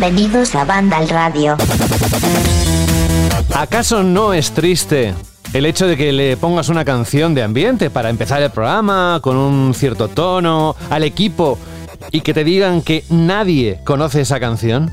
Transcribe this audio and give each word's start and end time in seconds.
Bienvenidos 0.00 0.54
a 0.54 0.64
Banda 0.64 0.96
al 0.96 1.10
Radio. 1.10 1.58
¿Acaso 3.54 4.02
no 4.02 4.32
es 4.32 4.52
triste 4.52 5.12
el 5.52 5.66
hecho 5.66 5.86
de 5.86 5.98
que 5.98 6.10
le 6.10 6.38
pongas 6.38 6.70
una 6.70 6.86
canción 6.86 7.34
de 7.34 7.42
ambiente 7.42 7.90
para 7.90 8.08
empezar 8.08 8.40
el 8.40 8.48
programa 8.48 9.20
con 9.22 9.36
un 9.36 9.74
cierto 9.74 10.08
tono 10.08 10.74
al 10.88 11.02
equipo 11.02 11.58
y 12.12 12.22
que 12.22 12.32
te 12.32 12.44
digan 12.44 12.80
que 12.80 13.04
nadie 13.10 13.80
conoce 13.84 14.22
esa 14.22 14.40
canción? 14.40 14.90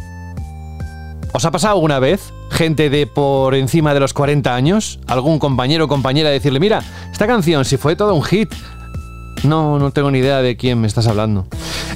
¿Os 1.31 1.45
ha 1.45 1.51
pasado 1.51 1.75
alguna 1.75 1.99
vez? 1.99 2.33
Gente 2.51 2.89
de 2.89 3.07
por 3.07 3.55
encima 3.55 3.93
de 3.93 4.01
los 4.01 4.11
40 4.11 4.53
años, 4.53 4.99
algún 5.07 5.39
compañero 5.39 5.85
o 5.85 5.87
compañera 5.87 6.29
decirle, 6.31 6.59
mira, 6.59 6.83
esta 7.13 7.27
canción 7.27 7.63
si 7.63 7.77
fue 7.77 7.95
todo 7.95 8.13
un 8.13 8.23
hit, 8.23 8.53
no, 9.43 9.79
no 9.79 9.91
tengo 9.91 10.11
ni 10.11 10.19
idea 10.19 10.41
de 10.41 10.57
quién 10.57 10.81
me 10.81 10.87
estás 10.87 11.07
hablando. 11.07 11.47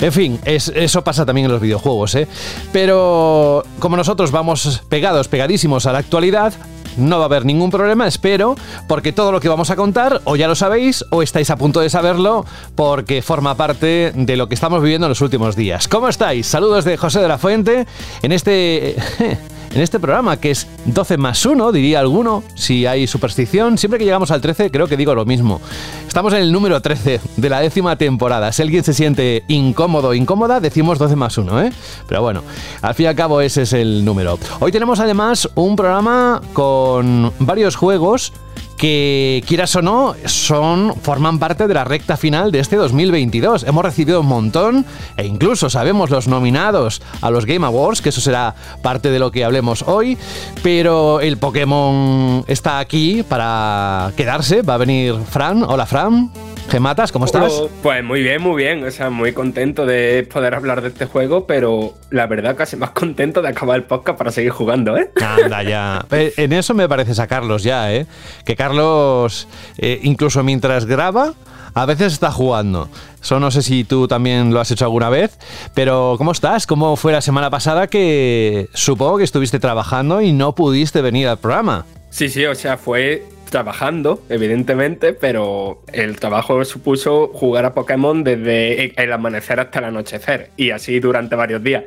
En 0.01 0.11
fin, 0.11 0.39
eso 0.43 1.03
pasa 1.03 1.27
también 1.27 1.45
en 1.45 1.51
los 1.51 1.61
videojuegos, 1.61 2.15
¿eh? 2.15 2.27
Pero 2.73 3.63
como 3.77 3.95
nosotros 3.95 4.31
vamos 4.31 4.81
pegados, 4.89 5.27
pegadísimos 5.27 5.85
a 5.85 5.93
la 5.93 5.99
actualidad, 5.99 6.53
no 6.97 7.17
va 7.17 7.23
a 7.23 7.25
haber 7.25 7.45
ningún 7.45 7.69
problema, 7.69 8.07
espero, 8.07 8.55
porque 8.87 9.13
todo 9.13 9.31
lo 9.31 9.39
que 9.39 9.47
vamos 9.47 9.69
a 9.69 9.75
contar 9.75 10.21
o 10.23 10.35
ya 10.35 10.47
lo 10.47 10.55
sabéis 10.55 11.05
o 11.11 11.21
estáis 11.21 11.51
a 11.51 11.55
punto 11.55 11.79
de 11.81 11.89
saberlo 11.89 12.45
porque 12.75 13.21
forma 13.21 13.55
parte 13.55 14.11
de 14.15 14.37
lo 14.37 14.49
que 14.49 14.55
estamos 14.55 14.81
viviendo 14.81 15.05
en 15.05 15.09
los 15.09 15.21
últimos 15.21 15.55
días. 15.55 15.87
¿Cómo 15.87 16.07
estáis? 16.07 16.47
Saludos 16.47 16.83
de 16.83 16.97
José 16.97 17.19
de 17.19 17.27
la 17.27 17.37
Fuente 17.37 17.85
en 18.23 18.31
este... 18.31 18.95
en 19.73 19.81
este 19.81 19.99
programa, 19.99 20.37
que 20.37 20.51
es 20.51 20.67
12 20.85 21.17
más 21.17 21.45
1, 21.45 21.71
diría 21.71 21.99
alguno, 21.99 22.43
si 22.55 22.85
hay 22.85 23.07
superstición. 23.07 23.77
Siempre 23.77 23.99
que 23.99 24.05
llegamos 24.05 24.31
al 24.31 24.41
13, 24.41 24.69
creo 24.69 24.87
que 24.87 24.97
digo 24.97 25.15
lo 25.15 25.25
mismo. 25.25 25.61
Estamos 26.07 26.33
en 26.33 26.39
el 26.39 26.51
número 26.51 26.81
13 26.81 27.21
de 27.37 27.49
la 27.49 27.61
décima 27.61 27.95
temporada. 27.95 28.51
Si 28.51 28.61
alguien 28.61 28.83
se 28.83 28.93
siente 28.93 29.43
incómodo 29.47 30.09
o 30.09 30.13
incómoda, 30.13 30.59
decimos 30.59 30.99
12 30.99 31.15
más 31.15 31.37
1, 31.37 31.63
¿eh? 31.63 31.73
Pero 32.07 32.21
bueno, 32.21 32.43
al 32.81 32.95
fin 32.95 33.05
y 33.05 33.07
al 33.07 33.15
cabo 33.15 33.41
ese 33.41 33.61
es 33.61 33.73
el 33.73 34.03
número. 34.03 34.37
Hoy 34.59 34.71
tenemos 34.71 34.99
además 34.99 35.49
un 35.55 35.75
programa 35.75 36.41
con 36.53 37.31
varios 37.39 37.75
juegos 37.75 38.33
que 38.81 39.43
quieras 39.45 39.75
o 39.75 39.83
no, 39.83 40.15
son, 40.25 40.95
forman 41.03 41.37
parte 41.37 41.67
de 41.67 41.73
la 41.75 41.83
recta 41.83 42.17
final 42.17 42.51
de 42.51 42.59
este 42.59 42.77
2022. 42.77 43.61
Hemos 43.61 43.85
recibido 43.85 44.21
un 44.21 44.25
montón 44.25 44.87
e 45.17 45.27
incluso 45.27 45.69
sabemos 45.69 46.09
los 46.09 46.27
nominados 46.27 47.03
a 47.21 47.29
los 47.29 47.45
Game 47.45 47.63
Awards, 47.63 48.01
que 48.01 48.09
eso 48.09 48.21
será 48.21 48.55
parte 48.81 49.11
de 49.11 49.19
lo 49.19 49.31
que 49.31 49.45
hablemos 49.45 49.83
hoy, 49.83 50.17
pero 50.63 51.21
el 51.21 51.37
Pokémon 51.37 52.43
está 52.47 52.79
aquí 52.79 53.21
para 53.21 54.13
quedarse. 54.17 54.63
Va 54.63 54.73
a 54.73 54.77
venir 54.77 55.15
Fran. 55.29 55.61
Hola 55.61 55.85
Fran. 55.85 56.31
Gematas, 56.71 57.11
¿cómo 57.11 57.25
estás? 57.25 57.51
Oh, 57.51 57.69
pues 57.83 58.01
muy 58.01 58.23
bien, 58.23 58.41
muy 58.41 58.63
bien. 58.63 58.85
O 58.85 58.91
sea, 58.91 59.09
muy 59.09 59.33
contento 59.33 59.85
de 59.85 60.25
poder 60.31 60.55
hablar 60.55 60.81
de 60.81 60.87
este 60.87 61.05
juego, 61.05 61.45
pero 61.45 61.95
la 62.11 62.27
verdad 62.27 62.55
casi 62.55 62.77
más 62.77 62.91
contento 62.91 63.41
de 63.41 63.49
acabar 63.49 63.75
el 63.75 63.83
podcast 63.83 64.17
para 64.17 64.31
seguir 64.31 64.51
jugando, 64.51 64.95
¿eh? 64.95 65.11
Anda, 65.21 65.63
ya. 65.63 66.05
Eh, 66.11 66.33
en 66.37 66.53
eso 66.53 66.73
me 66.73 66.87
parece 66.87 67.21
a 67.21 67.27
Carlos 67.27 67.63
ya, 67.63 67.93
¿eh? 67.93 68.05
Que 68.45 68.55
Carlos, 68.55 69.49
eh, 69.77 69.99
incluso 70.03 70.43
mientras 70.43 70.85
graba, 70.85 71.33
a 71.73 71.85
veces 71.85 72.13
está 72.13 72.31
jugando. 72.31 72.87
Eso 73.21 73.41
no 73.41 73.51
sé 73.51 73.63
si 73.63 73.83
tú 73.83 74.07
también 74.07 74.53
lo 74.53 74.61
has 74.61 74.71
hecho 74.71 74.85
alguna 74.85 75.09
vez, 75.09 75.37
pero 75.73 76.15
¿cómo 76.17 76.31
estás? 76.31 76.67
¿Cómo 76.67 76.95
fue 76.95 77.11
la 77.11 77.21
semana 77.21 77.49
pasada 77.49 77.87
que 77.87 78.69
supongo 78.73 79.17
que 79.17 79.25
estuviste 79.25 79.59
trabajando 79.59 80.21
y 80.21 80.31
no 80.31 80.55
pudiste 80.55 81.01
venir 81.01 81.27
al 81.27 81.37
programa? 81.37 81.85
Sí, 82.09 82.29
sí, 82.29 82.45
o 82.45 82.55
sea, 82.55 82.77
fue 82.77 83.25
trabajando, 83.51 84.23
evidentemente, 84.29 85.13
pero 85.13 85.83
el 85.93 86.19
trabajo 86.19 86.65
supuso 86.65 87.27
jugar 87.27 87.65
a 87.65 87.73
Pokémon 87.73 88.23
desde 88.23 88.99
el 88.99 89.13
amanecer 89.13 89.59
hasta 89.59 89.79
el 89.79 89.85
anochecer 89.85 90.49
y 90.57 90.71
así 90.71 90.99
durante 90.99 91.35
varios 91.35 91.61
días. 91.61 91.83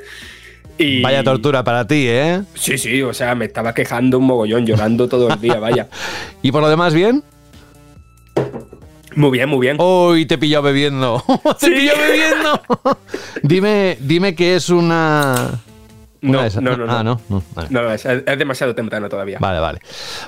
Y... 0.78 1.02
Vaya 1.02 1.24
tortura 1.24 1.64
para 1.64 1.86
ti, 1.86 2.06
¿eh? 2.08 2.42
Sí, 2.54 2.78
sí, 2.78 3.02
o 3.02 3.12
sea, 3.12 3.34
me 3.34 3.46
estaba 3.46 3.74
quejando 3.74 4.18
un 4.18 4.26
mogollón, 4.26 4.66
llorando 4.66 5.08
todo 5.08 5.28
el 5.28 5.40
día, 5.40 5.58
vaya. 5.58 5.88
¿Y 6.42 6.52
por 6.52 6.62
lo 6.62 6.68
demás 6.68 6.94
bien? 6.94 7.24
Muy 9.16 9.30
bien, 9.30 9.48
muy 9.48 9.60
bien. 9.60 9.80
Uy, 9.80 10.26
te 10.26 10.38
pilló 10.38 10.60
bebiendo. 10.62 11.22
te 11.60 11.70
pilló 11.70 11.92
bebiendo. 11.96 12.60
dime, 13.42 13.96
dime 14.00 14.34
que 14.34 14.56
es 14.56 14.68
una 14.68 15.60
no, 16.24 16.48
no, 16.60 16.76
no, 16.76 16.92
Ah, 16.92 17.02
no. 17.02 17.20
No, 17.70 17.92
es, 17.92 18.04
demasiado 18.38 18.74
temprano 18.74 19.08
todavía. 19.08 19.38
Vale, 19.40 19.60
vale. 19.60 19.80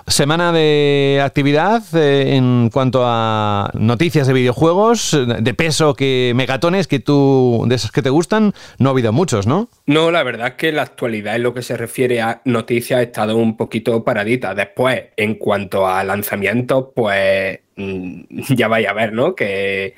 Semana 0.07 0.53
de 0.53 1.23
actividad 1.25 1.83
eh, 1.95 2.37
en 2.37 2.71
cuanto 2.73 3.03
a 3.05 3.71
noticias 3.75 4.27
de 4.27 4.33
videojuegos, 4.33 5.17
de 5.27 5.55
peso 5.55 5.95
que 5.95 6.33
megatones 6.35 6.87
que 6.87 6.99
tú, 6.99 7.65
de 7.67 7.75
esos 7.75 7.93
que 7.93 8.03
te 8.03 8.11
gustan, 8.11 8.53
no 8.79 8.91
ha 8.91 8.93
habido 8.93 9.13
muchos, 9.13 9.47
¿no? 9.47 9.69
No, 9.87 10.11
la 10.11 10.23
verdad 10.23 10.49
es 10.49 10.55
que 10.55 10.73
la 10.73 10.83
actualidad 10.83 11.37
en 11.37 11.43
lo 11.43 11.55
que 11.55 11.63
se 11.63 11.77
refiere 11.77 12.21
a 12.21 12.43
noticias 12.45 13.01
ha 13.01 13.03
estado 13.03 13.37
un 13.37 13.57
poquito 13.57 14.05
paradita. 14.05 14.55
Después, 14.55 15.05
en 15.17 15.37
cuanto 15.37 15.87
a 15.87 16.05
lanzamientos, 16.05 16.87
pues 16.95 17.61
mm, 17.77 18.21
ya 18.55 18.69
vaya 18.69 18.91
a 18.91 18.95
ver, 18.95 19.13
¿no? 19.13 19.35
Que 19.35 19.95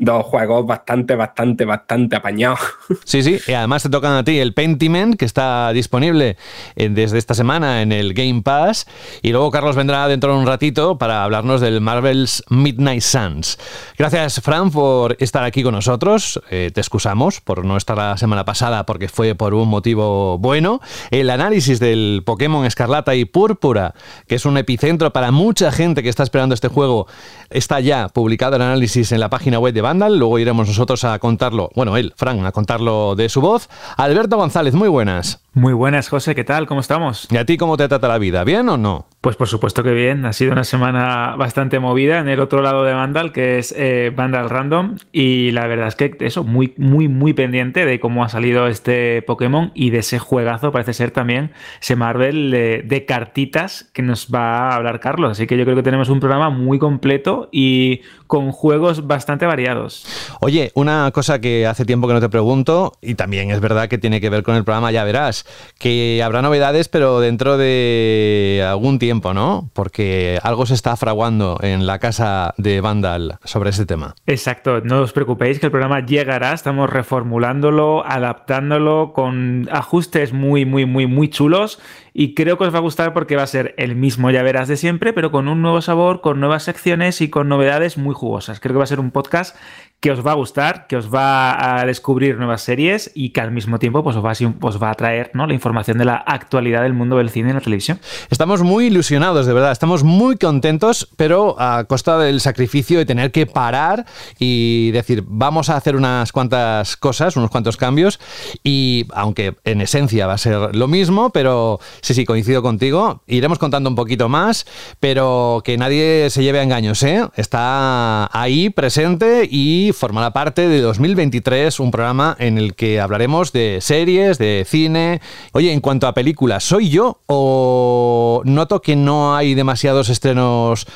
dos 0.00 0.24
juegos 0.24 0.66
bastante, 0.66 1.14
bastante, 1.14 1.64
bastante 1.64 2.16
apañados. 2.16 2.58
Sí, 3.04 3.22
sí, 3.22 3.38
y 3.46 3.52
además 3.52 3.82
te 3.82 3.88
tocan 3.88 4.12
a 4.12 4.24
ti 4.24 4.38
el 4.38 4.54
Pentiment, 4.54 5.16
que 5.16 5.24
está 5.24 5.72
disponible 5.72 6.36
eh, 6.76 6.88
desde 6.90 7.18
esta 7.18 7.34
semana 7.34 7.82
en 7.82 7.92
el 7.92 8.14
Game 8.14 8.42
Pass, 8.42 8.86
y 9.22 9.30
luego 9.30 9.50
Carlos 9.50 9.74
vendrá 9.74 10.06
dentro 10.06 10.32
de 10.32 10.38
un 10.38 10.46
ratito 10.46 10.96
para 10.96 11.24
hablarnos 11.24 11.60
del 11.60 11.80
Marvel's 11.80 12.44
Midnight 12.50 13.02
Suns. 13.02 13.58
Gracias, 13.98 14.40
Fran, 14.42 14.70
por 14.70 15.16
estar 15.18 15.44
aquí 15.44 15.62
con 15.62 15.74
nosotros. 15.74 16.40
Eh, 16.50 16.70
te 16.72 16.80
excusamos 16.80 17.40
por 17.40 17.64
no 17.64 17.76
estar 17.76 17.96
la 17.96 18.16
semana 18.16 18.44
pasada 18.44 18.86
porque 18.86 19.08
fue 19.08 19.34
por 19.34 19.54
un 19.54 19.68
motivo 19.68 20.38
bueno. 20.38 20.80
El 21.10 21.30
análisis 21.30 21.80
del 21.80 22.22
Pokémon 22.24 22.64
Escarlata 22.64 23.14
y 23.14 23.24
Púrpura, 23.24 23.94
que 24.28 24.36
es 24.36 24.44
un 24.44 24.56
epicentro 24.56 25.12
para 25.12 25.30
mucha 25.30 25.72
gente 25.72 26.02
que 26.02 26.08
está 26.08 26.22
esperando 26.22 26.54
este 26.54 26.68
juego, 26.68 27.06
está 27.50 27.80
ya 27.80 28.08
publicado 28.08 28.56
el 28.56 28.62
análisis 28.62 29.10
en 29.12 29.20
la 29.20 29.30
página 29.30 29.58
web 29.58 29.74
de 29.74 29.89
luego 29.94 30.38
iremos 30.38 30.68
nosotros 30.68 31.04
a 31.04 31.18
contarlo, 31.18 31.70
bueno, 31.74 31.96
él, 31.96 32.12
Frank, 32.16 32.44
a 32.44 32.52
contarlo 32.52 33.14
de 33.16 33.28
su 33.28 33.40
voz. 33.40 33.68
Alberto 33.96 34.36
González, 34.36 34.74
muy 34.74 34.88
buenas. 34.88 35.40
Muy 35.52 35.72
buenas, 35.72 36.08
José, 36.08 36.36
¿qué 36.36 36.44
tal? 36.44 36.68
¿Cómo 36.68 36.80
estamos? 36.80 37.26
¿Y 37.28 37.36
a 37.36 37.44
ti 37.44 37.56
cómo 37.56 37.76
te 37.76 37.88
trata 37.88 38.06
la 38.06 38.18
vida? 38.18 38.44
¿Bien 38.44 38.68
o 38.68 38.76
no? 38.76 39.06
Pues 39.20 39.34
por 39.34 39.48
supuesto 39.48 39.82
que 39.82 39.90
bien, 39.90 40.24
ha 40.24 40.32
sido 40.32 40.52
una 40.52 40.62
semana 40.62 41.34
bastante 41.36 41.80
movida 41.80 42.20
en 42.20 42.28
el 42.28 42.38
otro 42.38 42.62
lado 42.62 42.84
de 42.84 42.94
Vandal, 42.94 43.32
que 43.32 43.58
es 43.58 43.74
eh, 43.76 44.12
Vandal 44.14 44.48
Random, 44.48 44.96
y 45.12 45.50
la 45.50 45.66
verdad 45.66 45.88
es 45.88 45.96
que 45.96 46.16
eso, 46.20 46.44
muy, 46.44 46.72
muy, 46.78 47.08
muy 47.08 47.32
pendiente 47.32 47.84
de 47.84 47.98
cómo 47.98 48.24
ha 48.24 48.28
salido 48.28 48.68
este 48.68 49.22
Pokémon 49.22 49.72
y 49.74 49.90
de 49.90 49.98
ese 49.98 50.20
juegazo, 50.20 50.70
parece 50.70 50.94
ser 50.94 51.10
también 51.10 51.50
ese 51.82 51.96
Marvel 51.96 52.50
de, 52.52 53.04
cartitas 53.06 53.90
que 53.92 54.02
nos 54.02 54.28
va 54.32 54.70
a 54.70 54.76
hablar 54.76 55.00
Carlos, 55.00 55.32
así 55.32 55.46
que 55.48 55.58
yo 55.58 55.64
creo 55.64 55.76
que 55.76 55.82
tenemos 55.82 56.08
un 56.10 56.20
programa 56.20 56.48
muy 56.48 56.78
completo 56.78 57.48
y 57.50 58.02
con 58.26 58.52
juegos 58.52 59.06
bastante 59.06 59.44
variados. 59.44 60.06
Oye, 60.40 60.70
una 60.74 61.10
cosa 61.12 61.40
que 61.40 61.66
hace 61.66 61.84
tiempo 61.84 62.06
que 62.06 62.14
no 62.14 62.20
te 62.20 62.28
pregunto, 62.28 62.92
y 63.02 63.16
también 63.16 63.50
es 63.50 63.60
verdad 63.60 63.88
que 63.88 63.98
tiene 63.98 64.20
que 64.20 64.30
ver 64.30 64.44
con 64.44 64.54
el 64.54 64.64
programa, 64.64 64.92
ya 64.92 65.04
verás, 65.04 65.39
que 65.78 66.22
habrá 66.22 66.42
novedades, 66.42 66.88
pero 66.88 67.20
dentro 67.20 67.56
de 67.56 68.64
algún 68.68 68.98
tiempo, 68.98 69.34
¿no? 69.34 69.70
Porque 69.72 70.38
algo 70.42 70.66
se 70.66 70.74
está 70.74 70.96
fraguando 70.96 71.58
en 71.62 71.86
la 71.86 71.98
casa 71.98 72.54
de 72.56 72.80
Vandal 72.80 73.38
sobre 73.44 73.70
ese 73.70 73.86
tema. 73.86 74.14
Exacto, 74.26 74.80
no 74.80 75.00
os 75.00 75.12
preocupéis 75.12 75.58
que 75.58 75.66
el 75.66 75.72
programa 75.72 76.04
llegará, 76.04 76.52
estamos 76.52 76.90
reformulándolo, 76.90 78.04
adaptándolo 78.06 79.12
con 79.14 79.68
ajustes 79.72 80.32
muy, 80.32 80.64
muy, 80.64 80.86
muy, 80.86 81.06
muy 81.06 81.28
chulos 81.28 81.80
y 82.12 82.34
creo 82.34 82.58
que 82.58 82.64
os 82.64 82.74
va 82.74 82.78
a 82.78 82.82
gustar 82.82 83.12
porque 83.12 83.36
va 83.36 83.42
a 83.44 83.46
ser 83.46 83.74
el 83.78 83.94
mismo 83.96 84.30
ya 84.30 84.42
verás 84.42 84.68
de 84.68 84.76
siempre, 84.76 85.12
pero 85.12 85.30
con 85.30 85.48
un 85.48 85.62
nuevo 85.62 85.80
sabor, 85.80 86.20
con 86.20 86.40
nuevas 86.40 86.64
secciones 86.64 87.20
y 87.20 87.30
con 87.30 87.48
novedades 87.48 87.98
muy 87.98 88.14
jugosas. 88.14 88.60
Creo 88.60 88.74
que 88.74 88.78
va 88.78 88.84
a 88.84 88.88
ser 88.88 89.00
un 89.00 89.10
podcast 89.10 89.56
que 90.00 90.10
os 90.10 90.26
va 90.26 90.32
a 90.32 90.34
gustar, 90.34 90.86
que 90.86 90.96
os 90.96 91.12
va 91.12 91.80
a 91.80 91.84
descubrir 91.84 92.38
nuevas 92.38 92.62
series 92.62 93.10
y 93.14 93.30
que 93.30 93.42
al 93.42 93.50
mismo 93.50 93.78
tiempo 93.78 94.02
pues, 94.02 94.16
os, 94.16 94.24
va 94.24 94.90
a, 94.90 94.94
traer 94.94 95.30
¿no? 95.34 95.46
la 95.46 95.52
información 95.52 95.98
de 95.98 96.06
la 96.06 96.16
actualidad 96.16 96.82
del 96.82 96.94
mundo 96.94 97.18
del 97.18 97.28
cine 97.28 97.50
y 97.50 97.52
la 97.52 97.60
televisión. 97.60 98.00
Estamos 98.30 98.62
muy 98.62 98.86
ilusionados, 98.86 99.44
de 99.44 99.52
verdad, 99.52 99.72
estamos 99.72 100.02
muy 100.02 100.36
contentos, 100.36 101.06
pero 101.16 101.54
a 101.60 101.84
costa 101.84 102.18
del 102.18 102.40
sacrificio 102.40 102.98
de 102.98 103.04
tener 103.04 103.30
que 103.30 103.44
parar 103.44 104.06
y 104.38 104.90
decir, 104.92 105.22
vamos 105.26 105.68
a 105.68 105.76
hacer 105.76 105.96
unas 105.96 106.32
cuantas 106.32 106.96
cosas, 106.96 107.36
unos 107.36 107.50
cuantos 107.50 107.76
cambios, 107.76 108.18
y 108.64 109.06
aunque 109.12 109.56
en 109.64 109.82
esencia 109.82 110.26
va 110.26 110.34
a 110.34 110.38
ser 110.38 110.74
lo 110.74 110.88
mismo, 110.88 111.28
pero 111.28 111.78
sí, 112.00 112.14
sí, 112.14 112.24
coincido 112.24 112.62
contigo, 112.62 113.22
iremos 113.26 113.58
contando 113.58 113.90
un 113.90 113.96
poquito 113.96 114.30
más, 114.30 114.66
pero 114.98 115.60
que 115.62 115.76
nadie 115.76 116.30
se 116.30 116.42
lleve 116.42 116.60
a 116.60 116.62
engaños, 116.62 117.02
¿eh? 117.02 117.22
Está 117.36 118.30
ahí 118.32 118.70
presente 118.70 119.46
y 119.50 119.89
formará 119.92 120.32
parte 120.32 120.68
de 120.68 120.80
2023, 120.80 121.80
un 121.80 121.90
programa 121.90 122.36
en 122.38 122.58
el 122.58 122.74
que 122.74 123.00
hablaremos 123.00 123.52
de 123.52 123.78
series, 123.80 124.38
de 124.38 124.64
cine. 124.66 125.20
Oye, 125.52 125.72
en 125.72 125.80
cuanto 125.80 126.06
a 126.06 126.14
películas, 126.14 126.64
¿soy 126.64 126.90
yo 126.90 127.20
o 127.26 128.42
noto 128.44 128.82
que 128.82 128.96
no 128.96 129.34
hay 129.34 129.54
demasiados 129.54 130.08
estrenos 130.08 130.86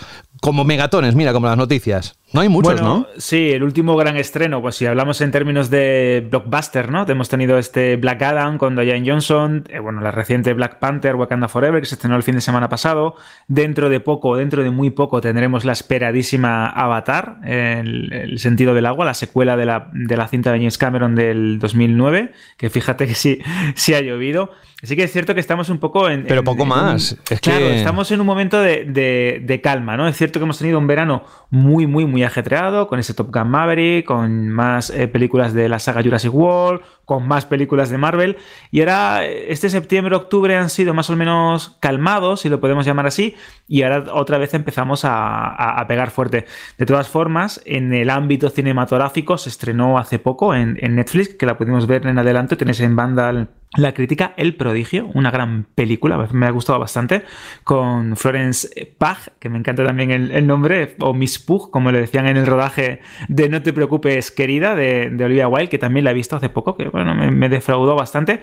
como 0.40 0.64
megatones, 0.64 1.14
mira, 1.14 1.32
como 1.32 1.46
las 1.46 1.56
noticias? 1.56 2.16
No 2.34 2.40
hay 2.40 2.48
muchos, 2.48 2.82
¿no? 2.82 3.06
Sí, 3.16 3.52
el 3.52 3.62
último 3.62 3.96
gran 3.96 4.16
estreno, 4.16 4.60
pues 4.60 4.74
si 4.74 4.86
hablamos 4.86 5.20
en 5.20 5.30
términos 5.30 5.70
de 5.70 6.26
blockbuster, 6.28 6.90
¿no? 6.90 7.06
Hemos 7.06 7.28
tenido 7.28 7.58
este 7.58 7.94
Black 7.94 8.20
Adam 8.22 8.58
con 8.58 8.74
Diane 8.74 9.08
Johnson, 9.08 9.62
eh, 9.68 9.78
bueno, 9.78 10.00
la 10.00 10.10
reciente 10.10 10.52
Black 10.52 10.80
Panther, 10.80 11.14
Wakanda 11.14 11.46
Forever, 11.46 11.80
que 11.80 11.86
se 11.86 11.94
estrenó 11.94 12.16
el 12.16 12.24
fin 12.24 12.34
de 12.34 12.40
semana 12.40 12.68
pasado. 12.68 13.14
Dentro 13.46 13.88
de 13.88 14.00
poco, 14.00 14.36
dentro 14.36 14.64
de 14.64 14.70
muy 14.70 14.90
poco, 14.90 15.20
tendremos 15.20 15.64
la 15.64 15.74
esperadísima 15.74 16.66
Avatar, 16.66 17.36
el, 17.44 18.12
el 18.12 18.40
sentido 18.40 18.74
del 18.74 18.86
agua, 18.86 19.04
la 19.04 19.14
secuela 19.14 19.56
de 19.56 19.66
la, 19.66 19.88
de 19.92 20.16
la 20.16 20.26
cinta 20.26 20.50
de 20.50 20.58
James 20.58 20.76
Cameron 20.76 21.14
del 21.14 21.60
2009, 21.60 22.32
que 22.56 22.68
fíjate 22.68 23.06
que 23.06 23.14
sí, 23.14 23.38
sí 23.76 23.94
ha 23.94 24.00
llovido. 24.00 24.50
Sí 24.84 24.96
que 24.96 25.04
es 25.04 25.12
cierto 25.12 25.34
que 25.34 25.40
estamos 25.40 25.70
un 25.70 25.78
poco 25.78 26.10
en... 26.10 26.24
Pero 26.24 26.44
poco 26.44 26.66
más. 26.66 27.16
claro, 27.40 27.66
estamos 27.66 28.10
en 28.10 28.20
un 28.20 28.26
momento 28.26 28.60
de, 28.60 29.60
calma, 29.62 29.96
¿no? 29.96 30.06
Es 30.06 30.16
cierto 30.16 30.38
que 30.38 30.44
hemos 30.44 30.58
tenido 30.58 30.78
un 30.78 30.86
verano 30.86 31.24
muy, 31.48 31.86
muy, 31.86 32.04
muy 32.04 32.22
ajetreado, 32.26 32.88
con 32.88 32.98
ese 32.98 33.14
Top 33.14 33.34
Gun 33.34 33.48
Maverick, 33.48 34.06
con 34.06 34.48
más 34.48 34.90
eh, 34.90 35.08
películas 35.08 35.54
de 35.54 35.68
la 35.68 35.78
saga 35.78 36.02
Jurassic 36.02 36.32
World, 36.32 36.80
con 37.04 37.26
más 37.26 37.46
películas 37.46 37.90
de 37.90 37.98
Marvel. 37.98 38.36
Y 38.70 38.80
ahora, 38.80 39.24
este 39.24 39.70
septiembre, 39.70 40.16
octubre 40.16 40.56
han 40.56 40.70
sido 40.70 40.94
más 40.94 41.10
o 41.10 41.16
menos 41.16 41.76
calmados, 41.80 42.40
si 42.40 42.48
lo 42.48 42.60
podemos 42.60 42.86
llamar 42.86 43.06
así, 43.06 43.36
y 43.68 43.82
ahora 43.82 44.12
otra 44.12 44.38
vez 44.38 44.54
empezamos 44.54 45.02
a, 45.04 45.84
pegar 45.88 46.10
fuerte. 46.10 46.46
De 46.78 46.86
todas 46.86 47.08
formas, 47.08 47.60
en 47.64 47.92
el 47.92 48.10
ámbito 48.10 48.48
cinematográfico 48.48 49.36
se 49.38 49.48
estrenó 49.48 49.98
hace 49.98 50.18
poco 50.18 50.54
en, 50.54 50.78
en 50.80 50.96
Netflix, 50.96 51.34
que 51.34 51.46
la 51.46 51.58
pudimos 51.58 51.86
ver 51.86 52.06
en 52.06 52.18
adelante, 52.18 52.56
tenéis 52.56 52.80
en 52.80 52.96
banda 52.96 53.48
la 53.76 53.92
crítica 53.92 54.34
El 54.36 54.54
Prodigio, 54.54 55.10
una 55.14 55.30
gran 55.30 55.66
película, 55.74 56.28
me 56.32 56.46
ha 56.46 56.50
gustado 56.50 56.78
bastante, 56.78 57.22
con 57.64 58.16
Florence 58.16 58.94
Pugh, 58.98 59.32
que 59.38 59.48
me 59.48 59.58
encanta 59.58 59.84
también 59.84 60.10
el, 60.10 60.46
nombre, 60.46 60.94
o 61.00 61.12
Miss 61.12 61.38
Pugh, 61.38 61.70
como 61.70 61.90
le 61.90 62.00
decían 62.00 62.26
en 62.26 62.36
el 62.36 62.46
rodaje 62.46 63.00
de 63.28 63.48
No 63.48 63.62
te 63.62 63.72
preocupes, 63.72 64.30
querida, 64.30 64.74
de, 64.74 65.12
Olivia 65.24 65.48
Wilde, 65.48 65.68
que 65.68 65.78
también 65.78 66.04
la 66.04 66.12
he 66.12 66.14
visto 66.14 66.36
hace 66.36 66.48
poco, 66.48 66.76
que 66.76 66.88
bueno, 66.88 67.14
me, 67.14 67.48
defraudó 67.48 67.96
bastante. 67.96 68.40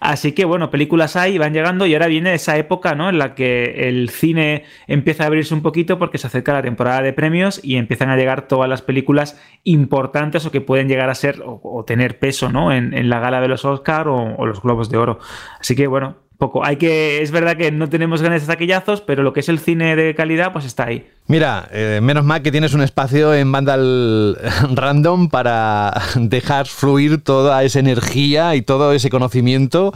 Así 0.00 0.32
que 0.32 0.44
bueno, 0.44 0.70
películas 0.70 1.16
hay, 1.16 1.38
van 1.38 1.54
llegando 1.54 1.86
y 1.86 1.94
ahora 1.94 2.06
viene 2.06 2.34
esa 2.34 2.56
época 2.56 2.94
¿no? 2.94 3.08
en 3.08 3.18
la 3.18 3.34
que 3.34 3.88
el 3.88 4.10
cine 4.10 4.64
empieza 4.86 5.24
a 5.24 5.26
abrirse 5.26 5.54
un 5.54 5.62
poquito 5.62 5.98
porque 5.98 6.18
se 6.18 6.26
acerca 6.26 6.52
la 6.52 6.62
temporada 6.62 7.02
de 7.02 7.12
premios 7.12 7.60
y 7.62 7.76
empiezan 7.76 8.10
a 8.10 8.16
llegar 8.16 8.48
todas 8.48 8.68
las 8.68 8.82
películas 8.82 9.40
importantes 9.64 10.44
o 10.46 10.50
que 10.50 10.60
pueden 10.60 10.88
llegar 10.88 11.08
a 11.08 11.14
ser 11.14 11.42
o, 11.44 11.84
tener 11.86 12.18
peso 12.18 12.50
¿no? 12.50 12.72
en, 12.72 13.08
la 13.08 13.20
gala 13.20 13.40
de 13.40 13.48
los 13.48 13.64
Oscar 13.64 14.08
o, 14.08 14.34
o 14.36 14.46
los 14.46 14.60
globos 14.66 14.90
de 14.90 14.98
oro. 14.98 15.18
Así 15.60 15.74
que 15.74 15.86
bueno, 15.86 16.16
poco. 16.36 16.64
Hay 16.64 16.76
que, 16.76 17.22
es 17.22 17.30
verdad 17.30 17.56
que 17.56 17.70
no 17.70 17.88
tenemos 17.88 18.22
grandes 18.22 18.46
taquillazos, 18.46 19.00
pero 19.00 19.22
lo 19.22 19.32
que 19.32 19.40
es 19.40 19.48
el 19.48 19.58
cine 19.58 19.96
de 19.96 20.14
calidad, 20.14 20.52
pues 20.52 20.64
está 20.64 20.84
ahí. 20.84 21.06
Mira, 21.28 21.68
eh, 21.72 21.98
menos 22.02 22.24
mal 22.24 22.40
que 22.40 22.52
tienes 22.52 22.72
un 22.72 22.82
espacio 22.82 23.34
en 23.34 23.50
Vandal 23.50 24.38
Random 24.74 25.28
para 25.28 25.92
dejar 26.14 26.68
fluir 26.68 27.24
toda 27.24 27.64
esa 27.64 27.80
energía 27.80 28.54
y 28.54 28.62
todo 28.62 28.92
ese 28.92 29.10
conocimiento. 29.10 29.92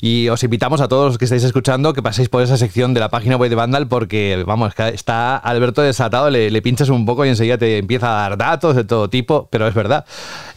Y 0.00 0.28
os 0.28 0.42
invitamos 0.42 0.80
a 0.80 0.88
todos 0.88 1.06
los 1.06 1.18
que 1.18 1.26
estáis 1.26 1.44
escuchando 1.44 1.92
que 1.92 2.02
paséis 2.02 2.28
por 2.28 2.42
esa 2.42 2.56
sección 2.56 2.94
de 2.94 3.00
la 3.00 3.10
página 3.10 3.36
web 3.36 3.48
de 3.48 3.54
Vandal 3.54 3.86
porque, 3.86 4.42
vamos, 4.44 4.72
está 4.92 5.36
Alberto 5.36 5.82
desatado, 5.82 6.30
le, 6.30 6.62
pinchas 6.62 6.88
un 6.88 7.06
poco 7.06 7.24
y 7.24 7.28
enseguida 7.28 7.58
te 7.58 7.78
empieza 7.78 8.08
a 8.08 8.28
dar 8.28 8.36
datos 8.36 8.74
de 8.74 8.82
todo 8.82 9.08
tipo, 9.08 9.48
pero 9.52 9.68
es 9.68 9.74
verdad. 9.74 10.04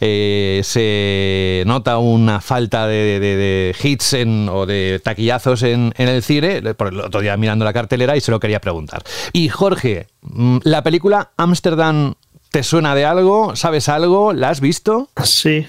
Eh, 0.00 0.60
se 0.64 1.62
nota 1.66 1.98
una 1.98 2.40
falta 2.40 2.88
de, 2.88 3.74
hits 3.80 4.16
o 4.50 4.66
de 4.66 5.00
taquillazos 5.26 5.62
en, 5.62 5.92
en 5.96 6.08
el 6.08 6.22
cine, 6.22 6.62
por 6.74 6.88
el 6.88 7.00
otro 7.00 7.20
día 7.20 7.36
mirando 7.36 7.64
la 7.64 7.72
cartelera 7.72 8.16
y 8.16 8.20
se 8.20 8.30
lo 8.30 8.40
quería 8.40 8.60
preguntar. 8.60 9.02
Y 9.32 9.48
Jorge, 9.48 10.06
Mm, 10.28 10.58
la 10.64 10.82
película 10.82 11.30
Amsterdam 11.36 12.14
¿Te 12.50 12.62
suena 12.62 12.94
de 12.94 13.04
algo? 13.04 13.54
¿Sabes 13.54 13.88
algo? 13.88 14.32
¿La 14.32 14.48
has 14.48 14.60
visto? 14.60 15.10
Sí, 15.24 15.66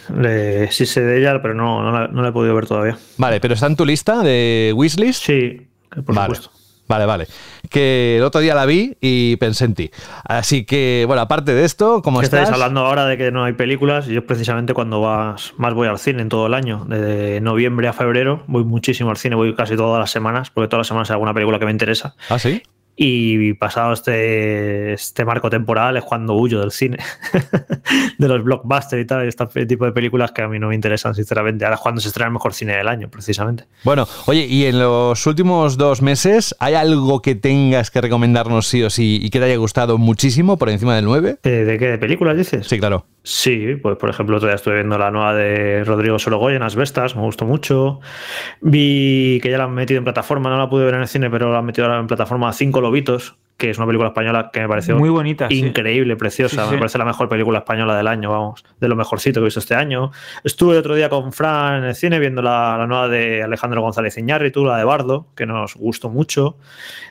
sí 0.69 0.85
sé 0.85 1.01
de 1.01 1.19
ella, 1.19 1.41
pero 1.41 1.53
no, 1.53 1.83
no, 2.07 2.21
la, 2.21 2.29
he 2.29 2.31
podido 2.31 2.55
ver 2.55 2.65
todavía. 2.65 2.97
Vale, 3.17 3.41
pero 3.41 3.55
¿está 3.55 3.65
en 3.67 3.75
tu 3.75 3.85
lista 3.85 4.21
de 4.23 4.71
wishlist? 4.73 5.25
Sí, 5.25 5.67
por 6.05 6.15
vale. 6.15 6.35
supuesto. 6.35 6.56
Vale, 6.87 7.05
vale. 7.05 7.27
Que 7.69 8.17
el 8.17 8.23
otro 8.23 8.41
día 8.41 8.55
la 8.55 8.65
vi 8.65 8.95
y 9.01 9.35
pensé 9.37 9.65
en 9.65 9.73
ti. 9.73 9.91
Así 10.23 10.65
que, 10.65 11.03
bueno, 11.05 11.21
aparte 11.21 11.53
de 11.53 11.65
esto, 11.65 12.01
como 12.01 12.21
estás... 12.21 12.41
Estáis 12.41 12.53
hablando 12.53 12.85
ahora 12.85 13.05
de 13.05 13.17
que 13.17 13.31
no 13.31 13.43
hay 13.43 13.53
películas. 13.53 14.07
Yo 14.07 14.25
precisamente 14.25 14.73
cuando 14.73 15.01
vas, 15.01 15.53
más 15.57 15.73
voy 15.73 15.87
al 15.87 15.99
cine 15.99 16.21
en 16.21 16.29
todo 16.29 16.47
el 16.47 16.53
año. 16.53 16.85
De 16.85 17.41
noviembre 17.41 17.87
a 17.87 17.93
febrero 17.93 18.43
voy 18.47 18.63
muchísimo 18.63 19.09
al 19.09 19.17
cine, 19.17 19.35
voy 19.35 19.53
casi 19.55 19.75
todas 19.75 19.99
las 19.99 20.11
semanas, 20.11 20.49
porque 20.49 20.67
todas 20.67 20.81
las 20.81 20.87
semanas 20.87 21.09
hay 21.09 21.15
alguna 21.15 21.33
película 21.33 21.59
que 21.59 21.65
me 21.65 21.71
interesa. 21.71 22.15
¿Ah, 22.29 22.39
sí? 22.39 22.63
Y 22.99 23.53
pasado 23.53 23.93
este, 23.93 24.93
este 24.93 25.23
marco 25.23 25.51
temporal 25.51 25.97
es 25.97 26.03
cuando 26.03 26.33
huyo 26.33 26.59
del 26.59 26.71
cine, 26.71 26.97
de 28.17 28.27
los 28.27 28.43
blockbusters 28.43 29.03
y 29.03 29.05
tal, 29.05 29.27
este 29.27 29.67
tipo 29.67 29.85
de 29.85 29.91
películas 29.91 30.31
que 30.31 30.41
a 30.41 30.47
mí 30.47 30.57
no 30.57 30.69
me 30.69 30.75
interesan, 30.75 31.13
sinceramente. 31.13 31.63
Ahora 31.63 31.75
es 31.75 31.81
cuando 31.81 32.01
se 32.01 32.07
estrena 32.07 32.29
el 32.29 32.33
mejor 32.33 32.55
cine 32.55 32.75
del 32.75 32.87
año, 32.87 33.07
precisamente. 33.07 33.65
Bueno, 33.83 34.07
oye, 34.25 34.47
y 34.47 34.65
en 34.65 34.79
los 34.79 35.27
últimos 35.27 35.77
dos 35.77 36.01
meses, 36.01 36.55
¿hay 36.59 36.73
algo 36.73 37.21
que 37.21 37.35
tengas 37.35 37.91
que 37.91 38.01
recomendarnos 38.01 38.67
sí 38.67 38.81
o 38.81 38.89
sí 38.89 39.19
y 39.21 39.29
que 39.29 39.37
te 39.37 39.45
haya 39.45 39.57
gustado 39.57 39.99
muchísimo 39.99 40.57
por 40.57 40.71
encima 40.71 40.95
del 40.95 41.05
9? 41.05 41.37
Eh, 41.43 41.49
¿De 41.49 41.77
qué? 41.77 41.89
¿De 41.89 41.97
películas 41.99 42.35
dices? 42.35 42.65
Sí, 42.65 42.79
claro. 42.79 43.05
Sí, 43.29 43.75
pues 43.75 43.97
por 43.97 44.09
ejemplo, 44.09 44.37
todavía 44.37 44.55
estuve 44.55 44.75
viendo 44.75 44.97
la 44.97 45.11
nueva 45.11 45.33
de 45.35 45.83
Rodrigo 45.83 46.17
Sorogoy 46.17 46.55
en 46.55 46.63
Asbestas, 46.63 47.13
me 47.17 47.23
gustó 47.23 47.43
mucho. 47.43 47.99
Vi 48.61 49.41
que 49.43 49.51
ya 49.51 49.57
la 49.57 49.65
han 49.65 49.73
metido 49.73 49.97
en 49.97 50.05
plataforma, 50.05 50.49
no 50.49 50.57
la 50.57 50.69
pude 50.69 50.85
ver 50.85 50.93
en 50.93 51.01
el 51.01 51.09
cine, 51.09 51.29
pero 51.29 51.51
la 51.51 51.59
han 51.59 51.65
metido 51.65 51.93
en 51.93 52.07
plataforma 52.07 52.53
Cinco 52.53 52.79
Lobitos, 52.79 53.35
que 53.57 53.71
es 53.71 53.77
una 53.77 53.87
película 53.87 54.09
española 54.09 54.51
que 54.53 54.59
me 54.59 54.69
pareció 54.69 54.95
muy 54.97 55.09
bonita, 55.09 55.47
increíble, 55.49 56.15
preciosa. 56.15 56.69
me 56.69 56.77
parece 56.77 56.99
la 56.99 57.05
mejor 57.05 57.27
película 57.27 57.59
española 57.59 57.97
del 57.97 58.07
año, 58.07 58.29
vamos, 58.29 58.63
de 58.79 58.87
lo 58.87 58.95
mejorcito 58.95 59.39
que 59.39 59.45
he 59.45 59.45
visto 59.45 59.59
este 59.59 59.73
año. 59.73 60.11
Estuve 60.43 60.77
otro 60.77 60.93
día 60.93 61.09
con 61.09 61.33
Fran 61.33 61.79
en 61.79 61.83
el 61.85 61.95
cine 61.95 62.19
viendo 62.19 62.43
la, 62.43 62.85
nueva 62.87 63.07
de 63.07 63.41
Alejandro 63.41 63.81
González 63.81 64.15
Iñárritu, 64.17 64.63
la 64.63 64.77
de 64.77 64.83
Bardo, 64.83 65.27
que 65.35 65.47
nos 65.47 65.73
gustó 65.75 66.09
mucho. 66.09 66.57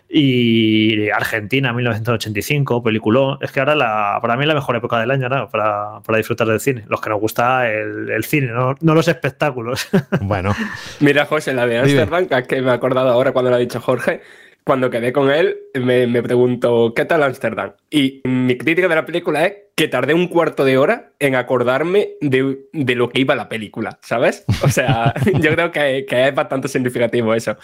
Y 0.09 1.11
Argentina, 1.11 1.73
1985, 1.73 2.81
peliculón. 2.81 3.39
Es 3.41 3.51
que 3.51 3.59
ahora 3.59 3.75
la, 3.75 4.19
para 4.23 4.37
mí 4.37 4.45
es 4.45 4.49
la 4.49 4.55
mejor 4.55 4.77
época 4.77 5.01
del 5.01 5.11
año 5.11 5.29
para, 5.51 6.01
para, 6.01 6.19
disfrutar 6.19 6.47
del 6.47 6.61
cine. 6.61 6.85
Los 6.87 7.01
que 7.01 7.11
nos 7.11 7.19
gusta 7.19 7.69
el, 7.69 8.23
cine, 8.23 8.53
no, 8.53 8.77
los 8.81 9.09
espectáculos. 9.09 9.89
Bueno. 10.21 10.55
Mira, 11.01 11.27
José, 11.27 11.55
la 11.55 11.67
de 11.67 11.79
Amsterdam, 11.79 12.27
que 12.47 12.63
me 12.63 12.69
he 12.69 12.73
acordado 12.73 13.11
ahora 13.11 13.33
cuando 13.33 13.51
lo 13.51 13.57
ha 13.57 13.59
dicho 13.59 13.81
Jorge, 13.81 14.23
cuando 14.67 14.91
quedé 14.91 15.13
con 15.13 15.31
él, 15.31 15.61
me, 15.75 16.09
me 16.09 16.23
preguntó, 16.25 16.93
¿qué 16.93 17.05
tal 17.05 17.23
Amsterdam? 17.23 17.75
Y 17.89 18.21
mi 18.25 18.59
crítica 18.59 18.89
de 18.89 18.97
la 18.97 19.07
película 19.07 19.47
es 19.47 19.55
que 19.77 19.89
tardé 19.89 20.15
un 20.15 20.29
cuarto 20.29 20.65
de 20.65 20.79
hora 20.79 21.11
en 21.19 21.35
acordarme 21.35 22.09
de, 22.23 22.67
de 22.73 22.95
lo 22.95 23.11
que 23.11 23.21
iba 23.21 23.35
la 23.35 23.51
película, 23.51 23.99
¿sabes? 24.01 24.45
O 24.63 24.71
sea, 24.71 25.13
yo 25.41 25.53
creo 25.53 25.71
que, 25.71 26.07
que, 26.09 26.29
es 26.29 26.35
bastante 26.35 26.67
significativo 26.69 27.35
eso. 27.35 27.57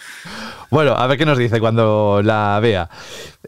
Bueno, 0.69 0.93
a 0.93 1.07
ver 1.07 1.17
qué 1.17 1.25
nos 1.25 1.39
dice 1.39 1.59
cuando 1.59 2.21
la 2.23 2.59
vea. 2.61 2.87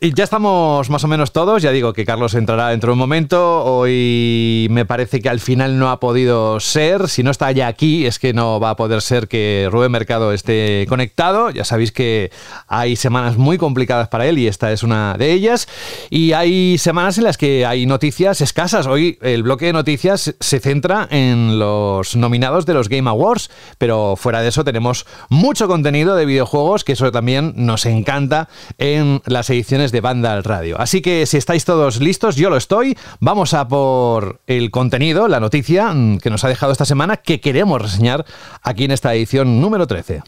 Y 0.02 0.14
ya 0.14 0.26
estamos 0.26 0.90
más 0.90 1.04
o 1.04 1.08
menos 1.08 1.32
todos, 1.32 1.62
ya 1.62 1.72
digo 1.72 1.94
que 1.94 2.06
Carlos 2.06 2.34
entrará 2.34 2.70
dentro 2.70 2.90
de 2.90 2.94
un 2.94 3.00
momento, 3.00 3.64
hoy 3.64 4.68
me 4.70 4.86
parece 4.86 5.22
que 5.22 5.30
al 5.30 5.40
final 5.40 5.80
no 5.80 5.90
ha 5.90 6.02
podido 6.02 6.60
ser, 6.60 7.08
si 7.08 7.24
no 7.24 7.32
está 7.32 7.50
ya 7.54 7.68
aquí 7.68 8.06
es 8.06 8.20
que 8.20 8.34
no 8.34 8.60
va 8.60 8.72
a 8.72 8.76
poder 8.76 9.02
ser 9.02 9.30
que 9.30 9.70
Rubén 9.72 9.92
Mercado 9.92 10.34
esté 10.34 10.86
conectado, 10.90 11.50
ya 11.50 11.64
sabéis 11.64 11.94
que 11.94 12.30
hay 12.68 12.98
semanas 12.98 13.38
muy 13.38 13.58
complicadas 13.58 14.10
para 14.10 14.28
él 14.28 14.38
y 14.38 14.48
esta 14.48 14.74
es 14.74 14.84
una 14.84 15.16
de 15.18 15.32
ellas, 15.32 15.70
y 16.10 16.34
hay 16.34 16.78
semanas 16.78 17.18
en 17.18 17.24
las 17.24 17.38
que 17.38 17.66
hay 17.66 17.86
noticias 17.86 18.42
casas. 18.56 18.88
Hoy 18.88 19.20
el 19.22 19.44
bloque 19.44 19.66
de 19.66 19.74
noticias 19.74 20.34
se 20.40 20.60
centra 20.60 21.08
en 21.12 21.60
los 21.60 22.16
nominados 22.16 22.66
de 22.66 22.74
los 22.74 22.90
Game 22.90 23.08
Awards, 23.08 23.52
pero 23.78 24.16
fuera 24.16 24.42
de 24.42 24.48
eso 24.48 24.64
tenemos 24.64 25.06
mucho 25.30 25.68
contenido 25.68 26.16
de 26.16 26.26
videojuegos, 26.26 26.84
que 26.84 26.94
eso 26.94 27.12
también 27.12 27.54
nos 27.58 27.86
encanta 27.86 28.48
en 28.78 29.22
las 29.26 29.50
ediciones 29.50 29.92
de 29.92 30.02
Banda 30.02 30.34
al 30.34 30.44
Radio. 30.44 30.80
Así 30.80 31.02
que 31.02 31.26
si 31.26 31.38
estáis 31.38 31.66
todos 31.66 32.00
listos, 32.00 32.38
yo 32.38 32.50
lo 32.50 32.58
estoy. 32.58 32.98
Vamos 33.20 33.54
a 33.54 33.68
por 33.68 34.40
el 34.48 34.72
contenido, 34.72 35.28
la 35.28 35.42
noticia 35.42 35.94
mm, 35.94 36.20
que 36.20 36.30
nos 36.30 36.44
ha 36.46 36.48
dejado 36.48 36.72
esta 36.72 36.86
semana, 36.86 37.18
que 37.18 37.42
queremos 37.42 37.82
reseñar 37.82 38.26
aquí 38.64 38.86
en 38.86 38.92
esta 38.92 39.14
edición 39.14 39.60
número 39.60 39.86
13. 39.86 40.24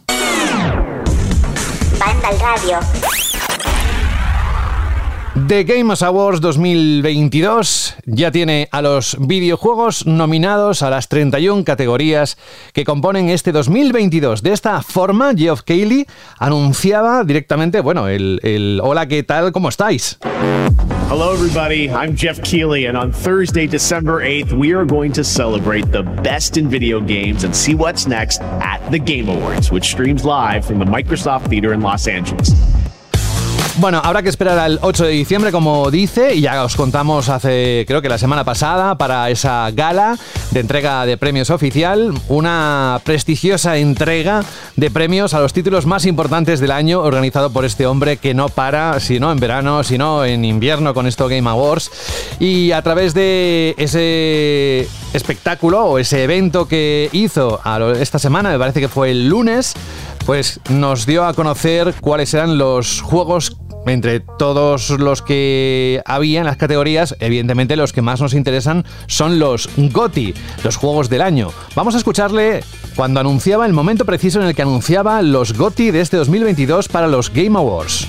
Banda 1.98 2.30
Radio. 2.42 3.27
The 5.46 5.64
Game 5.64 5.94
Awards 6.02 6.42
2022 6.42 7.96
ya 8.06 8.32
tiene 8.32 8.68
a 8.72 8.82
los 8.82 9.16
videojuegos 9.20 10.06
nominados 10.08 10.82
a 10.82 10.90
las 10.90 11.08
31 11.10 11.64
categorías 11.64 12.38
que 12.74 12.84
componen 12.84 13.30
este 13.30 13.52
2022. 13.52 14.42
De 14.42 14.52
esta 14.52 14.82
forma, 14.82 15.34
Geoff 15.36 15.62
Keighley 15.62 16.06
anunciaba 16.40 17.24
directamente, 17.24 17.82
bueno, 17.82 18.08
el, 18.08 18.40
el 18.44 18.82
hola, 18.84 19.08
¿qué 19.08 19.22
tal? 19.24 19.52
¿Cómo 19.52 19.70
estáis? 19.70 20.18
Hello, 21.10 21.34
everybody. 21.34 21.90
I'm 21.90 22.18
Jeff 22.18 22.42
Keighley, 22.42 22.88
and 22.88 22.98
on 22.98 23.14
Thursday, 23.14 23.68
December 23.68 24.22
8th, 24.22 24.52
we 24.52 24.74
are 24.74 24.86
going 24.86 25.14
to 25.14 25.24
celebrate 25.24 25.90
the 25.92 26.04
best 26.22 26.58
in 26.58 26.68
video 26.68 27.00
games 27.00 27.46
and 27.46 27.56
see 27.56 27.76
what's 27.76 28.08
next 28.08 28.42
at 28.42 28.80
the 28.92 29.00
Game 29.00 29.30
Awards, 29.30 29.72
which 29.72 29.86
streams 29.86 30.26
live 30.26 30.66
from 30.66 30.80
the 30.80 30.86
Microsoft 30.86 31.48
Theater 31.48 31.74
in 31.74 31.80
Los 31.80 32.08
Angeles. 32.08 32.52
Bueno, 33.80 34.02
habrá 34.04 34.24
que 34.24 34.30
esperar 34.30 34.58
al 34.58 34.80
8 34.82 35.06
de 35.06 35.12
diciembre, 35.12 35.52
como 35.52 35.92
dice, 35.92 36.34
y 36.34 36.42
ya 36.42 36.64
os 36.64 36.76
contamos 36.76 37.30
hace, 37.30 37.86
creo 37.88 38.02
que 38.02 38.10
la 38.10 38.18
semana 38.18 38.44
pasada, 38.44 38.98
para 38.98 39.30
esa 39.30 39.70
gala 39.70 40.18
de 40.50 40.62
entrega 40.62 41.06
de 41.06 41.16
premios 41.16 41.52
oficial, 41.52 42.12
una 42.28 43.00
prestigiosa 43.04 43.78
entrega 43.78 44.44
de 44.78 44.90
premios 44.90 45.36
a 45.36 45.40
los 45.42 45.54
títulos 45.54 45.86
más 45.86 46.08
importantes 46.08 46.60
del 46.60 46.72
año, 46.72 47.02
organizado 47.02 47.52
por 47.52 47.66
este 47.66 47.86
hombre 47.86 48.18
que 48.18 48.34
no 48.34 48.50
para, 48.50 49.00
si 49.00 49.20
no 49.20 49.32
en 49.32 49.40
verano, 49.40 49.84
si 49.84 50.00
no 50.00 50.26
en 50.26 50.44
invierno 50.44 50.96
con 50.96 51.06
esto 51.06 51.28
Game 51.28 51.48
Awards. 51.48 51.92
Y 52.40 52.72
a 52.72 52.82
través 52.82 53.14
de 53.14 53.76
ese 53.78 54.88
espectáculo 55.14 55.86
o 55.86 56.00
ese 56.00 56.24
evento 56.24 56.68
que 56.68 57.10
hizo 57.12 57.62
esta 58.00 58.18
semana, 58.18 58.50
me 58.50 58.58
parece 58.58 58.80
que 58.80 58.90
fue 58.90 59.12
el 59.12 59.30
lunes, 59.30 59.76
pues 60.26 60.60
nos 60.70 61.06
dio 61.06 61.26
a 61.26 61.36
conocer 61.36 61.94
cuáles 62.02 62.34
eran 62.34 62.58
los 62.58 63.02
juegos 63.02 63.56
entre 63.90 64.20
todos 64.20 64.90
los 64.90 65.22
que 65.22 66.02
había 66.06 66.40
en 66.40 66.46
las 66.46 66.58
categorías, 66.58 67.16
evidentemente 67.20 67.76
los 67.76 67.94
que 67.94 68.02
más 68.02 68.22
nos 68.22 68.34
interesan 68.34 68.86
son 69.08 69.40
los 69.40 69.70
GOTI, 69.78 70.34
los 70.64 70.76
juegos 70.76 71.10
del 71.10 71.22
año. 71.22 71.52
Vamos 71.76 71.96
a 71.96 71.98
escucharle 71.98 72.64
cuando 72.96 73.20
anunciaba 73.20 73.66
el 73.66 73.74
momento 73.74 74.06
preciso 74.06 74.42
en 74.42 74.48
el 74.48 74.56
que 74.56 74.62
anunciaba 74.62 75.22
los 75.22 75.54
GOTI 75.54 75.92
de 75.92 76.02
este 76.02 76.18
2022 76.18 76.88
para 76.88 77.08
los 77.08 77.32
Game 77.32 77.58
Awards. 77.58 78.08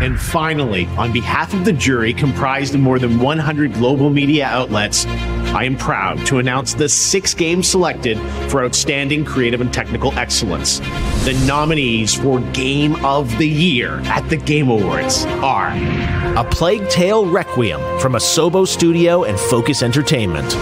And 0.00 0.18
finally, 0.18 0.86
on 0.98 1.10
behalf 1.10 1.54
of 1.54 1.64
the 1.64 1.72
jury 1.72 2.12
comprised 2.12 2.78
more 2.78 2.98
than 2.98 3.18
100 3.18 3.72
global 3.72 4.10
media 4.10 4.46
outlets, 4.46 5.06
I 5.54 5.64
am 5.64 5.76
proud 5.76 6.26
to 6.26 6.38
announce 6.38 6.74
the 6.74 6.88
six 6.88 7.32
games 7.34 7.68
selected 7.68 8.18
for 8.50 8.64
outstanding 8.64 9.24
creative 9.24 9.60
and 9.60 9.72
technical 9.72 10.12
excellence. 10.18 10.80
The 11.24 11.42
nominees 11.46 12.14
for 12.14 12.40
Game 12.52 13.02
of 13.04 13.36
the 13.38 13.48
Year 13.48 14.00
at 14.04 14.28
the 14.28 14.36
Game 14.36 14.68
Awards 14.68 15.24
are 15.42 15.70
A 16.38 16.44
Plague 16.50 16.88
Tale 16.88 17.26
Requiem 17.26 17.80
from 18.00 18.12
Asobo 18.14 18.66
Studio 18.66 19.24
and 19.24 19.38
Focus 19.38 19.82
Entertainment. 19.82 20.54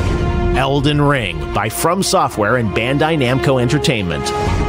Elden 0.57 1.03
Ring 1.03 1.53
by 1.53 1.69
From 1.69 2.03
Software 2.03 2.57
and 2.59 2.71
Bandai 2.71 3.19
Namco 3.19 3.61
Entertainment. 3.61 4.25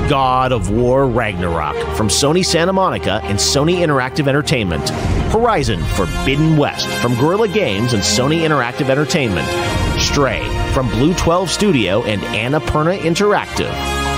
God 0.10 0.52
of 0.52 0.72
War 0.72 1.08
Ragnarok 1.08 1.76
from 1.96 2.08
Sony 2.08 2.44
Santa 2.44 2.74
Monica 2.74 3.22
and 3.24 3.38
Sony 3.38 3.78
Interactive 3.78 4.28
Entertainment. 4.28 4.90
Horizon 5.32 5.84
Forbidden 5.96 6.58
West 6.58 6.88
from 6.88 7.14
Guerrilla 7.16 7.48
Games 7.48 7.94
and 7.94 8.02
Sony 8.02 8.42
Interactive 8.42 8.90
Entertainment. 8.90 9.48
Stray 10.06 10.48
from 10.72 10.88
Blue 10.90 11.14
12 11.16 11.50
Studio 11.50 12.04
and 12.04 12.22
Annapurna 12.22 12.98
Interactive. 13.00 13.72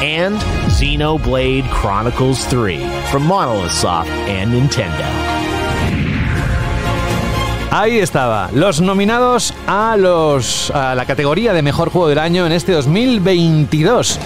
And 0.03 0.36
Xenoblade 0.70 1.67
Chronicles 1.72 2.46
3 2.46 2.86
from 3.10 3.24
Monolith 3.24 3.72
Soft 3.72 4.10
and 4.27 4.51
Nintendo. 4.51 5.06
Ahí 7.72 8.00
estaba, 8.00 8.50
los 8.53 8.82
nominados 8.82 9.53
a, 9.67 9.98
los, 9.98 10.72
a 10.72 10.96
la 10.96 11.06
categoría 11.06 11.53
de 11.53 11.62
mejor 11.62 11.89
juego 11.89 12.08
del 12.08 12.20
año 12.20 12.46
en 12.46 12.51
este 12.51 12.72
2022. 12.74 14.20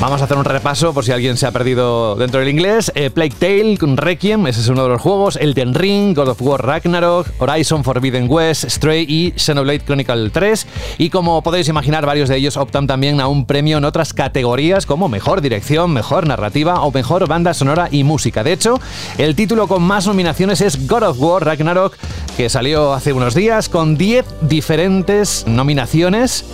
Vamos 0.00 0.22
a 0.22 0.24
hacer 0.24 0.38
un 0.38 0.46
repaso 0.46 0.94
por 0.94 1.04
si 1.04 1.12
alguien 1.12 1.36
se 1.36 1.46
ha 1.46 1.52
perdido 1.52 2.16
dentro 2.16 2.40
del 2.40 2.48
inglés. 2.48 2.90
Eh, 2.94 3.10
Plague 3.10 3.34
Tale, 3.38 3.76
Requiem, 3.96 4.46
ese 4.46 4.62
es 4.62 4.68
uno 4.68 4.84
de 4.84 4.88
los 4.88 5.02
juegos. 5.02 5.36
Elden 5.36 5.74
Ring, 5.74 6.16
God 6.16 6.28
of 6.28 6.40
War 6.40 6.64
Ragnarok, 6.64 7.26
Horizon 7.38 7.84
Forbidden 7.84 8.26
West, 8.26 8.64
Stray 8.64 9.04
y 9.06 9.34
Xenoblade 9.36 9.80
Chronicle 9.80 10.30
3. 10.30 10.66
Y 10.96 11.10
como 11.10 11.42
podéis 11.42 11.68
imaginar, 11.68 12.06
varios 12.06 12.30
de 12.30 12.36
ellos 12.36 12.56
optan 12.56 12.86
también 12.86 13.20
a 13.20 13.28
un 13.28 13.44
premio 13.44 13.76
en 13.76 13.84
otras 13.84 14.14
categorías 14.14 14.86
como 14.86 15.10
mejor 15.10 15.42
dirección, 15.42 15.92
mejor 15.92 16.26
narrativa 16.26 16.80
o 16.80 16.90
mejor 16.90 17.28
banda 17.28 17.52
sonora 17.52 17.88
y 17.90 18.02
música. 18.02 18.42
De 18.42 18.54
hecho, 18.54 18.80
el 19.18 19.36
título 19.36 19.68
con 19.68 19.82
más 19.82 20.06
nominaciones 20.06 20.62
es 20.62 20.88
God 20.88 21.02
of 21.02 21.20
War 21.20 21.44
Ragnarok, 21.44 21.94
que 22.38 22.48
salió 22.48 22.94
hace 22.94 23.12
unos 23.12 23.34
días 23.34 23.68
con 23.68 23.98
10 23.98 24.24
diferentes 24.48 25.44
nominaciones 25.46 26.46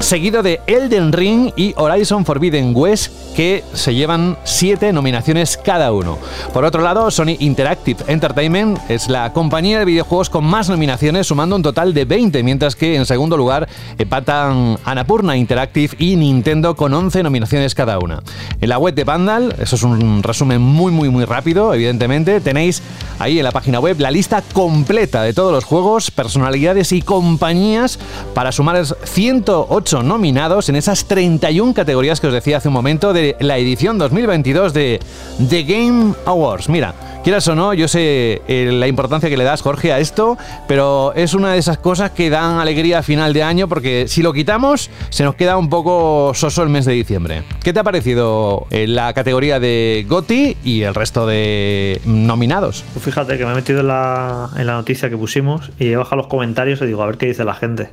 seguido 0.00 0.42
de 0.42 0.60
Elden 0.66 1.12
Ring 1.12 1.52
y 1.56 1.74
Horizon 1.76 2.24
Forbidden 2.24 2.72
West, 2.74 3.12
que 3.36 3.62
se 3.74 3.94
llevan 3.94 4.38
siete 4.44 4.94
nominaciones 4.94 5.58
cada 5.58 5.92
uno. 5.92 6.16
Por 6.54 6.64
otro 6.64 6.82
lado, 6.82 7.10
Sony 7.10 7.36
Interactive 7.38 8.02
Entertainment 8.06 8.78
es 8.88 9.10
la 9.10 9.34
compañía 9.34 9.78
de 9.78 9.84
videojuegos 9.84 10.30
con 10.30 10.44
más 10.44 10.70
nominaciones, 10.70 11.26
sumando 11.26 11.54
un 11.54 11.62
total 11.62 11.92
de 11.92 12.06
20, 12.06 12.42
mientras 12.42 12.74
que 12.74 12.96
en 12.96 13.04
segundo 13.04 13.36
lugar 13.36 13.68
empatan 13.98 14.78
Anapurna 14.86 15.36
Interactive 15.36 15.94
y 15.98 16.16
Nintendo 16.16 16.74
con 16.76 16.94
11 16.94 17.22
nominaciones 17.22 17.74
cada 17.74 17.98
una. 17.98 18.22
En 18.58 18.70
la 18.70 18.78
web 18.78 18.94
de 18.94 19.04
Vandal, 19.04 19.54
eso 19.60 19.76
es 19.76 19.82
un 19.82 20.22
resumen 20.22 20.62
muy 20.62 20.90
muy 20.90 21.10
muy 21.10 21.26
rápido, 21.26 21.74
evidentemente, 21.74 22.40
tenéis 22.40 22.82
ahí 23.18 23.38
en 23.38 23.44
la 23.44 23.52
página 23.52 23.80
web 23.80 24.00
la 24.00 24.10
lista 24.10 24.42
completa 24.54 25.22
de 25.22 25.34
todos 25.34 25.52
los 25.52 25.64
juegos, 25.64 26.10
personalidades 26.10 26.92
y 26.92 27.02
compañías 27.02 27.98
para 28.32 28.50
sumar 28.50 28.82
108 28.86 30.02
nominados 30.02 30.70
en 30.70 30.76
esas 30.76 31.04
31 31.04 31.74
categorías 31.74 32.18
que 32.18 32.28
os 32.28 32.32
decía 32.32 32.56
hace 32.56 32.68
un 32.68 32.74
momento 32.74 33.12
de 33.12 33.25
la 33.40 33.58
edición 33.58 33.98
2022 33.98 34.72
de 34.72 35.00
The 35.48 35.62
Game 35.64 36.14
Awards. 36.26 36.68
Mira, 36.68 36.94
quieras 37.24 37.48
o 37.48 37.56
no, 37.56 37.74
yo 37.74 37.88
sé 37.88 38.42
eh, 38.46 38.70
la 38.72 38.86
importancia 38.86 39.28
que 39.28 39.36
le 39.36 39.42
das, 39.42 39.62
Jorge, 39.62 39.92
a 39.92 39.98
esto, 39.98 40.38
pero 40.68 41.12
es 41.14 41.34
una 41.34 41.52
de 41.52 41.58
esas 41.58 41.78
cosas 41.78 42.12
que 42.12 42.30
dan 42.30 42.60
alegría 42.60 43.00
a 43.00 43.02
final 43.02 43.32
de 43.32 43.42
año 43.42 43.66
porque 43.66 44.06
si 44.06 44.22
lo 44.22 44.32
quitamos, 44.32 44.90
se 45.10 45.24
nos 45.24 45.34
queda 45.34 45.56
un 45.56 45.68
poco 45.68 46.32
soso 46.34 46.62
el 46.62 46.68
mes 46.68 46.84
de 46.84 46.92
diciembre. 46.92 47.42
¿Qué 47.64 47.72
te 47.72 47.80
ha 47.80 47.84
parecido 47.84 48.66
eh, 48.70 48.86
la 48.86 49.12
categoría 49.12 49.58
de 49.58 50.06
GOTI 50.08 50.58
y 50.62 50.82
el 50.82 50.94
resto 50.94 51.26
de 51.26 52.00
nominados? 52.04 52.84
Pues 52.92 53.04
fíjate 53.04 53.38
que 53.38 53.44
me 53.44 53.52
he 53.52 53.54
metido 53.56 53.80
en 53.80 53.88
la, 53.88 54.50
en 54.56 54.66
la 54.66 54.74
noticia 54.74 55.10
que 55.10 55.16
pusimos 55.16 55.72
y 55.78 55.88
he 55.88 55.96
bajado 55.96 56.16
los 56.16 56.26
comentarios 56.28 56.80
y 56.82 56.86
digo, 56.86 57.02
a 57.02 57.06
ver 57.06 57.16
qué 57.16 57.26
dice 57.26 57.44
la 57.44 57.54
gente 57.54 57.90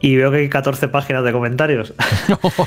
y 0.00 0.16
veo 0.16 0.30
que 0.30 0.38
hay 0.38 0.48
14 0.48 0.88
páginas 0.88 1.24
de 1.24 1.32
comentarios. 1.32 1.94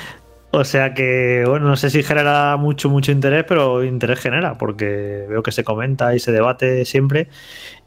o 0.52 0.64
sea 0.66 0.94
que, 0.94 1.44
bueno, 1.48 1.68
no 1.68 1.76
sé 1.76 1.90
si 1.90 2.04
genera 2.04 2.58
mucho, 2.58 2.90
mucho 2.90 3.12
interés, 3.12 3.46
pero 3.48 3.84
interés 3.84 4.20
genera, 4.20 4.58
porque 4.58 5.26
veo 5.30 5.44
que 5.44 5.52
se 5.52 5.64
comenta 5.64 6.14
y 6.16 6.20
se 6.20 6.32
debate 6.32 6.86
siempre. 6.86 7.30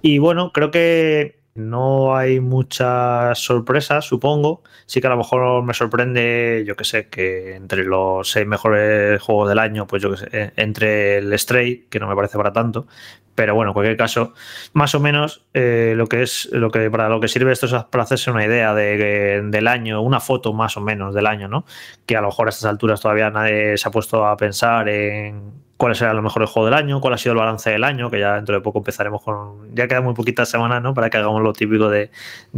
Y 0.03 0.19
bueno, 0.19 0.53
creo 0.53 0.71
que 0.71 1.45
no 1.55 2.17
hay 2.17 2.41
muchas 2.41 3.39
sorpresas, 3.39 4.05
supongo. 4.05 4.63
Sí 4.87 5.01
que 5.01 5.07
a 5.07 5.11
lo 5.11 5.17
mejor 5.17 5.63
me 5.63 5.75
sorprende, 5.75 6.65
yo 6.67 6.75
que 6.77 6.85
sé, 6.85 7.09
que 7.09 7.55
entre 7.55 7.85
los 7.85 8.31
seis 8.31 8.47
mejores 8.47 9.21
juegos 9.23 9.49
del 9.49 9.61
año, 9.61 9.87
pues 9.87 10.03
yo 10.03 10.11
que 10.11 10.17
sé, 10.17 10.29
eh, 10.33 10.53
entre 10.57 11.19
el 11.19 11.39
Stray, 11.39 11.87
que 11.89 12.01
no 12.01 12.09
me 12.09 12.17
parece 12.17 12.37
para 12.39 12.53
tanto, 12.53 12.87
pero 13.35 13.55
bueno, 13.55 13.71
en 13.71 13.75
cualquier 13.75 13.97
caso, 13.97 14.35
más 14.73 14.95
o 14.95 15.01
menos 15.01 15.45
eh, 15.55 15.95
lo 15.97 16.07
que 16.07 16.23
es 16.23 16.49
lo 16.53 16.71
que 16.71 16.91
para 16.91 17.09
lo 17.09 17.21
que 17.21 17.29
sirve 17.29 17.53
esto 17.53 17.67
es 17.67 17.73
para 17.85 18.05
hacerse 18.05 18.31
una 18.31 18.45
idea 18.45 18.75
de, 18.75 19.43
del 19.45 19.67
año, 19.69 20.03
una 20.03 20.21
foto 20.21 20.53
más 20.53 20.77
o 20.77 20.81
menos 20.81 21.15
del 21.15 21.27
año, 21.27 21.49
¿no? 21.49 21.65
Que 22.07 22.17
a 22.17 22.21
lo 22.21 22.29
mejor 22.29 22.47
a 22.47 22.51
estas 22.51 22.67
alturas 22.67 23.01
todavía 23.01 23.31
nadie 23.31 23.77
se 23.77 23.89
ha 23.89 23.91
puesto 23.91 24.25
a 24.27 24.37
pensar 24.37 24.89
en 24.89 25.64
cuáles 25.77 25.99
serán 25.99 26.17
los 26.17 26.23
mejores 26.23 26.51
juegos 26.51 26.71
del 26.71 26.79
año, 26.79 27.01
cuál 27.01 27.15
ha 27.15 27.19
sido 27.19 27.33
el 27.33 27.39
balance 27.39 27.71
del 27.71 27.85
año, 27.85 28.11
que 28.11 28.21
ya 28.21 28.35
dentro 28.35 28.55
de 28.55 28.61
poco 28.61 28.79
empezaremos 28.79 29.23
con. 29.23 29.75
Ya 29.75 29.89
quedan 29.89 30.05
muy 30.05 30.15
poquitas 30.15 30.49
semanas, 30.49 30.83
¿no? 30.83 30.95
Para 30.95 31.11
que 31.11 31.17
hagamos 31.17 31.43
lo 31.43 31.53
típico 31.53 31.89
de, 31.89 32.11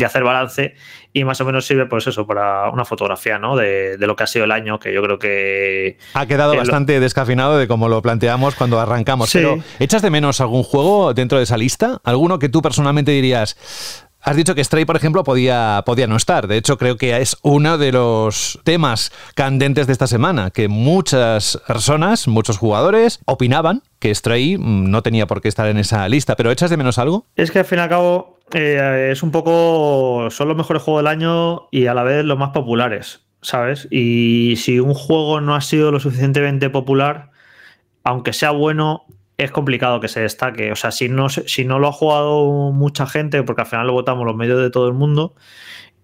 hacer 0.05 0.23
balance. 0.23 0.75
Y 1.13 1.25
más 1.25 1.41
o 1.41 1.45
menos 1.47 1.67
sirve, 1.67 1.87
pues 1.87 2.07
eso, 2.07 2.27
para 2.27 2.69
una 2.71 2.85
fotografía, 2.85 3.39
¿no? 3.39 3.57
De, 3.57 3.97
lo 3.99 4.15
que 4.17 4.25
ha 4.25 4.27
sido 4.27 4.45
el 4.45 4.53
año, 4.53 4.79
que 4.79 4.93
yo 4.93 5.03
creo 5.03 5.19
que. 5.19 5.99
Ha 6.15 6.27
quedado 6.27 6.57
bastante 6.57 7.01
descafinado 7.01 7.57
de 7.59 7.67
cómo 7.67 7.89
lo 7.89 8.03
planteamos 8.03 8.55
cuando 8.55 8.79
arrancamos. 8.79 9.31
Pero, 9.33 9.59
¿echas 9.79 10.03
de 10.03 10.11
menos 10.11 10.41
algún 10.41 10.63
juego 10.63 11.15
dentro 11.15 11.39
de 11.39 11.45
esa 11.45 11.57
lista? 11.57 12.01
¿Alguno 12.05 12.39
que 12.39 12.49
tú 12.49 12.61
personalmente 12.61 13.13
dirías, 13.13 14.06
Has 14.27 14.35
dicho 14.35 14.57
que 14.57 14.65
Stray, 14.65 14.85
por 14.85 14.97
ejemplo, 14.97 15.23
podía, 15.23 15.85
podía 15.87 16.09
no 16.09 16.17
estar. 16.17 16.49
De 16.49 16.57
hecho, 16.57 16.79
creo 16.79 16.97
que 16.97 17.17
es 17.17 17.37
uno 17.43 17.79
de 17.79 17.93
los 17.93 18.59
temas 18.65 19.13
candentes 19.37 19.87
de 19.87 19.93
esta 19.93 20.09
semana, 20.09 20.51
que 20.51 20.67
muchas 20.67 21.63
personas, 21.65 22.27
muchos 22.27 22.59
jugadores, 22.59 23.21
opinaban 23.27 23.85
que 24.01 24.13
Stray 24.13 24.57
no 24.59 25.03
tenía 25.03 25.29
por 25.29 25.41
qué 25.41 25.47
estar 25.47 25.69
en 25.69 25.77
esa 25.77 26.09
lista. 26.09 26.35
¿Pero 26.35 26.51
echas 26.51 26.71
de 26.71 26.77
menos 26.77 26.99
algo? 26.99 27.25
Es 27.37 27.53
que 27.53 27.61
al 27.61 27.67
fin 27.67 27.79
y 27.79 27.83
al 27.83 27.89
cabo 27.89 28.41
eh, 28.53 29.11
es 29.13 29.23
un 29.23 29.31
poco... 29.31 30.27
Son 30.33 30.49
los 30.49 30.57
mejores 30.57 30.83
juegos 30.83 31.05
del 31.05 31.07
año 31.07 31.69
y 31.71 31.87
a 31.87 31.95
la 31.95 32.03
vez 32.03 32.25
los 32.25 32.37
más 32.37 32.51
populares, 32.51 33.21
¿sabes? 33.43 33.87
Y 33.93 34.57
si 34.57 34.81
un 34.81 34.95
juego 34.95 35.41
no 35.41 35.55
ha 35.55 35.61
sido 35.61 35.93
lo 35.93 36.01
suficientemente 36.01 36.69
popular, 36.69 37.31
aunque 38.03 38.33
sea 38.33 38.51
bueno, 38.51 39.05
es 39.39 39.51
complicado 39.51 40.01
que 40.01 40.09
se 40.09 40.21
destaque. 40.21 40.73
O 40.73 40.77
sea, 40.77 40.91
si 40.91 41.09
no, 41.09 41.29
si 41.29 41.65
no 41.65 41.79
lo 41.79 41.89
ha 41.89 41.93
jugado 41.93 42.73
mucha 42.73 43.07
gente, 43.07 43.43
porque 43.43 43.63
al 43.63 43.69
final 43.69 43.87
lo 43.87 43.93
votamos 43.93 44.25
los 44.27 44.37
medios 44.37 44.61
de 44.61 44.71
todo 44.71 44.89
el 44.89 44.95
mundo 44.95 45.35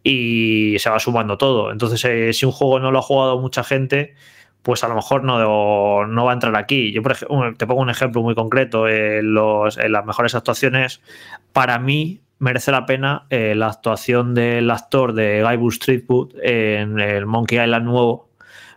y 0.03 0.77
se 0.79 0.91
va 0.91 0.99
sumando 0.99 1.39
todo. 1.39 1.73
Entonces, 1.73 2.05
eh, 2.05 2.33
si 2.33 2.47
un 2.47 2.53
juego 2.53 2.81
no 2.81 2.91
lo 2.91 2.99
ha 2.99 3.03
jugado 3.03 3.41
mucha 3.41 3.65
gente, 3.65 4.15
pues 4.63 4.85
a 4.85 4.89
lo 4.89 4.95
mejor 4.95 5.25
no, 5.25 6.07
no 6.07 6.25
va 6.25 6.31
a 6.33 6.35
entrar 6.35 6.57
aquí. 6.57 6.93
Yo, 6.93 7.03
por 7.03 7.13
ejemplo, 7.13 7.55
te 7.57 7.67
pongo 7.67 7.83
un 7.83 7.91
ejemplo 7.91 8.23
muy 8.23 8.35
concreto. 8.35 8.89
En, 8.89 9.35
los, 9.35 9.79
en 9.79 9.93
las 9.93 10.05
mejores 10.05 10.35
actuaciones, 10.35 11.01
para 11.53 11.79
mí 11.79 12.21
merece 12.39 12.73
la 12.73 12.87
pena 12.87 13.27
eh, 13.31 13.55
la 13.55 13.69
actuación 13.69 14.35
del 14.35 14.71
actor 14.71 15.15
de 15.15 15.45
Guybrush 15.49 15.77
Streetwood 15.77 16.35
en 16.43 16.99
el 17.01 17.27
Monkey 17.27 17.59
Island 17.59 17.87
nuevo. 17.87 18.31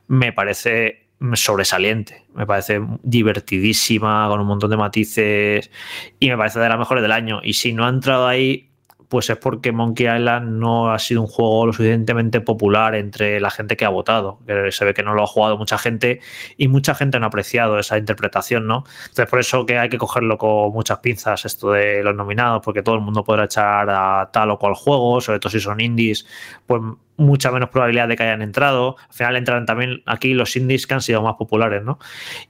Me 0.08 0.32
parece 0.32 1.05
sobresaliente. 1.34 2.26
Me 2.34 2.46
parece 2.46 2.82
divertidísima, 3.04 4.28
con 4.30 4.42
un 4.42 4.48
montón 4.48 4.70
de 4.70 4.78
matices 4.78 5.72
y 6.20 6.30
me 6.30 6.38
parece 6.38 6.60
de 6.60 6.70
las 6.70 6.78
mejores 6.78 7.02
del 7.02 7.12
año. 7.12 7.42
Y 7.44 7.54
si 7.54 7.74
no 7.74 7.86
ha 7.86 7.90
entrado 7.90 8.28
ahí, 8.28 8.70
pues 9.10 9.30
es 9.30 9.38
porque 9.38 9.72
Monkey 9.72 10.08
Island 10.08 10.60
no 10.60 10.92
ha 10.92 11.00
sido 11.00 11.22
un 11.22 11.28
juego 11.28 11.68
lo 11.68 11.74
suficientemente 11.74 12.42
popular 12.42 12.96
entre 12.96 13.40
la 13.40 13.50
gente 13.50 13.78
que 13.78 13.86
ha 13.86 13.90
votado. 13.90 14.40
se 14.72 14.86
ve 14.86 14.94
que 14.94 15.04
no 15.04 15.14
lo 15.14 15.24
ha 15.24 15.28
jugado 15.28 15.58
mucha 15.58 15.78
gente 15.78 16.20
y 16.58 16.68
mucha 16.68 16.96
gente 16.96 17.20
no 17.20 17.26
ha 17.26 17.28
apreciado 17.28 17.80
esa 17.80 17.98
interpretación, 17.98 18.68
¿no? 18.68 18.84
Entonces, 19.04 19.30
por 19.30 19.40
eso 19.40 19.66
que 19.66 19.78
hay 19.78 19.90
que 19.90 19.98
cogerlo 19.98 20.38
con 20.38 20.72
muchas 20.72 21.00
pinzas 21.00 21.46
esto 21.46 21.72
de 21.72 22.04
los 22.04 22.16
nominados, 22.16 22.62
porque 22.64 22.84
todo 22.84 22.96
el 22.96 23.02
mundo 23.02 23.24
podrá 23.24 23.46
echar 23.46 23.90
a 23.90 24.30
tal 24.32 24.52
o 24.52 24.60
cual 24.60 24.74
juego, 24.74 25.22
sobre 25.22 25.40
todo 25.40 25.52
si 25.52 25.60
son 25.60 25.80
indies, 25.80 26.26
pues 26.66 26.82
mucha 27.18 27.52
menos 27.52 27.70
probabilidad 27.70 28.08
de 28.08 28.16
que 28.16 28.24
hayan 28.24 28.42
entrado. 28.42 28.98
Al 29.08 29.14
final 29.14 29.36
entran 29.36 29.66
también 29.66 30.02
aquí 30.06 30.34
los 30.34 30.56
indies 30.56 30.88
que 30.88 30.94
han 30.94 31.02
sido 31.02 31.22
más 31.22 31.36
populares, 31.36 31.84
¿no? 31.84 32.00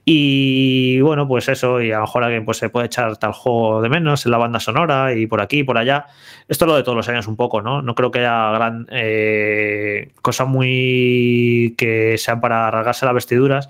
Y 0.04 1.00
bueno, 1.00 1.28
pues 1.28 1.48
eso, 1.48 1.80
y 1.80 1.92
a 1.92 1.96
lo 1.96 2.02
mejor 2.02 2.24
alguien 2.24 2.44
pues, 2.44 2.58
se 2.58 2.68
puede 2.68 2.86
echar 2.86 3.16
tal 3.16 3.32
juego 3.32 3.82
de 3.82 3.88
menos 3.88 4.26
en 4.26 4.32
la 4.32 4.38
banda 4.38 4.60
sonora 4.60 5.14
y 5.14 5.26
por 5.26 5.40
aquí 5.40 5.60
y 5.60 5.64
por 5.64 5.78
allá. 5.78 6.06
Esto 6.48 6.64
es 6.64 6.68
lo 6.68 6.76
de 6.76 6.82
todos 6.82 6.96
los 6.96 7.08
años 7.08 7.26
un 7.26 7.36
poco, 7.36 7.62
¿no? 7.62 7.82
No 7.82 7.94
creo 7.94 8.10
que 8.10 8.20
haya 8.20 8.50
gran 8.52 8.86
eh, 8.90 10.12
cosas 10.22 10.48
muy 10.48 11.74
que 11.76 12.18
sean 12.18 12.40
para 12.40 12.70
rasgarse 12.70 13.06
las 13.06 13.14
vestiduras. 13.14 13.68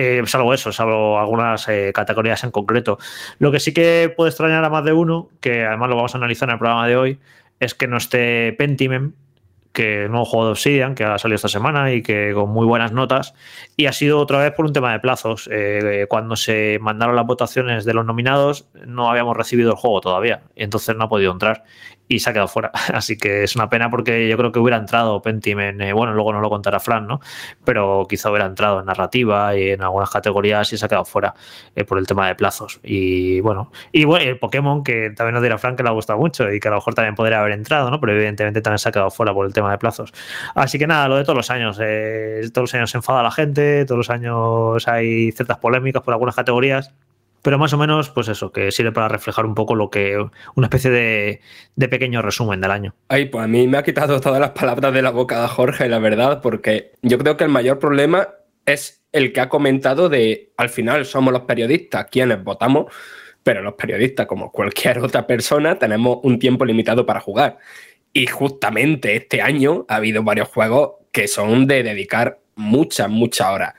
Eh, 0.00 0.22
salvo 0.26 0.54
eso, 0.54 0.70
salvo 0.70 1.18
algunas 1.18 1.68
eh, 1.68 1.90
categorías 1.92 2.44
en 2.44 2.52
concreto. 2.52 2.98
Lo 3.40 3.50
que 3.50 3.58
sí 3.58 3.74
que 3.74 4.12
puede 4.16 4.30
extrañar 4.30 4.64
a 4.64 4.70
más 4.70 4.84
de 4.84 4.92
uno, 4.92 5.28
que 5.40 5.64
además 5.64 5.88
lo 5.88 5.96
vamos 5.96 6.14
a 6.14 6.18
analizar 6.18 6.48
en 6.48 6.52
el 6.52 6.58
programa 6.58 6.86
de 6.86 6.96
hoy, 6.96 7.18
es 7.58 7.74
que 7.74 7.88
no 7.88 7.96
esté 7.96 8.52
Pentiment, 8.52 9.14
que 9.78 10.08
no 10.08 10.24
juego 10.24 10.46
de 10.46 10.50
Obsidian, 10.50 10.96
que 10.96 11.04
ha 11.04 11.18
salido 11.18 11.36
esta 11.36 11.46
semana 11.46 11.92
y 11.92 12.02
que 12.02 12.32
con 12.34 12.50
muy 12.50 12.66
buenas 12.66 12.90
notas. 12.90 13.32
Y 13.76 13.86
ha 13.86 13.92
sido 13.92 14.18
otra 14.18 14.40
vez 14.40 14.50
por 14.50 14.66
un 14.66 14.72
tema 14.72 14.90
de 14.90 14.98
plazos. 14.98 15.48
Eh, 15.52 16.06
cuando 16.08 16.34
se 16.34 16.80
mandaron 16.80 17.14
las 17.14 17.24
votaciones 17.24 17.84
de 17.84 17.94
los 17.94 18.04
nominados, 18.04 18.68
no 18.88 19.08
habíamos 19.08 19.36
recibido 19.36 19.70
el 19.70 19.76
juego 19.76 20.00
todavía. 20.00 20.42
Entonces 20.56 20.96
no 20.96 21.04
ha 21.04 21.08
podido 21.08 21.30
entrar 21.30 21.62
y 22.08 22.18
se 22.18 22.30
ha 22.30 22.32
quedado 22.32 22.48
fuera. 22.48 22.72
Así 22.92 23.16
que 23.16 23.44
es 23.44 23.54
una 23.54 23.68
pena 23.68 23.90
porque 23.90 24.28
yo 24.28 24.36
creo 24.36 24.50
que 24.50 24.58
hubiera 24.58 24.78
entrado 24.78 25.20
Pentiment, 25.22 25.80
eh, 25.80 25.92
bueno, 25.92 26.14
luego 26.14 26.32
no 26.32 26.40
lo 26.40 26.48
contará 26.48 26.80
Fran, 26.80 27.06
¿no? 27.06 27.20
Pero 27.64 28.06
quizá 28.08 28.30
hubiera 28.30 28.46
entrado 28.46 28.80
en 28.80 28.86
narrativa 28.86 29.56
y 29.56 29.70
en 29.70 29.82
algunas 29.82 30.10
categorías 30.10 30.72
y 30.72 30.78
se 30.78 30.84
ha 30.84 30.88
quedado 30.88 31.04
fuera 31.04 31.34
eh, 31.76 31.84
por 31.84 31.98
el 31.98 32.06
tema 32.06 32.26
de 32.28 32.34
plazos. 32.34 32.80
Y 32.82 33.40
bueno, 33.40 33.70
y 33.92 34.04
bueno, 34.04 34.24
el 34.24 34.38
Pokémon, 34.38 34.82
que 34.82 35.10
también 35.10 35.34
nos 35.34 35.42
dirá 35.42 35.58
Fran 35.58 35.76
que 35.76 35.82
le 35.82 35.90
ha 35.90 35.92
gustado 35.92 36.18
mucho 36.18 36.50
y 36.52 36.60
que 36.60 36.68
a 36.68 36.70
lo 36.70 36.78
mejor 36.78 36.94
también 36.94 37.14
podría 37.14 37.40
haber 37.40 37.52
entrado, 37.52 37.90
¿no? 37.90 38.00
Pero 38.00 38.14
evidentemente 38.14 38.60
también 38.60 38.78
se 38.78 38.88
ha 38.88 38.92
quedado 38.92 39.10
fuera 39.10 39.32
por 39.34 39.46
el 39.46 39.52
tema 39.52 39.70
de 39.70 39.78
plazos. 39.78 40.12
Así 40.54 40.78
que 40.78 40.86
nada, 40.86 41.08
lo 41.08 41.16
de 41.16 41.24
todos 41.24 41.36
los 41.36 41.50
años. 41.50 41.78
Eh, 41.80 42.48
todos 42.52 42.64
los 42.64 42.74
años 42.74 42.90
se 42.90 42.98
enfada 42.98 43.22
la 43.22 43.30
gente, 43.30 43.84
todos 43.84 43.98
los 43.98 44.10
años 44.10 44.88
hay 44.88 45.32
ciertas 45.32 45.58
polémicas 45.58 46.02
por 46.02 46.14
algunas 46.14 46.34
categorías 46.34 46.94
pero 47.42 47.58
más 47.58 47.72
o 47.72 47.78
menos, 47.78 48.10
pues 48.10 48.28
eso, 48.28 48.52
que 48.52 48.70
sirve 48.72 48.92
para 48.92 49.08
reflejar 49.08 49.46
un 49.46 49.54
poco 49.54 49.74
lo 49.74 49.90
que. 49.90 50.16
una 50.54 50.66
especie 50.66 50.90
de, 50.90 51.40
pequeño 51.88 52.22
resumen 52.22 52.60
del 52.60 52.70
año. 52.70 52.94
Ay, 53.08 53.26
pues 53.26 53.44
a 53.44 53.48
mí 53.48 53.66
me 53.66 53.78
ha 53.78 53.82
quitado 53.82 54.20
todas 54.20 54.40
las 54.40 54.50
palabras 54.50 54.92
de 54.92 55.02
la 55.02 55.10
boca 55.10 55.40
de 55.42 55.48
Jorge, 55.48 55.88
la 55.88 55.98
verdad, 55.98 56.40
porque 56.42 56.92
yo 57.02 57.18
creo 57.18 57.36
que 57.36 57.44
el 57.44 57.50
mayor 57.50 57.78
problema 57.78 58.28
es 58.66 59.02
el 59.12 59.32
que 59.32 59.40
ha 59.40 59.48
comentado 59.48 60.08
de 60.08 60.52
al 60.56 60.68
final 60.68 61.06
somos 61.06 61.32
los 61.32 61.42
periodistas 61.42 62.06
quienes 62.10 62.42
votamos, 62.42 62.92
pero 63.42 63.62
los 63.62 63.74
periodistas, 63.74 64.26
como 64.26 64.52
cualquier 64.52 64.98
otra 65.02 65.26
persona, 65.26 65.78
tenemos 65.78 66.18
un 66.22 66.38
tiempo 66.38 66.64
limitado 66.64 67.06
para 67.06 67.20
jugar. 67.20 67.58
Y 68.12 68.26
justamente 68.26 69.14
este 69.16 69.42
año 69.42 69.86
ha 69.88 69.96
habido 69.96 70.22
varios 70.22 70.48
juegos 70.48 70.92
que 71.12 71.28
son 71.28 71.66
de 71.66 71.82
dedicar 71.82 72.40
muchas, 72.56 73.08
muchas 73.08 73.48
horas. 73.48 73.74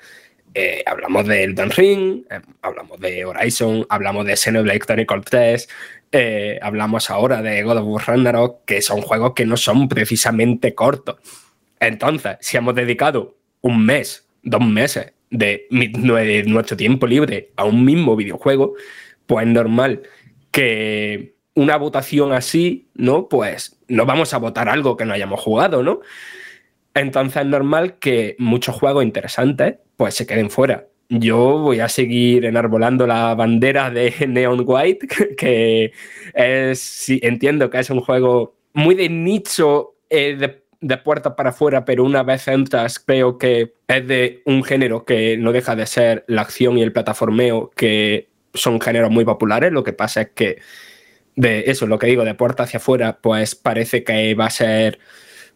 Eh, 0.54 0.84
hablamos 0.86 1.28
de 1.28 1.44
Elden 1.44 1.70
Ring, 1.72 2.24
eh, 2.30 2.42
hablamos 2.62 3.00
de 3.00 3.24
Horizon, 3.26 3.86
hablamos 3.90 4.26
de 4.26 4.36
Xenoblade 4.36 4.80
Chronicles 4.80 5.26
3, 5.26 5.70
eh, 6.12 6.60
hablamos 6.62 7.10
ahora 7.10 7.42
de 7.42 7.62
God 7.64 7.78
of 7.78 7.86
War 7.86 8.08
Ragnarok, 8.08 8.66
que 8.66 8.82
son 8.82 9.02
juegos 9.02 9.34
que 9.36 9.46
no 9.46 9.58
son 9.58 9.88
precisamente 9.88 10.74
cortos. 10.74 11.18
Entonces, 11.80 12.38
si 12.42 12.58
hemos 12.58 12.74
dedicado 12.76 13.38
un 13.62 13.86
mes, 13.86 14.28
dos 14.42 14.66
meses 14.66 15.14
de, 15.30 15.68
de 15.70 16.44
nuestro 16.48 16.76
tiempo 16.76 17.06
libre 17.06 17.52
a 17.56 17.66
un 17.66 17.86
mismo 17.86 18.16
videojuego, 18.16 18.74
pues 19.28 19.46
es 19.46 19.54
normal 19.54 20.02
que 20.52 21.36
una 21.54 21.78
votación 21.78 22.34
así, 22.34 22.90
¿no? 22.96 23.30
Pues 23.30 23.78
no 23.88 24.06
vamos 24.06 24.34
a 24.34 24.38
votar 24.38 24.68
algo 24.70 24.98
que 24.98 25.06
no 25.06 25.14
hayamos 25.14 25.40
jugado, 25.42 25.84
¿no? 25.84 26.00
Entonces 26.94 27.44
es 27.44 27.48
normal 27.48 28.00
que 28.00 28.36
muchos 28.40 28.76
juegos 28.76 29.04
interesantes 29.04 29.76
pues 29.98 30.16
se 30.16 30.26
queden 30.26 30.50
fuera. 30.50 30.88
Yo 31.10 31.58
voy 31.60 31.80
a 31.80 31.90
seguir 31.90 32.46
enarbolando 32.46 33.08
la 33.08 33.34
bandera 33.36 33.90
de 33.90 34.14
Neon 34.28 34.64
White, 34.66 35.08
que 35.38 35.92
es, 36.34 37.06
entiendo 37.22 37.70
que 37.70 37.80
es 37.80 37.90
un 37.90 38.02
juego 38.02 38.56
muy 38.74 38.96
de 38.96 39.10
nicho 39.10 39.96
eh, 40.10 40.36
de, 40.36 40.64
de 40.82 40.98
puertas 40.98 41.34
para 41.34 41.50
afuera, 41.50 41.84
pero 41.84 42.04
una 42.04 42.24
vez 42.24 42.48
entras 42.48 43.00
creo 43.00 43.38
que 43.38 43.74
es 43.88 44.08
de 44.08 44.42
un 44.46 44.64
género 44.64 45.04
que 45.04 45.38
no 45.38 45.52
deja 45.52 45.76
de 45.76 45.86
ser 45.86 46.24
la 46.28 46.44
acción 46.44 46.78
y 46.78 46.84
el 46.84 46.94
plataformeo, 46.94 47.72
que 47.76 48.30
son 48.54 48.80
géneros 48.80 49.12
muy 49.12 49.26
populares. 49.26 49.72
Lo 49.72 49.84
que 49.84 49.94
pasa 49.94 50.22
es 50.22 50.30
que 50.30 50.58
de 51.36 51.66
eso, 51.68 51.88
lo 51.88 52.00
que 52.00 52.08
digo, 52.08 52.26
de 52.26 52.36
puerta 52.36 52.64
hacia 52.64 52.78
afuera, 52.78 53.20
pues 53.22 53.56
parece 53.56 54.04
que 54.04 54.34
va 54.36 54.46
a 54.46 54.50
ser 54.50 55.00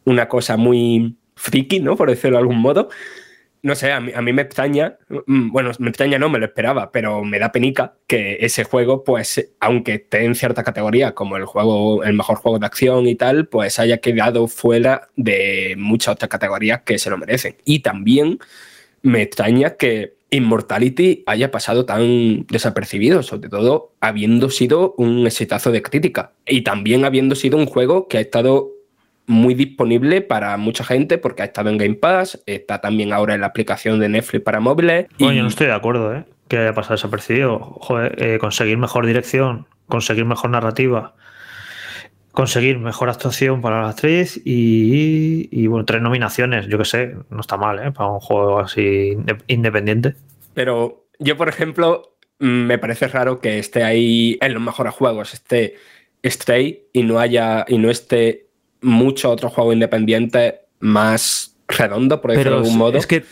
una 0.05 0.27
cosa 0.27 0.57
muy 0.57 1.17
friki, 1.43 1.79
¿no? 1.79 1.95
Por 1.95 2.09
decirlo 2.09 2.37
de 2.37 2.41
algún 2.41 2.59
modo 2.59 2.89
no 3.63 3.75
sé, 3.75 3.93
a 3.93 4.01
mí, 4.01 4.33
me 4.33 4.41
extraña, 4.41 4.97
mm, 5.25 5.51
bueno, 5.51 5.71
me 5.79 5.89
extraña 5.89 6.19
no, 6.19 6.29
me 6.29 6.37
lo 6.37 6.45
esperaba, 6.45 6.91
pero 6.91 7.23
me 7.23 7.39
da 7.39 7.53
penica 7.53 7.95
que 8.07 8.37
ese 8.41 8.65
juego, 8.65 9.05
pues, 9.05 9.53
aunque 9.61 9.93
esté 9.95 10.25
en 10.25 10.35
cierta 10.35 10.65
categoría, 10.65 11.15
como 11.15 11.37
el 11.37 11.45
juego, 11.45 12.03
el 12.03 12.13
mejor 12.13 12.35
juego 12.35 12.59
de 12.59 12.65
acción 12.65 13.07
y 13.07 13.15
tal, 13.15 13.47
pues 13.47 13.79
haya 13.79 13.99
quedado 13.99 14.49
fuera 14.49 15.07
de 15.15 15.75
muchas 15.77 16.15
otras 16.15 16.27
categorías 16.27 16.81
que 16.81 16.99
se 16.99 17.09
lo 17.09 17.17
merecen. 17.17 17.55
Y 17.63 17.79
también 17.79 18.39
me 19.01 19.21
extraña 19.21 19.77
que 19.77 20.15
Immortality 20.29 21.23
haya 21.25 21.49
pasado 21.49 21.85
tan 21.85 22.45
desapercibido, 22.47 23.23
sobre 23.23 23.47
todo 23.49 23.93
habiendo 24.01 24.49
sido 24.49 24.93
un 24.97 25.25
exitazo 25.25 25.71
de 25.71 25.81
crítica 25.81 26.33
y 26.45 26.63
también 26.63 27.05
habiendo 27.05 27.35
sido 27.35 27.57
un 27.57 27.67
juego 27.67 28.09
que 28.09 28.17
ha 28.17 28.21
estado 28.21 28.72
muy 29.25 29.53
disponible 29.53 30.21
para 30.21 30.55
mucha 30.57 30.83
gente 30.83 31.17
porque 31.17 31.43
ha 31.43 31.45
estado 31.45 31.69
en 31.69 31.77
Game 31.77 31.95
Pass, 31.95 32.41
está 32.45 32.81
también 32.81 33.13
ahora 33.13 33.35
en 33.35 33.41
la 33.41 33.47
aplicación 33.47 33.99
de 33.99 34.09
Netflix 34.09 34.43
para 34.43 34.59
móviles. 34.59 35.07
Y... 35.17 35.25
yo 35.25 35.41
no 35.41 35.47
estoy 35.47 35.67
de 35.67 35.73
acuerdo, 35.73 36.13
¿eh? 36.15 36.25
Que 36.47 36.57
haya 36.57 36.73
pasado 36.73 36.95
desapercibido. 36.95 37.59
Joder, 37.59 38.21
eh, 38.21 38.37
conseguir 38.39 38.77
mejor 38.77 39.05
dirección, 39.05 39.67
conseguir 39.87 40.25
mejor 40.25 40.49
narrativa, 40.49 41.15
conseguir 42.31 42.79
mejor 42.79 43.09
actuación 43.09 43.61
para 43.61 43.81
la 43.81 43.89
actriz 43.89 44.41
y, 44.43 45.67
bueno, 45.67 45.85
tres 45.85 46.01
nominaciones, 46.01 46.67
yo 46.67 46.77
que 46.77 46.85
sé, 46.85 47.15
no 47.29 47.41
está 47.41 47.57
mal, 47.57 47.79
¿eh? 47.79 47.91
Para 47.91 48.09
un 48.09 48.19
juego 48.19 48.59
así 48.59 49.17
independiente. 49.47 50.15
Pero 50.53 51.05
yo, 51.19 51.37
por 51.37 51.47
ejemplo, 51.47 52.17
mm, 52.39 52.45
me 52.65 52.77
parece 52.77 53.07
raro 53.07 53.39
que 53.39 53.59
esté 53.59 53.83
ahí 53.83 54.37
en 54.41 54.53
los 54.53 54.61
mejores 54.61 54.93
juegos, 54.93 55.33
esté 55.33 55.75
Stray 56.25 56.87
y 56.91 57.03
no 57.03 57.19
haya 57.19 57.65
y 57.67 57.77
no 57.77 57.89
esté 57.89 58.47
muchos 58.83 59.31
otros 59.31 59.53
juegos 59.53 59.73
independientes 59.73 60.55
más 60.79 61.55
redondos, 61.67 62.19
por 62.19 62.31
decirlo 62.31 62.57
de 62.59 62.63
algún 62.63 62.77
modo. 62.77 62.97
Es 62.97 63.07
que 63.07 63.23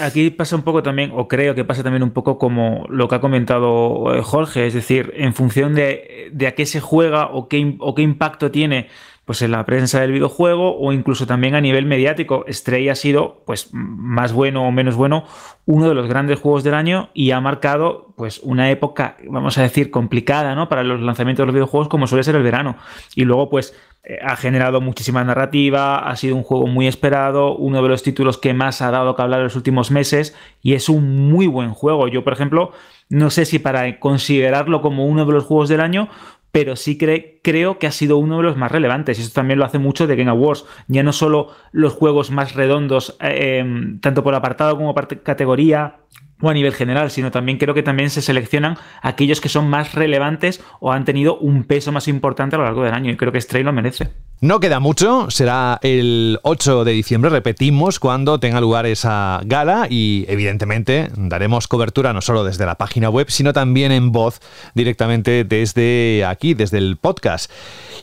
aquí 0.00 0.30
pasa 0.30 0.56
un 0.56 0.62
poco 0.62 0.82
también, 0.82 1.10
o 1.14 1.28
creo 1.28 1.54
que 1.54 1.64
pasa 1.64 1.82
también 1.82 2.02
un 2.02 2.10
poco 2.10 2.38
como 2.38 2.86
lo 2.88 3.08
que 3.08 3.16
ha 3.16 3.20
comentado 3.20 4.14
eh, 4.14 4.22
Jorge, 4.22 4.66
es 4.66 4.74
decir, 4.74 5.12
en 5.16 5.34
función 5.34 5.74
de, 5.74 6.32
a 6.46 6.52
qué 6.52 6.66
se 6.66 6.80
juega 6.80 7.28
o 7.28 7.48
qué, 7.48 7.76
o 7.78 7.94
qué 7.94 8.02
impacto 8.02 8.50
tiene 8.50 8.88
pues 9.28 9.42
en 9.42 9.50
la 9.50 9.66
prensa 9.66 10.00
del 10.00 10.12
videojuego 10.12 10.78
o 10.78 10.90
incluso 10.90 11.26
también 11.26 11.54
a 11.54 11.60
nivel 11.60 11.84
mediático. 11.84 12.46
Stray 12.48 12.88
ha 12.88 12.94
sido, 12.94 13.42
pues, 13.44 13.68
más 13.74 14.32
bueno 14.32 14.66
o 14.66 14.72
menos 14.72 14.96
bueno, 14.96 15.24
uno 15.66 15.86
de 15.86 15.94
los 15.94 16.08
grandes 16.08 16.40
juegos 16.40 16.64
del 16.64 16.72
año 16.72 17.10
y 17.12 17.32
ha 17.32 17.40
marcado, 17.42 18.14
pues, 18.16 18.40
una 18.42 18.70
época, 18.70 19.18
vamos 19.28 19.58
a 19.58 19.62
decir, 19.62 19.90
complicada, 19.90 20.54
¿no? 20.54 20.70
Para 20.70 20.82
los 20.82 21.02
lanzamientos 21.02 21.42
de 21.42 21.46
los 21.48 21.54
videojuegos, 21.54 21.88
como 21.88 22.06
suele 22.06 22.24
ser 22.24 22.36
el 22.36 22.42
verano. 22.42 22.76
Y 23.14 23.26
luego, 23.26 23.50
pues, 23.50 23.74
eh, 24.02 24.18
ha 24.22 24.34
generado 24.34 24.80
muchísima 24.80 25.22
narrativa, 25.22 26.08
ha 26.08 26.16
sido 26.16 26.34
un 26.34 26.42
juego 26.42 26.66
muy 26.66 26.86
esperado, 26.86 27.54
uno 27.54 27.82
de 27.82 27.88
los 27.90 28.02
títulos 28.02 28.38
que 28.38 28.54
más 28.54 28.80
ha 28.80 28.90
dado 28.90 29.14
que 29.14 29.20
hablar 29.20 29.40
en 29.40 29.44
los 29.44 29.56
últimos 29.56 29.90
meses 29.90 30.34
y 30.62 30.72
es 30.72 30.88
un 30.88 31.28
muy 31.28 31.46
buen 31.46 31.74
juego. 31.74 32.08
Yo, 32.08 32.24
por 32.24 32.32
ejemplo, 32.32 32.72
no 33.10 33.28
sé 33.28 33.44
si 33.44 33.58
para 33.58 34.00
considerarlo 34.00 34.80
como 34.80 35.04
uno 35.04 35.26
de 35.26 35.32
los 35.32 35.44
juegos 35.44 35.68
del 35.68 35.82
año, 35.82 36.08
pero 36.52 36.76
sí 36.76 36.96
creo 36.98 37.78
que 37.78 37.86
ha 37.86 37.92
sido 37.92 38.16
uno 38.16 38.38
de 38.38 38.42
los 38.42 38.56
más 38.56 38.72
relevantes. 38.72 39.18
Y 39.18 39.22
esto 39.22 39.34
también 39.34 39.58
lo 39.58 39.64
hace 39.64 39.78
mucho 39.78 40.06
de 40.06 40.16
Game 40.16 40.30
Awards. 40.30 40.64
Ya 40.86 41.02
no 41.02 41.12
solo 41.12 41.50
los 41.72 41.92
juegos 41.92 42.30
más 42.30 42.54
redondos, 42.54 43.16
eh, 43.20 43.58
em, 43.58 44.00
tanto 44.00 44.22
por 44.22 44.34
apartado 44.34 44.76
como 44.76 44.94
por 44.94 45.22
categoría, 45.22 45.96
o 46.40 46.50
a 46.50 46.54
nivel 46.54 46.72
general, 46.72 47.10
sino 47.10 47.30
también 47.30 47.58
creo 47.58 47.74
que 47.74 47.82
también 47.82 48.10
se 48.10 48.22
seleccionan 48.22 48.76
aquellos 49.02 49.40
que 49.40 49.48
son 49.48 49.68
más 49.68 49.94
relevantes 49.94 50.60
o 50.80 50.92
han 50.92 51.04
tenido 51.04 51.38
un 51.38 51.64
peso 51.64 51.92
más 51.92 52.08
importante 52.08 52.56
a 52.56 52.58
lo 52.58 52.64
largo 52.64 52.84
del 52.84 52.94
año. 52.94 53.10
Y 53.10 53.16
creo 53.16 53.32
que 53.32 53.40
Stray 53.40 53.62
lo 53.62 53.72
merece. 53.72 54.10
No 54.40 54.60
queda 54.60 54.78
mucho, 54.78 55.32
será 55.32 55.80
el 55.82 56.38
8 56.44 56.84
de 56.84 56.92
diciembre, 56.92 57.28
repetimos, 57.28 57.98
cuando 57.98 58.38
tenga 58.38 58.60
lugar 58.60 58.86
esa 58.86 59.40
gala 59.44 59.88
y 59.90 60.26
evidentemente 60.28 61.08
daremos 61.16 61.66
cobertura 61.66 62.12
no 62.12 62.20
solo 62.20 62.44
desde 62.44 62.64
la 62.64 62.76
página 62.76 63.10
web, 63.10 63.26
sino 63.30 63.52
también 63.52 63.90
en 63.90 64.12
voz 64.12 64.40
directamente 64.74 65.42
desde 65.42 66.24
aquí, 66.24 66.54
desde 66.54 66.78
el 66.78 66.98
podcast. 66.98 67.50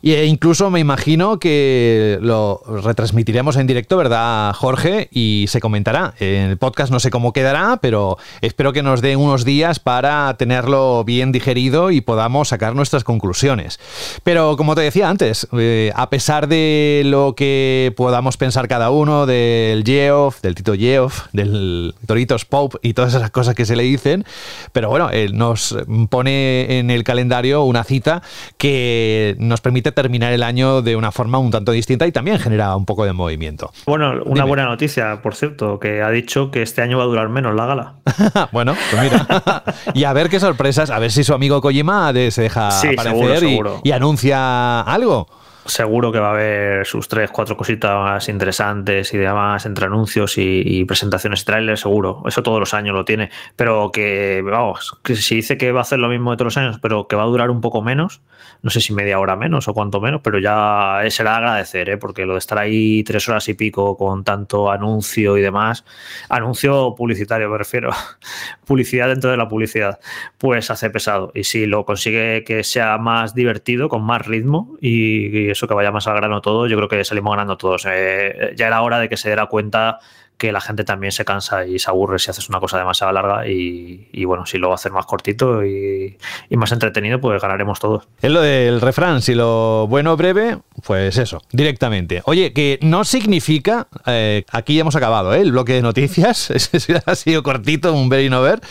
E 0.03 0.25
incluso 0.25 0.69
me 0.69 0.81
imagino 0.81 1.39
que 1.39 2.19
lo 2.21 2.61
retransmitiremos 2.83 3.55
en 3.55 3.65
directo, 3.65 3.95
¿verdad, 3.95 4.51
Jorge? 4.53 5.07
Y 5.13 5.45
se 5.47 5.61
comentará. 5.61 6.15
En 6.19 6.49
el 6.49 6.57
podcast 6.57 6.91
no 6.91 6.99
sé 6.99 7.11
cómo 7.11 7.31
quedará, 7.31 7.79
pero 7.81 8.17
espero 8.41 8.73
que 8.73 8.83
nos 8.83 9.01
dé 9.01 9.15
unos 9.15 9.45
días 9.45 9.79
para 9.79 10.35
tenerlo 10.37 11.03
bien 11.03 11.31
digerido 11.31 11.91
y 11.91 12.01
podamos 12.01 12.49
sacar 12.49 12.75
nuestras 12.75 13.03
conclusiones. 13.03 13.79
Pero 14.23 14.57
como 14.57 14.75
te 14.75 14.81
decía 14.81 15.09
antes, 15.09 15.47
eh, 15.57 15.91
a 15.95 16.09
pesar 16.09 16.47
de 16.47 17.03
lo 17.05 17.35
que 17.35 17.93
podamos 17.95 18.37
pensar 18.37 18.67
cada 18.67 18.89
uno 18.89 19.25
del 19.25 19.83
Geoff, 19.83 20.41
del 20.41 20.55
Tito 20.55 20.73
Geoff, 20.73 21.27
del 21.33 21.93
Toritos 22.05 22.45
Pope 22.45 22.77
y 22.81 22.93
todas 22.93 23.13
esas 23.13 23.31
cosas 23.31 23.55
que 23.55 23.65
se 23.65 23.75
le 23.75 23.83
dicen, 23.83 24.25
pero 24.71 24.89
bueno, 24.89 25.09
nos 25.33 25.77
pone 26.09 26.79
en 26.79 26.89
el 26.89 27.03
calendario 27.03 27.63
una 27.63 27.83
cita 27.83 28.21
que 28.57 29.35
nos 29.39 29.61
permite 29.61 29.91
terminar 29.91 30.33
el 30.33 30.43
año 30.43 30.81
de 30.81 30.95
una 30.95 31.11
forma 31.11 31.37
un 31.37 31.51
tanto 31.51 31.71
distinta 31.71 32.07
y 32.07 32.11
también 32.11 32.39
genera 32.39 32.75
un 32.75 32.85
poco 32.85 33.05
de 33.05 33.13
movimiento. 33.13 33.71
Bueno, 33.85 34.21
una 34.25 34.45
buena 34.45 34.65
noticia, 34.65 35.21
por 35.21 35.35
cierto, 35.35 35.79
que 35.79 36.01
ha 36.01 36.09
dicho 36.09 36.51
que 36.51 36.61
este 36.61 36.81
año 36.81 36.97
va 36.97 37.03
a 37.03 37.07
durar 37.07 37.29
menos 37.29 37.55
la 37.55 37.65
gala. 37.65 37.95
bueno, 38.51 38.75
pues 38.91 39.03
mira. 39.03 39.63
y 39.93 40.03
a 40.03 40.13
ver 40.13 40.29
qué 40.29 40.39
sorpresas, 40.39 40.89
a 40.89 40.99
ver 40.99 41.11
si 41.11 41.23
su 41.23 41.33
amigo 41.33 41.61
Kojima 41.61 42.11
se 42.13 42.41
deja 42.41 42.69
aparecer 42.69 43.43
y 43.83 43.91
anuncia 43.91 44.81
algo 44.81 45.27
seguro 45.65 46.11
que 46.11 46.19
va 46.19 46.27
a 46.27 46.31
haber 46.31 46.85
sus 46.85 47.07
tres, 47.07 47.31
cuatro 47.31 47.57
cositas 47.57 48.29
interesantes 48.29 49.13
y 49.13 49.17
demás 49.17 49.65
entre 49.65 49.85
anuncios 49.85 50.37
y, 50.37 50.85
presentaciones 50.85 51.41
y 51.41 51.45
trailers, 51.45 51.81
seguro. 51.81 52.23
Eso 52.27 52.43
todos 52.43 52.59
los 52.59 52.73
años 52.73 52.95
lo 52.95 53.05
tiene. 53.05 53.29
Pero 53.55 53.91
que, 53.91 54.43
vamos, 54.45 54.97
que 55.03 55.15
si 55.15 55.35
dice 55.35 55.57
que 55.57 55.71
va 55.71 55.79
a 55.79 55.81
hacer 55.81 55.99
lo 55.99 56.09
mismo 56.09 56.31
de 56.31 56.37
todos 56.37 56.55
los 56.55 56.57
años, 56.57 56.79
pero 56.81 57.07
que 57.07 57.15
va 57.15 57.23
a 57.23 57.27
durar 57.27 57.49
un 57.49 57.61
poco 57.61 57.81
menos, 57.81 58.21
no 58.61 58.69
sé 58.69 58.81
si 58.81 58.93
media 58.93 59.19
hora 59.19 59.35
menos 59.35 59.67
o 59.67 59.73
cuánto 59.73 59.99
menos, 60.01 60.21
pero 60.23 60.39
ya 60.39 61.01
será 61.09 61.37
agradecer, 61.37 61.89
¿eh? 61.89 61.97
porque 61.97 62.25
lo 62.25 62.33
de 62.33 62.39
estar 62.39 62.57
ahí 62.57 63.03
tres 63.03 63.27
horas 63.29 63.47
y 63.49 63.53
pico 63.53 63.97
con 63.97 64.23
tanto 64.23 64.71
anuncio 64.71 65.37
y 65.37 65.41
demás, 65.41 65.85
anuncio 66.29 66.95
publicitario 66.95 67.49
me 67.49 67.57
refiero, 67.57 67.91
publicidad 68.65 69.07
dentro 69.07 69.31
de 69.31 69.37
la 69.37 69.47
publicidad, 69.47 69.99
pues 70.37 70.69
hace 70.71 70.89
pesado. 70.89 71.31
Y 71.33 71.43
si 71.43 71.65
lo 71.65 71.85
consigue 71.85 72.43
que 72.43 72.63
sea 72.63 72.97
más 72.97 73.35
divertido, 73.35 73.89
con 73.89 74.03
más 74.03 74.25
ritmo 74.25 74.75
y, 74.81 75.53
eso 75.55 75.67
que 75.67 75.73
vaya 75.73 75.91
más 75.91 76.07
al 76.07 76.15
grano 76.15 76.41
todo, 76.41 76.67
yo 76.67 76.77
creo 76.77 76.89
que 76.89 77.03
salimos 77.03 77.31
ganando 77.31 77.57
todos. 77.57 77.87
Eh, 77.89 78.53
ya 78.55 78.67
era 78.67 78.81
hora 78.81 78.99
de 78.99 79.09
que 79.09 79.17
se 79.17 79.29
diera 79.29 79.47
cuenta 79.47 79.99
que 80.37 80.51
la 80.51 80.59
gente 80.59 80.83
también 80.83 81.11
se 81.11 81.23
cansa 81.23 81.65
y 81.65 81.79
se 81.79 81.89
aburre 81.89 82.19
si 82.19 82.29
haces 82.29 82.49
una 82.49 82.59
cosa 82.59 82.77
demasiado 82.77 83.13
larga 83.13 83.47
y, 83.47 84.25
bueno, 84.25 84.45
si 84.45 84.57
lo 84.57 84.73
haces 84.73 84.91
más 84.91 85.05
cortito 85.05 85.65
y, 85.65 86.17
más 86.51 86.71
entretenido, 86.71 87.19
pues 87.19 87.41
ganaremos 87.41 87.79
todos. 87.79 88.07
Es 88.21 88.31
lo 88.31 88.41
del 88.41 88.81
refrán, 88.81 89.21
si 89.21 89.35
lo 89.35 89.87
bueno 89.87 90.15
breve, 90.17 90.57
pues 90.83 91.17
eso, 91.17 91.41
directamente. 91.51 92.21
Oye, 92.25 92.53
que 92.53 92.79
no 92.81 93.03
significa, 93.03 93.87
eh, 94.05 94.43
aquí 94.51 94.75
ya 94.75 94.81
hemos 94.81 94.95
acabado, 94.95 95.33
¿eh? 95.33 95.41
el 95.41 95.51
bloque 95.51 95.73
de 95.73 95.81
noticias, 95.81 96.51
ha 97.05 97.15
sido 97.15 97.43
cortito, 97.43 97.93
un 97.93 98.09
ver 98.09 98.23
y 98.23 98.29
no 98.29 98.41
ver, 98.41 98.61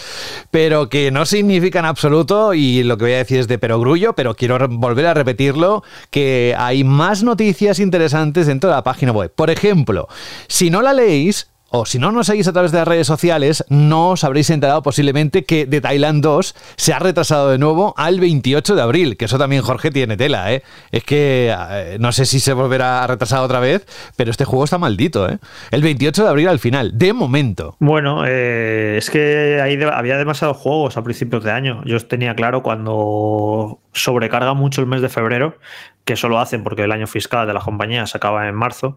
pero 0.50 0.88
que 0.88 1.10
no 1.10 1.24
significa 1.26 1.78
en 1.78 1.84
absoluto, 1.86 2.54
y 2.54 2.82
lo 2.82 2.96
que 2.98 3.04
voy 3.04 3.14
a 3.14 3.18
decir 3.18 3.38
es 3.40 3.48
de 3.48 3.58
perogrullo, 3.58 4.14
pero 4.14 4.34
quiero 4.34 4.58
volver 4.68 5.06
a 5.06 5.14
repetirlo, 5.14 5.82
que 6.10 6.54
hay 6.58 6.84
más 6.84 7.22
noticias 7.22 7.78
interesantes 7.78 8.46
dentro 8.46 8.70
de 8.70 8.76
la 8.76 8.82
página 8.82 9.12
web. 9.12 9.32
Por 9.34 9.50
ejemplo, 9.50 10.08
si 10.48 10.70
no 10.70 10.82
la 10.82 10.92
leéis, 10.92 11.48
o 11.76 11.86
si 11.86 11.98
no 11.98 12.12
nos 12.12 12.28
seguís 12.28 12.46
a 12.46 12.52
través 12.52 12.70
de 12.70 12.78
las 12.78 12.86
redes 12.86 13.08
sociales, 13.08 13.64
no 13.68 14.10
os 14.10 14.22
habréis 14.22 14.48
enterado 14.50 14.80
posiblemente 14.84 15.44
que 15.44 15.66
The 15.66 15.80
Thailand 15.80 16.22
2 16.22 16.54
se 16.76 16.92
ha 16.92 17.00
retrasado 17.00 17.50
de 17.50 17.58
nuevo 17.58 17.94
al 17.96 18.20
28 18.20 18.76
de 18.76 18.82
abril, 18.82 19.16
que 19.16 19.24
eso 19.24 19.38
también 19.38 19.62
Jorge 19.62 19.90
tiene 19.90 20.16
tela, 20.16 20.52
¿eh? 20.52 20.62
Es 20.92 21.02
que 21.02 21.52
eh, 21.52 21.96
no 21.98 22.12
sé 22.12 22.26
si 22.26 22.38
se 22.38 22.52
volverá 22.52 23.02
a 23.02 23.08
retrasar 23.08 23.40
otra 23.40 23.58
vez, 23.58 23.86
pero 24.14 24.30
este 24.30 24.44
juego 24.44 24.62
está 24.62 24.78
maldito, 24.78 25.28
¿eh? 25.28 25.38
El 25.72 25.82
28 25.82 26.22
de 26.22 26.28
abril 26.28 26.46
al 26.46 26.60
final, 26.60 26.96
de 26.96 27.12
momento. 27.12 27.74
Bueno, 27.80 28.22
eh, 28.24 28.94
es 28.96 29.10
que 29.10 29.60
había 29.60 30.16
demasiados 30.16 30.56
juegos 30.56 30.96
a 30.96 31.02
principios 31.02 31.42
de 31.42 31.50
año. 31.50 31.82
Yo 31.86 31.98
tenía 32.06 32.36
claro 32.36 32.62
cuando 32.62 33.80
sobrecarga 33.94 34.54
mucho 34.54 34.80
el 34.80 34.86
mes 34.86 35.00
de 35.00 35.08
febrero, 35.08 35.58
que 36.04 36.16
solo 36.16 36.38
hacen 36.38 36.62
porque 36.62 36.82
el 36.82 36.92
año 36.92 37.06
fiscal 37.06 37.46
de 37.46 37.54
la 37.54 37.60
compañía 37.60 38.06
se 38.06 38.18
acaba 38.18 38.46
en 38.48 38.54
marzo, 38.54 38.96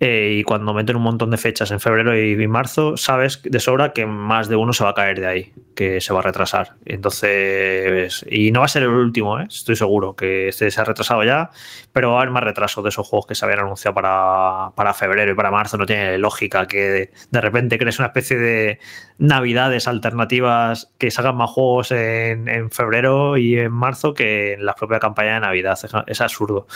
eh, 0.00 0.38
y 0.38 0.42
cuando 0.42 0.74
meten 0.74 0.96
un 0.96 1.02
montón 1.02 1.30
de 1.30 1.36
fechas 1.36 1.70
en 1.70 1.80
febrero 1.80 2.18
y, 2.18 2.36
marzo, 2.48 2.96
sabes 2.96 3.40
de 3.42 3.60
sobra 3.60 3.92
que 3.92 4.06
más 4.06 4.48
de 4.48 4.56
uno 4.56 4.72
se 4.72 4.84
va 4.84 4.90
a 4.90 4.94
caer 4.94 5.20
de 5.20 5.26
ahí, 5.26 5.52
que 5.74 6.00
se 6.00 6.12
va 6.12 6.18
a 6.18 6.22
retrasar. 6.22 6.74
Entonces, 6.84 8.24
y 8.28 8.50
no 8.50 8.60
va 8.60 8.66
a 8.66 8.68
ser 8.68 8.82
el 8.82 8.88
último, 8.88 9.40
¿eh? 9.40 9.46
estoy 9.48 9.76
seguro 9.76 10.14
que 10.14 10.48
este 10.48 10.70
se 10.70 10.80
ha 10.80 10.84
retrasado 10.84 11.22
ya, 11.24 11.50
pero 11.92 12.10
va 12.10 12.16
a 12.16 12.22
haber 12.22 12.32
más 12.32 12.42
retraso 12.42 12.82
de 12.82 12.88
esos 12.88 13.06
juegos 13.06 13.26
que 13.26 13.34
se 13.34 13.44
habían 13.44 13.60
anunciado 13.60 13.94
para, 13.94 14.72
para 14.74 14.94
febrero 14.94 15.32
y 15.32 15.34
para 15.34 15.50
marzo. 15.50 15.78
No 15.78 15.86
tiene 15.86 16.18
lógica 16.18 16.66
que 16.66 17.10
de, 17.30 17.40
repente 17.40 17.78
crees 17.78 17.98
una 17.98 18.08
especie 18.08 18.36
de 18.36 18.80
navidades 19.18 19.86
alternativas 19.86 20.92
que 20.98 21.10
salgan 21.10 21.36
más 21.36 21.50
juegos 21.50 21.92
en, 21.92 22.48
en, 22.48 22.70
febrero 22.70 23.36
y 23.36 23.58
en 23.58 23.72
marzo 23.72 24.12
que 24.12 24.33
en 24.34 24.66
la 24.66 24.74
propia 24.74 24.98
campaña 24.98 25.34
de 25.34 25.40
Navidad. 25.40 25.78
Es, 26.06 26.20
absurdo. 26.20 26.66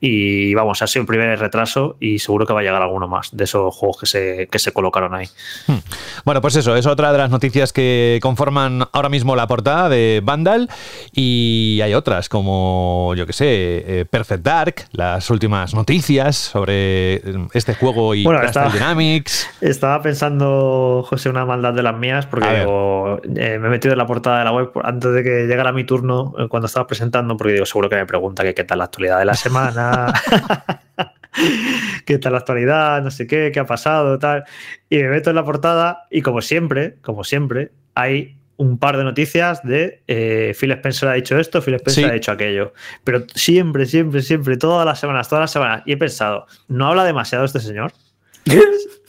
Y 0.00 0.54
vamos, 0.54 0.80
ha 0.82 0.86
sido 0.86 1.02
el 1.02 1.06
primer 1.06 1.38
retraso 1.38 1.96
y 1.98 2.18
seguro 2.18 2.46
que 2.46 2.52
vaya 2.52 2.68
llegar 2.68 2.82
alguno 2.82 3.08
más 3.08 3.30
de 3.32 3.44
esos 3.44 3.74
juegos 3.74 4.00
que 4.00 4.06
se, 4.06 4.48
que 4.50 4.58
se 4.58 4.72
colocaron 4.72 5.14
ahí. 5.14 5.26
Hmm. 5.66 5.78
Bueno, 6.24 6.40
pues 6.40 6.56
eso, 6.56 6.76
es 6.76 6.86
otra 6.86 7.12
de 7.12 7.18
las 7.18 7.30
noticias 7.30 7.72
que 7.72 8.18
conforman 8.22 8.84
ahora 8.92 9.08
mismo 9.08 9.34
la 9.36 9.46
portada 9.46 9.88
de 9.88 10.20
Vandal 10.22 10.68
y 11.12 11.80
hay 11.82 11.94
otras 11.94 12.28
como, 12.28 13.14
yo 13.16 13.26
que 13.26 13.32
sé, 13.32 13.46
eh, 13.48 14.04
Perfect 14.04 14.42
Dark, 14.42 14.74
las 14.92 15.30
últimas 15.30 15.74
noticias 15.74 16.36
sobre 16.36 17.22
este 17.54 17.74
juego 17.74 18.14
y 18.14 18.24
bueno, 18.24 18.40
Dynamics. 18.72 19.48
Estaba 19.60 20.02
pensando, 20.02 21.04
José, 21.08 21.30
una 21.30 21.44
maldad 21.44 21.72
de 21.72 21.82
las 21.82 21.96
mías 21.96 22.26
porque 22.26 22.60
digo, 22.60 23.20
eh, 23.36 23.58
me 23.58 23.68
he 23.68 23.70
metido 23.70 23.92
en 23.92 23.98
la 23.98 24.06
portada 24.06 24.40
de 24.40 24.44
la 24.44 24.52
web 24.52 24.70
antes 24.82 25.12
de 25.12 25.22
que 25.22 25.46
llegara 25.46 25.72
mi 25.72 25.84
turno 25.84 26.34
eh, 26.38 26.48
cuando 26.48 26.66
estaba 26.66 26.86
presentando 26.86 27.07
porque 27.10 27.52
digo, 27.54 27.66
seguro 27.66 27.88
que 27.88 27.96
me 27.96 28.06
pregunta 28.06 28.42
que 28.42 28.54
qué 28.54 28.64
tal 28.64 28.78
la 28.78 28.84
actualidad 28.84 29.18
de 29.18 29.24
la 29.24 29.34
semana. 29.34 30.12
qué 32.06 32.18
tal 32.18 32.32
la 32.32 32.38
actualidad, 32.38 33.02
no 33.02 33.10
sé 33.10 33.26
qué, 33.26 33.50
qué 33.52 33.60
ha 33.60 33.66
pasado, 33.66 34.18
tal. 34.18 34.44
Y 34.88 34.98
me 34.98 35.08
meto 35.08 35.30
en 35.30 35.36
la 35.36 35.44
portada 35.44 36.06
y 36.10 36.22
como 36.22 36.40
siempre, 36.42 36.96
como 37.02 37.24
siempre, 37.24 37.72
hay 37.94 38.38
un 38.56 38.76
par 38.78 38.96
de 38.96 39.04
noticias 39.04 39.62
de 39.62 40.02
eh, 40.08 40.54
Phil 40.58 40.72
Spencer 40.72 41.08
ha 41.08 41.12
dicho 41.12 41.38
esto, 41.38 41.62
Phil 41.62 41.74
Spencer 41.74 42.06
ha 42.06 42.12
dicho 42.12 42.32
aquello. 42.32 42.72
Pero 43.04 43.24
siempre, 43.34 43.86
siempre, 43.86 44.20
siempre, 44.20 44.56
todas 44.56 44.84
las 44.84 44.98
semanas, 44.98 45.28
todas 45.28 45.42
las 45.42 45.52
semanas. 45.52 45.82
Y 45.86 45.92
he 45.92 45.96
pensado, 45.96 46.46
¿no 46.66 46.88
habla 46.88 47.04
demasiado 47.04 47.44
este 47.44 47.60
señor? 47.60 47.92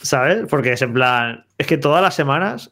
¿Sabes? 0.01 0.45
Porque 0.47 0.73
es 0.73 0.81
en 0.83 0.93
plan, 0.93 1.45
es 1.57 1.65
que 1.65 1.77
todas 1.77 2.01
las 2.01 2.13
semanas 2.13 2.71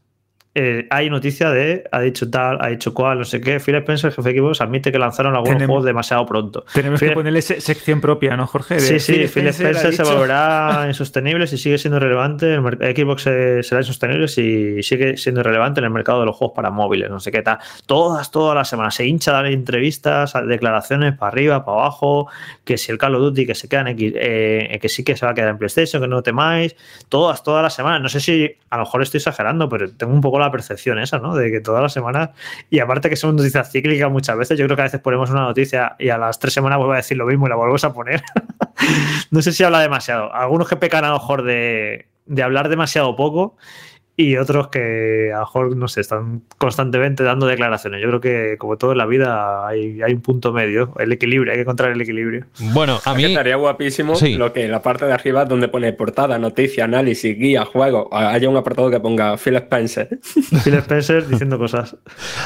eh, 0.60 0.88
hay 0.89 1.08
noticia 1.12 1.52
de 1.52 1.84
ha 1.91 2.02
dicho 2.02 2.32
tal, 2.32 2.58
ha 2.60 2.70
dicho 2.70 2.91
cual, 2.91 3.20
no 3.20 3.26
sé 3.26 3.39
qué. 3.39 3.60
Phil 3.60 3.76
Spencer, 3.76 4.12
jefe 4.12 4.24
de 4.24 4.32
equipos, 4.32 4.60
admite 4.60 4.91
que 4.91 4.98
lanzaron 4.98 5.36
algunos 5.36 5.63
juegos 5.63 5.86
demasiado 5.86 6.26
pronto. 6.26 6.65
Tenemos 6.74 7.00
que 7.00 7.12
ponerle 7.12 7.43
sección 7.43 8.02
propia, 8.02 8.36
¿no, 8.36 8.48
Jorge? 8.48 8.80
sí, 8.80 9.00
sí, 9.00 9.28
Phil 9.28 9.46
Spencer, 9.50 9.93
se 9.93 10.02
volverá 10.02 10.86
insostenible 10.88 11.46
si 11.46 11.60
sigue 11.60 11.78
siendo 11.78 12.00
relevante. 12.00 12.56
El 12.56 12.96
Xbox 12.96 13.22
será 13.22 13.82
insostenible 13.82 14.28
si 14.28 14.82
sigue 14.82 15.15
siendo 15.17 15.43
relevante 15.43 15.80
en 15.80 15.84
el 15.84 15.91
mercado 15.91 16.22
de 16.22 16.26
los 16.26 16.36
juegos 16.36 16.56
para 16.56 16.72
móviles, 16.72 17.12
no 17.12 17.20
sé 17.20 17.32
qué 17.32 17.43
tal. 17.43 17.60
Todas, 17.86 18.32
todas 18.32 18.56
las 18.56 18.67
semanas 18.67 18.96
se 18.96 19.06
hincha 19.06 19.34
dar 19.34 19.46
entrevistas, 19.46 20.34
declaraciones 20.48 21.15
para 21.15 21.32
arriba, 21.32 21.65
para 21.65 21.82
abajo, 21.82 22.30
que 22.65 22.80
si 22.80 22.91
el 22.91 22.98
Call 22.98 23.13
of 23.13 23.22
Duty 23.22 23.46
que 23.46 23.54
se 23.54 23.70
queda 23.70 23.82
en 23.82 23.88
X, 23.89 24.13
eh, 24.15 24.80
que 24.82 24.89
sí 24.89 25.04
que 25.04 25.15
se 25.15 25.24
va 25.24 25.34
a 25.34 25.36
quedar 25.36 25.50
en 25.50 25.60
PlayStation, 25.60 26.02
que 26.02 26.08
no 26.08 26.24
temáis. 26.24 26.76
Todas, 27.10 27.43
todas 27.43 27.62
las 27.62 27.76
semanas. 27.76 28.02
No 28.02 28.10
sé 28.10 28.20
si 28.20 28.50
a 28.72 28.78
lo 28.78 28.86
mejor 28.86 29.04
estoy 29.04 29.20
exagerando, 29.20 29.70
pero 29.70 29.91
tengo 29.91 30.13
un 30.13 30.22
poco 30.22 30.39
la 30.39 30.47
percepción 30.52 31.00
esa, 31.00 31.20
¿no? 31.20 31.36
De 31.36 31.52
que 31.52 31.62
todas 31.62 31.82
las 31.82 31.94
semanas, 31.94 32.30
y 32.70 32.80
aparte 32.80 33.10
que 33.10 33.16
son 33.16 33.36
noticias 33.36 33.72
cíclicas 33.72 34.12
muchas 34.12 34.38
veces, 34.38 34.58
yo 34.58 34.66
creo 34.66 34.76
que 34.76 34.82
a 34.82 34.86
veces 34.86 35.02
ponemos 35.02 35.30
una 35.30 35.42
noticia 35.42 35.96
y 36.00 36.10
a 36.10 36.18
las 36.18 36.40
tres 36.40 36.54
semanas 36.54 36.78
vuelvo 36.78 36.94
a 36.94 36.98
decir 36.98 37.18
lo 37.18 37.26
mismo 37.26 37.48
y 37.48 37.50
la 37.50 37.56
volvemos 37.56 37.84
a 37.84 37.94
poner. 37.94 38.24
no 39.32 39.42
sé 39.42 39.52
si 39.52 39.64
habla 39.64 39.80
demasiado. 39.80 40.34
Algunos 40.34 40.68
que 40.68 40.76
pecan 40.76 41.06
a 41.06 41.10
lo 41.10 41.16
mejor 41.16 41.44
de, 41.44 42.08
de 42.26 42.44
hablar 42.44 42.70
demasiado 42.70 43.16
poco 43.16 43.58
y 44.19 44.36
otros 44.38 44.69
que 44.69 45.32
a 45.32 45.38
lo 45.38 45.41
mejor, 45.41 45.77
no 45.77 45.88
sé, 45.88 46.01
están 46.01 46.41
constantemente 46.58 47.23
dando 47.23 47.45
declaraciones. 47.45 48.01
Yo 48.01 48.08
creo 48.08 48.19
que, 48.19 48.58
como 48.58 48.75
todo 48.75 48.93
en 48.93 48.97
la 48.97 49.06
vida, 49.06 49.67
hay, 49.67 50.01
hay 50.01 50.12
un 50.12 50.21
punto 50.21 50.51
medio, 50.51 50.95
el 50.97 51.12
equilibrio, 51.12 51.51
hay 51.51 51.60
que 51.60 51.62
encontrar 51.62 51.91
el 51.91 52.01
equilibrio. 52.01 52.47
Bueno, 52.73 52.99
a 53.06 53.13
mí. 53.13 53.25
Estaría 53.25 53.58
guapísimo 53.58 54.15
lo 54.38 54.53
que 54.53 54.67
la 54.67 54.82
parte 54.82 55.06
de 55.06 55.13
arriba, 55.13 55.45
donde 55.45 55.67
pone 55.67 55.93
portada, 55.93 56.39
noticia, 56.39 56.86
análisis, 56.86 57.38
guía, 57.38 57.63
juego, 57.65 58.10
haya 58.12 58.49
un 58.49 58.58
apartado 58.58 58.89
que 58.89 58.99
ponga 58.99 59.38
Phil 59.38 59.56
Spencer. 59.58 60.19
Phil 60.63 60.73
Spencer 60.73 61.27
diciendo 61.27 61.60
cosas. 61.60 61.95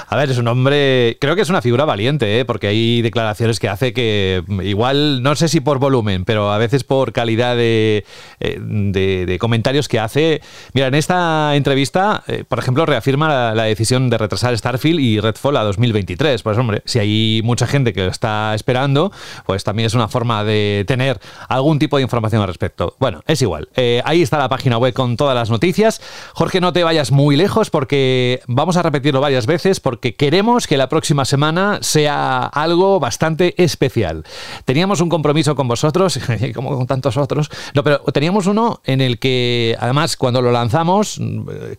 A 0.09 0.17
ver, 0.17 0.29
es 0.29 0.37
un 0.37 0.49
hombre. 0.49 1.15
Creo 1.21 1.37
que 1.37 1.41
es 1.41 1.49
una 1.49 1.61
figura 1.61 1.85
valiente, 1.85 2.39
¿eh? 2.39 2.43
porque 2.43 2.67
hay 2.67 3.01
declaraciones 3.01 3.61
que 3.61 3.69
hace 3.69 3.93
que, 3.93 4.43
igual, 4.61 5.23
no 5.23 5.37
sé 5.37 5.47
si 5.47 5.61
por 5.61 5.79
volumen, 5.79 6.25
pero 6.25 6.51
a 6.51 6.57
veces 6.57 6.83
por 6.83 7.13
calidad 7.13 7.55
de, 7.55 8.03
eh, 8.41 8.59
de, 8.59 9.37
comentarios 9.39 9.87
que 9.87 9.99
hace. 9.99 10.41
Mira, 10.73 10.87
en 10.87 10.95
esta 10.95 11.55
entrevista, 11.61 12.23
eh, 12.27 12.43
por 12.47 12.59
ejemplo, 12.59 12.85
reafirma 12.85 13.53
la, 13.53 13.63
decisión 13.63 14.09
de 14.09 14.17
retrasar 14.17 14.57
Starfield 14.57 14.99
y 14.99 15.19
Redfall 15.19 15.55
a 15.55 15.63
2023. 15.63 16.41
Pues 16.41 16.57
hombre, 16.57 16.81
si 16.85 16.99
hay 16.99 17.41
mucha 17.43 17.67
gente 17.67 17.93
que 17.93 18.01
lo 18.05 18.11
está 18.11 18.53
esperando, 18.55 19.11
pues 19.45 19.63
también 19.63 19.87
es 19.87 19.93
una 19.93 20.07
forma 20.07 20.43
de 20.43 20.83
tener 20.87 21.19
algún 21.47 21.79
tipo 21.79 21.97
de 21.97 22.03
información 22.03 22.41
al 22.41 22.47
respecto. 22.47 22.95
Bueno, 22.99 23.21
es 23.27 23.41
igual. 23.41 23.69
Eh, 23.75 24.01
ahí 24.05 24.21
está 24.21 24.37
la 24.37 24.49
página 24.49 24.77
web 24.77 24.93
con 24.93 25.15
todas 25.15 25.35
las 25.35 25.49
noticias. 25.49 26.01
Jorge, 26.33 26.59
no 26.59 26.73
te 26.73 26.83
vayas 26.83 27.11
muy 27.11 27.35
lejos 27.35 27.69
porque 27.69 28.41
vamos 28.47 28.75
a 28.77 28.81
repetirlo 28.81 29.21
varias 29.21 29.45
veces 29.45 29.79
porque 29.79 30.15
queremos 30.15 30.67
que 30.67 30.77
la 30.77 30.89
próxima 30.89 31.25
semana 31.25 31.79
sea 31.81 32.43
algo 32.45 32.99
bastante 32.99 33.53
especial. 33.63 34.23
Teníamos 34.65 34.99
un 35.01 35.09
compromiso 35.09 35.55
con 35.55 35.67
vosotros, 35.67 36.19
como 36.55 36.75
con 36.75 36.87
tantos 36.87 37.17
otros, 37.17 37.49
no, 37.75 37.83
pero 37.83 37.99
teníamos 38.11 38.47
uno 38.47 38.81
en 38.85 39.01
el 39.01 39.19
que, 39.19 39.77
además, 39.79 40.17
cuando 40.17 40.41
lo 40.41 40.51
lanzamos, 40.51 41.19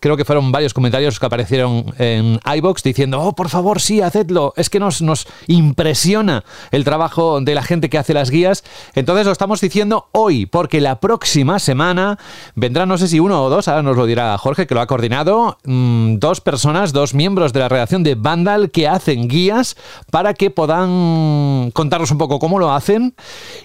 creo 0.00 0.16
que 0.16 0.24
fueron 0.24 0.52
varios 0.52 0.74
comentarios 0.74 1.18
que 1.18 1.26
aparecieron 1.26 1.86
en 1.98 2.40
iBox 2.56 2.82
diciendo, 2.82 3.20
oh, 3.20 3.34
por 3.34 3.48
favor, 3.48 3.80
sí, 3.80 4.00
hacedlo. 4.00 4.52
Es 4.56 4.70
que 4.70 4.80
nos, 4.80 5.02
nos 5.02 5.26
impresiona 5.46 6.44
el 6.70 6.84
trabajo 6.84 7.40
de 7.40 7.54
la 7.54 7.62
gente 7.62 7.90
que 7.90 7.98
hace 7.98 8.14
las 8.14 8.30
guías. 8.30 8.64
Entonces 8.94 9.26
lo 9.26 9.32
estamos 9.32 9.60
diciendo 9.60 10.08
hoy, 10.12 10.46
porque 10.46 10.80
la 10.80 11.00
próxima 11.00 11.58
semana 11.58 12.18
vendrán, 12.54 12.88
no 12.88 12.98
sé 12.98 13.08
si 13.08 13.20
uno 13.20 13.44
o 13.44 13.50
dos, 13.50 13.68
ahora 13.68 13.82
nos 13.82 13.96
lo 13.96 14.06
dirá 14.06 14.36
Jorge, 14.38 14.66
que 14.66 14.74
lo 14.74 14.80
ha 14.80 14.86
coordinado, 14.86 15.58
mm, 15.64 16.16
dos 16.16 16.40
personas, 16.40 16.92
dos 16.92 17.14
miembros 17.14 17.52
de 17.52 17.60
la 17.60 17.68
redacción 17.68 18.02
de 18.02 18.14
Vandal 18.14 18.70
que 18.70 18.88
hacen 18.88 19.28
guías 19.28 19.76
para 20.10 20.34
que 20.34 20.50
puedan 20.50 21.70
contarnos 21.72 22.10
un 22.10 22.18
poco 22.18 22.38
cómo 22.38 22.58
lo 22.58 22.72
hacen 22.72 23.14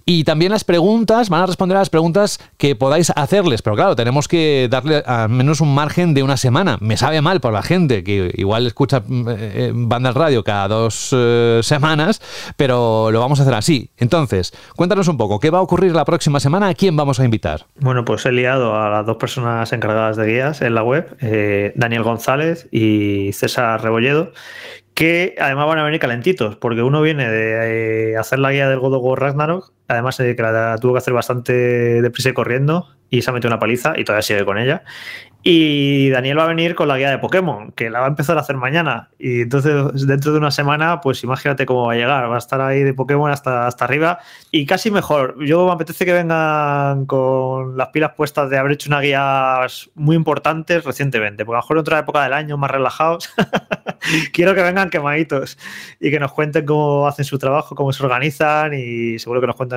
y 0.05 0.23
también 0.23 0.51
las 0.51 0.63
preguntas, 0.63 1.29
van 1.29 1.41
a 1.41 1.45
responder 1.45 1.77
a 1.77 1.81
las 1.81 1.89
preguntas 1.89 2.39
que 2.57 2.75
podáis 2.75 3.11
hacerles. 3.15 3.61
Pero 3.61 3.75
claro, 3.75 3.95
tenemos 3.95 4.27
que 4.27 4.67
darle 4.69 5.03
al 5.05 5.29
menos 5.29 5.61
un 5.61 5.73
margen 5.73 5.96
de 5.97 6.21
una 6.21 6.37
semana. 6.37 6.77
Me 6.79 6.95
sabe 6.95 7.21
mal 7.21 7.41
por 7.41 7.53
la 7.53 7.63
gente 7.63 8.03
que 8.03 8.31
igual 8.35 8.67
escucha 8.67 9.01
mm, 9.03 9.27
eh, 9.29 9.71
Vandal 9.73 10.13
Radio 10.13 10.43
cada 10.43 10.67
dos 10.67 11.09
eh, 11.11 11.59
semanas, 11.63 12.21
pero 12.55 13.09
lo 13.09 13.19
vamos 13.19 13.39
a 13.39 13.41
hacer 13.41 13.55
así. 13.55 13.89
Entonces, 13.97 14.53
cuéntanos 14.75 15.07
un 15.07 15.17
poco, 15.17 15.39
¿qué 15.39 15.49
va 15.49 15.57
a 15.57 15.61
ocurrir 15.61 15.95
la 15.95 16.05
próxima 16.05 16.39
semana? 16.39 16.67
¿A 16.67 16.75
quién 16.75 16.95
vamos 16.95 17.19
a 17.19 17.25
invitar? 17.25 17.65
Bueno, 17.79 18.05
pues 18.05 18.27
he 18.27 18.31
liado 18.31 18.79
a 18.79 18.89
las 18.91 19.07
dos 19.07 19.17
personas 19.17 19.73
encargadas 19.73 20.17
de 20.17 20.27
guías 20.27 20.61
en 20.61 20.75
la 20.75 20.83
web, 20.83 21.17
eh, 21.19 21.73
Daniel 21.75 22.03
González 22.03 22.67
y 22.71 23.31
César 23.33 23.81
Rebolledo, 23.81 24.33
que 24.93 25.33
además 25.39 25.65
van 25.65 25.79
a 25.79 25.83
venir 25.83 25.99
calentitos, 25.99 26.57
porque 26.57 26.83
uno 26.83 27.01
viene 27.01 27.27
de 27.27 28.17
hacer 28.17 28.37
la 28.37 28.51
guía 28.51 28.69
del 28.69 28.79
God 28.79 28.93
of 28.93 29.17
Ragnarok, 29.17 29.73
además 29.87 30.17
que 30.17 30.35
la 30.37 30.77
tuvo 30.79 30.93
que 30.93 30.99
hacer 30.99 31.13
bastante 31.13 32.01
deprisa 32.01 32.29
y 32.29 32.33
corriendo, 32.33 32.87
y 33.09 33.21
se 33.21 33.29
ha 33.29 33.33
metido 33.33 33.49
una 33.49 33.59
paliza 33.59 33.93
y 33.95 34.03
todavía 34.03 34.21
sigue 34.21 34.45
con 34.45 34.57
ella. 34.57 34.83
Y 35.49 36.09
Daniel 36.09 36.37
va 36.39 36.43
a 36.43 36.47
venir 36.47 36.75
con 36.75 36.89
la 36.89 36.97
guía 36.97 37.09
de 37.09 37.19
Pokémon, 37.19 37.71
que 37.71 37.89
la 37.89 38.01
va 38.01 38.07
a 38.07 38.09
empezar 38.09 38.37
a 38.37 38.41
hacer 38.41 38.57
mañana. 38.57 39.11
Y 39.17 39.43
entonces, 39.43 40.05
dentro 40.05 40.33
de 40.33 40.39
una 40.39 40.51
semana, 40.51 40.99
pues 40.99 41.23
imagínate 41.23 41.65
cómo 41.65 41.87
va 41.87 41.93
a 41.93 41.95
llegar. 41.95 42.29
Va 42.29 42.35
a 42.35 42.37
estar 42.37 42.59
ahí 42.59 42.83
de 42.83 42.93
Pokémon 42.93 43.31
hasta, 43.31 43.65
hasta 43.65 43.85
arriba. 43.85 44.19
Y 44.51 44.65
casi 44.65 44.91
mejor. 44.91 45.37
Yo 45.45 45.65
me 45.65 45.71
apetece 45.71 46.03
que 46.03 46.11
vengan 46.11 47.05
con 47.05 47.77
las 47.77 47.89
pilas 47.89 48.11
puestas 48.17 48.49
de 48.49 48.57
haber 48.57 48.73
hecho 48.73 48.89
una 48.89 48.99
guía 48.99 49.65
muy 49.95 50.17
importante 50.17 50.81
recientemente. 50.81 51.45
Porque 51.45 51.55
a 51.55 51.59
lo 51.59 51.63
mejor 51.63 51.77
en 51.77 51.81
otra 51.81 51.99
época 51.99 52.23
del 52.23 52.33
año, 52.33 52.57
más 52.57 52.71
relajados, 52.71 53.33
quiero 54.33 54.53
que 54.53 54.63
vengan 54.63 54.89
quemaditos 54.89 55.57
y 56.01 56.11
que 56.11 56.19
nos 56.19 56.33
cuenten 56.33 56.65
cómo 56.65 57.07
hacen 57.07 57.23
su 57.23 57.39
trabajo, 57.39 57.73
cómo 57.73 57.93
se 57.93 58.03
organizan. 58.03 58.73
Y 58.73 59.17
seguro 59.17 59.39
que 59.39 59.47
nos 59.47 59.55
cuentan 59.55 59.76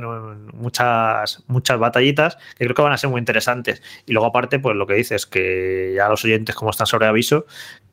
muchas, 0.52 1.44
muchas 1.46 1.78
batallitas 1.78 2.36
que 2.56 2.64
creo 2.64 2.74
que 2.74 2.82
van 2.82 2.92
a 2.92 2.98
ser 2.98 3.10
muy 3.10 3.18
interesantes. 3.18 3.82
Y 4.06 4.12
luego, 4.12 4.26
aparte, 4.28 4.58
pues 4.58 4.76
lo 4.76 4.86
que 4.86 4.94
dices, 4.94 5.26
que 5.26 5.92
ya 5.96 6.08
los 6.08 6.24
oyentes, 6.24 6.54
como 6.54 6.70
están 6.70 6.86
sobre 6.86 7.06
aviso, 7.06 7.46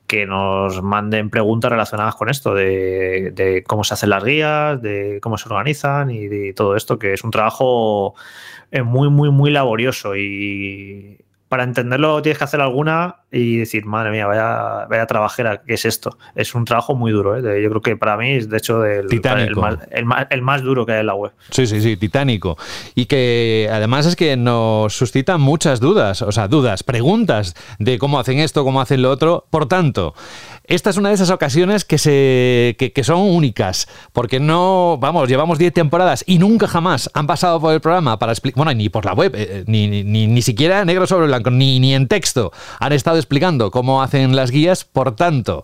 que 0.08 0.26
nos 0.26 0.82
manden 0.82 1.30
preguntas 1.30 1.70
relacionadas 1.70 2.16
con 2.16 2.30
esto, 2.30 2.54
de, 2.54 3.64
cómo 3.68 3.84
se 3.84 3.94
hacen 3.94 4.10
las 4.10 4.24
guías, 4.24 4.82
de 4.82 5.20
cómo 5.22 5.38
se 5.38 5.50
organizan 5.50 6.10
y 6.10 6.28
de 6.28 6.54
todo 6.54 6.76
esto, 6.76 6.98
que 6.98 7.14
es 7.14 7.24
un 7.24 7.32
trabajo 7.32 8.16
eh, 8.72 8.84
muy, 8.84 9.10
muy, 9.10 9.30
muy 9.32 9.52
laborioso 9.52 10.16
y 10.16 11.18
para 11.50 11.64
entenderlo 11.64 12.22
tienes 12.22 12.38
que 12.38 12.44
hacer 12.44 12.62
alguna 12.62 13.18
y 13.32 13.58
decir, 13.58 13.86
madre 13.86 14.12
mía, 14.12 14.26
vaya, 14.26 14.86
vaya 14.90 15.06
trabajera, 15.06 15.62
¿qué 15.66 15.74
es 15.74 15.86
esto? 15.86 16.18
Es 16.36 16.56
un 16.56 16.66
trabajo 16.66 16.96
muy 16.96 17.12
duro, 17.12 17.38
¿eh? 17.38 17.62
yo 17.62 17.70
creo 17.70 17.82
que 17.82 17.98
para 17.98 18.18
mí 18.18 18.32
es 18.32 18.50
de 18.50 18.58
hecho 18.58 18.86
el, 18.86 19.08
el, 19.12 20.42
más, 20.42 20.62
duro 20.62 20.86
que 20.86 20.94
hay 20.94 21.00
en 21.02 21.06
la 21.06 21.14
web. 21.14 21.32
Sí, 21.50 21.68
sí, 21.68 21.82
sí, 21.82 21.98
titánico. 21.98 22.58
Y 22.96 23.06
que 23.06 23.70
además 23.72 24.06
es 24.06 24.16
que 24.16 24.38
nos 24.38 24.94
suscita 24.94 25.38
muchas 25.38 25.80
dudas, 25.80 26.22
o 26.22 26.32
sea, 26.32 26.48
dudas, 26.48 26.84
preguntas 26.84 27.54
de 27.80 27.98
cómo 27.98 28.20
hacen 28.20 28.40
esto, 28.40 28.64
cómo 28.64 28.82
hacen 28.82 29.02
lo 29.02 29.12
otro. 29.12 29.46
Por 29.50 29.68
tanto, 29.68 30.14
esta 30.68 30.90
es 30.90 30.98
una 30.98 31.10
de 31.10 31.16
esas 31.16 31.30
ocasiones 31.30 31.86
que, 31.86 31.98
se, 31.98 32.76
que, 32.78 33.04
son 33.04 33.22
únicas, 33.22 33.88
porque 34.12 34.40
no, 34.40 34.98
vamos, 35.00 35.30
llevamos 35.30 35.58
10 35.58 35.74
temporadas 35.74 36.24
y 36.28 36.40
nunca 36.40 36.68
jamás 36.68 37.10
han 37.14 37.26
pasado 37.26 37.60
por 37.62 37.74
el 37.74 37.82
programa 37.82 38.20
para 38.20 38.34
explicar, 38.34 38.58
bueno, 38.58 38.74
ni 38.74 38.90
por 38.90 39.06
la 39.06 39.14
web, 39.14 39.32
eh, 39.36 39.64
ni, 39.66 39.88
ni, 39.88 40.28
ni, 40.28 40.42
siquiera 40.42 40.84
negro 40.84 41.08
sobre 41.08 41.28
blanco, 41.28 41.52
ni 41.52 41.94
en 41.94 42.08
texto 42.08 42.52
han 42.80 42.92
estado 42.92 43.18
explicando 43.18 43.72
cómo 43.72 44.02
hacen 44.02 44.36
las 44.36 44.52
guías, 44.52 44.84
por 44.84 45.16
tanto, 45.16 45.64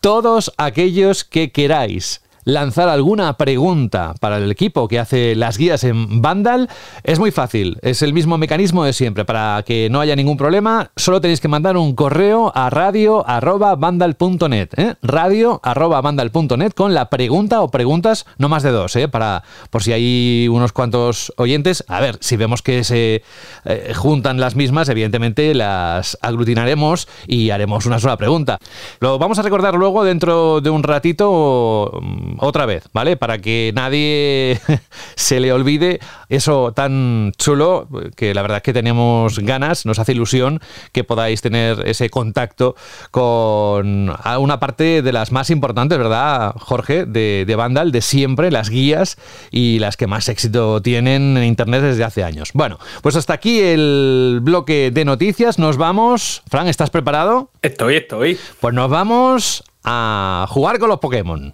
todos 0.00 0.52
aquellos 0.56 1.24
que 1.24 1.50
queráis 1.50 2.22
lanzar 2.48 2.88
alguna 2.88 3.36
pregunta 3.36 4.14
para 4.20 4.38
el 4.38 4.50
equipo 4.50 4.88
que 4.88 4.98
hace 4.98 5.36
las 5.36 5.58
guías 5.58 5.84
en 5.84 6.22
Vandal, 6.22 6.70
es 7.04 7.18
muy 7.18 7.30
fácil. 7.30 7.78
Es 7.82 8.00
el 8.00 8.14
mismo 8.14 8.38
mecanismo 8.38 8.84
de 8.84 8.94
siempre. 8.94 9.26
Para 9.26 9.62
que 9.66 9.88
no 9.90 10.00
haya 10.00 10.16
ningún 10.16 10.38
problema, 10.38 10.90
solo 10.96 11.20
tenéis 11.20 11.40
que 11.40 11.48
mandar 11.48 11.76
un 11.76 11.94
correo 11.94 12.50
a 12.54 12.70
radio.vandal.net. 12.70 14.68
¿eh? 14.78 14.94
Radio.vandal.net 15.02 16.72
con 16.72 16.94
la 16.94 17.10
pregunta 17.10 17.60
o 17.60 17.70
preguntas, 17.70 18.24
no 18.38 18.48
más 18.48 18.62
de 18.62 18.70
dos, 18.70 18.96
¿eh? 18.96 19.08
para 19.08 19.44
por 19.68 19.82
si 19.82 19.92
hay 19.92 20.48
unos 20.48 20.72
cuantos 20.72 21.34
oyentes. 21.36 21.84
A 21.86 22.00
ver, 22.00 22.16
si 22.20 22.36
vemos 22.36 22.62
que 22.62 22.82
se 22.82 23.22
eh, 23.66 23.92
juntan 23.94 24.40
las 24.40 24.56
mismas, 24.56 24.88
evidentemente 24.88 25.54
las 25.54 26.16
aglutinaremos 26.22 27.08
y 27.26 27.50
haremos 27.50 27.84
una 27.84 28.00
sola 28.00 28.16
pregunta. 28.16 28.58
Lo 29.00 29.18
vamos 29.18 29.38
a 29.38 29.42
recordar 29.42 29.74
luego 29.74 30.02
dentro 30.02 30.62
de 30.62 30.70
un 30.70 30.82
ratito 30.82 31.92
otra 32.40 32.66
vez, 32.66 32.88
¿vale? 32.92 33.16
Para 33.16 33.38
que 33.38 33.72
nadie 33.74 34.60
se 35.14 35.40
le 35.40 35.52
olvide 35.52 36.00
eso 36.28 36.72
tan 36.72 37.32
chulo, 37.38 37.88
que 38.16 38.34
la 38.34 38.42
verdad 38.42 38.58
es 38.58 38.62
que 38.62 38.72
tenemos 38.72 39.38
ganas, 39.38 39.86
nos 39.86 39.98
hace 39.98 40.12
ilusión 40.12 40.60
que 40.92 41.04
podáis 41.04 41.40
tener 41.40 41.86
ese 41.86 42.10
contacto 42.10 42.76
con 43.10 44.10
una 44.38 44.60
parte 44.60 45.02
de 45.02 45.12
las 45.12 45.32
más 45.32 45.50
importantes, 45.50 45.98
¿verdad, 45.98 46.54
Jorge? 46.58 47.06
De, 47.06 47.44
de 47.46 47.56
Vandal, 47.56 47.92
de 47.92 48.02
siempre, 48.02 48.50
las 48.50 48.70
guías 48.70 49.16
y 49.50 49.78
las 49.78 49.96
que 49.96 50.06
más 50.06 50.28
éxito 50.28 50.80
tienen 50.82 51.36
en 51.36 51.44
Internet 51.44 51.82
desde 51.82 52.04
hace 52.04 52.24
años. 52.24 52.50
Bueno, 52.54 52.78
pues 53.02 53.16
hasta 53.16 53.32
aquí 53.32 53.60
el 53.60 54.40
bloque 54.42 54.90
de 54.90 55.04
noticias. 55.04 55.58
Nos 55.58 55.76
vamos. 55.76 56.42
Fran, 56.48 56.68
¿estás 56.68 56.90
preparado? 56.90 57.50
Estoy, 57.62 57.96
estoy. 57.96 58.38
Pues 58.60 58.74
nos 58.74 58.90
vamos 58.90 59.64
a 59.84 60.46
jugar 60.48 60.78
con 60.78 60.88
los 60.88 60.98
Pokémon. 60.98 61.52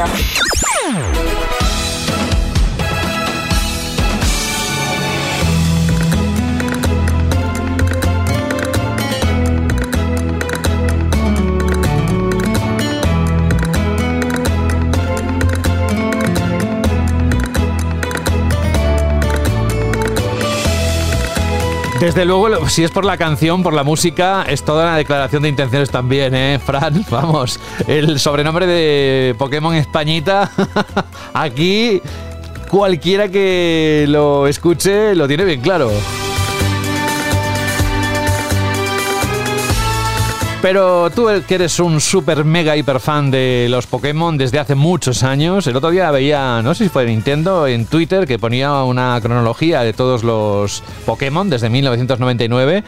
Radio. 0.00 0.39
Desde 22.00 22.24
luego, 22.24 22.66
si 22.70 22.82
es 22.82 22.90
por 22.90 23.04
la 23.04 23.18
canción, 23.18 23.62
por 23.62 23.74
la 23.74 23.84
música, 23.84 24.46
es 24.48 24.64
toda 24.64 24.84
una 24.84 24.96
declaración 24.96 25.42
de 25.42 25.50
intenciones 25.50 25.90
también, 25.90 26.34
¿eh, 26.34 26.58
Fran? 26.64 27.04
Vamos, 27.10 27.60
el 27.86 28.18
sobrenombre 28.18 28.66
de 28.66 29.34
Pokémon 29.36 29.74
Españita, 29.74 30.50
aquí 31.34 32.00
cualquiera 32.70 33.28
que 33.28 34.06
lo 34.08 34.46
escuche 34.46 35.14
lo 35.14 35.28
tiene 35.28 35.44
bien 35.44 35.60
claro. 35.60 35.90
Pero 40.62 41.08
tú 41.08 41.26
que 41.48 41.54
eres 41.54 41.80
un 41.80 42.02
super 42.02 42.44
mega 42.44 42.76
hiper 42.76 43.00
fan 43.00 43.30
de 43.30 43.66
los 43.70 43.86
Pokémon 43.86 44.36
desde 44.36 44.58
hace 44.58 44.74
muchos 44.74 45.22
años, 45.22 45.66
el 45.66 45.74
otro 45.74 45.88
día 45.88 46.10
veía, 46.10 46.60
no 46.62 46.74
sé 46.74 46.84
si 46.84 46.90
fue 46.90 47.06
Nintendo, 47.06 47.66
en 47.66 47.86
Twitter 47.86 48.26
que 48.26 48.38
ponía 48.38 48.82
una 48.82 49.18
cronología 49.22 49.80
de 49.80 49.94
todos 49.94 50.22
los 50.22 50.82
Pokémon 51.06 51.48
desde 51.48 51.70
1999 51.70 52.84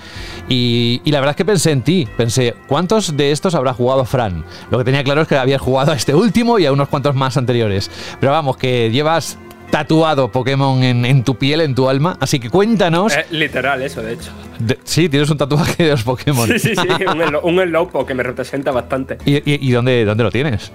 y, 0.50 1.00
la 1.06 1.20
verdad 1.20 1.30
es 1.30 1.36
que 1.36 1.44
pensé 1.46 1.70
en 1.70 1.80
ti, 1.80 2.06
pensé, 2.14 2.54
¿cuántos 2.66 3.16
de 3.16 3.32
estos 3.32 3.54
habrá 3.54 3.72
jugado 3.72 4.04
Fran? 4.04 4.44
Lo 4.70 4.76
que 4.76 4.84
tenía 4.84 5.02
claro 5.02 5.22
es 5.22 5.28
que 5.28 5.36
habías 5.36 5.62
jugado 5.62 5.92
a 5.92 5.96
este 5.96 6.14
último 6.14 6.58
y 6.58 6.66
a 6.66 6.72
unos 6.72 6.88
cuantos 6.88 7.14
más 7.14 7.38
anteriores. 7.38 7.90
Pero 8.20 8.32
vamos, 8.32 8.58
que 8.58 8.90
llevas 8.90 9.38
tatuado 9.72 10.30
Pokémon 10.30 10.82
en, 10.84 11.24
tu 11.24 11.36
piel, 11.36 11.62
en 11.62 11.74
tu 11.74 11.88
alma. 11.88 12.18
Así 12.20 12.38
que 12.38 12.50
cuéntanos. 12.50 13.16
literal, 13.30 13.80
eso, 13.82 14.02
de 14.02 14.12
hecho. 14.12 14.30
sí, 14.84 15.08
tienes 15.08 15.30
un 15.30 15.38
tatuaje 15.38 15.82
de 15.84 15.90
los 15.90 16.02
Pokémon. 16.02 16.46
Sí, 16.46 16.58
sí, 16.58 16.74
sí, 16.76 17.04
un, 17.42 17.58
un 17.58 18.06
que 18.06 18.14
me 18.14 18.22
representa 18.22 18.70
bastante. 18.70 19.16
¿Y, 19.24 19.70
dónde, 19.72 20.04
dónde 20.04 20.24
lo 20.24 20.30
tienes? 20.30 20.70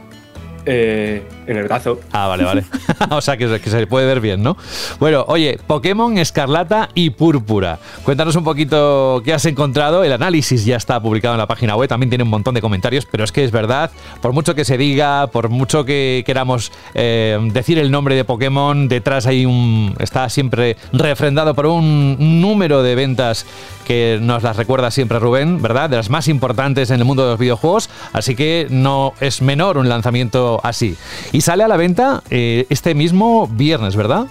Eh, 0.66 1.22
en 1.48 1.58
el 1.58 1.64
brazo. 1.64 2.00
Ah, 2.12 2.28
vale, 2.28 2.44
vale. 2.44 2.64
o 3.10 3.22
sea 3.22 3.38
que, 3.38 3.48
se 3.60 3.88
puede 3.88 4.06
ver 4.06 4.20
bien, 4.20 4.44
¿no? 4.44 4.58
Bueno, 5.00 5.26
oye, 5.28 5.60
Pokémon 5.66 6.18
Escarlata 6.18 6.90
y 6.94 7.10
Púrpura. 7.12 7.80
Cuéntanos 8.04 8.36
un 8.36 8.44
poquito 8.44 9.22
qué 9.24 9.34
has 9.34 9.46
encontrado. 9.46 10.04
El 10.04 10.12
análisis 10.12 10.66
ya 10.66 10.76
está 10.76 11.02
publicado 11.02 11.36
en 11.36 11.40
la 11.40 11.48
página 11.48 11.76
web, 11.76 11.88
también 11.88 12.10
tiene 12.10 12.24
un 12.24 12.30
montón 12.30 12.54
de 12.54 12.62
comentarios, 12.62 13.06
pero 13.06 13.24
es 13.24 13.32
que 13.32 13.44
es 13.44 13.52
verdad, 13.52 13.92
por 14.22 14.34
mucho 14.34 14.56
que 14.56 14.66
se 14.66 14.78
diga, 14.78 15.28
por 15.28 15.50
mucho 15.50 15.86
que 15.86 16.24
queramos 16.26 16.72
eh, 16.94 17.40
decir 17.52 17.80
el 17.80 17.92
nombre 17.92 18.16
de 18.16 18.26
Pokémon, 18.26 18.88
detrás 18.88 19.26
hay 19.26 19.46
un. 19.46 19.96
está 20.00 20.30
siempre 20.30 20.78
refrendado 20.92 21.56
por 21.56 21.68
un 21.68 22.42
número 22.42 22.84
de 22.84 22.96
ventas 22.96 23.46
que 23.86 24.20
nos 24.22 24.44
las 24.44 24.58
recuerda 24.58 24.92
siempre 24.92 25.18
Rubén, 25.18 25.62
¿verdad? 25.62 25.90
De 25.90 25.96
las 25.96 26.10
más 26.10 26.28
importantes 26.28 26.90
en 26.90 27.00
el 27.00 27.06
mundo 27.06 27.24
de 27.24 27.32
los 27.32 27.40
videojuegos, 27.40 27.90
así 28.12 28.36
que 28.36 28.68
no 28.70 29.14
es 29.22 29.42
menor 29.42 29.78
un 29.78 29.88
lanzamiento 29.88 30.60
así. 30.62 30.98
Sale 31.42 31.64
a 31.64 31.68
la 31.68 31.78
venta 31.78 32.24
eh, 32.30 32.66
este 32.70 32.96
mismo 32.96 33.48
viernes, 33.48 33.96
¿verdad? 33.96 34.28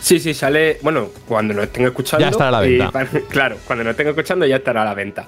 Sí, 0.00 0.20
sí, 0.20 0.34
sale, 0.34 0.78
bueno, 0.82 1.08
cuando 1.26 1.54
lo 1.54 1.62
estén 1.62 1.86
escuchando. 1.86 2.24
Ya 2.24 2.30
estará 2.30 2.48
a 2.48 2.52
la 2.52 2.60
venta. 2.60 3.06
claro, 3.28 3.56
cuando 3.66 3.84
lo 3.84 3.90
estén 3.90 4.08
escuchando 4.08 4.46
ya 4.46 4.56
estará 4.56 4.82
a 4.82 4.84
la 4.84 4.94
venta. 4.94 5.26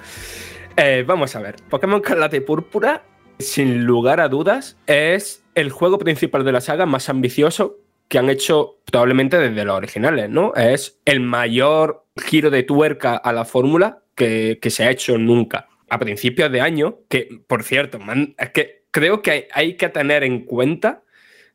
Eh, 0.77 1.05
vamos 1.07 1.35
a 1.35 1.41
ver, 1.41 1.57
Pokémon 1.69 2.01
Carlata 2.01 2.37
y 2.37 2.41
Púrpura, 2.41 3.03
sin 3.39 3.85
lugar 3.85 4.21
a 4.21 4.29
dudas, 4.29 4.77
es 4.87 5.43
el 5.55 5.71
juego 5.71 5.99
principal 5.99 6.45
de 6.45 6.53
la 6.53 6.61
saga 6.61 6.87
más 6.87 7.09
ambicioso 7.09 7.79
que 8.09 8.19
han 8.19 8.31
hecho 8.31 8.79
probablemente 8.85 9.39
desde 9.39 9.65
los 9.65 9.77
originales, 9.77 10.31
¿no? 10.31 10.55
Es 10.55 10.99
el 11.05 11.21
mayor 11.21 12.07
giro 12.17 12.51
de 12.51 12.63
tuerca 12.63 13.17
a 13.17 13.33
la 13.33 13.45
fórmula 13.45 14.03
que, 14.15 14.59
se 14.71 14.85
ha 14.85 14.91
hecho 14.91 15.19
nunca. 15.19 15.69
A 15.91 15.99
principios 15.99 16.51
de 16.51 16.61
año, 16.61 17.01
que 17.09 17.29
por 17.47 17.63
cierto, 17.63 17.99
es 18.39 18.51
que 18.51 18.83
creo 18.91 19.23
que 19.23 19.49
hay, 19.53 19.77
que 19.77 19.89
tener 19.89 20.25
en 20.25 20.45
cuenta, 20.45 21.03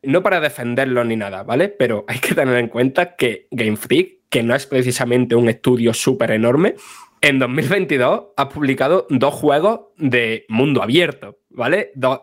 no 0.04 0.22
para 0.24 0.40
defenderlo 0.40 1.04
ni 1.04 1.16
nada, 1.16 1.44
¿vale? 1.44 1.70
Pero 1.70 2.06
hay 2.08 2.20
que 2.20 2.36
tener 2.36 2.58
en 2.58 2.68
cuenta 2.68 3.16
que 3.16 3.48
Game 3.52 3.78
Freak, 3.78 4.20
que 4.30 4.44
no 4.44 4.56
es 4.56 4.66
precisamente 4.66 5.36
un 5.36 5.50
estudio 5.50 5.94
súper 5.94 6.32
enorme, 6.32 6.76
en 7.22 7.40
2022 7.40 8.24
ha 8.36 8.50
publicado 8.50 9.08
dos 9.10 9.34
juegos 9.34 9.82
de 9.98 10.46
mundo 10.50 10.84
abierto, 10.84 11.40
¿vale? 11.50 11.92
dos 11.96 12.22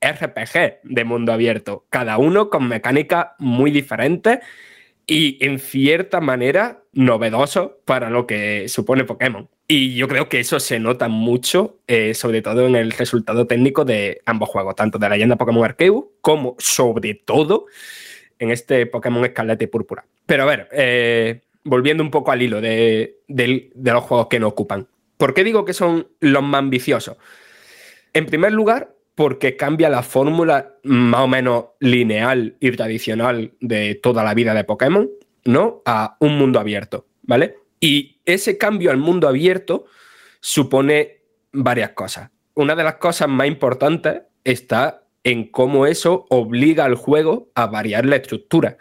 RPG 0.00 0.80
de 0.82 1.04
mundo 1.04 1.32
abierto, 1.32 1.86
cada 1.90 2.18
uno 2.18 2.50
con 2.50 2.66
mecánicas 2.66 3.28
muy 3.38 3.70
diferentes 3.70 4.40
y 5.06 5.44
en 5.44 5.58
cierta 5.58 6.20
manera 6.20 6.82
novedoso 6.92 7.80
para 7.84 8.10
lo 8.10 8.26
que 8.26 8.68
supone 8.68 9.04
Pokémon. 9.04 9.48
Y 9.74 9.94
yo 9.94 10.06
creo 10.06 10.28
que 10.28 10.38
eso 10.38 10.60
se 10.60 10.78
nota 10.78 11.08
mucho, 11.08 11.78
eh, 11.86 12.12
sobre 12.12 12.42
todo 12.42 12.66
en 12.66 12.76
el 12.76 12.90
resultado 12.90 13.46
técnico 13.46 13.86
de 13.86 14.20
ambos 14.26 14.50
juegos, 14.50 14.76
tanto 14.76 14.98
de 14.98 15.08
la 15.08 15.14
leyenda 15.14 15.36
Pokémon 15.36 15.64
Arceus 15.64 16.04
como 16.20 16.56
sobre 16.58 17.14
todo 17.14 17.64
en 18.38 18.50
este 18.50 18.84
Pokémon 18.84 19.24
Escarlata 19.24 19.64
y 19.64 19.68
Púrpura. 19.68 20.04
Pero 20.26 20.42
a 20.42 20.46
ver, 20.46 20.68
eh, 20.72 21.40
volviendo 21.64 22.02
un 22.02 22.10
poco 22.10 22.32
al 22.32 22.42
hilo 22.42 22.60
de, 22.60 23.16
los 23.82 24.04
juegos 24.04 24.26
que 24.26 24.38
nos 24.38 24.52
ocupan. 24.52 24.88
¿Por 25.16 25.32
qué 25.32 25.42
digo 25.42 25.64
que 25.64 25.72
son 25.72 26.06
los 26.20 26.42
más 26.42 26.58
ambiciosos? 26.58 27.16
En 28.12 28.26
primer 28.26 28.52
lugar, 28.52 28.94
porque 29.14 29.56
cambia 29.56 29.88
la 29.88 30.02
fórmula 30.02 30.74
más 30.82 31.22
o 31.22 31.28
menos 31.28 31.64
lineal 31.80 32.56
y 32.60 32.72
tradicional 32.72 33.52
de 33.60 33.94
toda 33.94 34.22
la 34.22 34.34
vida 34.34 34.52
de 34.52 34.64
Pokémon, 34.64 35.08
¿no? 35.46 35.80
A 35.86 36.18
un 36.20 36.36
mundo 36.36 36.60
abierto, 36.60 37.06
¿vale? 37.22 37.61
Y 37.82 38.20
ese 38.24 38.56
cambio 38.58 38.92
al 38.92 38.96
mundo 38.96 39.26
abierto 39.26 39.86
supone 40.40 41.22
varias 41.52 41.90
cosas. 41.90 42.30
Una 42.54 42.76
de 42.76 42.84
las 42.84 42.94
cosas 42.94 43.28
más 43.28 43.48
importantes 43.48 44.22
está 44.44 45.02
en 45.24 45.50
cómo 45.50 45.86
eso 45.86 46.26
obliga 46.30 46.84
al 46.84 46.94
juego 46.94 47.48
a 47.56 47.66
variar 47.66 48.06
la 48.06 48.16
estructura. 48.16 48.76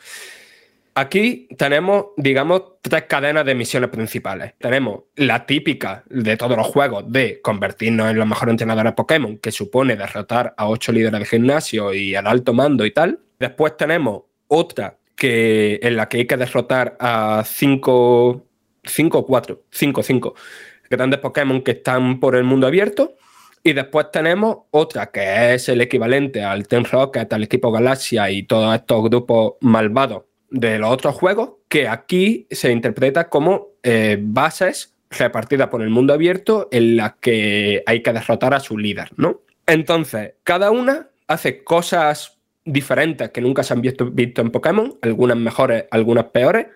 Aquí 0.94 1.48
tenemos, 1.58 2.08
digamos, 2.16 2.62
tres 2.84 3.06
cadenas 3.06 3.44
de 3.44 3.56
misiones 3.56 3.90
principales. 3.90 4.54
Tenemos 4.60 5.06
la 5.16 5.48
típica 5.48 6.04
de 6.08 6.38
todos 6.38 6.56
los 6.56 6.68
juegos 6.68 7.12
de 7.12 7.42
convertirnos 7.42 8.12
en 8.12 8.18
los 8.18 8.28
mejores 8.28 8.52
entrenadores 8.52 8.94
Pokémon, 8.94 9.40
que 9.40 9.52
supone 9.52 9.96
derrotar 9.96 10.54
a 10.58 10.68
ocho 10.68 10.92
líderes 10.92 11.22
de 11.22 11.26
gimnasio 11.26 11.92
y 11.92 12.14
al 12.14 12.28
alto 12.28 12.54
mando 12.54 12.86
y 12.86 12.92
tal. 12.92 13.20
Después 13.40 13.76
tenemos 13.78 14.24
otra 14.48 14.98
que, 15.16 15.80
en 15.82 15.96
la 15.96 16.08
que 16.08 16.18
hay 16.18 16.28
que 16.28 16.38
derrotar 16.38 16.98
a 17.00 17.44
cinco, 17.48 18.46
cinco 18.84 19.20
o 19.20 19.26
cuatro, 19.26 19.64
cinco, 19.70 20.04
cinco 20.04 20.36
grandes 20.90 21.20
Pokémon 21.20 21.62
que 21.62 21.72
están 21.72 22.20
por 22.20 22.36
el 22.36 22.44
mundo 22.44 22.68
abierto. 22.68 23.16
Y 23.64 23.74
después 23.74 24.12
tenemos 24.12 24.58
otra 24.72 25.12
que 25.12 25.54
es 25.54 25.70
el 25.70 25.82
equivalente 25.82 26.44
al 26.44 26.68
Ten 26.68 26.84
Rocket, 26.84 27.32
al 27.32 27.44
equipo 27.44 27.72
Galaxia 27.72 28.30
y 28.32 28.44
todos 28.44 28.74
estos 28.76 29.04
grupos 29.04 29.54
malvados 29.62 30.24
de 30.50 30.80
los 30.80 30.92
otros 30.92 31.16
juegos, 31.16 31.52
que 31.70 31.88
aquí 31.88 32.48
se 32.50 32.72
interpreta 32.72 33.30
como 33.30 33.70
eh, 33.84 34.18
bases 34.20 34.96
repartidas 35.12 35.70
por 35.70 35.82
el 35.82 35.90
mundo 35.90 36.14
abierto 36.14 36.70
en 36.72 36.98
las 36.98 37.14
que 37.22 37.84
hay 37.86 38.02
que 38.02 38.14
derrotar 38.14 38.54
a 38.54 38.60
su 38.60 38.78
líder, 38.78 39.10
¿no? 39.16 39.42
Entonces, 39.68 40.34
cada 40.44 40.72
una 40.72 41.10
hace 41.28 41.64
cosas 41.64 42.40
diferentes 42.66 43.30
que 43.30 43.42
nunca 43.42 43.64
se 43.64 43.74
han 43.74 43.82
visto, 43.82 44.10
visto 44.10 44.42
en 44.42 44.52
Pokémon, 44.52 44.98
algunas 45.02 45.38
mejores, 45.38 45.86
algunas 45.92 46.26
peores, 46.26 46.68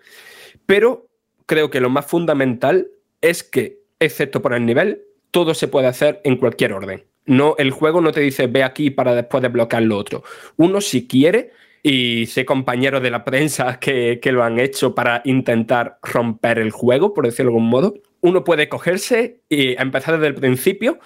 pero 0.66 1.05
creo 1.46 1.70
que 1.70 1.82
lo 1.82 1.90
más 1.90 2.06
fundamental 2.06 2.88
es 3.22 3.44
que, 3.44 3.80
excepto 4.00 4.42
por 4.42 4.54
el 4.54 4.66
nivel, 4.66 5.04
todo 5.32 5.54
se 5.54 5.68
puede 5.68 5.88
hacer 5.88 6.22
en 6.24 6.38
cualquier 6.38 6.74
orden. 6.74 7.04
No, 7.26 7.56
el 7.58 7.72
juego 7.72 8.02
no 8.02 8.12
te 8.12 8.22
dice 8.22 8.48
ve 8.48 8.64
aquí 8.64 8.92
para 8.92 9.16
después 9.16 9.42
desbloquear 9.42 9.84
lo 9.84 9.98
otro. 9.98 10.24
Uno, 10.58 10.80
si 10.82 11.08
quiere, 11.08 11.52
y 11.88 12.26
sé 12.26 12.46
compañeros 12.46 13.04
de 13.04 13.12
la 13.12 13.24
prensa 13.24 13.80
que, 13.80 14.20
lo 14.32 14.44
han 14.44 14.60
hecho 14.60 14.96
para 14.96 15.22
intentar 15.24 16.00
romper 16.02 16.58
el 16.58 16.72
juego, 16.72 17.14
por 17.14 17.26
decirlo 17.26 17.52
de 17.52 17.58
algún 17.58 17.70
modo. 17.70 17.94
Uno 18.22 18.44
puede 18.44 18.70
cogerse 18.70 19.42
y 19.50 19.80
empezar 19.80 20.16
desde 20.16 20.28
el 20.28 20.36
principio 20.36 21.00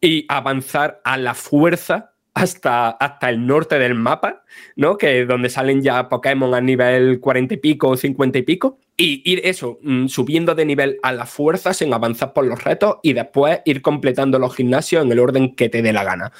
y 0.00 0.24
avanzar 0.28 1.00
a 1.02 1.16
la 1.16 1.34
fuerza 1.34 2.11
hasta, 2.34 2.90
hasta 2.90 3.28
el 3.28 3.46
norte 3.46 3.78
del 3.78 3.94
mapa, 3.94 4.44
¿no? 4.76 4.96
Que 4.96 5.22
es 5.22 5.28
donde 5.28 5.50
salen 5.50 5.82
ya 5.82 6.08
Pokémon 6.08 6.54
a 6.54 6.60
nivel 6.60 7.20
40 7.20 7.54
y 7.54 7.56
pico 7.58 7.88
o 7.88 7.96
50 7.96 8.38
y 8.38 8.42
pico. 8.42 8.78
Y 8.96 9.22
ir 9.30 9.42
eso, 9.44 9.78
mm, 9.82 10.06
subiendo 10.08 10.54
de 10.54 10.64
nivel 10.64 10.98
a 11.02 11.12
la 11.12 11.26
fuerza 11.26 11.74
sin 11.74 11.92
avanzar 11.92 12.32
por 12.32 12.46
los 12.46 12.64
retos 12.64 12.96
y 13.02 13.12
después 13.12 13.60
ir 13.64 13.82
completando 13.82 14.38
los 14.38 14.54
gimnasios 14.54 15.04
en 15.04 15.12
el 15.12 15.18
orden 15.18 15.54
que 15.54 15.68
te 15.68 15.82
dé 15.82 15.92
la 15.92 16.04
gana. 16.04 16.32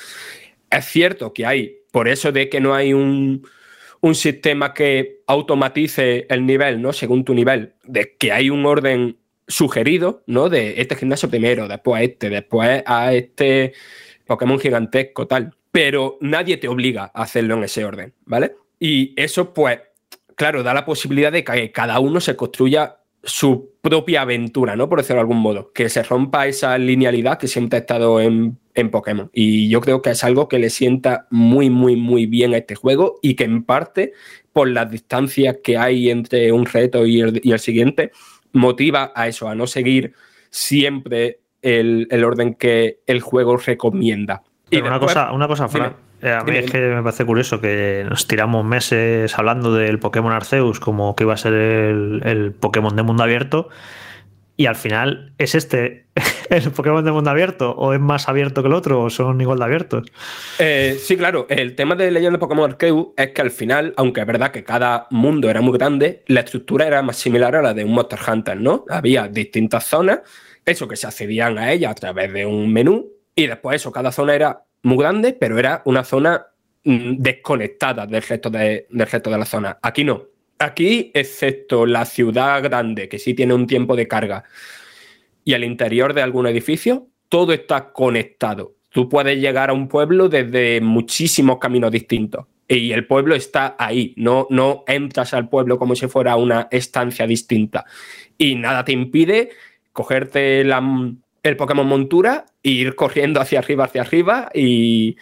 Es 0.70 0.87
cierto 0.87 1.33
que 1.33 1.44
hay, 1.44 1.81
por 1.90 2.09
eso 2.09 2.33
de 2.33 2.48
que 2.48 2.61
no 2.61 2.74
hay 2.74 2.94
un, 2.94 3.46
un 4.00 4.14
sistema 4.14 4.72
que 4.74 5.20
automatice 5.26 6.26
el 6.31 6.46
nivel, 6.46 6.81
¿no? 6.81 6.92
Según 6.92 7.24
tu 7.24 7.35
nivel, 7.35 7.74
de 7.85 8.16
que 8.18 8.33
hay 8.33 8.50
un 8.50 8.64
orden 8.64 9.18
sugerido, 9.46 10.22
¿no? 10.26 10.48
De 10.48 10.81
este 10.81 10.96
gimnasio 10.96 11.28
primero, 11.28 11.68
después 11.68 12.00
a 12.00 12.02
este, 12.02 12.31
después 12.31 12.83
a 12.87 13.12
este 13.12 13.74
Pokémon 14.26 14.59
gigantesco, 14.59 15.26
tal. 15.26 15.55
Pero 15.72 16.18
nadie 16.20 16.58
te 16.58 16.68
obliga 16.68 17.11
a 17.14 17.22
hacerlo 17.22 17.56
en 17.56 17.64
ese 17.64 17.85
orden, 17.85 18.14
¿vale? 18.24 18.54
Y 18.78 19.14
eso, 19.16 19.52
pues, 19.52 19.80
claro, 20.37 20.62
da 20.62 20.74
la 20.74 20.85
posibilidad 20.85 21.32
de 21.32 21.42
que 21.42 21.72
cada 21.72 21.98
uno 21.98 22.20
se 22.20 22.37
construya 22.37 22.98
su 23.24 23.72
propia 23.80 24.22
aventura, 24.22 24.76
¿no? 24.76 24.88
Por 24.88 24.98
decirlo 24.98 25.16
de 25.16 25.20
algún 25.22 25.38
modo. 25.38 25.72
Que 25.72 25.88
se 25.88 26.02
rompa 26.02 26.46
esa 26.46 26.76
linealidad 26.78 27.38
que 27.38 27.48
siempre 27.48 27.78
ha 27.78 27.80
estado 27.80 28.20
en 28.20 28.58
Pokémon. 28.90 29.30
Y 29.32 29.68
yo 29.68 29.80
creo 29.80 30.02
que 30.02 30.11
es 30.11 30.24
algo 30.24 30.48
que 30.48 30.58
le 30.58 30.70
sienta 30.70 31.26
muy, 31.30 31.70
muy, 31.70 31.96
muy 31.96 32.26
bien 32.26 32.54
a 32.54 32.58
este 32.58 32.74
juego 32.74 33.18
y 33.22 33.35
que 33.35 33.44
en 33.44 33.64
parte, 33.64 34.12
por 34.52 34.68
las 34.68 34.90
distancias 34.90 35.58
que 35.62 35.76
hay 35.76 36.11
entre 36.11 36.52
un 36.52 36.66
reto 36.66 37.06
y 37.06 37.20
el, 37.20 37.58
siguiente, 37.58 38.12
motiva 38.53 39.12
a 39.14 39.28
eso, 39.28 39.49
a 39.49 39.55
no 39.55 39.66
seguir 39.66 40.14
siempre 40.51 41.40
el, 41.62 42.09
orden 42.24 42.55
que 42.55 43.01
el 43.07 43.20
juego 43.20 43.57
recomienda. 43.57 44.42
Y 44.73 44.81
una, 44.81 44.99
cosa, 44.99 45.33
una 45.33 45.47
cosa, 45.47 45.68
Fran. 45.68 45.95
Eh, 46.23 46.31
a 46.31 46.45
mí 46.45 46.57
es 46.57 46.70
que 46.70 46.79
me 46.79 47.03
parece 47.03 47.25
curioso 47.25 47.61
que 47.61 48.07
nos 48.09 48.27
tiramos 48.27 48.64
meses 48.64 49.37
hablando 49.39 49.75
del 49.75 49.99
Pokémon 49.99 50.33
Arceus 50.33 50.79
como 50.79 51.16
que 51.16 51.25
iba 51.25 51.35
a 51.35 51.37
ser 51.37 51.53
el, 51.53 52.23
el 52.25 52.53
Pokémon 52.53 52.95
de 52.95 53.03
mundo 53.03 53.25
abierto 53.25 53.68
y 54.57 54.66
al 54.66 54.77
final 54.77 55.33
es 55.39 55.55
este 55.55 56.07
el 56.51 56.70
Pokémon 56.70 57.05
de 57.05 57.11
mundo 57.11 57.31
abierto 57.31 57.73
o 57.73 57.93
es 57.93 58.01
más 58.01 58.29
abierto 58.29 58.62
que 58.62 58.68
el 58.68 58.75
otro 58.75 59.03
o 59.03 59.11
son 59.11 59.41
igual 59.41 59.59
de 59.59 59.64
abiertos. 59.64 60.12
Eh, 60.59 60.97
sí, 61.01 61.16
claro, 61.16 61.47
el 61.49 61.75
tema 61.75 61.97
de 61.97 62.11
Leyenda 62.11 62.37
de 62.37 62.41
Pokémon 62.41 62.70
Arceus 62.70 63.09
es 63.16 63.31
que 63.31 63.41
al 63.43 63.51
final, 63.51 63.93
aunque 63.97 64.20
es 64.20 64.27
verdad 64.27 64.53
que 64.53 64.62
cada 64.62 65.09
mundo 65.11 65.51
era 65.51 65.61
muy 65.61 65.77
grande, 65.77 66.23
la 66.29 66.41
estructura 66.41 66.87
era 66.87 67.03
más 67.03 67.16
similar 67.16 67.57
a 67.57 67.62
la 67.62 67.75
de 67.75 67.85
un 67.85 67.93
Monster 67.93 68.20
Hunter, 68.27 68.61
¿no? 68.61 68.85
Había 68.89 69.27
distintas 69.27 69.87
zonas, 69.87 70.20
eso 70.64 70.87
que 70.87 70.97
se 70.97 71.07
accedían 71.07 71.59
a 71.59 71.73
ella 71.73 71.91
a 71.91 71.95
través 71.95 72.33
de 72.33 72.47
un 72.47 72.73
menú 72.73 73.11
y 73.35 73.47
después 73.47 73.76
eso, 73.76 73.93
cada 73.93 74.12
zona 74.12 74.35
era 74.35 74.64
muy 74.83 74.99
grande, 74.99 75.33
pero 75.33 75.59
era 75.59 75.83
una 75.85 76.05
zona 76.05 76.47
mm, 76.85 77.16
desconectada 77.18 78.07
del 78.07 78.22
resto 78.22 78.51
de, 78.51 78.87
del 78.91 79.07
resto 79.07 79.30
de 79.30 79.39
la 79.39 79.45
zona. 79.45 79.78
Aquí 79.83 80.05
no. 80.05 80.24
Aquí, 80.59 81.11
excepto 81.14 81.87
la 81.87 82.05
ciudad 82.05 82.62
grande, 82.62 83.09
que 83.09 83.18
sí 83.18 83.35
tiene 83.35 83.55
un 83.55 83.66
tiempo 83.66 83.97
de 83.97 84.07
carga, 84.07 84.45
y 85.45 85.55
el 85.55 85.64
interior 85.64 86.14
de 86.14 86.22
algún 86.22 86.47
edificio, 86.47 87.09
todo 87.28 87.53
está 87.53 87.93
conectado. 87.93 88.76
Tú 88.91 89.09
puedes 89.09 89.39
llegar 89.39 89.70
a 89.70 89.72
un 89.72 89.89
pueblo 89.89 90.28
desde 90.28 90.80
muchísimos 90.80 91.59
caminos 91.59 91.91
distintos. 91.91 92.47
Y 92.68 92.93
el 92.93 93.07
pueblo 93.07 93.35
está 93.35 93.74
ahí, 93.78 94.14
no, 94.16 94.47
no 94.51 94.85
entras 94.87 95.35
al 95.35 95.49
pueblo 95.49 95.78
como 95.78 95.97
si 95.97 96.07
fuera 96.07 96.37
una 96.37 96.68
estancia 96.70 97.26
distinta. 97.26 97.85
Y 98.39 98.55
nada 98.55 98.85
te 98.85 98.93
impide 98.93 99.51
cogerte 99.93 100.64
la, 100.64 100.80
el 101.43 101.57
Pokémon 101.57 101.86
montura 101.86 102.47
ir 102.62 102.95
corriendo 102.95 103.40
hacia 103.40 103.59
arriba, 103.59 103.84
hacia 103.84 104.03
arriba 104.03 104.51
y, 104.55 105.16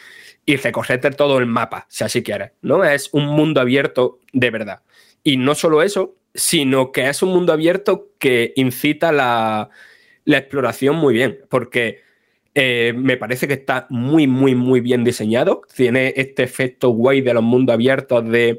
y 0.45 0.57
recorrerte 0.57 1.11
todo 1.11 1.39
el 1.39 1.47
mapa, 1.47 1.87
si 1.89 2.05
así 2.05 2.23
quieres. 2.23 2.53
¿no? 2.63 2.85
Es 2.85 3.11
un 3.13 3.27
mundo 3.27 3.61
abierto 3.61 4.19
de 4.33 4.51
verdad. 4.51 4.83
Y 5.23 5.37
no 5.37 5.55
solo 5.55 5.83
eso, 5.83 6.17
sino 6.35 6.93
que 6.93 7.09
es 7.09 7.23
un 7.23 7.31
mundo 7.31 7.53
abierto 7.53 8.11
que 8.19 8.53
incita 8.57 9.13
la, 9.13 9.71
la 10.25 10.39
exploración 10.39 10.97
muy 10.97 11.15
bien, 11.15 11.41
porque 11.49 12.01
eh, 12.55 12.93
me 12.97 13.17
parece 13.17 13.49
que 13.49 13.55
está 13.55 13.87
muy, 13.91 14.27
muy, 14.27 14.55
muy 14.55 14.81
bien 14.81 15.05
diseñado. 15.05 15.63
Tiene 15.75 16.15
este 16.17 16.43
efecto 16.43 16.91
guay 16.91 17.21
de 17.21 17.35
los 17.35 17.43
mundos 17.43 17.75
abiertos 17.75 18.29
de, 18.29 18.59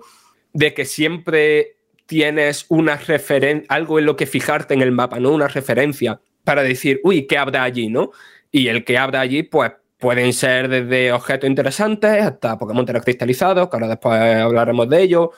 de 0.53 0.73
que 0.73 0.85
siempre 0.85 1.75
tienes 2.05 2.65
una 2.69 2.97
referencia, 2.97 3.65
algo 3.69 3.99
en 3.99 4.05
lo 4.05 4.15
que 4.15 4.25
fijarte 4.25 4.73
en 4.73 4.81
el 4.81 4.91
mapa, 4.91 5.19
¿no? 5.19 5.31
Una 5.31 5.47
referencia 5.47 6.19
para 6.43 6.63
decir, 6.63 6.99
uy, 7.03 7.27
¿qué 7.27 7.37
habrá 7.37 7.63
allí, 7.63 7.89
no? 7.89 8.11
Y 8.51 8.67
el 8.67 8.83
que 8.83 8.97
habrá 8.97 9.21
allí, 9.21 9.43
pues 9.43 9.71
pueden 10.01 10.33
ser 10.33 10.67
desde 10.67 11.13
objetos 11.13 11.49
interesantes 11.49 12.21
hasta 12.23 12.57
Pokémon 12.57 12.85
cristalizados, 12.85 13.69
que 13.69 13.75
ahora 13.75 13.87
después 13.87 14.19
hablaremos 14.19 14.89
de 14.89 15.01
ello, 15.01 15.31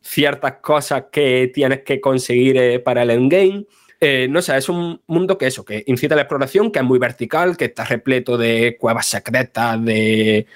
ciertas 0.00 0.54
cosas 0.60 1.04
que 1.12 1.50
tienes 1.54 1.82
que 1.82 2.00
conseguir 2.00 2.56
eh, 2.56 2.78
para 2.80 3.02
el 3.02 3.10
endgame. 3.10 3.66
Eh, 4.00 4.26
no 4.28 4.42
sé, 4.42 4.56
es 4.56 4.68
un 4.68 5.00
mundo 5.06 5.38
que 5.38 5.46
eso, 5.46 5.64
que 5.64 5.84
incita 5.86 6.14
a 6.14 6.16
la 6.16 6.22
exploración, 6.22 6.70
que 6.70 6.80
es 6.80 6.84
muy 6.84 6.98
vertical, 6.98 7.56
que 7.56 7.66
está 7.66 7.84
repleto 7.84 8.36
de 8.36 8.76
cuevas 8.78 9.06
secretas, 9.06 9.84
de, 9.84 10.46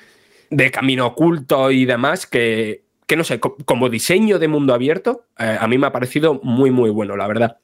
de 0.51 0.71
camino 0.71 1.07
oculto 1.07 1.71
y 1.71 1.85
demás, 1.85 2.27
que, 2.27 2.83
que 3.07 3.17
no 3.17 3.25
sé, 3.25 3.41
como 3.41 3.89
diseño 3.89 4.39
de 4.39 4.49
mundo 4.49 4.75
abierto, 4.75 5.27
eh, 5.39 5.57
a 5.59 5.67
mí 5.69 5.79
me 5.79 5.87
ha 5.87 5.93
parecido 5.93 6.41
muy, 6.43 6.71
muy 6.71 6.91
bueno, 6.91 7.17
la 7.17 7.27
verdad. 7.27 7.59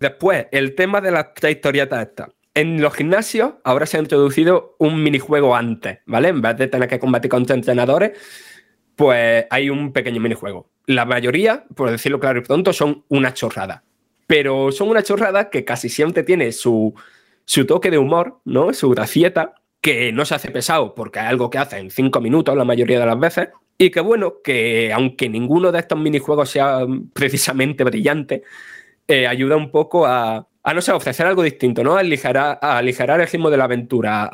Después, 0.00 0.46
el 0.52 0.74
tema 0.74 1.00
de 1.00 1.10
las 1.10 1.34
tres 1.34 1.56
historietas 1.56 2.08
estas. 2.08 2.28
En 2.54 2.80
los 2.80 2.94
gimnasios 2.94 3.54
ahora 3.64 3.84
se 3.86 3.96
ha 3.96 4.00
introducido 4.00 4.76
un 4.78 5.02
minijuego 5.02 5.56
antes, 5.56 5.98
¿vale? 6.06 6.28
En 6.28 6.40
vez 6.40 6.56
de 6.56 6.68
tener 6.68 6.88
que 6.88 7.00
combatir 7.00 7.28
contra 7.28 7.56
entrenadores, 7.56 8.16
pues 8.94 9.46
hay 9.50 9.70
un 9.70 9.92
pequeño 9.92 10.20
minijuego. 10.20 10.70
La 10.86 11.04
mayoría, 11.04 11.64
por 11.74 11.90
decirlo 11.90 12.20
claro 12.20 12.38
y 12.38 12.42
pronto, 12.42 12.72
son 12.72 13.04
una 13.08 13.34
chorrada. 13.34 13.82
Pero 14.26 14.70
son 14.70 14.88
una 14.88 15.02
chorrada 15.02 15.50
que 15.50 15.64
casi 15.64 15.88
siempre 15.88 16.22
tiene 16.22 16.52
su, 16.52 16.94
su 17.44 17.66
toque 17.66 17.90
de 17.90 17.98
humor, 17.98 18.40
¿no? 18.44 18.72
Su 18.72 18.90
gracieta, 18.90 19.54
que 19.80 20.12
no 20.12 20.24
se 20.24 20.34
hace 20.34 20.50
pesado 20.50 20.94
porque 20.94 21.18
es 21.18 21.26
algo 21.26 21.50
que 21.50 21.58
hace 21.58 21.78
en 21.78 21.90
cinco 21.90 22.20
minutos 22.20 22.56
la 22.56 22.64
mayoría 22.64 23.00
de 23.00 23.06
las 23.06 23.18
veces. 23.18 23.48
Y 23.76 23.90
que 23.90 24.00
bueno, 24.00 24.34
que 24.42 24.92
aunque 24.92 25.28
ninguno 25.28 25.72
de 25.72 25.80
estos 25.80 25.98
minijuegos 25.98 26.50
sea 26.50 26.86
precisamente 27.12 27.84
brillante, 27.84 28.44
eh, 29.08 29.26
ayuda 29.26 29.56
un 29.56 29.70
poco 29.70 30.06
a, 30.06 30.48
no 30.72 30.80
sé, 30.80 30.92
ofrecer 30.92 31.26
algo 31.26 31.42
distinto, 31.42 31.84
¿no? 31.84 31.96
A 31.96 32.00
aligerar, 32.00 32.58
a 32.60 32.78
aligerar 32.78 33.20
el 33.20 33.28
ritmo 33.28 33.50
de 33.50 33.56
la 33.56 33.64
aventura, 33.64 34.30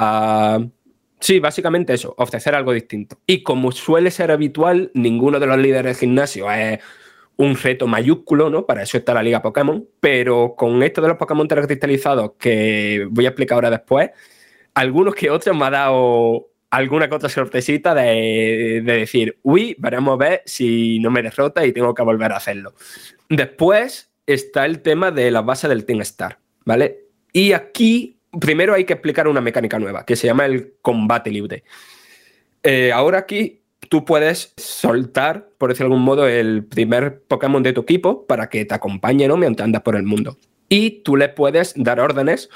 Sí, 1.21 1.39
básicamente 1.39 1.93
eso, 1.93 2.15
ofrecer 2.17 2.55
algo 2.55 2.73
distinto. 2.73 3.19
Y 3.27 3.43
como 3.43 3.73
suele 3.73 4.11
ser 4.11 4.31
habitual, 4.31 4.91
ninguno 4.95 5.39
de 5.39 5.47
los 5.47 5.59
líderes 5.59 5.97
de 5.97 6.07
gimnasio 6.07 6.51
es 6.51 6.79
un 7.37 7.57
reto 7.57 7.87
mayúsculo, 7.87 8.49
¿no? 8.49 8.65
Para 8.65 8.83
eso 8.83 8.97
está 8.97 9.13
la 9.13 9.23
Liga 9.23 9.43
Pokémon. 9.43 9.87
Pero 10.01 10.55
con 10.57 10.83
esto 10.83 11.03
de 11.03 11.09
los 11.09 11.19
Pokémon 11.19 11.47
cristalizados, 11.47 12.33
que 12.39 13.07
voy 13.11 13.27
a 13.27 13.29
explicar 13.29 13.57
ahora 13.57 13.71
después, 13.71 14.11
algunos 14.73 15.15
que 15.15 15.31
otros 15.31 15.55
me 15.55 15.67
ha 15.67 15.71
dado 15.71 16.49
alguna 16.71 17.09
que 17.09 17.17
otra 17.17 17.29
sorpresita 17.29 17.95
de, 17.95 18.81
de, 18.85 18.93
decir, 18.99 19.39
uy, 19.43 19.77
veremos 19.79 20.15
a 20.15 20.17
ver 20.17 20.43
si 20.47 21.01
no 21.01 21.11
me 21.11 21.23
derrota 21.23 21.67
y 21.67 21.73
tengo 21.73 21.95
que 21.95 22.03
volver 22.03 22.33
a 22.33 22.37
hacerlo. 22.37 22.75
Después 23.29 24.10
está 24.33 24.67
el 24.67 24.81
tema 24.81 25.11
de 25.11 25.31
la 25.31 25.43
base 25.43 25.69
del 25.69 25.85
Team 25.85 26.01
Star, 26.03 26.39
¿vale? 26.65 27.07
Y 27.33 27.53
aquí 27.53 28.21
primero 28.39 28.75
hay 28.75 28.85
que 28.85 28.93
explicar 28.93 29.29
una 29.29 29.41
mecánica 29.41 29.79
nueva 29.79 30.05
que 30.05 30.17
se 30.17 30.27
llama 30.27 30.47
el 30.47 30.75
combate 30.83 31.31
libre. 31.31 31.65
Eh, 32.63 32.93
ahora 32.93 33.19
aquí 33.19 33.63
tú 33.89 34.05
puedes 34.05 34.53
soltar, 34.57 35.49
por 35.59 35.71
decir 35.71 35.81
de 35.81 35.87
algún 35.87 36.03
modo, 36.03 36.29
el 36.29 36.65
primer 36.65 37.23
Pokémon 37.23 37.63
de 37.63 37.73
tu 37.73 37.81
equipo 37.81 38.27
para 38.27 38.49
que 38.49 38.65
te 38.65 38.75
acompañe 38.75 39.27
¿no? 39.27 39.37
mientras 39.37 39.65
andas 39.65 39.83
por 39.83 39.97
el 39.97 40.05
mundo. 40.05 40.39
Y 40.69 41.03
tú 41.03 41.17
le 41.17 41.29
puedes 41.29 41.75
dar 41.77 41.99
órdenes 41.99 42.49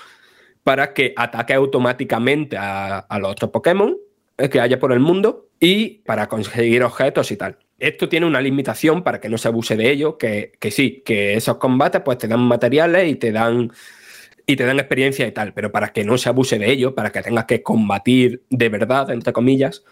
para 0.63 0.95
que 0.95 1.13
ataque 1.17 1.55
automáticamente 1.55 2.57
a, 2.57 2.99
a 2.99 3.19
los 3.19 3.33
otros 3.33 3.51
Pokémon 3.51 3.97
eh, 4.39 4.49
que 4.49 4.61
haya 4.61 4.79
por 4.79 4.93
el 4.93 5.01
mundo 5.01 5.49
y 5.59 6.03
para 6.07 6.29
conseguir 6.29 6.83
objetos 6.83 7.31
y 7.31 7.37
tal. 7.37 7.59
Esto 7.79 8.09
tiene 8.09 8.27
una 8.27 8.41
limitación 8.41 9.03
para 9.03 9.21
que 9.21 9.29
no 9.29 9.39
se 9.39 9.49
abuse 9.49 9.77
de 9.77 9.91
ello, 9.91 10.17
que, 10.17 10.53
que 10.61 10.71
sí, 10.71 11.03
que 11.05 11.35
esos 11.35 11.57
combates 11.57 12.03
pues 12.03 12.19
te 12.19 12.29
dan 12.29 12.41
materiales 12.41 13.11
y 13.11 13.17
te 13.17 13.33
dan 13.33 13.73
y 14.47 14.57
te 14.57 14.65
dan 14.65 14.79
experiencia 14.79 15.27
y 15.27 15.33
tal, 15.33 15.55
pero 15.55 15.73
para 15.73 15.93
que 15.93 16.05
no 16.05 16.19
se 16.19 16.29
abuse 16.29 16.59
de 16.59 16.71
ello, 16.71 16.95
para 16.95 17.11
que 17.11 17.23
tengas 17.23 17.47
que 17.47 17.63
combatir 17.63 18.43
de 18.51 18.69
verdad, 18.69 19.11
entre 19.11 19.33
comillas, 19.33 19.85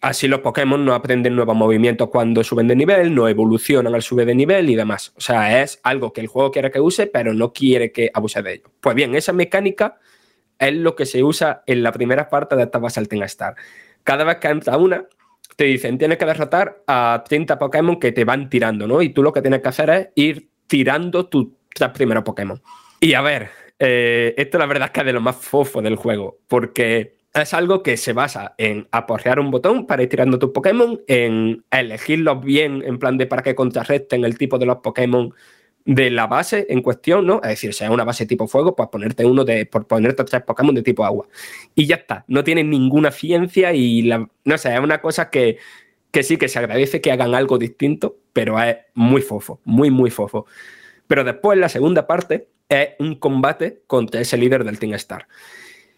así 0.00 0.28
los 0.28 0.40
Pokémon 0.40 0.84
no 0.84 0.94
aprenden 0.94 1.34
nuevos 1.34 1.56
movimientos 1.56 2.08
cuando 2.10 2.44
suben 2.44 2.68
de 2.68 2.76
nivel, 2.76 3.14
no 3.14 3.28
evolucionan 3.28 3.94
al 3.94 4.02
subir 4.02 4.26
de 4.26 4.34
nivel 4.34 4.68
y 4.70 4.74
demás. 4.74 5.12
O 5.16 5.20
sea, 5.20 5.62
es 5.62 5.80
algo 5.82 6.12
que 6.12 6.20
el 6.20 6.26
juego 6.26 6.50
quiere 6.50 6.70
que 6.70 6.80
use, 6.80 7.06
pero 7.06 7.32
no 7.32 7.52
quiere 7.52 7.92
que 7.92 8.10
abuse 8.12 8.42
de 8.42 8.54
ello. 8.54 8.70
Pues 8.80 8.94
bien, 8.94 9.14
esa 9.14 9.32
mecánica 9.32 9.98
es 10.58 10.74
lo 10.74 10.94
que 10.94 11.06
se 11.06 11.22
usa 11.22 11.62
en 11.66 11.82
la 11.82 11.92
primera 11.92 12.28
parte 12.28 12.56
de 12.56 12.64
esta 12.64 12.78
Basaltina 12.78 13.26
Star. 13.26 13.54
Cada 14.04 14.24
vez 14.24 14.36
que 14.36 14.48
entra 14.48 14.76
una, 14.76 15.06
te 15.60 15.66
dicen, 15.66 15.98
tienes 15.98 16.16
que 16.16 16.24
derrotar 16.24 16.84
a 16.86 17.22
30 17.28 17.58
Pokémon 17.58 18.00
que 18.00 18.12
te 18.12 18.24
van 18.24 18.48
tirando, 18.48 18.86
¿no? 18.86 19.02
Y 19.02 19.10
tú 19.10 19.22
lo 19.22 19.30
que 19.30 19.42
tienes 19.42 19.60
que 19.60 19.68
hacer 19.68 19.90
es 19.90 20.08
ir 20.14 20.48
tirando 20.66 21.26
tus 21.26 21.48
primeros 21.92 22.24
Pokémon. 22.24 22.62
Y 22.98 23.12
a 23.12 23.20
ver, 23.20 23.50
eh, 23.78 24.32
esto 24.38 24.56
la 24.56 24.64
verdad 24.64 24.86
es 24.86 24.92
que 24.92 25.00
es 25.00 25.06
de 25.06 25.12
lo 25.12 25.20
más 25.20 25.36
fofo 25.36 25.82
del 25.82 25.96
juego, 25.96 26.38
porque 26.48 27.18
es 27.34 27.52
algo 27.52 27.82
que 27.82 27.98
se 27.98 28.14
basa 28.14 28.54
en 28.56 28.88
aporrear 28.90 29.38
un 29.38 29.50
botón 29.50 29.86
para 29.86 30.02
ir 30.02 30.08
tirando 30.08 30.38
tus 30.38 30.48
Pokémon, 30.52 30.98
en 31.06 31.62
elegirlos 31.70 32.42
bien, 32.42 32.82
en 32.82 32.98
plan 32.98 33.18
de 33.18 33.26
para 33.26 33.42
que 33.42 33.54
contrarresten 33.54 34.24
el 34.24 34.38
tipo 34.38 34.56
de 34.56 34.64
los 34.64 34.78
Pokémon 34.78 35.34
de 35.84 36.10
la 36.10 36.26
base 36.26 36.66
en 36.68 36.82
cuestión, 36.82 37.26
¿no? 37.26 37.40
Es 37.42 37.50
decir, 37.50 37.74
si 37.74 37.84
una 37.84 38.04
base 38.04 38.26
tipo 38.26 38.46
fuego, 38.46 38.76
pues 38.76 38.88
ponerte 38.90 39.24
uno 39.24 39.44
de, 39.44 39.66
por 39.66 39.86
ponerte 39.86 40.24
tres 40.24 40.42
Pokémon 40.42 40.74
de 40.74 40.82
tipo 40.82 41.04
agua. 41.04 41.26
Y 41.74 41.86
ya 41.86 41.96
está, 41.96 42.24
no 42.28 42.44
tiene 42.44 42.64
ninguna 42.64 43.10
ciencia 43.10 43.72
y 43.72 44.08
no 44.44 44.58
sé, 44.58 44.74
es 44.74 44.80
una 44.80 45.00
cosa 45.00 45.30
que, 45.30 45.58
que 46.10 46.22
sí 46.22 46.36
que 46.36 46.48
se 46.48 46.58
agradece 46.58 47.00
que 47.00 47.12
hagan 47.12 47.34
algo 47.34 47.58
distinto, 47.58 48.16
pero 48.32 48.62
es 48.62 48.76
muy 48.94 49.22
fofo, 49.22 49.60
muy, 49.64 49.90
muy 49.90 50.10
fofo. 50.10 50.46
Pero 51.06 51.24
después, 51.24 51.58
la 51.58 51.68
segunda 51.68 52.06
parte, 52.06 52.48
es 52.68 52.90
un 52.98 53.16
combate 53.16 53.82
contra 53.86 54.20
ese 54.20 54.36
líder 54.36 54.64
del 54.64 54.78
Team 54.78 54.94
Star. 54.94 55.26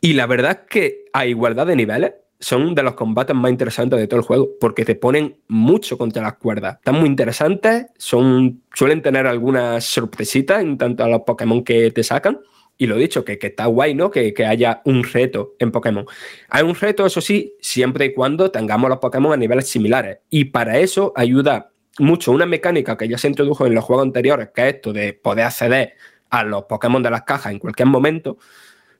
Y 0.01 0.15
la 0.15 0.27
verdad 0.27 0.63
es 0.63 0.69
que 0.69 1.05
a 1.13 1.27
igualdad 1.27 1.67
de 1.67 1.77
niveles 1.77 2.13
son 2.43 2.75
de 2.75 2.83
los 2.83 2.95
combates 2.95 3.37
más 3.37 3.51
interesantes 3.51 3.99
de 3.99 4.09
todo 4.09 4.19
el 4.21 4.27
juego, 4.27 4.51
porque 4.61 4.85
te 4.85 4.97
ponen 4.97 5.39
mucho 5.47 5.97
contra 5.97 6.23
las 6.23 6.35
cuerdas. 6.35 6.75
Están 6.75 6.97
muy 6.97 7.09
interesantes, 7.09 7.87
son, 7.97 8.63
suelen 8.75 9.01
tener 9.01 9.29
algunas 9.29 9.85
sorpresitas 9.85 10.61
en 10.61 10.77
tanto 10.77 11.05
a 11.05 11.09
los 11.09 11.21
Pokémon 11.23 11.63
que 11.63 11.91
te 11.93 12.03
sacan. 12.03 12.41
Y 12.77 12.87
lo 12.87 12.97
dicho, 12.97 13.25
que, 13.25 13.39
que 13.39 13.49
está 13.49 13.67
guay, 13.67 13.95
¿no? 13.95 14.11
Que, 14.11 14.35
que, 14.35 14.45
haya 14.45 14.83
un 14.87 15.05
reto 15.05 15.55
en 15.61 15.71
Pokémon. 15.71 16.05
Hay 16.49 16.65
un 16.65 16.75
reto, 16.75 17.07
eso 17.07 17.21
sí, 17.21 17.55
siempre 17.61 18.07
y 18.07 18.15
cuando 18.15 18.51
tengamos 18.51 18.91
los 18.91 18.99
Pokémon 18.99 19.33
a 19.33 19.37
niveles 19.37 19.69
similares. 19.69 20.19
Y 20.29 20.47
para 20.47 20.79
eso 20.79 21.13
ayuda 21.15 21.71
mucho 22.01 22.33
una 22.33 22.47
mecánica 22.47 22.97
que 22.97 23.07
ya 23.07 23.19
se 23.19 23.29
introdujo 23.29 23.67
en 23.67 23.75
los 23.77 23.85
juegos 23.85 24.05
anteriores, 24.05 24.49
que 24.53 24.69
es 24.69 24.75
esto 24.75 24.93
de 24.93 25.13
poder 25.13 25.45
acceder 25.45 25.95
a 26.31 26.43
los 26.43 26.65
Pokémon 26.65 27.03
de 27.03 27.11
las 27.11 27.23
cajas 27.23 27.53
en 27.53 27.59
cualquier 27.61 27.87
momento, 27.87 28.39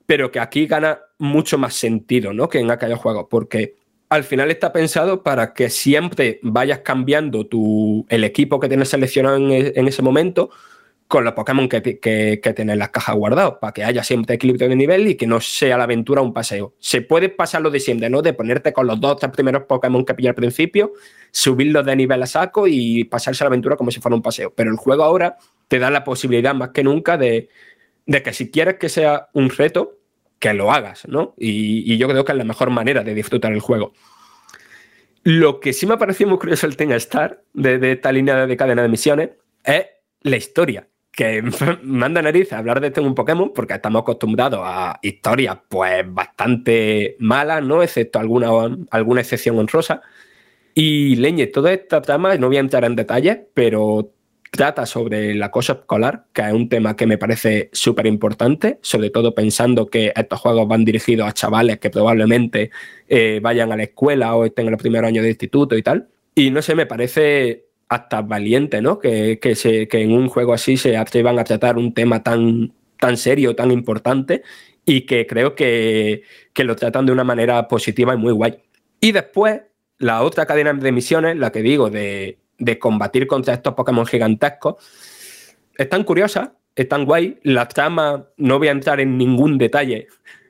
pero 0.05 0.31
que 0.31 0.39
aquí 0.39 0.65
gana 0.65 0.99
mucho 1.17 1.57
más 1.57 1.75
sentido 1.75 2.33
¿no? 2.33 2.49
que 2.49 2.59
en 2.59 2.71
aquellos 2.71 2.99
juegos, 2.99 3.27
porque 3.29 3.75
al 4.09 4.23
final 4.23 4.51
está 4.51 4.71
pensado 4.71 5.23
para 5.23 5.53
que 5.53 5.69
siempre 5.69 6.39
vayas 6.43 6.79
cambiando 6.79 7.47
tu, 7.47 8.05
el 8.09 8.23
equipo 8.23 8.59
que 8.59 8.67
tienes 8.67 8.89
seleccionado 8.89 9.37
en, 9.37 9.51
e, 9.51 9.73
ese 9.75 10.03
momento 10.03 10.51
con 11.07 11.23
los 11.23 11.33
Pokémon 11.33 11.67
que, 11.67 11.81
que, 11.81 12.53
tienes 12.55 12.73
en 12.73 12.79
las 12.79 12.89
cajas 12.89 13.15
guardados, 13.15 13.55
para 13.59 13.73
que 13.73 13.83
haya 13.83 14.03
siempre 14.03 14.35
equilibrio 14.35 14.69
de 14.69 14.75
nivel 14.75 15.07
y 15.07 15.15
que 15.15 15.27
no 15.27 15.41
sea 15.41 15.77
la 15.77 15.83
aventura 15.83 16.21
un 16.21 16.33
paseo. 16.33 16.73
Se 16.79 17.01
puede 17.01 17.29
pasar 17.29 17.61
lo 17.61 17.69
de 17.69 17.79
siempre, 17.79 18.09
¿no? 18.09 18.21
De 18.21 18.33
ponerte 18.33 18.73
con 18.73 18.87
los 18.87 18.99
dos 18.99 19.17
tres 19.17 19.31
primeros 19.31 19.63
Pokémon 19.63 20.05
que 20.05 20.15
pilla 20.15 20.29
al 20.29 20.35
principio, 20.35 20.93
subirlos 21.29 21.85
de 21.85 21.95
nivel 21.95 22.23
a 22.23 22.25
saco 22.25 22.67
y 22.67 23.03
pasarse 23.03 23.43
la 23.43 23.49
aventura 23.49 23.75
como 23.75 23.91
si 23.91 23.99
fuera 23.99 24.15
un 24.15 24.23
paseo. 24.23 24.53
Pero 24.55 24.71
el 24.71 24.77
juego 24.77 25.03
ahora 25.03 25.37
te 25.67 25.77
da 25.77 25.91
la 25.91 26.03
posibilidad 26.03 26.55
más 26.55 26.69
que 26.69 26.83
nunca 26.83 27.17
de, 27.17 27.49
de 28.05 28.23
que 28.23 28.33
si 28.33 28.51
quieres 28.51 28.75
que 28.75 28.89
sea 28.89 29.29
un 29.33 29.49
reto, 29.49 29.99
que 30.39 30.53
lo 30.53 30.71
hagas, 30.71 31.07
¿no? 31.07 31.33
Y, 31.37 31.97
yo 31.97 32.07
creo 32.09 32.25
que 32.25 32.33
es 32.33 32.37
la 32.37 32.43
mejor 32.43 32.69
manera 32.69 33.03
de 33.03 33.13
disfrutar 33.13 33.53
el 33.53 33.61
juego. 33.61 33.93
Lo 35.23 35.61
que 35.61 35.71
sí 35.71 35.85
me 35.85 35.93
ha 35.93 35.97
parecido 35.97 36.29
muy 36.29 36.37
curioso 36.37 36.67
el 36.67 36.75
Tenga 36.75 36.97
Star 36.97 37.43
de, 37.53 37.93
esta 37.93 38.11
línea 38.11 38.45
de 38.45 38.57
cadena 38.57 38.81
de 38.81 38.89
misiones 38.89 39.29
es 39.63 39.85
la 40.21 40.35
historia. 40.35 40.89
Que 41.13 41.41
manda 41.83 42.21
nariz 42.21 42.51
a 42.51 42.57
hablar 42.57 42.81
de 42.81 42.87
este 42.87 42.99
un 42.99 43.15
Pokémon 43.15 43.53
porque 43.53 43.75
estamos 43.75 44.01
acostumbrados 44.01 44.59
a 44.63 44.99
historias 45.01 45.59
pues 45.69 46.03
bastante 46.07 47.15
malas, 47.19 47.63
¿no? 47.63 47.81
Excepto 47.81 48.19
alguna, 48.19 48.49
alguna 48.91 49.21
excepción 49.21 49.57
honrosa. 49.57 50.01
Y 50.75 51.15
leñe, 51.15 51.47
toda 51.47 51.71
esta 51.71 52.01
trama, 52.01 52.35
no 52.35 52.47
voy 52.47 52.57
a 52.57 52.61
entrar 52.61 52.83
en 52.83 52.97
detalles, 52.97 53.37
pero 53.53 54.11
trata 54.53 54.85
sobre 54.85 55.31
el 55.31 55.41
acoso 55.41 55.73
escolar, 55.73 56.25
que 56.31 56.43
es 56.43 56.53
un 56.53 56.69
tema 56.69 56.95
que 56.95 57.07
me 57.07 57.17
parece 57.17 57.71
súper 57.73 58.05
importante, 58.05 58.77
sobre 58.83 59.09
todo 59.09 59.33
pensando 59.33 59.87
que 59.87 60.13
estos 60.15 60.39
juegos 60.39 60.67
van 60.67 60.85
dirigidos 60.85 61.27
a 61.27 61.31
chavales 61.31 61.79
que 61.79 61.89
probablemente 61.89 62.69
eh, 63.09 63.39
vayan 63.41 63.71
a 63.71 63.75
la 63.75 63.83
escuela 63.83 64.35
o 64.35 64.45
estén 64.45 64.67
en 64.67 64.73
los 64.73 64.81
primeros 64.81 65.07
años 65.07 65.23
de 65.23 65.29
instituto 65.29 65.75
y 65.75 65.81
tal. 65.81 66.07
Y 66.35 66.51
no 66.51 66.61
sé, 66.61 66.75
me 66.75 66.85
parece 66.85 67.65
hasta 67.89 68.21
valiente, 68.21 68.79
¿no? 68.79 68.99
Que, 68.99 69.39
que, 69.41 69.55
se, 69.55 69.87
en 69.91 70.11
un 70.11 70.29
juego 70.29 70.53
así 70.53 70.77
se 70.77 70.97
atrevan 70.97 71.39
a 71.39 71.43
tratar 71.43 71.77
un 71.77 71.91
tema 71.95 72.21
tan, 72.21 72.73
tan 72.99 73.17
serio, 73.17 73.55
tan 73.55 73.71
importante, 73.71 74.43
y 74.85 75.01
que 75.07 75.25
creo 75.25 75.55
que, 75.55 76.21
que 76.53 76.63
lo 76.63 76.75
tratan 76.75 77.07
de 77.07 77.11
una 77.11 77.23
manera 77.23 77.67
positiva 77.67 78.13
y 78.13 78.17
muy 78.17 78.33
guay. 78.33 78.59
Y 79.01 79.13
después, 79.13 79.61
la 79.97 80.21
otra 80.21 80.45
cadena 80.45 80.73
de 80.73 80.91
misiones, 80.91 81.37
la 81.37 81.51
que 81.51 81.63
digo, 81.63 81.89
de 81.89 82.37
de 82.63 82.79
combatir 82.79 83.27
contra 83.27 83.53
estos 83.53 83.73
Pokémon 83.73 84.05
gigantescos, 84.05 84.75
es 85.77 85.89
tan 85.89 86.03
curiosa, 86.03 86.55
es 86.75 86.87
tan 86.87 87.05
guay. 87.05 87.39
La 87.43 87.67
trama, 87.67 88.27
no 88.37 88.59
voy 88.59 88.67
a 88.67 88.71
entrar 88.71 88.99
en 88.99 89.17
ningún 89.17 89.57
detalle, 89.57 90.07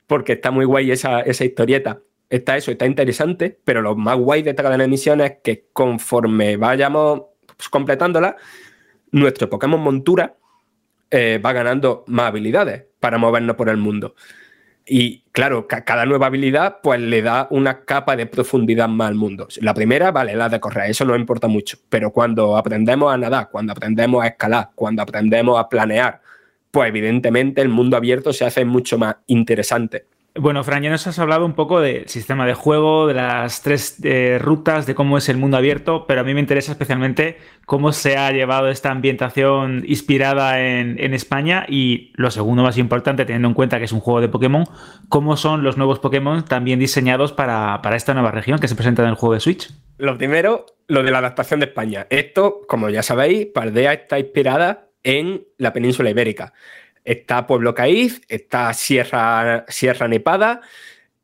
porque 0.07 0.33
está 0.33 0.51
muy 0.51 0.65
guay 0.65 0.91
esa, 0.91 1.21
esa 1.21 1.45
historieta. 1.45 1.99
Está 2.29 2.57
eso, 2.57 2.71
está 2.71 2.85
interesante, 2.85 3.59
pero 3.63 3.81
lo 3.81 3.95
más 3.95 4.17
guay 4.17 4.41
de 4.41 4.51
esta 4.51 4.63
cadena 4.63 4.83
de 4.83 4.89
misiones 4.89 5.31
es 5.31 5.37
que 5.43 5.67
conforme 5.71 6.57
vayamos 6.57 7.21
pues, 7.55 7.69
completándola, 7.69 8.35
nuestro 9.11 9.49
Pokémon 9.49 9.79
montura 9.79 10.35
eh, 11.11 11.39
va 11.43 11.53
ganando 11.53 12.03
más 12.07 12.27
habilidades 12.27 12.85
para 12.99 13.19
movernos 13.19 13.55
por 13.55 13.69
el 13.69 13.77
mundo. 13.77 14.15
Y 14.85 15.23
claro, 15.31 15.67
cada 15.67 16.05
nueva 16.05 16.27
habilidad 16.27 16.79
pues 16.83 16.99
le 16.99 17.21
da 17.21 17.47
una 17.51 17.85
capa 17.85 18.15
de 18.15 18.25
profundidad 18.25 18.89
más 18.89 19.09
al 19.09 19.15
mundo. 19.15 19.47
La 19.61 19.73
primera, 19.73 20.11
vale, 20.11 20.35
la 20.35 20.49
de 20.49 20.59
correr, 20.59 20.89
eso 20.89 21.05
no 21.05 21.15
importa 21.15 21.47
mucho, 21.47 21.77
pero 21.89 22.11
cuando 22.11 22.57
aprendemos 22.57 23.13
a 23.13 23.17
nadar, 23.17 23.49
cuando 23.49 23.71
aprendemos 23.71 24.23
a 24.23 24.27
escalar, 24.27 24.71
cuando 24.75 25.01
aprendemos 25.01 25.57
a 25.57 25.69
planear, 25.69 26.21
pues 26.69 26.89
evidentemente 26.89 27.61
el 27.61 27.69
mundo 27.69 27.95
abierto 27.95 28.33
se 28.33 28.45
hace 28.45 28.65
mucho 28.65 28.97
más 28.97 29.15
interesante. 29.27 30.05
Bueno, 30.35 30.63
Fran, 30.63 30.81
ya 30.81 30.89
nos 30.89 31.05
has 31.05 31.19
hablado 31.19 31.45
un 31.45 31.53
poco 31.53 31.79
del 31.79 32.07
sistema 32.09 32.47
de 32.47 32.55
juego, 32.55 33.05
de 33.05 33.13
las 33.13 33.61
tres 33.61 33.97
eh, 34.03 34.39
rutas, 34.41 34.87
de 34.87 34.95
cómo 34.95 35.19
es 35.19 35.29
el 35.29 35.37
mundo 35.37 35.57
abierto, 35.57 36.07
pero 36.07 36.21
a 36.21 36.23
mí 36.23 36.33
me 36.33 36.39
interesa 36.39 36.71
especialmente 36.71 37.37
cómo 37.67 37.91
se 37.91 38.17
ha 38.17 38.31
llevado 38.31 38.69
esta 38.69 38.89
ambientación 38.89 39.83
inspirada 39.87 40.59
en, 40.59 41.13
España 41.13 41.67
y 41.69 42.11
lo 42.15 42.31
segundo 42.31 42.63
más 42.63 42.79
importante, 42.79 43.25
teniendo 43.25 43.47
en 43.47 43.53
cuenta 43.53 43.77
que 43.77 43.85
es 43.85 43.91
un 43.91 43.99
juego 43.99 44.21
de 44.21 44.27
Pokémon, 44.29 44.65
cómo 45.07 45.37
son 45.37 45.61
los 45.61 45.77
nuevos 45.77 45.99
Pokémon 45.99 46.43
también 46.43 46.79
diseñados 46.79 47.31
para, 47.31 47.83
para 47.83 47.95
esta 47.95 48.15
nueva 48.15 48.31
región 48.31 48.57
que 48.57 48.67
se 48.67 48.75
presenta 48.75 49.03
en 49.03 49.09
el 49.09 49.15
juego 49.15 49.35
de 49.35 49.39
Switch. 49.39 49.69
Lo 49.99 50.17
primero, 50.17 50.65
lo 50.87 51.03
de 51.03 51.11
la 51.11 51.19
adaptación 51.19 51.59
de 51.59 51.67
España. 51.67 52.07
Esto, 52.09 52.61
como 52.67 52.89
ya 52.89 53.03
sabéis, 53.03 53.45
Paldea 53.53 53.93
está 53.93 54.17
inspirada 54.17 54.87
en 55.03 55.45
la 55.57 55.73
península 55.73 56.09
ibérica. 56.09 56.53
Está 57.03 57.47
Pueblo 57.47 57.73
Caíz, 57.73 58.21
está 58.27 58.73
Sierra, 58.73 59.65
Sierra 59.67 60.07
Nepada. 60.07 60.61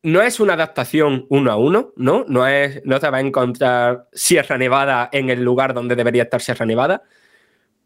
No 0.02 0.22
es 0.22 0.40
una 0.40 0.54
adaptación 0.54 1.26
uno 1.28 1.52
a 1.52 1.56
uno, 1.56 1.92
¿no? 1.96 2.24
No, 2.28 2.46
es, 2.46 2.82
no 2.84 3.00
te 3.00 3.10
va 3.10 3.18
a 3.18 3.20
encontrar 3.20 4.08
Sierra 4.12 4.56
Nevada 4.56 5.08
en 5.12 5.30
el 5.30 5.42
lugar 5.42 5.74
donde 5.74 5.96
debería 5.96 6.24
estar 6.24 6.40
Sierra 6.40 6.64
Nevada, 6.64 7.02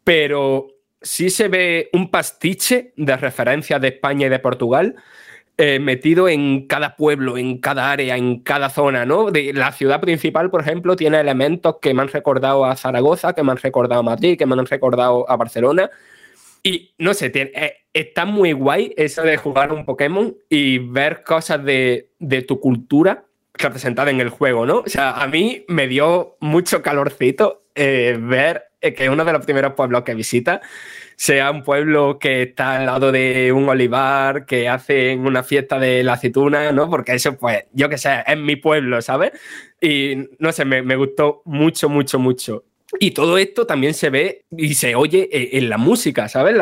pero 0.03 0.67
sí 1.01 1.29
se 1.29 1.47
ve 1.47 1.89
un 1.93 2.09
pastiche 2.09 2.93
de 2.95 3.17
referencias 3.17 3.81
de 3.81 3.89
España 3.89 4.27
y 4.27 4.29
de 4.29 4.39
Portugal 4.39 4.95
eh, 5.57 5.79
metido 5.79 6.27
en 6.27 6.67
cada 6.67 6.97
pueblo, 6.97 7.37
en 7.37 7.59
cada 7.59 7.89
área, 7.89 8.17
en 8.17 8.39
cada 8.39 8.69
zona, 8.69 9.05
¿no? 9.05 9.29
La 9.31 9.71
ciudad 9.71 10.01
principal, 10.01 10.49
por 10.49 10.59
ejemplo, 10.59 10.97
tiene 10.97 11.17
elementos 11.21 11.77
que 11.81 11.93
me 11.93 12.01
han 12.01 12.09
recordado 12.09 12.65
a 12.65 12.75
Zaragoza, 12.75 13.31
que 13.33 13.41
me 13.41 13.51
han 13.51 13.57
recordado 13.57 14.01
a 14.01 14.03
Madrid, 14.03 14.37
que 14.37 14.45
me 14.45 14.53
han 14.53 14.65
recordado 14.65 15.29
a 15.29 15.37
Barcelona. 15.37 15.89
Y 16.65 16.95
no 16.97 17.13
sé, 17.13 17.31
eh, 17.35 17.85
está 17.93 18.25
muy 18.25 18.51
guay 18.51 18.91
eso 18.97 19.21
de 19.21 19.37
jugar 19.37 19.71
un 19.71 19.85
Pokémon 19.85 20.35
y 20.49 20.79
ver 20.79 21.21
cosas 21.23 21.63
de, 21.63 22.09
tu 22.47 22.59
cultura 22.59 23.25
representada 23.53 24.09
en 24.09 24.19
el 24.19 24.29
juego, 24.29 24.65
¿no? 24.65 24.77
O 24.79 24.89
sea, 24.89 25.11
a 25.11 25.27
mí 25.27 25.63
me 25.67 25.87
dio 25.87 26.37
mucho 26.39 26.81
calorcito 26.81 27.67
eh, 27.75 28.17
ver 28.19 28.63
eh, 28.81 28.95
que 28.95 29.11
uno 29.11 29.23
de 29.23 29.33
los 29.33 29.45
primeros 29.45 29.75
pueblos 29.75 30.01
que 30.01 30.15
visita 30.15 30.59
sea 31.17 31.51
un 31.51 31.61
pueblo 31.61 32.17
que 32.17 32.41
está 32.41 32.77
al 32.77 32.87
lado 32.87 33.11
de 33.11 33.51
un 33.51 33.69
olivar, 33.69 34.47
que 34.47 34.67
hacen 34.67 35.19
una 35.19 35.43
fiesta 35.43 35.77
de 35.77 36.01
la 36.01 36.13
aceituna, 36.13 36.71
¿no? 36.71 36.89
Porque 36.89 37.13
eso, 37.13 37.37
pues, 37.37 37.65
yo 37.73 37.89
que 37.89 37.99
sé, 37.99 38.23
es 38.25 38.37
mi 38.39 38.55
pueblo, 38.55 39.03
¿sabes? 39.03 39.33
Y 39.79 40.29
no 40.39 40.51
sé, 40.51 40.65
me, 40.65 40.81
me 40.81 40.95
gustó 40.95 41.43
mucho, 41.45 41.89
mucho, 41.89 42.17
mucho. 42.17 42.63
Y 42.99 43.11
todo 43.11 43.37
esto 43.37 43.65
también 43.65 43.93
se 43.93 44.09
ve 44.09 44.45
y 44.55 44.75
se 44.75 44.95
oye 44.95 45.27
eh, 45.31 45.57
en 45.57 45.69
la 45.69 45.77
música, 45.77 46.29
¿sabes? 46.29 46.55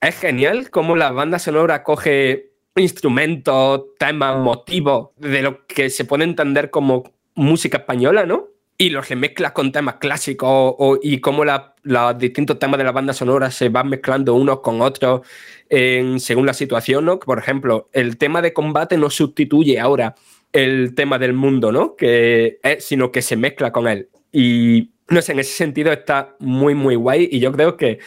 es 0.00 0.18
genial 0.18 0.70
cómo 0.70 0.96
la 0.96 1.12
banda 1.12 1.38
sonora 1.38 1.82
coge 1.82 2.50
instrumentos, 2.76 3.84
temas, 3.98 4.38
motivos 4.38 5.10
de 5.16 5.42
lo 5.42 5.66
que 5.66 5.88
se 5.88 6.04
puede 6.04 6.24
entender 6.24 6.70
como 6.70 7.04
música 7.34 7.78
española, 7.78 8.26
¿no? 8.26 8.48
Y 8.76 8.90
los 8.90 9.08
remezclas 9.08 9.52
con 9.52 9.72
temas 9.72 9.94
clásicos 9.94 10.98
y 11.02 11.20
cómo 11.20 11.44
los 11.44 12.18
distintos 12.18 12.58
temas 12.58 12.78
de 12.78 12.84
la 12.84 12.92
banda 12.92 13.12
sonora 13.12 13.50
se 13.50 13.68
van 13.68 13.88
mezclando 13.88 14.34
unos 14.34 14.60
con 14.60 14.82
otros 14.82 15.22
según 15.70 16.46
la 16.46 16.54
situación, 16.54 17.04
¿no? 17.04 17.18
Por 17.18 17.38
ejemplo, 17.38 17.88
el 17.92 18.18
tema 18.18 18.42
de 18.42 18.52
combate 18.52 18.98
no 18.98 19.10
sustituye 19.10 19.80
ahora 19.80 20.14
el 20.52 20.94
tema 20.94 21.18
del 21.18 21.32
mundo, 21.32 21.72
¿no? 21.72 21.96
Que 21.96 22.58
es, 22.62 22.84
sino 22.84 23.10
que 23.10 23.22
se 23.22 23.36
mezcla 23.36 23.72
con 23.72 23.88
él. 23.88 24.08
Y 24.34 24.90
no 25.08 25.22
sé, 25.22 25.32
en 25.32 25.38
ese 25.38 25.52
sentido 25.52 25.92
está 25.92 26.36
muy, 26.40 26.74
muy 26.74 26.96
guay 26.96 27.28
y 27.30 27.40
yo 27.40 27.52
creo 27.52 27.76
que 27.76 28.00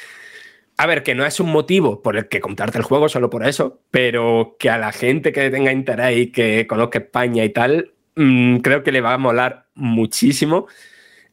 a 0.79 0.85
ver, 0.85 1.01
que 1.01 1.15
no 1.15 1.25
es 1.25 1.39
un 1.39 1.49
motivo 1.49 2.03
por 2.03 2.17
el 2.17 2.27
que 2.27 2.39
comprarte 2.39 2.77
el 2.77 2.83
juego 2.83 3.09
solo 3.09 3.31
por 3.31 3.47
eso, 3.47 3.81
pero 3.89 4.57
que 4.59 4.69
a 4.69 4.77
la 4.77 4.91
gente 4.91 5.31
que 5.31 5.49
tenga 5.49 5.71
interés 5.71 6.17
y 6.17 6.31
que 6.31 6.67
conozca 6.67 6.99
España 6.99 7.43
y 7.43 7.49
tal, 7.49 7.93
mm, 8.15 8.57
creo 8.57 8.83
que 8.83 8.91
le 8.91 9.01
va 9.01 9.13
a 9.13 9.17
molar 9.17 9.65
muchísimo 9.73 10.67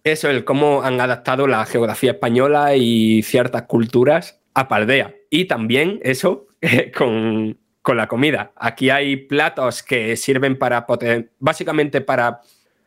eso, 0.05 0.29
el 0.29 0.45
cómo 0.45 0.83
han 0.83 1.01
adaptado 1.01 1.47
la 1.47 1.65
geografía 1.65 2.13
española 2.13 2.77
y 2.77 3.23
ciertas 3.23 3.63
culturas 3.63 4.43
a 4.53 4.69
Paldea. 4.69 5.15
Y 5.31 5.47
también 5.47 5.99
eso 6.03 6.47
con, 6.97 7.59
con 7.81 7.97
la 7.97 8.07
comida. 8.07 8.53
Aquí 8.57 8.91
hay 8.91 9.17
platos 9.17 9.83
que 9.83 10.17
sirven 10.17 10.59
para, 10.59 10.87
básicamente 11.39 12.03
para 12.03 12.41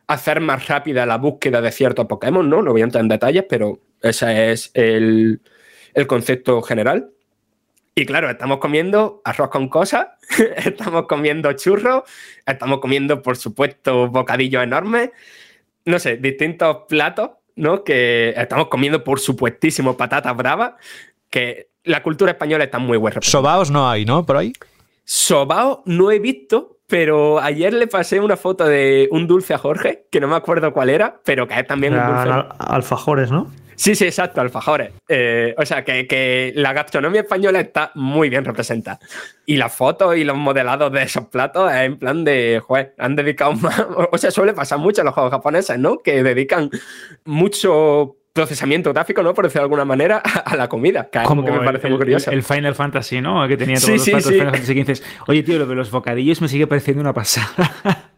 hacer 0.08 0.40
más 0.40 0.66
rápida 0.66 1.06
la 1.06 1.18
búsqueda 1.18 1.60
de 1.60 1.70
ciertos 1.70 2.06
Pokémon, 2.06 2.48
¿no? 2.48 2.62
No 2.62 2.72
voy 2.72 2.80
a 2.80 2.84
entrar 2.84 3.02
en 3.02 3.08
detalles, 3.08 3.44
pero 3.48 3.78
ese 4.02 4.50
es 4.50 4.70
el 4.74 5.40
el 5.98 6.06
concepto 6.06 6.62
general. 6.62 7.10
Y 7.94 8.06
claro, 8.06 8.30
estamos 8.30 8.58
comiendo 8.58 9.20
arroz 9.24 9.50
con 9.50 9.68
cosas, 9.68 10.06
estamos 10.56 11.06
comiendo 11.06 11.52
churros, 11.54 12.04
estamos 12.46 12.78
comiendo, 12.78 13.22
por 13.22 13.36
supuesto, 13.36 14.08
bocadillos 14.08 14.62
enormes, 14.62 15.10
no 15.84 15.98
sé, 15.98 16.16
distintos 16.16 16.84
platos, 16.88 17.30
¿no? 17.56 17.82
Que 17.82 18.34
estamos 18.36 18.68
comiendo, 18.68 19.02
por 19.02 19.18
supuestísimo, 19.18 19.96
patatas 19.96 20.36
bravas, 20.36 20.74
que 21.28 21.70
la 21.82 22.02
cultura 22.04 22.30
española 22.32 22.64
está 22.64 22.78
muy 22.78 22.98
buena. 22.98 23.18
Sobaos 23.20 23.70
no 23.70 23.90
hay, 23.90 24.04
¿no? 24.04 24.24
Por 24.24 24.36
ahí. 24.36 24.52
Sobao 25.04 25.82
no 25.86 26.12
he 26.12 26.20
visto, 26.20 26.77
pero 26.88 27.38
ayer 27.38 27.74
le 27.74 27.86
pasé 27.86 28.18
una 28.18 28.36
foto 28.36 28.64
de 28.64 29.08
un 29.12 29.26
dulce 29.26 29.52
a 29.52 29.58
Jorge, 29.58 30.06
que 30.10 30.20
no 30.20 30.26
me 30.26 30.36
acuerdo 30.36 30.72
cuál 30.72 30.88
era, 30.88 31.20
pero 31.22 31.46
que 31.46 31.60
es 31.60 31.66
también 31.66 31.94
un 31.94 32.04
dulce. 32.04 32.30
Alfajores, 32.58 33.30
¿no? 33.30 33.50
Sí, 33.78 33.94
sí, 33.94 34.06
exacto, 34.06 34.40
alfajores. 34.40 34.92
Eh, 35.06 35.54
o 35.56 35.64
sea, 35.64 35.84
que, 35.84 36.52
la 36.56 36.72
gastronomía 36.72 37.20
española 37.20 37.60
está 37.60 37.92
muy 37.94 38.28
bien 38.28 38.44
representada. 38.44 38.98
Y 39.46 39.56
las 39.56 39.72
fotos 39.72 40.16
y 40.16 40.24
los 40.24 40.36
modelados 40.36 40.90
de 40.90 41.02
esos 41.02 41.26
platos 41.26 41.70
es 41.70 41.82
en 41.82 41.96
plan 41.96 42.24
de, 42.24 42.60
joder, 42.66 42.94
han 42.98 43.14
dedicado 43.14 43.52
más. 43.60 43.86
O 44.10 44.18
sea, 44.18 44.32
suele 44.32 44.52
pasar 44.52 44.78
mucho 44.78 45.02
en 45.02 45.04
los 45.04 45.14
juegos 45.14 45.30
japoneses, 45.30 45.78
¿no? 45.78 45.98
Que 45.98 46.24
dedican 46.24 46.70
mucho 47.24 48.16
procesamiento 48.38 48.92
gráfico, 48.92 49.22
¿no? 49.22 49.34
Por 49.34 49.44
decirlo 49.44 49.62
de 49.62 49.64
alguna 49.64 49.84
manera, 49.84 50.18
a 50.44 50.56
la 50.56 50.68
comida. 50.68 51.08
Que 51.10 51.22
Como 51.24 51.44
que 51.44 51.50
me 51.50 51.60
parece 51.60 51.88
muy 51.88 51.98
curioso. 51.98 52.30
El, 52.30 52.42
Final 52.42 52.74
Fantasy, 52.74 53.20
¿no? 53.20 53.46
Que 53.48 53.56
tenía 53.56 53.76
todos 53.76 53.90
los 53.90 54.08
platos 54.08 54.24
sí. 54.26 54.32
Final 54.34 54.50
Fantasy 54.52 54.94
XV. 54.94 55.02
Oye, 55.26 55.42
tío, 55.42 55.58
lo 55.58 55.66
de 55.66 55.74
los 55.74 55.90
bocadillos 55.90 56.40
me 56.40 56.48
sigue 56.48 56.66
pareciendo 56.66 57.00
una 57.00 57.12
pasada. 57.12 57.48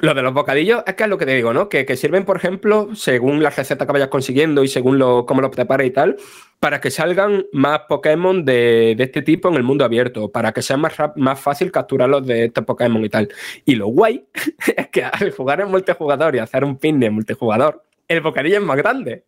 lo 0.00 0.14
de 0.14 0.22
los 0.22 0.34
bocadillos 0.34 0.82
es 0.86 0.94
que 0.94 1.04
es 1.04 1.08
lo 1.08 1.16
que 1.16 1.26
te 1.26 1.34
digo, 1.34 1.52
¿no? 1.54 1.68
Que, 1.68 1.96
sirven, 1.96 2.24
por 2.24 2.36
ejemplo, 2.36 2.94
según 2.94 3.42
la 3.42 3.50
receta 3.50 3.86
que 3.86 3.92
vayas 3.92 4.08
consiguiendo 4.08 4.62
y 4.64 4.68
según 4.68 4.98
lo, 4.98 5.24
cómo 5.26 5.40
lo 5.40 5.50
prepares 5.50 5.86
y 5.86 5.90
tal, 5.90 6.16
para 6.60 6.80
que 6.80 6.90
salgan 6.90 7.46
más 7.52 7.80
Pokémon 7.88 8.44
de, 8.44 8.96
este 8.98 9.22
tipo 9.22 9.48
en 9.48 9.54
el 9.54 9.62
mundo 9.62 9.84
abierto, 9.84 10.30
para 10.30 10.52
que 10.52 10.62
sea 10.62 10.76
más, 10.76 10.94
más 11.16 11.40
fácil 11.40 11.70
capturarlos 11.72 12.26
de 12.26 12.46
estos 12.46 12.64
Pokémon 12.64 13.04
y 13.04 13.08
tal. 13.08 13.28
Y 13.64 13.76
lo 13.76 13.88
guay 13.88 14.26
es 14.76 14.88
que 14.88 15.04
al 15.04 15.30
jugar 15.30 15.60
en 15.60 15.70
multijugador 15.70 16.36
y 16.36 16.38
hacer 16.38 16.64
un 16.64 16.76
pin 16.76 17.00
de 17.00 17.10
multijugador, 17.10 17.83
el 18.08 18.20
bocadillo 18.20 18.58
es 18.58 18.62
más 18.62 18.76
grande. 18.76 19.24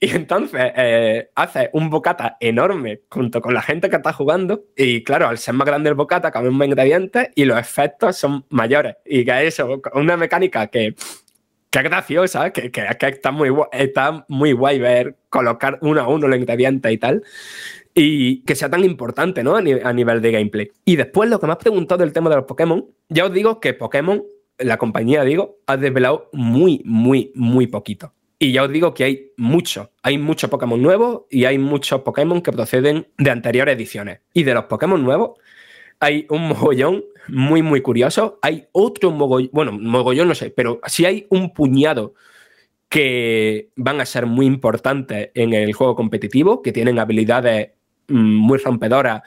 Y 0.00 0.10
entonces 0.10 0.72
eh, 0.76 1.30
hace 1.34 1.70
un 1.72 1.90
bocata 1.90 2.36
enorme 2.40 3.02
junto 3.10 3.40
con 3.40 3.52
la 3.54 3.62
gente 3.62 3.90
que 3.90 3.96
está 3.96 4.12
jugando. 4.12 4.64
Y 4.76 5.02
claro, 5.02 5.28
al 5.28 5.38
ser 5.38 5.54
más 5.54 5.66
grande 5.66 5.88
el 5.88 5.96
bocata, 5.96 6.30
caben 6.30 6.54
más 6.54 6.68
ingredientes 6.68 7.30
y 7.34 7.44
los 7.44 7.58
efectos 7.58 8.16
son 8.16 8.44
mayores. 8.50 8.96
Y 9.04 9.24
que 9.24 9.46
eso, 9.46 9.82
una 9.94 10.16
mecánica 10.16 10.68
que, 10.68 10.94
que 11.70 11.78
es 11.78 11.84
graciosa, 11.84 12.50
que, 12.50 12.70
que, 12.70 12.86
está, 13.00 13.32
muy, 13.32 13.50
está 13.72 14.24
muy 14.28 14.52
guay 14.52 14.78
ver 14.78 15.16
colocar 15.30 15.78
uno 15.82 16.00
a 16.00 16.08
uno 16.08 16.28
los 16.28 16.38
ingredientes 16.38 16.92
y 16.92 16.98
tal. 16.98 17.22
Y 17.92 18.44
que 18.44 18.54
sea 18.54 18.70
tan 18.70 18.84
importante, 18.84 19.42
¿no? 19.42 19.56
A, 19.56 19.58
a 19.58 19.92
nivel 19.92 20.22
de 20.22 20.30
gameplay. 20.30 20.70
Y 20.84 20.94
después, 20.94 21.28
lo 21.28 21.40
que 21.40 21.46
me 21.46 21.52
has 21.52 21.58
preguntado 21.58 21.98
del 21.98 22.12
tema 22.12 22.30
de 22.30 22.36
los 22.36 22.44
Pokémon, 22.44 22.86
ya 23.08 23.24
os 23.24 23.32
digo 23.32 23.58
que 23.58 23.74
Pokémon, 23.74 24.22
la 24.58 24.76
compañía, 24.76 25.24
digo, 25.24 25.58
ha 25.66 25.76
desvelado 25.76 26.30
muy, 26.32 26.82
muy, 26.84 27.32
muy 27.34 27.66
poquito. 27.66 28.12
Y 28.38 28.52
ya 28.52 28.62
os 28.62 28.70
digo 28.70 28.94
que 28.94 29.04
hay 29.04 29.32
mucho, 29.36 29.90
hay 30.02 30.16
muchos 30.16 30.48
Pokémon 30.48 30.80
nuevos 30.80 31.22
y 31.28 31.44
hay 31.44 31.58
muchos 31.58 32.02
Pokémon 32.02 32.40
que 32.40 32.52
proceden 32.52 33.08
de 33.18 33.30
anteriores 33.30 33.74
ediciones. 33.74 34.20
Y 34.32 34.44
de 34.44 34.54
los 34.54 34.64
Pokémon 34.64 35.02
nuevos 35.02 35.38
hay 35.98 36.26
un 36.30 36.48
mogollón 36.48 37.04
muy, 37.28 37.62
muy 37.62 37.80
curioso. 37.80 38.38
Hay 38.42 38.68
otro 38.72 39.10
mogollón, 39.10 39.50
bueno, 39.52 39.72
mogollón 39.72 40.28
no 40.28 40.34
sé, 40.34 40.50
pero 40.50 40.80
sí 40.86 41.04
hay 41.04 41.26
un 41.30 41.52
puñado 41.52 42.14
que 42.88 43.70
van 43.76 44.00
a 44.00 44.06
ser 44.06 44.26
muy 44.26 44.46
importantes 44.46 45.30
en 45.34 45.52
el 45.52 45.72
juego 45.72 45.94
competitivo, 45.94 46.62
que 46.62 46.72
tienen 46.72 46.98
habilidades 46.98 47.72
mm, 48.08 48.36
muy 48.36 48.58
rompedoras 48.58 49.22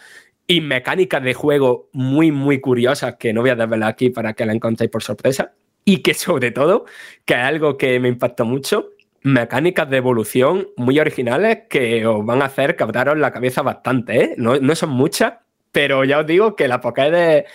y 0.48 0.62
mecánicas 0.62 1.24
de 1.24 1.34
juego 1.34 1.90
muy, 1.94 2.32
muy 2.32 2.60
curiosas 2.60 3.16
que 3.18 3.34
no 3.34 3.42
voy 3.42 3.52
a 3.52 3.56
desvelar 3.56 3.90
aquí 3.90 4.10
para 4.10 4.34
que 4.34 4.46
la 4.46 4.54
encontréis 4.54 4.92
por 4.92 5.04
sorpresa. 5.04 5.54
Y 5.84 5.98
que 5.98 6.14
sobre 6.14 6.52
todo, 6.52 6.86
que 7.26 7.34
es 7.34 7.40
algo 7.40 7.78
que 7.78 8.00
me 8.00 8.08
impactó 8.08 8.46
mucho, 8.46 8.90
mecánicas 9.24 9.90
de 9.90 9.98
evolución 9.98 10.68
muy 10.78 11.00
originales 11.00 11.64
que 11.70 12.06
os 12.06 12.26
van 12.26 12.42
a 12.42 12.46
hacer 12.46 12.76
cabraros 12.76 13.18
la 13.18 13.32
cabeza 13.32 13.62
bastante, 13.62 14.24
¿eh? 14.24 14.36
No, 14.38 14.76
son 14.76 14.90
muchas, 14.90 15.34
pero 15.72 16.04
ya 16.04 16.20
os 16.20 16.28
digo 16.28 16.56
que 16.56 16.68
la 16.68 16.82
Pokédex, 16.82 17.50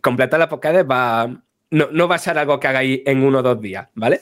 completar 0.00 0.40
la 0.40 0.48
Pokédex 0.48 0.88
va, 0.88 1.26
no, 1.70 1.88
no, 1.92 2.08
va 2.08 2.14
a 2.14 2.18
ser 2.18 2.38
algo 2.38 2.58
que 2.58 2.68
hagáis 2.68 3.02
en 3.04 3.22
uno 3.22 3.38
o 3.38 3.42
dos 3.42 3.60
días, 3.60 3.88
¿vale? 3.94 4.20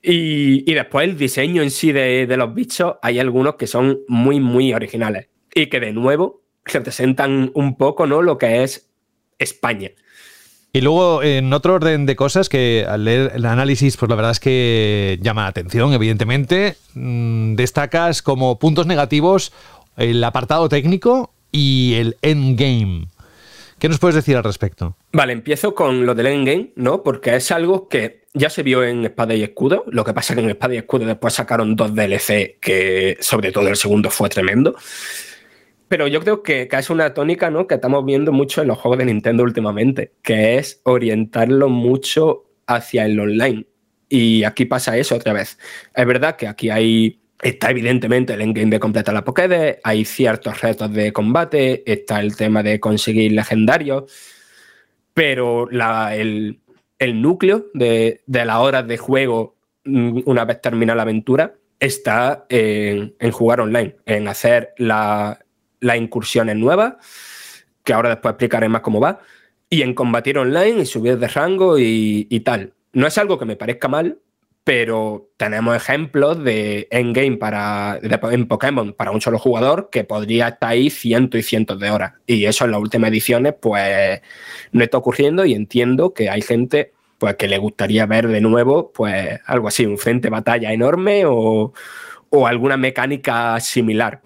Y, 0.00 0.72
después 0.74 1.08
el 1.08 1.16
diseño 1.16 1.62
en 1.62 1.70
sí 1.70 1.92
de, 1.92 2.26
de, 2.26 2.36
los 2.36 2.52
bichos, 2.54 2.96
hay 3.02 3.20
algunos 3.20 3.54
que 3.54 3.66
son 3.66 4.00
muy, 4.08 4.40
muy 4.40 4.72
originales 4.74 5.28
y 5.54 5.66
que 5.66 5.78
de 5.78 5.92
nuevo 5.92 6.42
representan 6.64 7.52
un 7.54 7.76
poco, 7.76 8.06
¿no? 8.06 8.22
Lo 8.22 8.38
que 8.38 8.64
es 8.64 8.90
España. 9.38 9.90
Y 10.74 10.80
luego, 10.80 11.22
en 11.22 11.52
otro 11.52 11.74
orden 11.74 12.06
de 12.06 12.16
cosas 12.16 12.48
que 12.48 12.86
al 12.88 13.04
leer 13.04 13.32
el 13.34 13.44
análisis, 13.44 13.98
pues 13.98 14.08
la 14.08 14.16
verdad 14.16 14.30
es 14.30 14.40
que 14.40 15.18
llama 15.20 15.42
la 15.42 15.48
atención, 15.48 15.92
evidentemente. 15.92 16.76
Mm, 16.94 17.56
destacas 17.56 18.22
como 18.22 18.58
puntos 18.58 18.86
negativos 18.86 19.52
el 19.98 20.24
apartado 20.24 20.70
técnico 20.70 21.30
y 21.50 21.94
el 21.98 22.16
endgame. 22.22 23.08
¿Qué 23.78 23.90
nos 23.90 23.98
puedes 23.98 24.14
decir 24.14 24.34
al 24.34 24.44
respecto? 24.44 24.96
Vale, 25.12 25.34
empiezo 25.34 25.74
con 25.74 26.06
lo 26.06 26.14
del 26.14 26.28
endgame, 26.28 26.70
¿no? 26.76 27.02
Porque 27.02 27.36
es 27.36 27.50
algo 27.50 27.88
que 27.88 28.22
ya 28.32 28.48
se 28.48 28.62
vio 28.62 28.82
en 28.82 29.04
Espada 29.04 29.34
y 29.34 29.42
Escudo. 29.42 29.84
Lo 29.88 30.04
que 30.04 30.14
pasa 30.14 30.32
es 30.32 30.38
que 30.38 30.44
en 30.44 30.50
Espada 30.50 30.74
y 30.74 30.78
Escudo 30.78 31.04
después 31.04 31.34
sacaron 31.34 31.76
dos 31.76 31.94
DLC 31.94 32.58
que, 32.60 33.18
sobre 33.20 33.52
todo 33.52 33.68
el 33.68 33.76
segundo, 33.76 34.08
fue 34.08 34.30
tremendo. 34.30 34.74
Pero 35.92 36.06
yo 36.08 36.20
creo 36.20 36.42
que, 36.42 36.70
es 36.72 36.88
una 36.88 37.12
tónica 37.12 37.50
¿no? 37.50 37.66
que 37.66 37.74
estamos 37.74 38.02
viendo 38.06 38.32
mucho 38.32 38.62
en 38.62 38.68
los 38.68 38.78
juegos 38.78 38.96
de 38.96 39.04
Nintendo 39.04 39.42
últimamente, 39.42 40.14
que 40.22 40.56
es 40.56 40.80
orientarlo 40.84 41.68
mucho 41.68 42.44
hacia 42.66 43.04
el 43.04 43.20
online. 43.20 43.66
Y 44.08 44.42
aquí 44.44 44.64
pasa 44.64 44.96
eso 44.96 45.16
otra 45.16 45.34
vez. 45.34 45.58
Es 45.94 46.06
verdad 46.06 46.36
que 46.36 46.48
aquí 46.48 46.70
hay 46.70 47.20
Está 47.42 47.72
evidentemente 47.72 48.32
el 48.32 48.40
endgame 48.40 48.70
de 48.70 48.80
completar 48.80 49.12
la 49.12 49.22
Pokédex, 49.22 49.80
hay 49.84 50.06
ciertos 50.06 50.62
retos 50.62 50.90
de 50.94 51.12
combate, 51.12 51.82
está 51.84 52.20
el 52.20 52.36
tema 52.36 52.62
de 52.62 52.80
conseguir 52.80 53.32
legendarios, 53.32 54.04
pero 55.12 55.68
el, 55.68 56.58
núcleo 57.00 57.66
de, 57.74 58.22
de 58.24 58.44
las 58.46 58.56
horas 58.56 58.86
de 58.86 58.96
juego 58.96 59.56
mm, 59.84 60.20
una 60.24 60.46
vez 60.46 60.62
termina 60.62 60.94
la 60.94 61.02
aventura 61.02 61.54
está 61.82 62.46
en, 62.48 63.12
jugar 63.32 63.60
online, 63.60 63.96
en 64.06 64.28
hacer 64.28 64.72
la, 64.78 65.40
las 65.82 65.96
incursiones 65.98 66.56
nuevas, 66.56 66.94
que 67.84 67.92
ahora 67.92 68.10
después 68.10 68.32
explicaré 68.32 68.68
más 68.68 68.80
cómo 68.80 69.00
va, 69.00 69.20
y 69.68 69.82
en 69.82 69.94
combatir 69.94 70.38
online 70.38 70.82
y 70.82 70.86
subir 70.86 71.18
de 71.18 71.28
rango 71.28 71.78
y, 71.78 72.40
tal. 72.44 72.72
No 72.92 73.06
es 73.06 73.18
algo 73.18 73.38
que 73.38 73.44
me 73.44 73.56
parezca 73.56 73.88
mal, 73.88 74.18
pero 74.64 75.30
tenemos 75.36 75.74
ejemplos 75.74 76.42
de 76.44 76.86
endgame 76.90 77.36
para, 77.36 77.98
en 78.00 78.46
Pokémon 78.46 78.92
para 78.92 79.10
un 79.10 79.20
solo 79.20 79.38
jugador 79.38 79.88
que 79.90 80.04
podría 80.04 80.48
estar 80.48 80.70
ahí 80.70 80.88
cientos 80.88 81.40
y 81.40 81.42
cientos 81.42 81.80
de 81.80 81.90
horas. 81.90 82.12
Y 82.26 82.44
eso 82.44 82.64
en 82.64 82.70
las 82.70 82.80
últimas 82.80 83.10
ediciones, 83.10 83.54
pues 83.60 84.20
no 84.70 84.84
está 84.84 84.98
ocurriendo 84.98 85.44
y 85.44 85.54
entiendo 85.54 86.14
que 86.14 86.30
hay 86.30 86.42
gente 86.42 86.92
pues, 87.18 87.34
que 87.36 87.48
le 87.48 87.58
gustaría 87.58 88.06
ver 88.06 88.28
de 88.28 88.40
nuevo, 88.40 88.92
pues 88.92 89.40
algo 89.46 89.68
así, 89.68 89.86
un 89.86 89.98
frente 89.98 90.28
batalla 90.28 90.72
enorme 90.72 91.24
o, 91.26 91.72
o 92.28 92.46
alguna 92.46 92.76
mecánica 92.76 93.58
similar. 93.58 94.20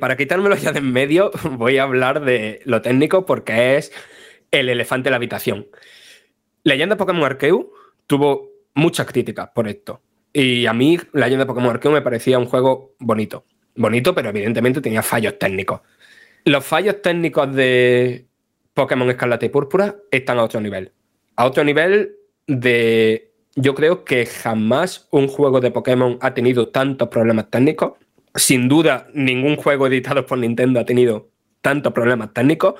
Para 0.00 0.16
quitármelo 0.16 0.56
ya 0.56 0.72
de 0.72 0.78
en 0.78 0.92
medio, 0.92 1.30
voy 1.52 1.78
a 1.78 1.84
hablar 1.84 2.24
de 2.24 2.60
lo 2.64 2.82
técnico 2.82 3.26
porque 3.26 3.76
es 3.76 3.92
el 4.50 4.68
elefante 4.68 5.04
de 5.06 5.10
la 5.10 5.16
habitación. 5.16 5.66
Leyenda 6.64 6.96
Pokémon 6.96 7.24
Arceus 7.24 7.66
tuvo 8.06 8.50
muchas 8.74 9.06
críticas 9.06 9.50
por 9.54 9.68
esto. 9.68 10.00
Y 10.32 10.66
a 10.66 10.72
mí, 10.72 10.98
Leyenda 11.12 11.46
Pokémon 11.46 11.70
Arceus 11.70 11.94
me 11.94 12.02
parecía 12.02 12.38
un 12.38 12.46
juego 12.46 12.94
bonito. 12.98 13.44
Bonito, 13.74 14.14
pero 14.14 14.30
evidentemente 14.30 14.80
tenía 14.80 15.02
fallos 15.02 15.38
técnicos. 15.38 15.80
Los 16.44 16.64
fallos 16.64 17.00
técnicos 17.02 17.54
de 17.54 18.26
Pokémon 18.74 19.08
Escarlata 19.10 19.46
y 19.46 19.48
Púrpura 19.48 19.96
están 20.10 20.38
a 20.38 20.44
otro 20.44 20.60
nivel. 20.60 20.92
A 21.36 21.46
otro 21.46 21.64
nivel 21.64 22.16
de. 22.46 23.30
Yo 23.54 23.74
creo 23.74 24.04
que 24.04 24.24
jamás 24.26 25.08
un 25.10 25.28
juego 25.28 25.60
de 25.60 25.70
Pokémon 25.70 26.18
ha 26.20 26.32
tenido 26.32 26.68
tantos 26.68 27.08
problemas 27.08 27.50
técnicos 27.50 27.92
sin 28.34 28.68
duda, 28.68 29.08
ningún 29.14 29.56
juego 29.56 29.86
editado 29.86 30.26
por 30.26 30.38
Nintendo 30.38 30.80
ha 30.80 30.84
tenido 30.84 31.30
tantos 31.60 31.92
problemas 31.92 32.32
técnicos. 32.32 32.74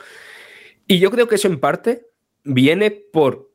Y 0.87 0.99
yo 0.99 1.11
creo 1.11 1.29
que 1.29 1.37
eso 1.37 1.49
en 1.49 1.61
parte 1.61 2.07
viene 2.45 2.91
por 2.91 3.51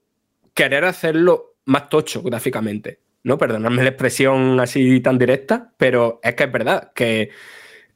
querer 0.54 0.86
hacerlo 0.86 1.56
más 1.66 1.90
tocho 1.90 2.22
gráficamente. 2.24 3.00
¿no? 3.24 3.38
Perdonadme 3.38 3.84
la 3.84 3.90
expresión 3.90 4.60
así 4.60 5.02
tan 5.02 5.18
directa, 5.18 5.74
pero 5.78 6.20
es 6.24 6.36
que 6.36 6.46
es 6.46 6.52
verdad 6.52 6.92
que 6.96 7.30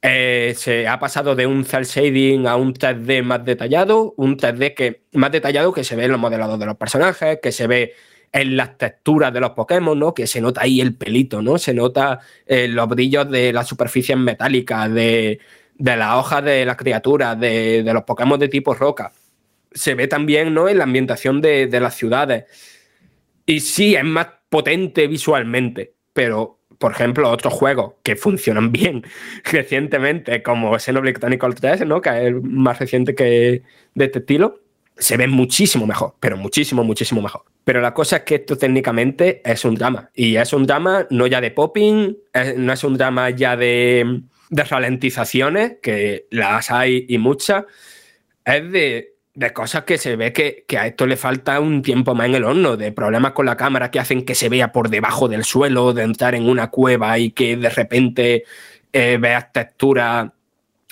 eh, 0.02 0.52
se 0.56 0.88
ha 0.88 0.98
pasado 0.98 1.34
de 1.34 1.46
un 1.46 1.64
cel 1.64 1.84
shading 1.84 2.46
a 2.46 2.56
un 2.56 2.74
3D 2.74 3.22
más 3.22 3.44
detallado, 3.44 4.14
un 4.16 4.36
3D 4.36 4.74
que, 4.74 5.04
más 5.12 5.32
detallado 5.32 5.72
que 5.72 5.84
se 5.84 5.96
ve 5.96 6.04
en 6.04 6.12
los 6.12 6.20
modelados 6.20 6.58
de 6.58 6.66
los 6.66 6.76
personajes, 6.76 7.38
que 7.42 7.52
se 7.52 7.66
ve 7.66 7.94
en 8.32 8.56
las 8.56 8.78
texturas 8.78 9.32
de 9.32 9.40
los 9.40 9.50
Pokémon, 9.50 9.98
¿no? 9.98 10.14
Que 10.14 10.26
se 10.26 10.40
nota 10.40 10.62
ahí 10.62 10.80
el 10.80 10.94
pelito, 10.94 11.42
¿no? 11.42 11.58
Se 11.58 11.74
nota 11.74 12.20
eh, 12.46 12.66
los 12.66 12.88
brillos 12.88 13.30
de 13.30 13.52
las 13.52 13.68
superficies 13.68 14.16
metálicas, 14.16 14.92
de, 14.92 15.38
de 15.74 15.96
las 15.96 16.14
hojas 16.16 16.44
de 16.44 16.64
las 16.64 16.76
criaturas, 16.76 17.38
de, 17.38 17.82
los 17.92 18.04
Pokémon 18.04 18.38
de 18.40 18.48
tipo 18.48 18.74
roca. 18.74 19.12
Se 19.72 19.94
ve 19.94 20.08
también, 20.08 20.54
¿no? 20.54 20.68
En 20.68 20.78
la 20.78 20.84
ambientación 20.84 21.40
de, 21.40 21.68
las 21.80 21.94
ciudades. 21.94 22.44
Y 23.44 23.60
sí, 23.60 23.94
es 23.94 24.04
más 24.04 24.28
potente 24.48 25.06
visualmente, 25.06 25.94
pero 26.12 26.58
por 26.78 26.92
ejemplo, 26.92 27.30
otros 27.30 27.52
juegos 27.52 27.94
que 28.02 28.16
funcionan 28.16 28.72
bien 28.72 29.04
recientemente, 29.44 30.42
como 30.42 30.76
Xenoblade 30.78 31.18
Chronicles 31.18 31.60
3, 31.60 31.86
¿no? 31.86 32.00
que 32.00 32.10
es 32.10 32.16
el 32.16 32.42
más 32.42 32.78
reciente 32.78 33.14
que 33.14 33.62
de 33.94 34.04
este 34.04 34.18
estilo, 34.18 34.61
se 34.96 35.16
ve 35.16 35.26
muchísimo 35.26 35.86
mejor, 35.86 36.14
pero 36.20 36.36
muchísimo, 36.36 36.84
muchísimo 36.84 37.22
mejor. 37.22 37.44
Pero 37.64 37.80
la 37.80 37.94
cosa 37.94 38.16
es 38.18 38.22
que 38.22 38.36
esto 38.36 38.56
técnicamente 38.56 39.40
es 39.44 39.64
un 39.64 39.74
drama. 39.74 40.10
Y 40.14 40.36
es 40.36 40.52
un 40.52 40.66
drama 40.66 41.06
no 41.10 41.26
ya 41.26 41.40
de 41.40 41.50
popping, 41.50 42.16
no 42.56 42.72
es 42.72 42.84
un 42.84 42.96
drama 42.96 43.30
ya 43.30 43.56
de, 43.56 44.22
de 44.50 44.64
ralentizaciones, 44.64 45.74
que 45.82 46.26
las 46.30 46.70
hay 46.70 47.06
y 47.08 47.18
muchas. 47.18 47.64
Es 48.44 48.70
de, 48.70 49.14
de 49.34 49.52
cosas 49.52 49.84
que 49.84 49.98
se 49.98 50.16
ve 50.16 50.32
que, 50.32 50.64
que, 50.66 50.78
a 50.78 50.86
esto 50.86 51.06
le 51.06 51.16
falta 51.16 51.60
un 51.60 51.82
tiempo 51.82 52.14
más 52.14 52.26
en 52.26 52.34
el 52.34 52.44
horno, 52.44 52.76
de 52.76 52.92
problemas 52.92 53.32
con 53.32 53.46
la 53.46 53.56
cámara 53.56 53.90
que 53.90 54.00
hacen 54.00 54.24
que 54.24 54.34
se 54.34 54.48
vea 54.48 54.72
por 54.72 54.90
debajo 54.90 55.28
del 55.28 55.44
suelo, 55.44 55.92
de 55.92 56.02
entrar 56.02 56.34
en 56.34 56.48
una 56.48 56.70
cueva 56.70 57.18
y 57.18 57.30
que 57.30 57.56
de 57.56 57.70
repente 57.70 58.44
eh, 58.92 59.18
veas 59.20 59.52
texturas 59.52 60.30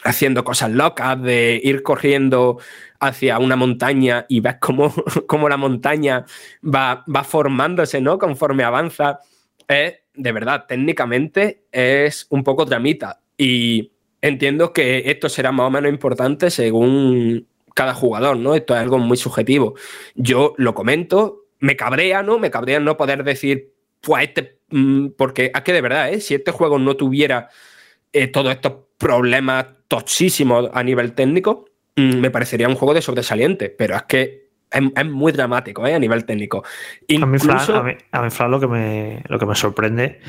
haciendo 0.05 0.45
cosas 0.45 0.71
locas, 0.71 1.21
de 1.23 1.61
ir 1.63 1.83
corriendo 1.83 2.59
hacia 2.99 3.39
una 3.39 3.57
montaña 3.57 4.27
y 4.29 4.41
ves 4.41 4.57
cómo, 4.61 4.93
cómo 5.27 5.49
la 5.49 5.57
montaña 5.57 6.25
va, 6.63 7.05
va, 7.15 7.25
formándose, 7.25 8.01
¿no? 8.01 8.19
Conforme 8.19 8.65
avanza. 8.65 9.21
Es, 9.69 9.95
de 10.15 10.33
verdad, 10.33 10.67
técnicamente 10.67 11.65
es 11.73 12.27
un 12.31 12.45
poco 12.45 12.67
tramita. 12.67 13.21
Y 13.37 13.93
entiendo 14.21 14.73
que 14.73 15.05
esto 15.07 15.29
será 15.29 15.53
más 15.53 15.67
o 15.67 15.71
menos 15.71 15.91
importante 15.91 16.51
según 16.51 17.47
cada 17.75 17.95
jugador, 17.95 18.37
¿no? 18.37 18.55
Esto 18.55 18.75
es 18.75 18.81
algo 18.81 18.99
muy 18.99 19.17
subjetivo. 19.17 19.75
Yo 20.15 20.55
lo 20.59 20.75
comento, 20.75 21.47
me 21.61 21.77
cabrea, 21.77 22.23
¿no? 22.23 22.39
Me 22.39 22.51
cabrea 22.51 22.81
no 22.81 22.97
poder 22.97 23.25
decir, 23.25 23.73
pues 24.01 24.29
este, 24.29 24.59
mm, 24.71 25.11
porque 25.17 25.53
es 25.55 25.63
que 25.63 25.73
de 25.73 25.81
verdad, 25.81 26.13
¿eh? 26.13 26.21
Si 26.21 26.35
este 26.35 26.51
juego 26.51 26.79
no 26.79 26.97
tuviera 26.97 27.49
eh, 28.13 28.27
todos 28.27 28.53
estos 28.53 28.89
problemas 29.01 29.67
tochísimos 29.89 30.71
a 30.73 30.85
nivel 30.85 31.15
técnico, 31.15 31.65
mm, 31.97 32.19
me 32.19 32.31
parecería 32.31 32.69
un 32.69 32.77
juego 32.77 32.95
de 32.95 33.03
sobresaliente, 33.03 33.71
pero 33.71 33.97
es 33.97 34.03
que 34.05 34.51
es, 34.71 35.07
muy 35.07 35.33
dramático 35.33 35.85
¿eh? 35.87 35.95
a 35.95 35.99
nivel 35.99 36.25
técnico. 36.25 36.63
A 37.21 37.27
mí, 37.27 37.39
Fran, 37.39 38.51
lo, 38.51 38.61
que 38.61 38.69
me, 38.69 39.23
lo 39.27 39.39
que 39.39 39.47
me 39.47 39.55
sorprende 39.57 40.21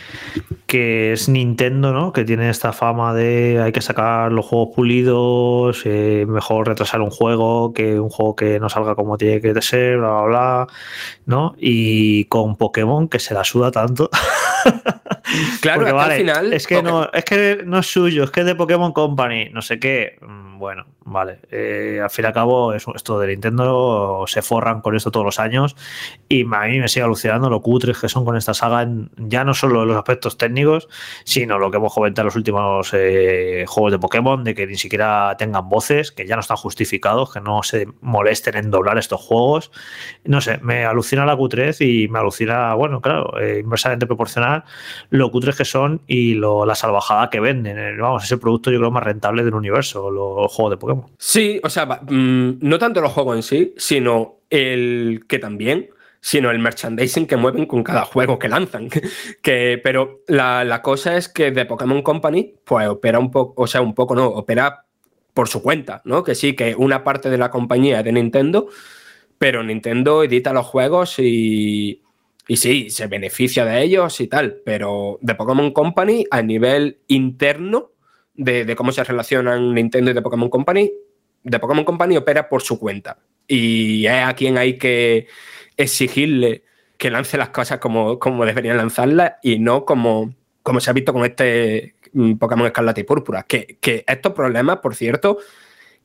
que 0.65 1.13
es 1.13 1.29
Nintendo, 1.29 1.93
¿no? 1.93 2.11
Que 2.11 2.23
tiene 2.23 2.49
esta 2.49 2.73
fama 2.73 3.13
de 3.13 3.61
hay 3.61 3.71
que 3.71 3.81
sacar 3.81 4.31
los 4.31 4.45
juegos 4.45 4.69
pulidos, 4.75 5.81
eh, 5.85 6.25
mejor 6.27 6.67
retrasar 6.67 7.01
un 7.01 7.11
juego 7.11 7.73
que 7.73 7.99
un 7.99 8.09
juego 8.09 8.35
que 8.35 8.59
no 8.59 8.69
salga 8.69 8.95
como 8.95 9.17
tiene 9.17 9.41
que 9.41 9.61
ser, 9.61 9.97
bla, 9.97 10.09
bla, 10.09 10.23
bla, 10.23 10.67
¿no? 11.25 11.55
Y 11.57 12.25
con 12.25 12.55
Pokémon 12.55 13.07
que 13.09 13.19
se 13.19 13.33
la 13.33 13.43
suda 13.43 13.69
tanto. 13.69 14.09
Claro, 15.61 15.99
al 15.99 16.11
final. 16.13 16.53
Es 16.53 16.67
que, 16.67 16.81
no, 16.83 17.09
es 17.11 17.23
que 17.23 17.61
no 17.65 17.79
es 17.79 17.87
suyo, 17.87 18.23
es 18.23 18.31
que 18.31 18.41
es 18.41 18.45
de 18.45 18.55
Pokémon 18.55 18.91
Company, 18.91 19.49
no 19.49 19.61
sé 19.61 19.79
qué. 19.79 20.17
Mm, 20.21 20.57
bueno, 20.57 20.85
vale. 21.11 21.39
Eh, 21.51 21.99
al 22.01 22.09
fin 22.09 22.25
y 22.25 22.27
al 22.27 22.33
cabo, 22.33 22.73
esto 22.73 23.19
de 23.19 23.27
Nintendo 23.27 24.23
se 24.27 24.41
forran 24.41 24.81
con 24.81 24.95
esto 24.95 25.11
todos 25.11 25.25
los 25.25 25.39
años. 25.39 25.75
Y 26.29 26.41
a 26.43 26.61
mí 26.67 26.79
me 26.79 26.87
sigue 26.87 27.03
alucinando 27.03 27.49
lo 27.49 27.61
cutres 27.61 27.99
que 27.99 28.09
son 28.09 28.25
con 28.25 28.37
esta 28.37 28.53
saga, 28.53 28.87
ya 29.17 29.43
no 29.43 29.53
solo 29.53 29.85
los 29.85 29.97
aspectos 29.97 30.37
técnicos, 30.37 30.87
sino 31.23 31.59
lo 31.59 31.69
que 31.71 31.77
hemos 31.77 31.93
comentado 31.93 32.23
en 32.23 32.27
los 32.27 32.35
últimos 32.35 32.91
eh, 32.93 33.65
juegos 33.67 33.91
de 33.91 33.99
Pokémon, 33.99 34.43
de 34.43 34.55
que 34.55 34.67
ni 34.67 34.77
siquiera 34.77 35.35
tengan 35.37 35.69
voces, 35.69 36.11
que 36.11 36.25
ya 36.25 36.35
no 36.35 36.41
están 36.41 36.57
justificados, 36.57 37.33
que 37.33 37.41
no 37.41 37.63
se 37.63 37.87
molesten 38.01 38.55
en 38.57 38.71
doblar 38.71 38.97
estos 38.97 39.21
juegos. 39.21 39.71
No 40.23 40.41
sé, 40.41 40.59
me 40.61 40.85
alucina 40.85 41.25
la 41.25 41.35
cutrez 41.35 41.81
y 41.81 42.07
me 42.07 42.19
alucina, 42.19 42.73
bueno, 42.75 43.01
claro, 43.01 43.39
eh, 43.39 43.59
inversamente 43.63 44.07
proporcional 44.07 44.63
lo 45.09 45.31
cutres 45.31 45.55
que 45.55 45.65
son 45.65 46.01
y 46.07 46.35
lo, 46.35 46.65
la 46.65 46.75
salvajada 46.75 47.29
que 47.29 47.39
venden. 47.39 47.77
Eh, 47.77 47.97
vamos, 47.97 48.23
es 48.23 48.31
el 48.31 48.39
producto 48.39 48.71
yo 48.71 48.79
creo 48.79 48.91
más 48.91 49.03
rentable 49.03 49.43
del 49.43 49.53
universo, 49.53 50.09
los 50.09 50.51
juegos 50.51 50.71
de 50.71 50.77
Pokémon. 50.77 51.00
Sí, 51.17 51.59
o 51.63 51.69
sea, 51.69 51.85
mm, 51.85 52.59
no 52.61 52.79
tanto 52.79 53.01
los 53.01 53.11
juegos 53.11 53.35
en 53.35 53.43
sí, 53.43 53.73
sino 53.77 54.39
el 54.49 55.25
que 55.27 55.39
también 55.39 55.89
sino 56.21 56.51
el 56.51 56.59
merchandising 56.59 57.25
que 57.25 57.35
mueven 57.35 57.65
con 57.65 57.83
cada 57.83 58.05
juego 58.05 58.37
que 58.37 58.47
lanzan. 58.47 58.89
que, 59.41 59.81
pero 59.83 60.21
la, 60.27 60.63
la, 60.63 60.81
cosa 60.81 61.17
es 61.17 61.27
que 61.27 61.51
de 61.51 61.65
Pokémon 61.65 62.03
Company, 62.03 62.53
pues 62.63 62.87
opera 62.87 63.19
un 63.19 63.31
poco, 63.31 63.59
o 63.61 63.67
sea, 63.67 63.81
un 63.81 63.95
poco 63.95 64.15
no, 64.15 64.27
opera 64.27 64.85
por 65.33 65.47
su 65.49 65.61
cuenta, 65.61 66.01
¿no? 66.05 66.23
Que 66.23 66.35
sí, 66.35 66.55
que 66.55 66.75
una 66.75 67.03
parte 67.03 67.29
de 67.29 67.37
la 67.37 67.49
compañía 67.49 67.99
es 67.99 68.05
de 68.05 68.11
Nintendo, 68.11 68.67
pero 69.37 69.63
Nintendo 69.63 70.23
edita 70.23 70.53
los 70.53 70.67
juegos 70.67 71.17
y, 71.17 72.03
y 72.47 72.57
sí, 72.57 72.89
se 72.89 73.07
beneficia 73.07 73.65
de 73.65 73.81
ellos 73.81 74.19
y 74.21 74.27
tal, 74.27 74.61
pero 74.63 75.17
de 75.21 75.35
Pokémon 75.35 75.71
Company 75.71 76.25
a 76.29 76.41
nivel 76.41 76.99
interno 77.07 77.91
de, 78.33 78.75
cómo 78.75 78.91
se 78.91 79.03
relacionan 79.03 79.73
Nintendo 79.73 80.11
y 80.11 80.13
de 80.13 80.21
Pokémon 80.21 80.49
Company, 80.49 80.91
de 81.43 81.59
Pokémon 81.59 81.85
Company 81.85 82.17
opera 82.17 82.47
por 82.49 82.61
su 82.61 82.79
cuenta. 82.79 83.19
Y 83.47 84.05
es 84.05 84.23
a 84.23 84.33
quien 84.33 84.57
hay 84.57 84.77
que 84.77 85.27
exigirle 85.77 86.63
que 86.97 87.09
lance 87.09 87.37
las 87.37 87.49
cosas 87.49 87.79
como, 87.79 88.19
como 88.19 88.45
deberían 88.45 88.77
lanzarlas 88.77 89.33
y 89.41 89.59
no 89.59 89.85
como, 89.85 90.35
como 90.63 90.79
se 90.79 90.89
ha 90.89 90.93
visto 90.93 91.13
con 91.13 91.25
este 91.25 91.95
mm, 92.13 92.35
Pokémon 92.35 92.67
Escarlata 92.67 93.01
y 93.01 93.03
Púrpura. 93.03 93.43
Que, 93.43 93.79
estos 94.07 94.33
problemas, 94.33 94.77
por 94.77 94.95
cierto, 94.95 95.39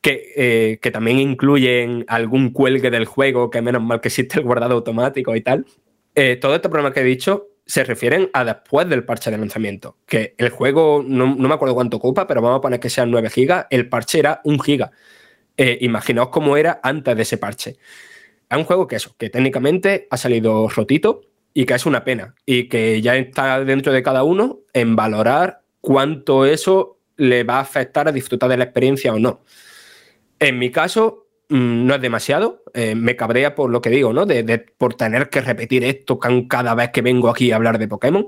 que, 0.01 0.33
eh, 0.37 0.79
que, 0.81 0.91
también 0.91 1.19
incluyen 1.19 2.05
algún 2.09 2.51
cuelgue 2.51 2.91
del 2.91 3.05
juego, 3.05 3.51
que 3.51 3.61
menos 3.61 3.83
mal 3.83 4.01
que 4.01 4.09
existe 4.09 4.39
el 4.39 4.45
guardado 4.45 4.75
automático 4.75 5.37
y 5.37 5.43
tal, 5.43 5.67
eh, 6.15 6.37
todo 6.37 6.55
este 6.55 6.71
problema 6.71 6.93
que 6.95 7.01
he 7.01 7.05
dicho 7.05 7.49
se 7.67 7.83
refieren 7.83 8.31
a 8.33 8.45
después 8.45 8.89
del 8.89 9.05
parche 9.05 9.31
de 9.31 9.39
lanzamiento. 9.39 9.97
Que 10.07 10.35
el 10.39 10.51
juego, 10.51 11.05
no, 11.05 11.35
me 11.35 11.53
acuerdo 11.53 11.75
cuánto 11.75 11.97
ocupa, 11.97 12.27
pero 12.27 12.41
vamos 12.41 12.59
a 12.59 12.61
poner 12.61 12.79
que 12.81 12.89
sean 12.89 13.11
9 13.11 13.29
gigas. 13.29 13.67
El 13.71 13.89
parche 13.89 14.21
era 14.21 14.41
1 14.45 14.59
giga. 14.61 14.93
Eh, 15.57 15.79
imaginaos 15.81 16.29
cómo 16.29 16.57
era 16.57 16.81
antes 16.83 17.17
de 17.17 17.23
ese 17.23 17.39
parche. 17.39 17.77
Es 18.49 18.57
un 18.57 18.65
juego 18.65 18.87
que 18.87 18.97
eso, 18.97 19.17
que 19.19 19.31
técnicamente 19.31 20.07
ha 20.11 20.17
salido 20.17 20.69
rotito 20.69 21.23
y 21.53 21.67
que 21.67 21.75
es 21.75 21.87
una 21.87 22.05
pena. 22.05 22.37
Y 22.47 22.69
que 22.69 23.03
ya 23.03 23.17
está 23.17 23.65
dentro 23.65 23.93
de 23.93 24.03
cada 24.03 24.23
uno 24.23 24.61
en 24.73 24.95
valorar 24.95 25.63
cuánto 25.81 26.45
eso 26.45 27.01
le 27.17 27.43
va 27.43 27.57
a 27.57 27.61
afectar 27.61 28.07
a 28.07 28.13
disfrutar 28.13 28.49
de 28.49 28.59
la 28.59 28.65
experiencia 28.65 29.13
o 29.13 29.19
no. 29.19 29.43
En 30.39 30.59
mi 30.59 30.71
caso, 30.71 31.26
no 31.49 31.95
es 31.95 32.01
demasiado. 32.01 32.63
Eh, 32.75 32.95
me 32.95 33.17
cabrea 33.17 33.55
por 33.55 33.71
lo 33.71 33.81
que 33.81 33.91
digo, 33.91 34.13
¿no? 34.13 34.27
De, 34.27 34.59
por 34.79 34.95
tener 34.95 35.29
que 35.31 35.41
repetir 35.41 35.85
esto 35.85 36.19
cada 36.19 36.75
vez 36.75 36.91
que 36.91 37.03
vengo 37.03 37.29
aquí 37.29 37.53
a 37.53 37.57
hablar 37.57 37.79
de 37.79 37.89
Pokémon. 37.89 38.27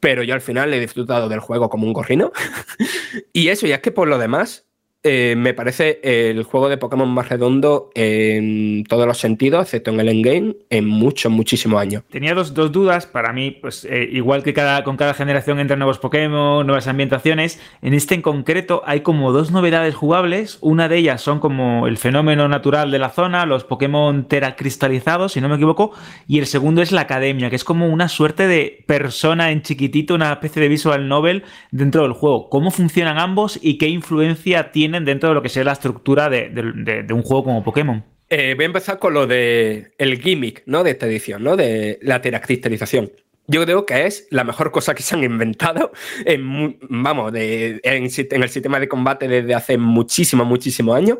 Pero 0.00 0.22
yo 0.22 0.34
al 0.34 0.40
final 0.40 0.72
he 0.72 0.80
disfrutado 0.80 1.28
del 1.28 1.40
juego 1.40 1.68
como 1.68 1.86
un 1.86 1.92
gorrino. 1.92 2.32
y 3.32 3.48
eso, 3.48 3.66
y 3.66 3.72
es 3.72 3.80
que 3.80 3.90
por 3.90 4.08
lo 4.08 4.18
demás, 4.18 4.67
eh, 5.04 5.34
me 5.36 5.54
parece 5.54 6.00
el 6.02 6.42
juego 6.42 6.68
de 6.68 6.76
Pokémon 6.76 7.08
más 7.08 7.28
redondo 7.28 7.90
en 7.94 8.82
todos 8.84 9.06
los 9.06 9.18
sentidos, 9.18 9.62
excepto 9.62 9.92
en 9.92 10.00
el 10.00 10.08
endgame, 10.08 10.56
en 10.70 10.86
muchos, 10.86 11.30
muchísimos 11.30 11.80
años. 11.80 12.02
Tenía 12.10 12.34
dos, 12.34 12.52
dudas. 12.52 13.06
Para 13.06 13.32
mí, 13.32 13.52
pues 13.52 13.84
eh, 13.84 14.08
igual 14.10 14.42
que 14.42 14.52
cada, 14.52 14.82
con 14.82 14.96
cada 14.96 15.14
generación 15.14 15.60
entran 15.60 15.78
nuevos 15.78 16.00
Pokémon, 16.00 16.66
nuevas 16.66 16.88
ambientaciones. 16.88 17.60
En 17.80 17.94
este 17.94 18.16
en 18.16 18.22
concreto 18.22 18.82
hay 18.86 19.02
como 19.02 19.30
dos 19.30 19.52
novedades 19.52 19.94
jugables. 19.94 20.58
Una 20.62 20.88
de 20.88 20.96
ellas 20.96 21.22
son 21.22 21.38
como 21.38 21.86
el 21.86 21.96
fenómeno 21.96 22.48
natural 22.48 22.90
de 22.90 22.98
la 22.98 23.10
zona, 23.10 23.46
los 23.46 23.62
Pokémon 23.62 24.26
teracristalizados, 24.26 25.32
si 25.32 25.40
no 25.40 25.48
me 25.48 25.54
equivoco. 25.54 25.92
Y 26.26 26.40
el 26.40 26.46
segundo 26.46 26.82
es 26.82 26.90
la 26.90 27.02
academia, 27.02 27.50
que 27.50 27.56
es 27.56 27.64
como 27.64 27.86
una 27.88 28.08
suerte 28.08 28.48
de 28.48 28.84
persona 28.88 29.52
en 29.52 29.62
chiquitito, 29.62 30.16
una 30.16 30.32
especie 30.32 30.60
de 30.60 30.68
visual 30.68 31.06
novel 31.06 31.44
dentro 31.70 32.02
del 32.02 32.12
juego. 32.12 32.48
¿Cómo 32.48 32.72
funcionan 32.72 33.18
ambos 33.18 33.60
y 33.62 33.78
qué 33.78 33.86
influencia 33.86 34.72
tiene? 34.72 34.87
Dentro 34.92 35.28
de 35.28 35.34
lo 35.34 35.42
que 35.42 35.48
sea 35.48 35.64
la 35.64 35.72
estructura 35.72 36.28
de, 36.28 37.06
un 37.10 37.22
juego 37.22 37.44
como 37.44 37.64
Pokémon. 37.64 38.04
Eh, 38.30 38.54
voy 38.54 38.64
a 38.64 38.66
empezar 38.66 38.98
con 38.98 39.14
lo 39.14 39.26
de 39.26 39.92
el 39.96 40.20
gimmick 40.20 40.62
¿no? 40.66 40.84
de 40.84 40.90
esta 40.90 41.06
edición, 41.06 41.42
¿no? 41.42 41.56
de 41.56 41.98
la 42.02 42.20
teracristalización. 42.20 43.10
Yo 43.46 43.64
creo 43.64 43.86
que 43.86 44.04
es 44.04 44.26
la 44.30 44.44
mejor 44.44 44.70
cosa 44.70 44.94
que 44.94 45.02
se 45.02 45.14
han 45.14 45.24
inventado 45.24 45.92
en, 46.26 46.78
vamos, 46.82 47.32
en, 47.34 48.04
el 48.04 48.48
sistema 48.50 48.78
de 48.78 48.88
combate 48.88 49.26
desde 49.26 49.54
hace 49.54 49.78
muchísimos, 49.78 50.46
muchísimos 50.46 50.94
años, 50.94 51.18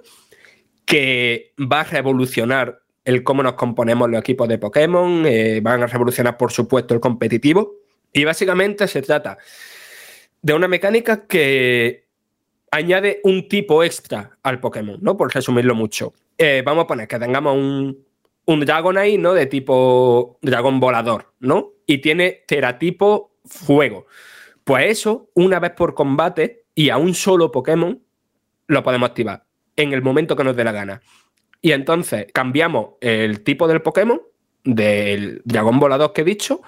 que 0.84 1.54
va 1.58 1.80
a 1.80 1.84
revolucionar 1.84 2.80
el 3.06 3.22
cómo 3.22 3.42
nos 3.42 3.54
componemos 3.54 4.10
los 4.10 4.20
equipos 4.20 4.46
de 4.46 4.58
Pokémon, 4.58 5.24
eh, 5.24 5.60
van 5.62 5.82
a 5.82 5.86
revolucionar, 5.86 6.36
por 6.36 6.52
supuesto, 6.52 6.92
el 6.92 7.00
competitivo. 7.00 7.76
Y 8.12 8.24
básicamente 8.24 8.86
se 8.86 9.00
trata 9.00 9.38
de 10.42 10.52
una 10.52 10.68
mecánica 10.68 11.26
que 11.26 12.07
añade 12.70 13.20
un 13.24 13.48
tipo 13.48 13.82
extra 13.82 14.38
al 14.42 14.60
Pokémon, 14.60 14.98
¿no? 15.00 15.16
Por 15.16 15.34
resumirlo 15.34 15.74
mucho. 15.74 16.12
Eh, 16.36 16.62
vamos 16.64 16.84
a 16.84 16.86
poner 16.86 17.08
que 17.08 17.18
tengamos 17.18 17.54
un, 17.56 18.04
un 18.46 18.60
Dragonite, 18.60 19.18
¿no? 19.18 19.34
De 19.34 19.46
tipo 19.46 20.38
dragón 20.42 20.80
volador, 20.80 21.32
¿no? 21.40 21.72
Y 21.86 21.98
tiene 21.98 22.44
teratipo 22.46 23.34
fuego. 23.44 24.06
Pues 24.64 24.90
eso, 24.90 25.30
una 25.34 25.60
vez 25.60 25.72
por 25.72 25.94
combate 25.94 26.64
y 26.74 26.90
a 26.90 26.96
un 26.98 27.14
solo 27.14 27.50
Pokémon, 27.50 28.02
lo 28.66 28.82
podemos 28.82 29.08
activar 29.08 29.44
en 29.76 29.92
el 29.92 30.02
momento 30.02 30.36
que 30.36 30.44
nos 30.44 30.56
dé 30.56 30.64
la 30.64 30.72
gana. 30.72 31.00
Y 31.60 31.72
entonces 31.72 32.26
cambiamos 32.32 32.94
el 33.00 33.42
tipo 33.42 33.66
del 33.66 33.82
Pokémon, 33.82 34.20
del 34.64 35.42
dragón 35.44 35.80
volador 35.80 36.12
que 36.12 36.20
he 36.20 36.24
dicho, 36.24 36.60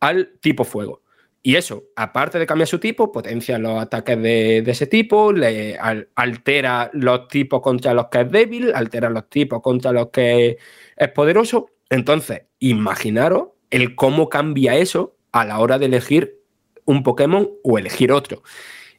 al 0.00 0.32
tipo 0.40 0.64
fuego. 0.64 1.01
Y 1.44 1.56
eso, 1.56 1.84
aparte 1.96 2.38
de 2.38 2.46
cambiar 2.46 2.68
su 2.68 2.78
tipo, 2.78 3.10
potencia 3.10 3.58
los 3.58 3.82
ataques 3.82 4.22
de, 4.22 4.58
ese 4.58 4.86
tipo, 4.86 5.32
le 5.32 5.76
altera 6.14 6.88
los 6.92 7.26
tipos 7.26 7.60
contra 7.60 7.92
los 7.94 8.06
que 8.06 8.20
es 8.20 8.30
débil, 8.30 8.72
altera 8.72 9.10
los 9.10 9.28
tipos 9.28 9.60
contra 9.60 9.90
los 9.90 10.10
que 10.10 10.58
es 10.96 11.08
poderoso. 11.08 11.70
Entonces, 11.90 12.42
imaginaros 12.60 13.48
el 13.70 13.96
cómo 13.96 14.28
cambia 14.28 14.76
eso 14.76 15.16
a 15.32 15.44
la 15.44 15.58
hora 15.58 15.80
de 15.80 15.86
elegir 15.86 16.38
un 16.84 17.02
Pokémon 17.02 17.50
o 17.64 17.76
elegir 17.76 18.12
otro. 18.12 18.44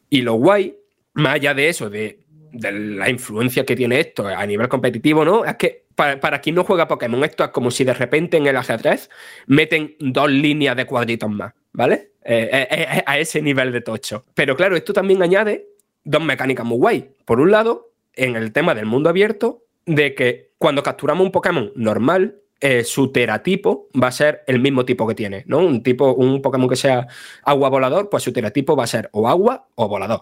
Y 0.10 0.22
lo 0.22 0.34
guay, 0.34 0.78
más 1.14 1.36
allá 1.36 1.54
de 1.54 1.70
eso, 1.70 1.90
de, 1.90 2.20
la 2.52 3.10
influencia 3.10 3.66
que 3.66 3.76
tiene 3.76 4.00
esto 4.00 4.28
a 4.28 4.46
nivel 4.46 4.68
competitivo, 4.68 5.26
¿no? 5.26 5.44
Es 5.46 5.56
que 5.56 5.83
para, 5.96 6.42
quien 6.42 6.56
no 6.56 6.64
juega 6.64 6.88
Pokémon, 6.88 7.24
esto 7.24 7.44
es 7.44 7.50
como 7.52 7.72
si 7.72 7.84
de 7.84 7.94
repente 7.94 8.38
en 8.38 8.48
el 8.48 8.58
ajedrez 8.58 9.10
meten 9.48 9.96
dos 10.00 10.30
líneas 10.30 10.76
de 10.76 10.86
cuadritos 10.86 11.30
más, 11.30 11.54
¿vale? 11.72 12.12
Eh, 12.24 12.50
eh, 12.52 12.68
eh, 12.72 13.04
a 13.06 13.20
ese 13.20 13.42
nivel 13.42 13.72
de 13.72 13.82
tocho. 13.82 14.26
Pero 14.34 14.56
claro, 14.56 14.76
esto 14.76 14.94
también 14.94 15.22
añade 15.22 15.68
dos 16.04 16.24
mecánicas 16.24 16.66
muy 16.66 16.78
guay. 16.78 17.10
Por 17.26 17.40
un 17.40 17.52
lado, 17.52 17.92
en 18.14 18.36
el 18.36 18.52
tema 18.52 18.76
del 18.76 18.86
mundo 18.86 19.10
abierto, 19.10 19.66
de 19.86 20.16
que 20.16 20.52
cuando 20.58 20.84
capturamos 20.84 21.26
un 21.26 21.32
Pokémon 21.32 21.72
normal, 21.76 22.40
su 22.86 23.12
teratipo 23.12 23.90
va 24.02 24.08
a 24.08 24.12
ser 24.14 24.42
el 24.48 24.62
mismo 24.62 24.86
tipo 24.86 25.06
que 25.06 25.16
tiene, 25.16 25.44
¿no? 25.48 25.60
Un 25.60 25.84
tipo, 25.84 26.14
un 26.14 26.42
Pokémon 26.42 26.70
que 26.70 26.78
sea 26.78 27.08
agua 27.44 27.68
volador, 27.68 28.10
pues 28.10 28.24
su 28.24 28.32
teratipo 28.32 28.78
va 28.78 28.86
a 28.86 28.88
ser 28.88 29.10
o 29.12 29.28
agua 29.28 29.68
o 29.76 29.90
volador. 29.90 30.22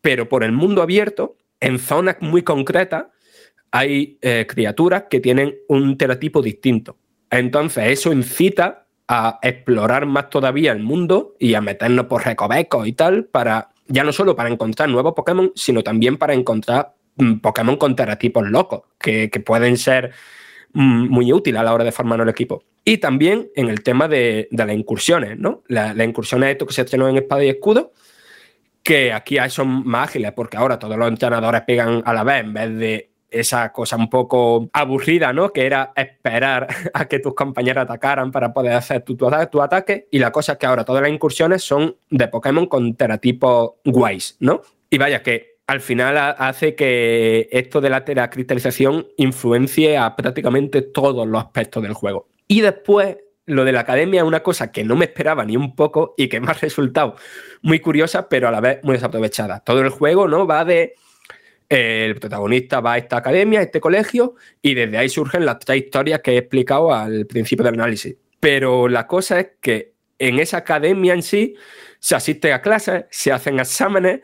Pero 0.00 0.30
por 0.30 0.44
el 0.44 0.52
mundo 0.52 0.80
abierto, 0.80 1.36
en 1.60 1.78
zonas 1.78 2.16
muy 2.20 2.42
concretas, 2.42 3.08
hay 3.70 4.18
criaturas 4.48 5.04
que 5.10 5.20
tienen 5.20 5.56
un 5.68 5.96
teratipo 5.98 6.42
distinto. 6.42 6.96
Entonces, 7.30 7.84
eso 7.88 8.12
incita 8.12 8.86
a 9.08 9.38
explorar 9.42 10.06
más 10.06 10.28
todavía 10.28 10.72
el 10.72 10.82
mundo 10.82 11.34
y 11.38 11.54
a 11.54 11.60
meternos 11.60 12.06
por 12.06 12.24
recovecos 12.24 12.86
y 12.86 12.92
tal, 12.92 13.24
para 13.24 13.70
ya 13.86 14.04
no 14.04 14.12
solo 14.12 14.36
para 14.36 14.50
encontrar 14.50 14.88
nuevos 14.90 15.14
Pokémon, 15.14 15.50
sino 15.54 15.82
también 15.82 16.18
para 16.18 16.34
encontrar 16.34 16.94
mm, 17.16 17.38
Pokémon 17.38 17.76
con 17.76 17.96
teratipos 17.96 18.46
locos, 18.48 18.82
que, 18.98 19.30
pueden 19.44 19.78
ser 19.78 20.12
mm, 20.74 21.08
muy 21.08 21.32
útiles 21.32 21.58
a 21.58 21.64
la 21.64 21.72
hora 21.72 21.84
de 21.84 21.92
formar 21.92 22.20
el 22.20 22.28
equipo. 22.28 22.62
Y 22.84 22.98
también 22.98 23.50
en 23.56 23.68
el 23.68 23.82
tema 23.82 24.08
de, 24.08 24.48
las 24.50 24.70
incursiones, 24.72 25.38
¿no? 25.38 25.62
Las 25.68 25.96
la 25.96 26.04
incursiones 26.04 26.50
esto 26.50 26.66
que 26.66 26.74
se 26.74 26.82
estrenó 26.82 27.08
en 27.08 27.16
Espada 27.16 27.44
y 27.44 27.48
Escudo, 27.48 27.92
que 28.82 29.12
aquí 29.12 29.38
son 29.48 29.86
más 29.86 30.10
ágiles, 30.10 30.32
porque 30.32 30.58
ahora 30.58 30.78
todos 30.78 30.96
los 30.96 31.08
entrenadores 31.08 31.62
pegan 31.62 32.02
a 32.04 32.12
la 32.12 32.24
vez 32.24 32.44
en 32.44 32.52
vez 32.52 32.76
de 32.76 33.10
esa 33.30 33.72
cosa 33.72 33.96
un 33.96 34.08
poco 34.08 34.68
aburrida, 34.72 35.32
¿no? 35.32 35.52
Que 35.52 35.66
era 35.66 35.92
esperar 35.96 36.68
a 36.94 37.06
que 37.06 37.18
tus 37.18 37.34
compañeros 37.34 37.82
atacaran 37.82 38.30
para 38.30 38.52
poder 38.52 38.72
hacer 38.72 39.02
tu, 39.02 39.16
tu, 39.16 39.62
ataque. 39.62 40.08
Y 40.10 40.18
la 40.18 40.32
cosa 40.32 40.52
es 40.52 40.58
que 40.58 40.66
ahora 40.66 40.84
todas 40.84 41.02
las 41.02 41.12
incursiones 41.12 41.62
son 41.62 41.96
de 42.10 42.28
Pokémon 42.28 42.66
con 42.66 42.94
teratipos 42.94 43.72
guays, 43.84 44.36
¿no? 44.40 44.62
Y 44.90 44.98
vaya 44.98 45.22
que 45.22 45.58
al 45.66 45.82
final 45.82 46.16
hace 46.16 46.74
que 46.74 47.48
esto 47.52 47.82
de 47.82 47.90
la 47.90 48.04
teracristalización 48.04 49.06
influencie 49.18 49.98
a 49.98 50.16
prácticamente 50.16 50.80
todos 50.80 51.28
los 51.28 51.42
aspectos 51.42 51.82
del 51.82 51.92
juego. 51.92 52.28
Y 52.48 52.62
después, 52.62 53.18
lo 53.44 53.66
de 53.66 53.72
la 53.72 53.80
academia 53.80 54.22
es 54.22 54.26
una 54.26 54.42
cosa 54.42 54.72
que 54.72 54.82
no 54.82 54.96
me 54.96 55.04
esperaba 55.04 55.44
ni 55.44 55.58
un 55.58 55.76
poco 55.76 56.14
y 56.16 56.28
que 56.28 56.40
me 56.40 56.50
ha 56.50 56.54
resultado 56.54 57.16
muy 57.60 57.80
curiosa, 57.80 58.30
pero 58.30 58.48
a 58.48 58.50
la 58.50 58.62
vez 58.62 58.78
muy 58.82 58.94
desaprovechada. 58.94 59.60
Todo 59.60 59.82
el 59.82 59.90
juego, 59.90 60.26
¿no? 60.26 60.46
Va 60.46 60.64
de 60.64 60.94
el 61.68 62.14
protagonista 62.14 62.80
va 62.80 62.94
a 62.94 62.98
esta 62.98 63.18
academia, 63.18 63.60
a 63.60 63.62
este 63.62 63.80
colegio, 63.80 64.36
y 64.62 64.74
desde 64.74 64.96
ahí 64.96 65.08
surgen 65.08 65.44
las 65.44 65.58
tres 65.58 65.84
historias 65.84 66.20
que 66.20 66.32
he 66.32 66.38
explicado 66.38 66.92
al 66.92 67.26
principio 67.26 67.64
del 67.64 67.74
análisis. 67.74 68.16
Pero 68.40 68.88
la 68.88 69.06
cosa 69.06 69.40
es 69.40 69.48
que 69.60 69.94
en 70.18 70.38
esa 70.38 70.58
academia 70.58 71.14
en 71.14 71.22
sí 71.22 71.54
se 71.98 72.16
asiste 72.16 72.52
a 72.52 72.62
clases, 72.62 73.04
se 73.10 73.32
hacen 73.32 73.60
exámenes 73.60 74.20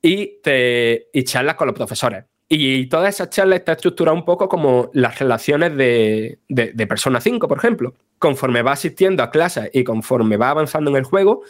y, 0.00 0.40
te, 0.42 1.08
charlas 1.24 1.56
con 1.56 1.66
los 1.66 1.76
profesores. 1.76 2.24
Y 2.48 2.86
toda 2.86 3.08
esa 3.08 3.30
charla 3.30 3.56
está 3.56 3.72
estructurada 3.72 4.16
un 4.16 4.24
poco 4.24 4.48
como 4.48 4.90
las 4.92 5.18
relaciones 5.18 5.76
de, 5.76 6.38
de, 6.48 6.86
Persona 6.86 7.20
5, 7.20 7.48
por 7.48 7.58
ejemplo. 7.58 7.94
Conforme 8.18 8.62
va 8.62 8.72
asistiendo 8.72 9.22
a 9.22 9.30
clases 9.30 9.70
y 9.72 9.82
conforme 9.82 10.36
va 10.36 10.50
avanzando 10.50 10.90
en 10.90 10.98
el 10.98 11.04
juego, 11.04 11.42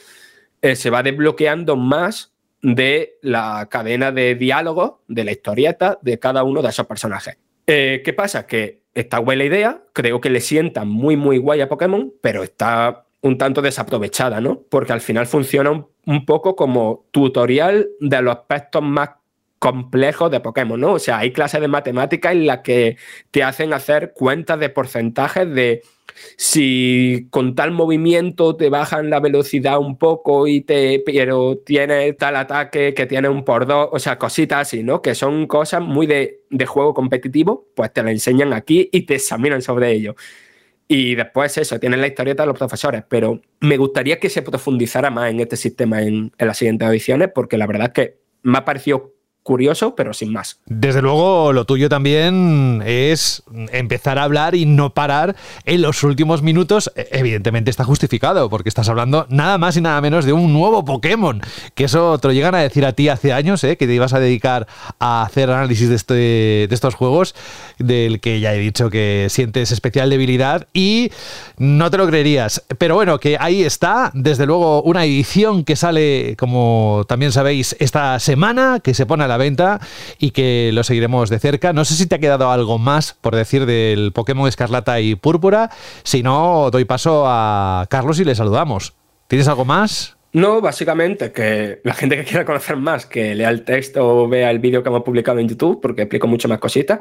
eh, 0.63 0.77
se 0.77 0.91
va 0.91 1.03
desbloqueando 1.03 1.77
más 1.77 2.34
de 2.65 3.19
la 3.21 3.69
cadena 3.71 4.11
de 4.11 4.35
diálogo, 4.37 5.03
de 5.07 5.23
la 5.23 5.33
historieta 5.33 5.99
de 6.01 6.19
cada 6.19 6.45
uno 6.45 6.63
de 6.63 6.71
esos 6.71 6.87
personajes. 6.87 7.37
Eh, 7.67 8.01
¿Qué 8.03 8.15
pasa? 8.15 8.47
Que 8.47 8.81
está 8.95 9.21
la 9.21 9.45
idea, 9.45 9.83
creo 9.93 10.21
que 10.21 10.31
le 10.31 10.41
sienta 10.41 10.87
muy, 10.87 11.17
muy 11.17 11.37
guay 11.37 11.61
a 11.61 11.69
Pokémon, 11.69 12.15
pero 12.23 12.43
está 12.43 13.05
un 13.21 13.37
tanto 13.37 13.61
desaprovechada, 13.61 14.41
¿no? 14.41 14.63
Porque 14.71 14.95
al 14.95 15.03
final 15.03 15.27
funciona 15.27 15.71
un, 15.71 16.25
poco 16.25 16.57
como 16.57 17.05
tutorial 17.11 17.89
de 18.01 18.23
los 18.23 18.35
aspectos 18.35 18.83
más 18.83 19.11
complejos 19.59 20.31
de 20.31 20.41
Pokémon, 20.41 20.81
¿no? 20.81 20.95
O 20.95 20.99
sea, 20.99 21.19
hay 21.19 21.33
clases 21.33 21.61
de 21.61 21.69
matemáticas 21.69 22.33
en 22.33 22.47
las 22.47 22.61
que 22.61 22.97
te 23.31 23.43
hacen 23.43 23.75
hacer 23.75 24.15
cuentas 24.15 24.59
de 24.59 24.71
porcentajes 24.71 25.55
de 25.55 25.83
si 26.37 27.29
con 27.31 27.55
tal 27.55 27.73
movimiento 27.73 28.57
te 28.57 28.71
bajan 28.71 29.11
la 29.11 29.21
velocidad 29.21 29.79
un 29.79 29.99
poco 29.99 30.47
y 30.47 30.61
te 30.63 31.03
pero 31.05 31.59
tiene 31.59 32.13
tal 32.15 32.37
ataque 32.37 32.95
que 32.95 33.07
tiene 33.07 33.29
un 33.29 33.45
por 33.45 33.67
dos, 33.67 33.89
o 33.93 33.99
sea, 33.99 34.19
cositas 34.19 34.69
así, 34.69 34.83
¿no? 34.83 35.03
Que 35.03 35.15
son 35.15 35.47
cosas 35.47 35.81
muy 35.83 36.07
de, 36.07 36.41
juego 36.67 36.95
competitivo, 36.95 37.69
pues 37.75 37.93
te 37.93 38.03
la 38.03 38.11
enseñan 38.11 38.53
aquí 38.53 38.89
y 38.93 39.03
te 39.03 39.17
examinan 39.17 39.63
sobre 39.63 39.93
ello. 39.93 40.15
Y 40.87 41.15
después 41.15 41.57
eso, 41.59 41.79
tienen 41.81 42.01
la 42.01 42.07
historieta 42.07 42.43
de 42.43 42.49
los 42.49 42.59
profesores, 42.59 43.05
pero 43.09 43.41
me 43.61 43.77
gustaría 43.77 44.19
que 44.21 44.31
se 44.31 44.43
profundizara 44.43 45.11
más 45.11 45.31
en 45.31 45.41
este 45.41 45.57
sistema 45.57 46.03
en, 46.03 46.33
en 46.37 46.47
las 46.47 46.59
siguientes 46.59 46.89
ediciones, 46.89 47.31
porque 47.35 47.57
la 47.57 47.67
verdad 47.67 47.89
es 47.89 47.93
que 47.93 48.19
me 48.43 48.59
ha 48.59 48.65
parecido 48.65 49.14
curioso, 49.45 49.95
pero 49.95 50.15
sin 50.15 50.33
más. 50.33 50.59
Desde 50.67 51.03
luego, 51.03 51.53
lo 51.53 51.67
tuyo 51.67 51.89
también 51.89 52.83
es 52.85 53.45
empezar 53.73 54.19
a 54.19 54.25
hablar 54.25 54.55
y 54.55 54.65
no 54.65 54.95
parar 54.95 55.37
en 55.67 55.83
los 55.83 56.03
últimos 56.03 56.43
minutos. 56.43 56.91
E, 56.97 57.09
evidentemente 57.13 57.71
está 57.71 57.85
justificado, 57.85 58.49
porque 58.51 58.71
estás 58.71 58.89
hablando 58.89 59.27
nada 59.29 59.59
más 59.59 59.77
y 59.77 59.83
nada 59.83 60.01
menos 60.01 60.25
de 60.25 60.33
un 60.33 60.53
nuevo 60.53 60.85
Pokémon. 60.85 61.43
Que 61.75 61.85
eso 61.85 62.19
te 62.19 62.29
lo 62.29 62.35
llegan 62.35 62.55
a 62.55 62.59
decir 62.59 62.87
a 62.87 62.95
ti 62.95 63.09
hace 63.09 63.33
años, 63.33 63.63
¿eh? 63.65 63.77
que 63.77 63.87
te 63.87 63.95
ibas 63.95 64.15
a 64.15 64.19
dedicar 64.19 64.67
a 64.99 65.23
hacer 65.23 65.51
análisis 65.51 65.91
de, 65.91 65.95
este, 65.95 66.15
de 66.15 66.69
estos 66.71 66.95
juegos, 66.95 67.35
del 67.79 68.21
que 68.21 68.41
ya 68.41 68.55
he 68.55 68.59
dicho 68.59 68.89
que 68.89 69.27
sientes 69.29 69.73
especial 69.73 70.09
debilidad 70.09 70.69
y 70.73 71.13
no 71.59 71.91
te 71.91 71.99
lo 71.99 72.07
creerías. 72.07 72.65
Pero 72.79 72.95
bueno, 72.95 73.21
que 73.21 73.37
ahí 73.39 73.63
está, 73.63 74.11
desde 74.15 74.47
luego, 74.47 74.83
una 74.83 75.05
edición 75.05 75.65
que 75.65 75.77
sale, 75.77 76.35
como 76.39 77.05
también 77.07 77.31
sabéis, 77.31 77.77
esta 77.79 78.19
semana, 78.21 78.81
que 78.83 78.95
se 78.95 79.05
pone 79.05 79.25
a 79.25 79.29
la 79.29 79.34
venta 79.37 79.81
y 80.19 80.31
que 80.31 80.71
lo 80.73 80.85
seguiremos 80.85 81.31
de 81.31 81.39
cerca. 81.39 81.73
No 81.73 81.85
sé 81.85 81.95
si 81.95 82.07
te 82.07 82.17
ha 82.17 82.19
quedado 82.19 82.51
algo 82.51 82.79
más 82.79 83.15
por 83.21 83.35
decir 83.35 83.67
del 83.67 84.13
Pokémon 84.13 84.49
Escarlata 84.49 85.01
y 85.01 85.15
Púrpura. 85.15 85.71
Si 86.03 86.23
no, 86.23 86.71
doy 86.71 86.85
paso 86.85 87.25
a 87.27 87.87
Carlos 87.91 88.19
y 88.21 88.25
le 88.25 88.35
saludamos. 88.35 88.95
¿Tienes 89.29 89.49
algo 89.49 89.65
más? 89.65 90.17
No, 90.35 90.61
básicamente 90.61 91.31
que 91.31 91.81
la 91.85 91.95
gente 91.95 92.17
que 92.17 92.25
quiera 92.25 92.45
conocer 92.45 92.77
más, 92.77 93.07
que 93.07 93.37
lea 93.37 93.51
el 93.51 93.65
texto 93.65 94.05
o 94.05 94.29
vea 94.29 94.51
el 94.51 94.59
vídeo 94.59 94.83
que 94.83 94.89
hemos 94.89 95.05
publicado 95.05 95.39
en 95.39 95.49
YouTube, 95.49 95.81
porque 95.81 96.03
explico 96.03 96.27
mucho 96.27 96.49
más 96.49 96.59
cositas. 96.59 96.99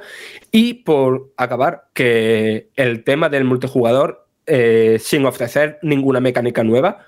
Y 0.52 0.76
por 0.76 1.34
acabar, 1.36 1.86
que 1.94 2.70
el 2.76 3.04
tema 3.04 3.30
del 3.30 3.44
multijugador, 3.44 4.28
eh, 4.46 4.98
sin 5.00 5.26
ofrecer 5.26 5.80
ninguna 5.82 6.20
mecánica 6.20 6.64
nueva, 6.64 7.00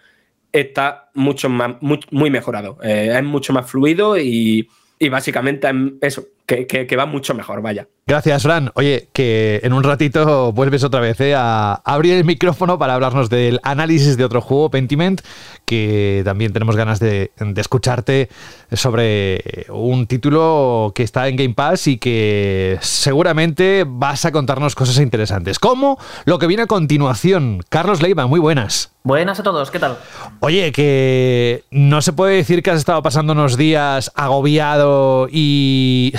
está 0.51 1.11
mucho 1.13 1.47
más, 1.47 1.75
muy, 1.81 2.29
mejorado. 2.31 2.79
Eh, 2.81 3.13
es 3.15 3.23
mucho 3.23 3.53
más 3.53 3.69
fluido 3.69 4.17
y 4.17 4.67
y 4.97 5.09
básicamente 5.09 5.69
eso, 6.01 6.25
que, 6.45 6.95
va 6.95 7.05
mucho 7.05 7.33
mejor, 7.33 7.61
vaya. 7.61 7.87
Gracias, 8.07 8.43
Fran. 8.43 8.71
Oye, 8.75 9.09
que 9.13 9.59
en 9.63 9.73
un 9.73 9.83
ratito 9.83 10.51
vuelves 10.53 10.83
otra 10.83 10.99
vez 10.99 11.19
¿eh? 11.19 11.33
a 11.35 11.81
abrir 11.83 12.13
el 12.13 12.23
micrófono 12.23 12.77
para 12.77 12.93
hablarnos 12.93 13.29
del 13.29 13.59
análisis 13.63 14.15
de 14.15 14.23
otro 14.23 14.41
juego, 14.41 14.69
Pentiment, 14.69 15.21
que 15.65 16.21
también 16.23 16.53
tenemos 16.53 16.75
ganas 16.75 16.99
de, 16.99 17.31
escucharte 17.57 18.29
sobre 18.71 19.65
un 19.69 20.07
título 20.07 20.93
que 20.95 21.03
está 21.03 21.27
en 21.27 21.35
Game 21.35 21.55
Pass 21.55 21.87
y 21.87 21.97
que 21.97 22.77
seguramente 22.81 23.83
vas 23.87 24.23
a 24.25 24.31
contarnos 24.31 24.75
cosas 24.75 24.99
interesantes. 24.99 25.59
Como 25.59 25.99
lo 26.25 26.39
que 26.39 26.47
viene 26.47 26.63
a 26.63 26.67
continuación. 26.67 27.63
Carlos 27.69 28.01
Leiva, 28.01 28.27
muy 28.27 28.39
buenas. 28.39 28.94
Buenas 29.05 29.39
a 29.39 29.43
todos, 29.43 29.69
¿qué 29.69 29.77
tal? 29.77 29.99
Oye, 30.39 30.71
que 30.71 31.63
no 31.69 32.01
se 32.01 32.11
puede 32.11 32.37
decir 32.37 32.63
que 32.63 32.71
has 32.71 32.79
estado 32.79 33.03
pasando 33.03 33.33
unos 33.33 33.55
días 33.55 34.11
agobiado 34.15 35.27
y 35.31 36.11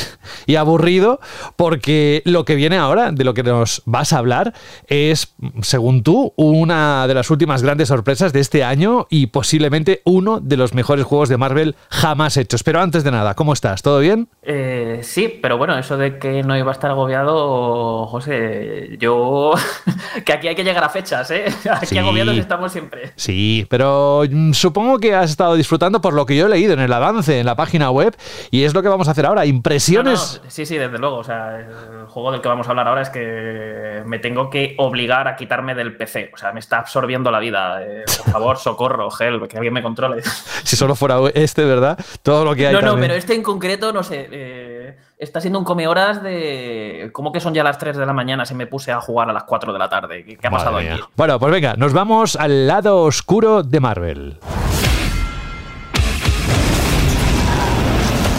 y 0.47 0.57
aburrido, 0.57 1.21
porque 1.57 2.23
lo 2.25 2.45
que 2.45 2.55
viene 2.55 2.79
ahora, 2.79 3.11
de 3.11 3.25
lo 3.25 3.35
que 3.35 3.43
nos 3.43 3.83
vas 3.87 4.13
a 4.13 4.19
hablar, 4.19 4.55
es, 4.87 5.35
según 5.63 6.03
tú, 6.03 6.33
una 6.37 7.07
de 7.09 7.15
las 7.15 7.31
últimas 7.31 7.63
grandes 7.63 7.89
sorpresas 7.89 8.33
de 8.33 8.41
este 8.41 8.63
año 8.63 9.07
y 9.11 9.27
posiblemente 9.27 10.03
uno 10.05 10.41
de 10.41 10.57
los 10.57 10.73
mejores 10.73 11.05
juegos 11.05 11.29
de 11.29 11.37
Marvel 11.37 11.75
jamás 11.91 12.37
hechos. 12.37 12.63
Pero 12.63 12.81
antes 12.81 13.03
de 13.03 13.11
nada, 13.11 13.35
¿cómo 13.35 13.53
estás? 13.53 13.83
¿Todo 13.83 13.99
bien? 13.99 14.29
Eh, 14.43 15.01
sí, 15.03 15.39
pero 15.43 15.59
bueno, 15.59 15.77
eso 15.77 15.97
de 15.97 16.19
que 16.19 16.45
no 16.45 16.57
iba 16.57 16.71
a 16.71 16.75
estar 16.75 16.91
agobiado, 16.91 18.07
José, 18.07 18.97
yo... 19.01 19.55
que 20.25 20.33
aquí 20.33 20.49
hay 20.49 20.55
que 20.55 20.65
llegar 20.65 20.85
a 20.85 20.89
fechas, 20.89 21.31
¿eh? 21.31 21.47
Aquí 21.71 21.99
agobiados 21.99 22.37
estamos 22.37 22.76
siempre. 22.77 23.13
Sí, 23.17 23.67
pero 23.71 24.25
mm, 24.31 24.53
supongo 24.53 24.99
que 24.99 25.15
has 25.15 25.31
estado 25.31 25.55
disfrutando 25.55 26.01
por 26.01 26.13
lo 26.13 26.27
que 26.27 26.37
yo 26.37 26.47
he 26.47 26.49
leído 26.51 26.75
en 26.75 26.81
el 26.81 26.93
avance, 26.93 27.41
en 27.41 27.47
la 27.47 27.57
página 27.57 27.91
web, 27.91 28.15
y 28.51 28.65
es 28.65 28.75
lo 28.75 28.83
que 28.83 28.89
vamos 28.89 29.09
a 29.09 29.13
hacer 29.13 29.25
ahora. 29.25 29.47
Impresiones. 29.47 30.39
No, 30.39 30.45
no, 30.45 30.51
sí, 30.51 30.67
sí, 30.67 30.77
desde 30.77 30.99
luego. 30.99 31.17
O 31.17 31.25
sea, 31.25 31.59
el 31.59 32.07
juego 32.07 32.33
del 32.33 32.41
que 32.43 32.49
vamos 32.49 32.67
a 32.67 32.71
hablar 32.71 32.89
ahora 32.89 33.03
es 33.03 33.11
que 33.11 34.03
me 34.05 34.19
tengo 34.19 34.51
que 34.51 34.75
obligar 34.79 35.27
a 35.27 35.37
quitarme 35.37 35.75
del 35.75 35.97
PC. 35.97 36.31
O 36.35 36.37
sea, 36.37 36.53
me 36.53 36.61
está 36.61 36.79
absorbiendo 36.79 37.31
la 37.31 37.39
vida. 37.39 37.83
Eh, 37.83 38.05
por 38.25 38.33
favor, 38.33 38.59
socorro, 38.59 39.11
Gel, 39.11 39.41
que 39.49 39.57
alguien 39.57 39.73
me 39.73 39.83
controle. 39.83 40.23
Si 40.65 40.77
solo 40.77 40.95
fuera 40.95 41.17
este, 41.35 41.65
¿verdad? 41.65 41.99
Todo 42.23 42.45
lo 42.45 42.55
que 42.55 42.67
hay. 42.67 42.75
No, 42.75 42.83
no, 42.83 42.97
pero 42.97 43.15
este 43.15 43.35
en 43.35 43.43
concreto, 43.43 43.93
no 43.93 44.03
sé. 44.03 44.29
eh, 44.31 44.97
está 45.19 45.41
siendo 45.41 45.59
un 45.59 45.65
come 45.65 45.89
horas 45.89 46.23
de. 46.23 47.11
¿Cómo 47.13 47.33
que 47.33 47.41
son 47.41 47.55
ya 47.55 47.65
las 47.65 47.79
3 47.79 47.97
de 47.97 48.07
la 48.07 48.13
mañana 48.13 48.45
si 48.47 48.55
me 48.55 48.67
puse 48.67 48.93
a 48.93 49.01
jugar 49.01 49.31
a 49.31 49.33
las 49.33 49.45
4 49.45 49.73
de 49.73 49.79
la 49.79 49.89
tarde? 49.89 50.25
¿Qué, 50.25 50.37
qué 50.37 50.47
ha 50.47 50.51
pasado 50.51 50.77
aquí? 50.79 50.89
Bueno, 51.17 51.39
pues 51.39 51.53
venga, 51.53 51.75
nos 51.77 51.93
vamos 51.93 52.37
al 52.37 52.67
lado 52.67 53.03
oscuro 53.03 53.63
de 53.63 53.81
Marvel. 53.81 54.39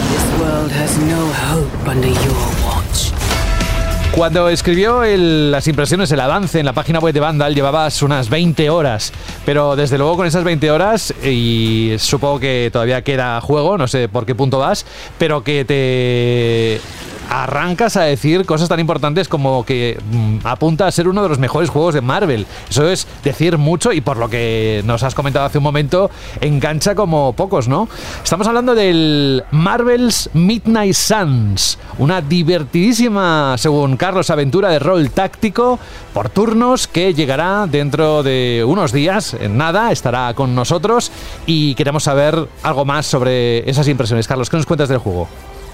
This 0.08 0.40
world 0.40 0.72
has 0.72 0.98
no 0.98 1.26
hope 1.52 1.88
under 1.90 2.10
your. 2.10 2.57
Cuando 4.12 4.48
escribió 4.48 5.04
las 5.04 5.68
impresiones, 5.68 6.10
el 6.10 6.18
avance 6.18 6.58
en 6.58 6.66
la 6.66 6.72
página 6.72 6.98
web 6.98 7.14
de 7.14 7.20
Vandal, 7.20 7.54
llevabas 7.54 8.02
unas 8.02 8.28
20 8.28 8.68
horas. 8.68 9.12
Pero 9.46 9.76
desde 9.76 9.96
luego 9.96 10.16
con 10.16 10.26
esas 10.26 10.42
20 10.42 10.70
horas, 10.70 11.14
y 11.22 11.94
supongo 11.98 12.40
que 12.40 12.70
todavía 12.72 13.02
queda 13.02 13.40
juego, 13.40 13.78
no 13.78 13.86
sé 13.86 14.08
por 14.08 14.26
qué 14.26 14.34
punto 14.34 14.58
vas, 14.58 14.86
pero 15.18 15.44
que 15.44 15.64
te 15.64 16.80
arrancas 17.28 17.96
a 17.96 18.02
decir 18.02 18.46
cosas 18.46 18.68
tan 18.68 18.80
importantes 18.80 19.28
como 19.28 19.64
que 19.64 19.98
mm, 20.10 20.46
apunta 20.46 20.86
a 20.86 20.92
ser 20.92 21.08
uno 21.08 21.22
de 21.22 21.28
los 21.28 21.38
mejores 21.38 21.70
juegos 21.70 21.94
de 21.94 22.00
Marvel. 22.00 22.46
Eso 22.68 22.88
es 22.88 23.06
decir 23.22 23.58
mucho 23.58 23.92
y 23.92 24.00
por 24.00 24.16
lo 24.16 24.28
que 24.28 24.82
nos 24.84 25.02
has 25.02 25.14
comentado 25.14 25.44
hace 25.44 25.58
un 25.58 25.64
momento, 25.64 26.10
engancha 26.40 26.94
como 26.94 27.32
pocos, 27.32 27.68
¿no? 27.68 27.88
Estamos 28.22 28.46
hablando 28.46 28.74
del 28.74 29.44
Marvel's 29.50 30.30
Midnight 30.32 30.94
Suns, 30.94 31.78
una 31.98 32.20
divertidísima, 32.20 33.56
según 33.58 33.96
Carlos, 33.96 34.30
aventura 34.30 34.70
de 34.70 34.78
rol 34.78 35.10
táctico 35.10 35.78
por 36.12 36.30
turnos 36.30 36.88
que 36.88 37.14
llegará 37.14 37.66
dentro 37.66 38.22
de 38.22 38.64
unos 38.66 38.92
días, 38.92 39.34
en 39.34 39.56
nada, 39.56 39.92
estará 39.92 40.34
con 40.34 40.54
nosotros 40.54 41.12
y 41.46 41.74
queremos 41.74 42.04
saber 42.04 42.48
algo 42.62 42.84
más 42.84 43.06
sobre 43.06 43.68
esas 43.68 43.88
impresiones. 43.88 44.26
Carlos, 44.26 44.50
¿qué 44.50 44.56
nos 44.56 44.66
cuentas 44.66 44.88
del 44.88 44.98
juego? 44.98 45.28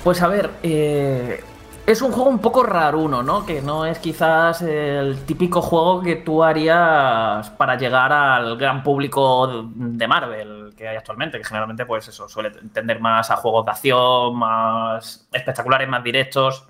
Pues 0.04 0.20
a 0.20 0.28
ver, 0.28 0.50
eh, 0.62 1.42
es 1.86 2.02
un 2.02 2.12
juego 2.12 2.28
un 2.28 2.38
poco 2.38 2.62
raruno, 2.62 3.22
¿no? 3.22 3.46
Que 3.46 3.62
no 3.62 3.86
es 3.86 3.98
quizás 3.98 4.60
el 4.60 5.24
típico 5.24 5.62
juego 5.62 6.02
que 6.02 6.16
tú 6.16 6.44
harías 6.44 7.48
para 7.48 7.78
llegar 7.78 8.12
al 8.12 8.58
gran 8.58 8.82
público 8.82 9.66
de 9.74 10.06
Marvel 10.06 10.74
que 10.76 10.86
hay 10.88 10.96
actualmente, 10.96 11.38
que 11.38 11.44
generalmente, 11.44 11.86
pues 11.86 12.06
eso, 12.08 12.28
suele 12.28 12.50
tender 12.50 13.00
más 13.00 13.30
a 13.30 13.36
juegos 13.36 13.64
de 13.64 13.70
acción, 13.70 14.36
más 14.36 15.26
espectaculares, 15.32 15.88
más 15.88 16.04
directos. 16.04 16.66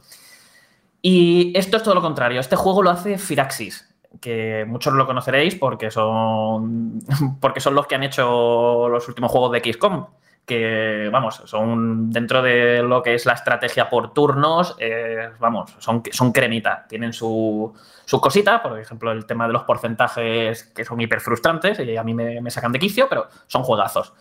Y 1.02 1.52
esto 1.58 1.78
es 1.78 1.82
todo 1.82 1.96
lo 1.96 2.02
contrario. 2.02 2.38
Este 2.38 2.54
juego 2.54 2.84
lo 2.84 2.90
hace 2.90 3.18
Firaxis, 3.18 3.92
que 4.20 4.64
muchos 4.68 4.92
lo 4.94 5.06
conoceréis 5.06 5.56
porque 5.56 5.90
son, 5.90 7.00
porque 7.40 7.58
son 7.58 7.74
los 7.74 7.88
que 7.88 7.96
han 7.96 8.04
hecho 8.04 8.88
los 8.88 9.08
últimos 9.08 9.32
juegos 9.32 9.50
de 9.50 9.72
XCOM 9.72 10.06
que, 10.46 11.08
vamos, 11.10 11.42
son 11.46 12.10
dentro 12.10 12.42
de 12.42 12.82
lo 12.82 13.02
que 13.02 13.14
es 13.14 13.24
la 13.26 13.32
estrategia 13.32 13.88
por 13.88 14.12
turnos, 14.12 14.76
eh, 14.78 15.30
vamos, 15.38 15.74
son, 15.78 16.02
son 16.10 16.32
cremita. 16.32 16.86
Tienen 16.88 17.12
su, 17.12 17.72
su 18.04 18.20
cosita, 18.20 18.62
por 18.62 18.78
ejemplo, 18.78 19.10
el 19.12 19.26
tema 19.26 19.46
de 19.46 19.52
los 19.52 19.62
porcentajes 19.62 20.64
que 20.64 20.84
son 20.84 21.00
hiper 21.00 21.20
frustrantes 21.20 21.80
y 21.80 21.96
a 21.96 22.02
mí 22.02 22.14
me, 22.14 22.40
me 22.40 22.50
sacan 22.50 22.72
de 22.72 22.78
quicio, 22.78 23.08
pero 23.08 23.28
son 23.46 23.62
juegazos. 23.62 24.12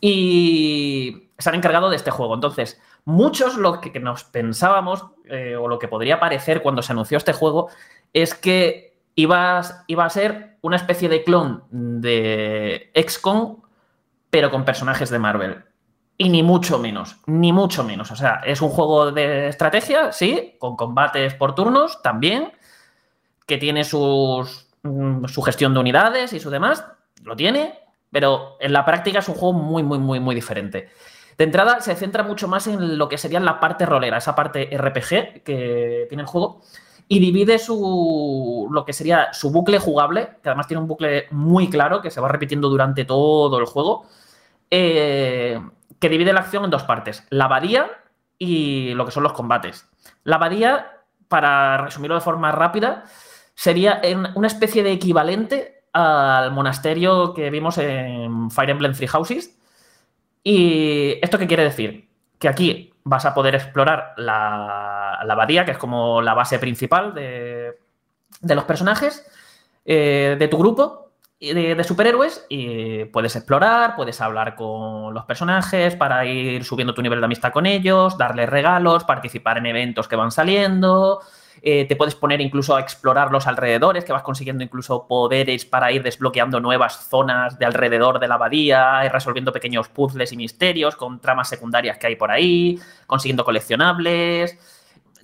Y 0.00 1.30
se 1.38 1.48
han 1.48 1.56
encargado 1.56 1.90
de 1.90 1.96
este 1.96 2.10
juego. 2.10 2.34
Entonces, 2.34 2.80
muchos 3.04 3.56
lo 3.56 3.80
que 3.80 3.98
nos 4.00 4.24
pensábamos, 4.24 5.06
eh, 5.24 5.56
o 5.56 5.68
lo 5.68 5.78
que 5.78 5.88
podría 5.88 6.20
parecer 6.20 6.62
cuando 6.62 6.82
se 6.82 6.92
anunció 6.92 7.18
este 7.18 7.32
juego, 7.32 7.68
es 8.12 8.34
que 8.34 8.96
ibas, 9.14 9.82
iba 9.86 10.04
a 10.04 10.10
ser 10.10 10.56
una 10.62 10.76
especie 10.76 11.08
de 11.08 11.24
clon 11.24 11.64
de 11.70 12.90
XCOM, 12.94 13.63
pero 14.34 14.50
con 14.50 14.64
personajes 14.64 15.10
de 15.10 15.20
Marvel. 15.20 15.62
Y 16.18 16.28
ni 16.28 16.42
mucho 16.42 16.80
menos, 16.80 17.18
ni 17.26 17.52
mucho 17.52 17.84
menos. 17.84 18.10
O 18.10 18.16
sea, 18.16 18.40
es 18.44 18.60
un 18.62 18.68
juego 18.68 19.12
de 19.12 19.46
estrategia, 19.46 20.10
sí, 20.10 20.56
con 20.58 20.74
combates 20.74 21.34
por 21.34 21.54
turnos 21.54 22.02
también, 22.02 22.50
que 23.46 23.58
tiene 23.58 23.84
sus, 23.84 24.66
mm, 24.82 25.26
su 25.26 25.40
gestión 25.42 25.72
de 25.72 25.78
unidades 25.78 26.32
y 26.32 26.40
su 26.40 26.50
demás, 26.50 26.84
lo 27.22 27.36
tiene, 27.36 27.78
pero 28.10 28.56
en 28.58 28.72
la 28.72 28.84
práctica 28.84 29.20
es 29.20 29.28
un 29.28 29.36
juego 29.36 29.52
muy, 29.52 29.84
muy, 29.84 30.00
muy, 30.00 30.18
muy 30.18 30.34
diferente. 30.34 30.88
De 31.38 31.44
entrada 31.44 31.80
se 31.80 31.94
centra 31.94 32.24
mucho 32.24 32.48
más 32.48 32.66
en 32.66 32.98
lo 32.98 33.08
que 33.08 33.18
sería 33.18 33.38
la 33.38 33.60
parte 33.60 33.86
rolera, 33.86 34.18
esa 34.18 34.34
parte 34.34 34.68
RPG 34.76 35.44
que 35.44 36.06
tiene 36.08 36.22
el 36.22 36.28
juego, 36.28 36.60
y 37.06 37.20
divide 37.20 37.60
su 37.60 38.66
lo 38.68 38.84
que 38.84 38.92
sería 38.92 39.32
su 39.32 39.52
bucle 39.52 39.78
jugable, 39.78 40.30
que 40.42 40.48
además 40.48 40.66
tiene 40.66 40.80
un 40.80 40.88
bucle 40.88 41.26
muy 41.30 41.70
claro 41.70 42.02
que 42.02 42.10
se 42.10 42.20
va 42.20 42.26
repitiendo 42.26 42.68
durante 42.68 43.04
todo 43.04 43.60
el 43.60 43.66
juego, 43.66 44.06
eh, 44.76 45.60
que 46.00 46.08
divide 46.08 46.32
la 46.32 46.40
acción 46.40 46.64
en 46.64 46.70
dos 46.70 46.82
partes, 46.82 47.24
la 47.30 47.44
abadía 47.44 47.92
y 48.38 48.92
lo 48.94 49.04
que 49.04 49.12
son 49.12 49.22
los 49.22 49.32
combates. 49.32 49.88
La 50.24 50.34
abadía, 50.34 50.98
para 51.28 51.76
resumirlo 51.76 52.16
de 52.16 52.20
forma 52.20 52.50
rápida, 52.50 53.04
sería 53.54 54.02
una 54.34 54.48
especie 54.48 54.82
de 54.82 54.90
equivalente 54.90 55.84
al 55.92 56.50
monasterio 56.50 57.34
que 57.34 57.50
vimos 57.50 57.78
en 57.78 58.50
Fire 58.50 58.70
Emblem 58.70 58.94
Three 58.94 59.06
Houses. 59.06 59.56
¿Y 60.42 61.20
esto 61.22 61.38
qué 61.38 61.46
quiere 61.46 61.62
decir? 61.62 62.08
Que 62.40 62.48
aquí 62.48 62.92
vas 63.04 63.26
a 63.26 63.32
poder 63.32 63.54
explorar 63.54 64.14
la, 64.16 65.20
la 65.24 65.32
abadía, 65.34 65.64
que 65.64 65.70
es 65.70 65.78
como 65.78 66.20
la 66.20 66.34
base 66.34 66.58
principal 66.58 67.14
de, 67.14 67.78
de 68.40 68.54
los 68.56 68.64
personajes 68.64 69.24
eh, 69.84 70.34
de 70.36 70.48
tu 70.48 70.58
grupo 70.58 71.03
de, 71.40 71.84
superhéroes 71.84 72.46
y 72.48 73.04
puedes 73.06 73.36
explorar, 73.36 73.96
puedes 73.96 74.20
hablar 74.20 74.54
con 74.54 75.12
los 75.12 75.24
personajes 75.24 75.96
para 75.96 76.24
ir 76.24 76.64
subiendo 76.64 76.94
tu 76.94 77.02
nivel 77.02 77.20
de 77.20 77.26
amistad 77.26 77.52
con 77.52 77.66
ellos, 77.66 78.16
darles 78.16 78.48
regalos, 78.48 79.04
participar 79.04 79.58
en 79.58 79.66
eventos 79.66 80.08
que 80.08 80.16
van 80.16 80.30
saliendo. 80.30 81.20
Eh, 81.62 81.86
te 81.86 81.96
puedes 81.96 82.14
poner 82.14 82.40
incluso 82.40 82.76
a 82.76 82.80
explorar 82.80 83.30
los 83.30 83.46
alrededores, 83.46 84.04
que 84.04 84.12
vas 84.12 84.22
consiguiendo 84.22 84.62
incluso 84.62 85.06
poderes 85.06 85.64
para 85.64 85.90
ir 85.92 86.02
desbloqueando 86.02 86.60
nuevas 86.60 87.08
zonas 87.08 87.58
de 87.58 87.64
alrededor 87.64 88.20
de 88.20 88.28
la 88.28 88.34
abadía, 88.34 89.02
y 89.04 89.08
resolviendo 89.08 89.52
pequeños 89.52 89.88
puzzles 89.88 90.32
y 90.32 90.36
misterios 90.36 90.96
con 90.96 91.20
tramas 91.20 91.48
secundarias 91.48 91.96
que 91.96 92.08
hay 92.08 92.16
por 92.16 92.30
ahí, 92.30 92.78
consiguiendo 93.06 93.44
coleccionables. 93.44 94.58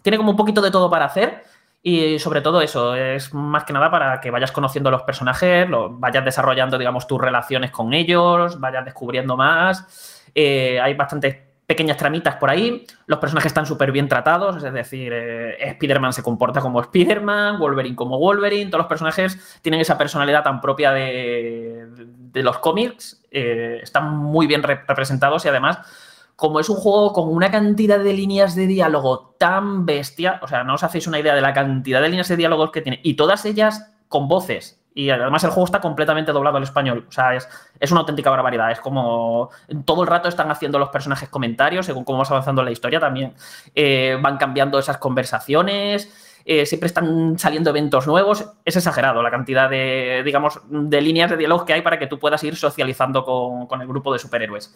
Tiene 0.02 0.16
como 0.16 0.30
un 0.30 0.36
poquito 0.36 0.62
de 0.62 0.70
todo 0.70 0.88
para 0.88 1.04
hacer. 1.04 1.44
Y 1.82 2.18
sobre 2.18 2.42
todo 2.42 2.60
eso, 2.60 2.94
es 2.94 3.32
más 3.32 3.64
que 3.64 3.72
nada 3.72 3.90
para 3.90 4.20
que 4.20 4.30
vayas 4.30 4.52
conociendo 4.52 4.88
a 4.88 4.92
los 4.92 5.02
personajes, 5.02 5.68
lo, 5.68 5.90
vayas 5.90 6.24
desarrollando, 6.24 6.76
digamos, 6.76 7.06
tus 7.06 7.20
relaciones 7.20 7.70
con 7.70 7.94
ellos, 7.94 8.60
vayas 8.60 8.84
descubriendo 8.84 9.36
más. 9.36 10.26
Eh, 10.34 10.78
hay 10.80 10.94
bastantes 10.94 11.38
pequeñas 11.70 11.96
tramitas 11.96 12.34
por 12.34 12.50
ahí. 12.50 12.84
Los 13.06 13.20
personajes 13.20 13.50
están 13.50 13.64
súper 13.64 13.92
bien 13.92 14.08
tratados, 14.08 14.62
es 14.62 14.72
decir, 14.72 15.12
eh, 15.14 15.56
Spider-Man 15.70 16.12
se 16.12 16.22
comporta 16.22 16.60
como 16.60 16.80
Spider-Man, 16.80 17.58
Wolverine 17.60 17.94
como 17.94 18.18
Wolverine, 18.18 18.70
todos 18.70 18.80
los 18.80 18.88
personajes 18.88 19.60
tienen 19.62 19.80
esa 19.80 19.96
personalidad 19.96 20.42
tan 20.42 20.60
propia 20.60 20.90
de, 20.90 21.86
de 22.32 22.42
los 22.42 22.58
cómics, 22.58 23.24
eh, 23.30 23.78
están 23.82 24.16
muy 24.16 24.48
bien 24.48 24.64
rep 24.64 24.88
representados 24.88 25.44
y 25.44 25.48
además 25.48 25.78
como 26.40 26.58
es 26.58 26.70
un 26.70 26.76
juego 26.76 27.12
con 27.12 27.28
una 27.28 27.50
cantidad 27.50 27.98
de 27.98 28.14
líneas 28.14 28.54
de 28.54 28.66
diálogo 28.66 29.34
tan 29.38 29.84
bestia, 29.84 30.40
o 30.42 30.48
sea, 30.48 30.64
no 30.64 30.76
os 30.76 30.82
hacéis 30.82 31.06
una 31.06 31.18
idea 31.18 31.34
de 31.34 31.42
la 31.42 31.52
cantidad 31.52 32.00
de 32.00 32.08
líneas 32.08 32.28
de 32.28 32.36
diálogo 32.38 32.72
que 32.72 32.80
tiene, 32.80 32.98
y 33.02 33.12
todas 33.12 33.44
ellas 33.44 33.92
con 34.08 34.26
voces. 34.26 34.80
Y 34.94 35.10
además 35.10 35.44
el 35.44 35.50
juego 35.50 35.66
está 35.66 35.82
completamente 35.82 36.32
doblado 36.32 36.56
al 36.56 36.62
español. 36.62 37.04
O 37.08 37.12
sea, 37.12 37.34
es, 37.34 37.46
es 37.78 37.90
una 37.92 38.00
auténtica 38.00 38.30
barbaridad. 38.30 38.72
Es 38.72 38.80
como 38.80 39.50
todo 39.84 40.02
el 40.02 40.08
rato 40.08 40.28
están 40.28 40.50
haciendo 40.50 40.78
los 40.78 40.88
personajes 40.88 41.28
comentarios, 41.28 41.86
según 41.86 42.04
cómo 42.04 42.18
vas 42.18 42.30
avanzando 42.30 42.62
en 42.62 42.64
la 42.64 42.72
historia 42.72 42.98
también. 42.98 43.34
Eh, 43.74 44.18
van 44.20 44.36
cambiando 44.36 44.78
esas 44.78 44.96
conversaciones. 44.96 46.10
Eh, 46.44 46.66
siempre 46.66 46.86
están 46.86 47.38
saliendo 47.38 47.70
eventos 47.70 48.06
nuevos. 48.06 48.44
Es 48.64 48.76
exagerado 48.76 49.22
la 49.22 49.30
cantidad 49.30 49.68
de, 49.68 50.22
digamos, 50.24 50.60
de 50.68 51.00
líneas 51.00 51.30
de 51.30 51.36
diálogo 51.36 51.64
que 51.64 51.74
hay 51.74 51.82
para 51.82 51.98
que 51.98 52.06
tú 52.06 52.18
puedas 52.18 52.42
ir 52.44 52.56
socializando 52.56 53.24
con, 53.24 53.66
con 53.66 53.80
el 53.80 53.88
grupo 53.88 54.12
de 54.12 54.18
superhéroes. 54.18 54.74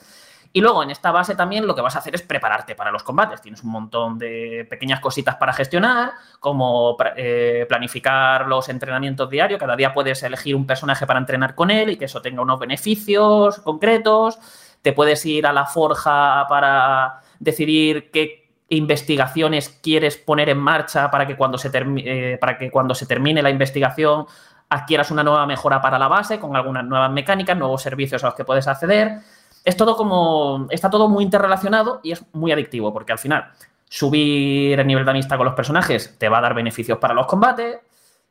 Y 0.57 0.61
luego 0.61 0.85
en 0.85 0.91
esta 0.91 1.11
base 1.11 1.35
también 1.35 1.67
lo 1.67 1.75
que 1.75 1.81
vas 1.81 1.97
a 1.97 1.99
hacer 1.99 2.15
es 2.15 2.23
prepararte 2.23 2.77
para 2.77 2.93
los 2.93 3.03
combates. 3.03 3.43
Tienes 3.43 3.65
un 3.65 3.71
montón 3.71 4.19
de 4.19 4.65
pequeñas 4.71 5.01
cositas 5.01 5.35
para 5.35 5.53
gestionar, 5.53 6.12
como 6.39 6.97
eh, 7.17 7.67
planificar 7.69 8.47
los 8.47 8.69
entrenamientos 8.69 9.29
diarios. 9.29 9.59
Cada 9.59 9.75
día 9.75 9.93
puedes 9.93 10.23
elegir 10.23 10.55
un 10.55 10.65
personaje 10.65 11.07
para 11.07 11.19
entrenar 11.19 11.57
con 11.57 11.73
él 11.73 11.91
y 11.91 11.97
que 11.97 12.05
eso 12.05 12.23
tenga 12.23 12.41
unos 12.41 12.61
beneficios 12.61 13.59
concretos. 13.59 14.39
Te 14.81 14.93
puedes 14.93 15.27
ir 15.27 15.45
a 15.45 15.53
la 15.53 15.67
forja 15.67 16.47
para 16.49 17.21
decidir 17.41 18.12
qué 18.12 18.44
investigaciones 18.77 19.68
quieres 19.83 20.16
poner 20.16 20.49
en 20.49 20.59
marcha 20.59 21.11
para 21.11 21.27
que 21.27 21.37
cuando 21.37 21.59
se, 21.59 21.70
eh, 21.75 22.39
para 22.41 22.59
que 22.59 22.70
cuando 22.70 22.95
se 22.95 23.07
termine 23.07 23.43
la 23.43 23.51
investigación 23.51 24.27
adquieras 24.68 25.11
una 25.11 25.22
nueva 25.22 25.47
mejora 25.47 25.81
para 25.81 25.99
la 25.99 26.09
base, 26.09 26.39
con 26.39 26.57
algunas 26.57 26.85
nuevas 26.85 27.11
mecánicas, 27.11 27.57
nuevos 27.57 27.83
servicios 27.83 28.22
a 28.25 28.29
los 28.29 28.35
que 28.35 28.45
puedes 28.45 28.66
acceder. 28.66 29.18
Es 29.64 29.77
todo 29.77 29.97
como. 29.97 30.66
Está 30.70 30.91
todo 30.91 31.09
muy 31.09 31.25
interrelacionado 31.25 32.01
y 32.03 32.12
es 32.12 32.25
muy 32.33 32.53
adictivo, 32.53 32.93
porque 32.93 33.12
al 33.12 33.18
final 33.18 33.51
subir 33.89 34.79
el 34.79 34.87
nivel 34.87 35.05
de 35.05 35.11
amistad 35.11 35.37
con 35.37 35.47
los 35.47 35.55
personajes 35.55 36.16
te 36.18 36.29
va 36.29 36.39
a 36.39 36.41
dar 36.41 36.55
beneficios 36.55 36.99
para 36.99 37.14
los 37.14 37.27
combates. 37.27 37.79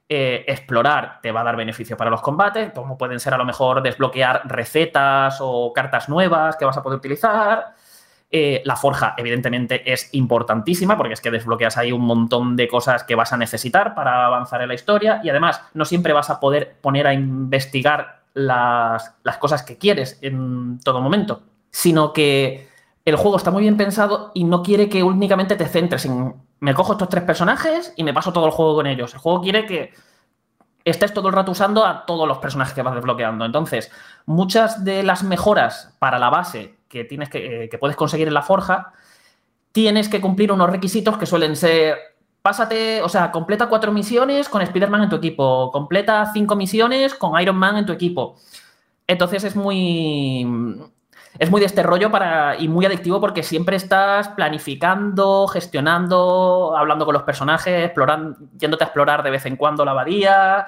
Eh, 0.09 0.43
explorar 0.47 1.19
te 1.21 1.31
va 1.31 1.41
a 1.41 1.43
dar 1.45 1.55
beneficios 1.55 1.97
para 1.97 2.11
los 2.11 2.21
combates, 2.21 2.71
como 2.73 2.97
pueden 2.97 3.21
ser 3.21 3.33
a 3.33 3.37
lo 3.37 3.45
mejor 3.45 3.81
desbloquear 3.81 4.41
recetas 4.45 5.37
o 5.39 5.71
cartas 5.73 6.09
nuevas 6.09 6.57
que 6.57 6.65
vas 6.65 6.77
a 6.77 6.83
poder 6.83 6.99
utilizar. 6.99 7.73
Eh, 8.35 8.63
la 8.65 8.75
forja, 8.75 9.13
evidentemente, 9.15 9.93
es 9.93 10.09
importantísima 10.13 10.97
porque 10.97 11.13
es 11.13 11.21
que 11.21 11.29
desbloqueas 11.29 11.77
ahí 11.77 11.91
un 11.91 12.01
montón 12.01 12.55
de 12.55 12.67
cosas 12.67 13.03
que 13.03 13.13
vas 13.13 13.31
a 13.31 13.37
necesitar 13.37 13.93
para 13.93 14.25
avanzar 14.25 14.59
en 14.63 14.69
la 14.69 14.73
historia 14.73 15.21
y 15.23 15.29
además 15.29 15.61
no 15.75 15.85
siempre 15.85 16.13
vas 16.13 16.31
a 16.31 16.39
poder 16.39 16.77
poner 16.81 17.05
a 17.05 17.13
investigar 17.13 18.23
las, 18.33 19.13
las 19.21 19.37
cosas 19.37 19.61
que 19.61 19.77
quieres 19.77 20.17
en 20.23 20.79
todo 20.83 20.99
momento, 20.99 21.43
sino 21.69 22.11
que 22.11 22.69
el 23.05 23.17
juego 23.17 23.37
está 23.37 23.51
muy 23.51 23.61
bien 23.61 23.77
pensado 23.77 24.31
y 24.33 24.45
no 24.45 24.63
quiere 24.63 24.89
que 24.89 25.03
únicamente 25.03 25.55
te 25.55 25.67
centres 25.67 26.05
en 26.05 26.33
me 26.59 26.73
cojo 26.73 26.93
estos 26.93 27.09
tres 27.09 27.25
personajes 27.25 27.93
y 27.97 28.03
me 28.03 28.13
paso 28.13 28.31
todo 28.31 28.45
el 28.45 28.51
juego 28.51 28.75
con 28.75 28.87
ellos. 28.87 29.13
El 29.13 29.19
juego 29.19 29.41
quiere 29.41 29.65
que 29.65 29.93
estés 30.85 31.13
todo 31.13 31.27
el 31.27 31.33
rato 31.33 31.51
usando 31.51 31.85
a 31.85 32.05
todos 32.05 32.25
los 32.25 32.37
personajes 32.37 32.73
que 32.73 32.81
vas 32.81 32.95
desbloqueando. 32.95 33.43
Entonces, 33.43 33.91
muchas 34.25 34.83
de 34.85 35.03
las 35.03 35.23
mejoras 35.23 35.93
para 35.99 36.17
la 36.17 36.29
base 36.29 36.77
que, 36.93 37.03
tienes 37.05 37.29
que, 37.29 37.67
que 37.69 37.77
puedes 37.79 37.97
conseguir 37.97 38.27
en 38.27 38.35
la 38.35 38.43
forja, 38.43 38.93
tienes 39.71 40.07
que 40.07 40.21
cumplir 40.21 40.51
unos 40.51 40.69
requisitos 40.69 41.17
que 41.17 41.25
suelen 41.25 41.55
ser 41.55 41.97
pásate, 42.43 43.01
o 43.01 43.09
sea, 43.09 43.31
completa 43.31 43.67
cuatro 43.69 43.91
misiones 43.91 44.49
con 44.49 44.61
Spider-Man 44.61 45.03
en 45.03 45.09
tu 45.09 45.15
equipo, 45.15 45.71
completa 45.71 46.29
cinco 46.33 46.55
misiones 46.55 47.15
con 47.15 47.39
Iron 47.41 47.55
Man 47.55 47.77
en 47.77 47.85
tu 47.85 47.93
equipo. 47.93 48.35
Entonces 49.07 49.45
es 49.45 49.55
muy 49.55 50.45
es 51.39 51.49
muy 51.49 51.59
de 51.61 51.65
este 51.65 51.81
rollo 51.81 52.11
para, 52.11 52.57
y 52.59 52.67
muy 52.67 52.85
adictivo 52.85 53.19
porque 53.19 53.41
siempre 53.41 53.75
estás 53.75 54.29
planificando, 54.29 55.47
gestionando, 55.47 56.75
hablando 56.77 57.05
con 57.05 57.13
los 57.13 57.23
personajes, 57.23 57.85
explorando, 57.85 58.37
yéndote 58.57 58.83
a 58.83 58.87
explorar 58.87 59.23
de 59.23 59.31
vez 59.31 59.45
en 59.45 59.55
cuando 59.55 59.83
la 59.83 59.91
abadía 59.91 60.67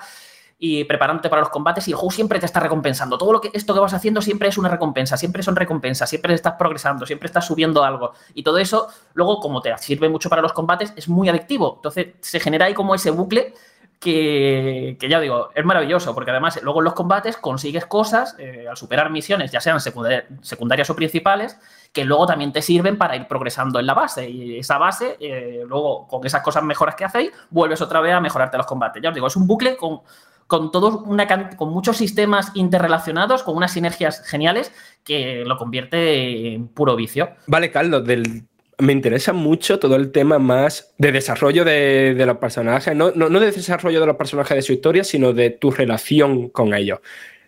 y 0.58 0.86
preparándote 0.86 1.30
para 1.30 1.42
los 1.42 1.50
combates 1.50 1.88
y 1.88 1.92
el 1.92 1.98
juego 1.98 2.12
siempre 2.12 2.40
te 2.40 2.46
está 2.46 2.60
recompensando. 2.60 3.18
Todo 3.18 3.34
lo 3.34 3.42
que 3.42 3.52
esto 3.54 3.74
que 3.74 3.80
vas 3.80 3.94
haciendo 3.94 4.22
siempre 4.22 4.48
es 4.48 4.58
una 4.58 4.70
recompensa, 4.70 5.18
siempre 5.18 5.44
son 5.44 5.56
recompensas, 5.56 6.10
siempre 6.10 6.34
estás 6.34 6.54
progresando, 6.54 7.06
siempre 7.06 7.28
estás 7.28 7.46
subiendo 7.46 7.84
algo. 7.84 8.14
Y 8.34 8.44
todo 8.44 8.58
eso, 8.58 8.88
luego, 9.14 9.40
como 9.40 9.62
te 9.62 9.78
sirve 9.78 10.08
mucho 10.08 10.30
para 10.30 10.42
los 10.42 10.54
combates, 10.54 10.94
es 10.96 11.10
muy 11.10 11.28
adictivo. 11.28 11.74
Entonces 11.76 12.08
se 12.22 12.40
genera 12.40 12.66
ahí 12.66 12.74
como 12.74 12.96
ese 12.96 13.12
bucle 13.12 13.54
que, 14.00 14.98
ya 15.10 15.20
digo, 15.20 15.50
es 15.56 15.66
maravilloso, 15.66 16.14
porque 16.14 16.32
además 16.32 16.60
luego 16.62 16.80
en 16.80 16.86
los 16.86 16.94
combates 16.94 17.38
consigues 17.38 17.86
cosas 17.86 18.36
eh, 18.38 18.68
al 18.70 18.78
superar 18.78 19.10
misiones, 19.10 19.52
ya 19.52 19.60
sean 19.60 19.80
secundarias 19.80 20.90
o 20.90 20.96
principales, 20.96 21.58
que 21.92 22.06
luego 22.06 22.28
también 22.28 22.52
te 22.52 22.62
sirven 22.62 22.98
para 22.98 23.16
ir 23.16 23.28
progresando 23.28 23.80
en 23.80 23.88
la 23.88 23.94
base. 23.94 24.30
Y 24.30 24.60
esa 24.60 24.78
base, 24.78 25.18
eh, 25.20 25.64
luego 25.68 26.08
con 26.08 26.26
esas 26.26 26.42
cosas 26.44 26.64
mejoras 26.64 26.96
que 26.96 27.06
hacéis, 27.06 27.32
vuelves 27.50 27.82
otra 27.82 28.00
vez 28.00 28.14
a 28.14 28.22
mejorarte 28.22 28.58
los 28.58 28.68
combates. 28.68 29.02
Ya 29.02 29.10
os 29.10 29.16
digo, 29.16 29.28
es 29.28 29.36
un 29.36 29.48
bucle 29.48 29.76
con, 29.76 30.02
con, 30.48 30.72
todos 30.72 31.02
una, 31.06 31.28
con 31.56 31.70
muchos 31.70 31.98
sistemas 31.98 32.52
interrelacionados, 32.54 33.44
con 33.44 33.56
unas 33.56 33.74
sinergias 33.74 34.22
geniales 34.28 34.72
que 35.04 35.44
lo 35.46 35.58
convierte 35.58 36.54
en 36.54 36.68
puro 36.68 36.96
vicio. 36.96 37.30
Vale, 37.48 37.72
Carlos, 37.72 38.06
del 38.06 38.44
me 38.78 38.94
interesa 38.94 39.34
mucho 39.34 39.80
todo 39.80 39.96
el 39.96 40.12
tema 40.12 40.40
más 40.40 40.94
de 40.98 41.12
desarrollo 41.12 41.64
de, 41.64 42.22
los 42.26 42.38
personajes, 42.38 42.96
no, 42.96 43.12
no, 43.12 43.40
de 43.40 43.52
desarrollo 43.52 44.00
de 44.00 44.06
los 44.06 44.16
personajes 44.18 44.56
de 44.56 44.62
su 44.62 44.74
historia, 44.74 45.04
sino 45.04 45.34
de 45.34 45.52
tu 45.52 45.72
relación 45.72 46.50
con 46.50 46.74
ellos. 46.74 47.00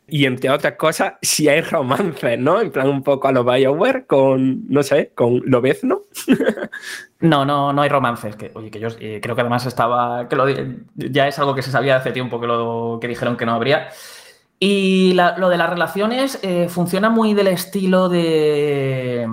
Y 0.08 0.26
entre 0.26 0.50
otras 0.50 0.74
cosas, 0.74 1.14
si 1.22 1.50
hay 1.50 1.62
romances, 1.62 2.40
¿no? 2.40 2.62
En 2.62 2.72
plan 2.72 2.88
un 2.88 3.04
poco 3.04 3.28
a 3.28 3.32
los 3.32 3.46
BioWare 3.46 4.06
con, 4.06 4.68
no 4.70 4.82
sé, 4.84 5.12
con 5.14 5.42
Lobezno. 5.46 6.04
no, 7.20 7.46
no, 7.46 7.74
no 7.74 7.82
hay 7.82 7.90
romances. 7.90 8.36
Que, 8.36 8.52
oye, 8.54 8.72
que 8.72 8.80
yo 8.80 8.88
eh, 9.00 9.20
creo 9.22 9.36
que 9.36 9.42
además 9.42 9.66
estaba, 9.66 10.30
que 10.30 10.36
lo, 10.36 10.46
ya 10.96 11.28
es 11.28 11.38
algo 11.40 11.54
que 11.56 11.62
se 11.62 11.72
sabía 11.72 11.98
hace 11.98 12.12
tiempo 12.12 12.40
que, 12.40 12.48
lo, 12.48 13.00
que 13.02 13.08
dijeron 13.08 13.36
que 13.36 13.46
no 13.46 13.54
habría. 13.54 13.90
Y 14.60 15.14
lo 15.14 15.50
de 15.50 15.58
las 15.58 15.70
relaciones 15.70 16.40
eh, 16.42 16.68
funciona 16.70 17.10
muy 17.10 17.34
del 17.34 17.48
estilo 17.48 18.10
de 18.10 19.28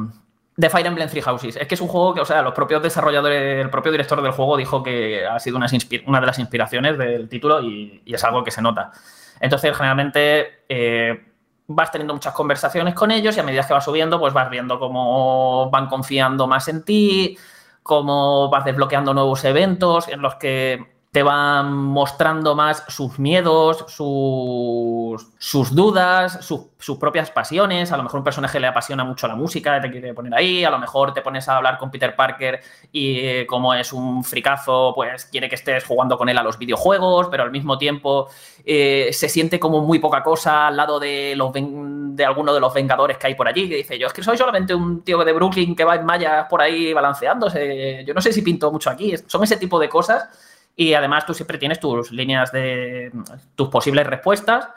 de 0.57 0.71
Fire 0.71 0.87
Emblem 0.87 1.09
Three 1.09 1.23
Houses. 1.23 1.57
Es 1.57 1.67
que 1.67 1.75
es 1.75 1.81
un 1.81 1.89
juego 1.89 2.15
que, 2.15 2.21
o 2.21 2.25
sea, 2.25 2.43
los 2.43 2.55
propios 2.55 2.83
desarrolladores, 2.83 3.65
el 3.65 3.71
propio 3.71 3.91
director 3.91 4.23
del 4.23 4.33
juego 4.33 4.57
dijo 4.57 4.83
que 4.83 5.27
ha 5.27 5.39
sido 5.41 5.57
una, 5.57 5.67
una 6.07 6.21
de 6.21 6.27
las 6.27 6.39
inspiraciones 6.39 6.97
del 6.97 7.29
título 7.29 7.61
y, 7.63 8.03
es 8.07 8.23
algo 8.25 8.45
que 8.45 8.51
se 8.51 8.63
nota. 8.63 8.93
Entonces, 9.41 9.77
generalmente 9.77 10.65
eh, 10.69 11.25
vas 11.67 11.91
teniendo 11.91 12.15
muchas 12.15 12.35
conversaciones 12.35 12.95
con 12.95 13.11
ellos 13.11 13.37
y 13.37 13.41
a 13.41 13.43
medida 13.43 13.67
que 13.67 13.75
vas 13.75 13.85
subiendo, 13.85 14.19
pues 14.19 14.33
vas 14.33 14.51
viendo 14.51 14.79
cómo 14.79 15.71
van 15.71 15.87
confiando 15.89 16.47
más 16.47 16.69
en 16.69 16.85
ti, 16.85 17.39
cómo 17.83 18.49
vas 18.49 18.65
desbloqueando 18.65 19.15
nuevos 19.15 19.45
eventos 19.45 20.09
en 20.09 20.23
los 20.23 20.37
que 20.37 20.94
te 21.15 21.23
van 21.23 21.73
mostrando 21.73 22.57
más 22.57 22.83
sus 22.89 23.21
miedos, 23.21 23.85
sus, 23.87 25.29
sus 25.39 25.73
dudas, 25.73 26.45
sus 26.45 26.99
propias 26.99 27.31
pasiones. 27.31 27.93
A 27.93 27.97
lo 27.97 28.03
mejor 28.03 28.19
un 28.19 28.25
personaje 28.25 28.59
le 28.59 28.67
apasiona 28.67 29.05
mucho 29.05 29.29
la 29.29 29.37
música, 29.37 29.81
te 29.81 29.93
quiere 29.93 30.13
poner 30.13 30.35
ahí. 30.35 30.65
A 30.65 30.71
lo 30.71 30.79
mejor 30.81 31.15
te 31.15 31.23
pones 31.23 31.49
a 31.49 31.57
hablar 31.57 31.79
con 31.79 31.93
Peter 31.93 32.17
Parker 32.17 32.61
y 32.91 33.21
eh, 33.21 33.47
como 33.47 33.73
es 33.75 33.93
un 33.93 34.25
fricazo, 34.25 34.91
pues 34.93 35.27
quiere 35.27 35.49
que 35.49 35.55
estés 35.55 35.85
jugando 35.85 36.19
con 36.19 36.29
él 36.29 36.37
a 36.37 36.43
los 36.43 36.59
videojuegos, 36.59 37.29
pero 37.31 37.45
al 37.45 37.53
mismo 37.53 37.79
tiempo 37.79 38.29
eh, 38.65 39.11
se 39.13 39.29
siente 39.29 39.61
como 39.61 39.83
muy 39.83 40.01
poca 40.01 40.21
cosa 40.25 40.67
al 40.67 40.77
lado 40.77 40.99
de, 40.99 41.35
los 41.37 41.53
de 41.53 42.25
alguno 42.25 42.53
de 42.53 42.59
los 42.59 42.75
Vengadores 42.75 43.19
que 43.19 43.29
hay 43.29 43.37
por 43.37 43.47
allí, 43.47 43.69
que 43.69 43.77
dice, 43.77 44.01
yo 44.01 44.09
es 44.09 44.13
que 44.13 44.25
soy 44.25 44.37
solamente 44.37 44.75
un 44.75 45.05
tío 45.05 45.25
de 45.25 45.33
Brooklyn 45.33 45.77
que 45.77 45.85
va 45.85 45.95
en 45.95 46.05
mallas 46.05 46.47
por 46.51 46.61
ahí 46.61 46.93
balanceándose. 46.93 48.03
Yo 48.05 48.15
no 48.15 48.21
sé 48.21 48.33
si 48.33 48.43
pinto 48.43 48.73
mucho 48.73 48.91
aquí. 48.91 49.15
Son 49.29 49.45
ese 49.45 49.59
tipo 49.59 49.79
de 49.79 49.89
cosas 49.89 50.29
y 50.77 50.95
además 50.95 51.27
tú 51.27 51.35
siempre 51.35 51.59
tienes 51.59 51.81
tus 51.81 52.11
líneas 52.11 52.53
de 52.53 53.13
tus 53.55 53.69
posibles 53.69 54.07
respuestas 54.07 54.69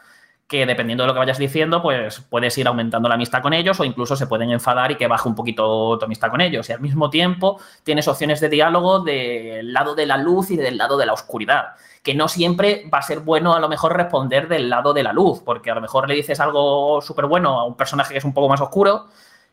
que 0.48 0.66
dependiendo 0.66 1.04
de 1.04 1.08
lo 1.08 1.14
que 1.14 1.20
vayas 1.20 1.38
diciendo, 1.38 1.82
pues 1.82 2.22
puedes 2.22 2.58
ir 2.58 2.68
aumentando 2.68 3.10
la 3.10 3.16
amistad 3.16 3.41
con 3.41 3.54
ellos 3.54 3.80
o 3.82 3.84
incluso 3.84 4.16
se 4.16 4.28
pueden 4.28 4.50
enfadar 4.50 4.91
y 4.91 4.95
que 4.95 5.08
baje 5.08 5.28
un 5.28 5.36
poquito 5.36 5.98
tu 6.00 6.06
amistad 6.06 6.30
con 6.30 6.39
ellos. 6.39 6.70
Y 6.70 6.74
al 6.74 6.80
mismo 6.80 7.10
tiempo 7.10 7.60
tienes 7.84 8.08
opciones 8.08 8.39
de 8.39 8.48
diálogo 8.48 9.02
del 9.02 9.74
lado 9.74 9.93
de 9.93 10.06
la 10.06 10.18
luz 10.18 10.50
y 10.52 10.56
del 10.56 10.78
lado 10.78 10.98
de 10.98 11.06
la 11.06 11.12
oscuridad, 11.12 11.74
que 12.02 12.16
no 12.16 12.30
siempre 12.30 12.89
va 12.93 13.00
a 13.00 13.02
ser 13.02 13.20
bueno 13.20 13.56
a 13.56 13.60
lo 13.60 13.68
mejor 13.68 13.98
responder 13.98 14.48
del 14.48 14.70
lado 14.70 14.93
de 14.93 15.04
la 15.04 15.12
luz, 15.12 15.41
porque 15.43 15.70
a 15.70 15.76
lo 15.76 15.82
mejor 15.82 16.08
le 16.08 16.16
dices 16.16 16.39
algo 16.39 17.02
súper 17.02 17.26
bueno 17.26 17.60
a 17.60 17.66
un 17.66 17.76
personaje 17.76 18.14
que 18.14 18.20
es 18.20 18.26
un 18.26 18.34
poco 18.34 18.48
más 18.48 18.62
oscuro 18.62 19.08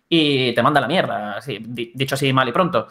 y 0.09 0.55
te 0.55 0.62
manda 0.62 0.80
la 0.80 0.86
mierda, 0.86 1.40
dicho 1.68 2.14
así 2.14 2.32
mal 2.32 2.49
y 2.49 2.53
pronto. 2.53 2.86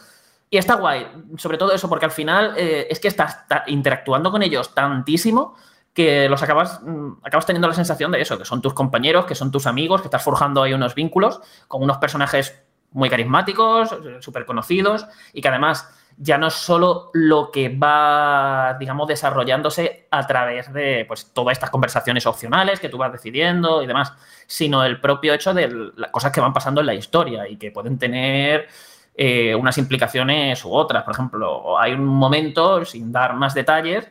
Y 0.54 0.58
está 0.60 0.76
guay, 0.76 1.08
sobre 1.38 1.58
todo 1.58 1.72
eso, 1.72 1.89
porque 1.89 2.06
al 2.06 2.12
final 2.12 2.54
eh, 2.56 2.86
es 2.88 2.99
que 2.99 3.08
estás 3.08 3.39
interactuando 3.66 4.30
con 4.30 4.43
ellos 4.43 4.76
tantísimo 4.76 5.56
que 5.95 6.30
los 6.30 6.43
acabas, 6.43 6.80
mm, 6.84 7.14
acabas 7.24 7.47
teniendo 7.47 7.68
la 7.68 7.74
sensación 7.74 8.12
de 8.12 8.22
eso, 8.22 8.38
que 8.38 8.45
son 8.45 8.62
tus 8.62 8.76
compañeros, 8.76 9.26
que 9.26 9.34
son 9.34 9.49
tus 9.49 9.66
amigos, 9.66 10.01
que 10.01 10.10
estás 10.10 10.22
forjando 10.22 10.62
ahí 10.62 10.72
unos 10.72 10.93
vínculos 10.93 11.41
con 11.68 11.82
unos 11.82 11.97
personajes 11.97 12.62
muy 12.91 13.10
carismáticos, 13.10 13.97
súper 14.20 14.45
conocidos 14.45 15.08
y 15.34 15.41
que 15.41 15.47
además 15.47 15.89
ya 16.18 16.38
no 16.38 16.45
es 16.45 16.54
solo 16.54 17.10
lo 17.14 17.49
que 17.49 17.70
va, 17.70 18.78
digamos, 18.80 19.08
desarrollándose 19.08 20.08
a 20.12 20.28
través 20.28 20.72
de 20.72 21.06
pues, 21.08 21.34
todas 21.34 21.54
estas 21.54 21.72
conversaciones 21.72 22.28
opcionales 22.28 22.80
que 22.80 22.89
tú 22.89 22.99
vas 22.99 23.12
decidiendo 23.12 23.82
y 23.82 23.88
demás, 23.88 24.14
sino 24.45 24.86
el 24.86 25.01
propio 25.01 25.34
hecho 25.34 25.51
de 25.56 25.91
las 25.95 26.12
cosas 26.12 26.32
que 26.32 26.41
van 26.41 26.54
pasando 26.54 26.82
en 26.82 26.86
la 26.86 26.93
historia 26.93 27.47
y 27.47 27.58
que 27.58 27.72
pueden 27.72 27.97
tener 27.97 28.68
eh, 29.16 29.53
unas 29.55 29.78
implicaciones 29.78 30.64
u 30.66 30.74
otras. 30.74 31.03
Por 31.03 31.14
ejemplo, 31.14 31.80
hay 31.80 31.93
un 31.93 32.05
momento, 32.05 32.84
sin 32.86 33.11
dar 33.11 33.36
más 33.36 33.53
detalles, 33.53 34.09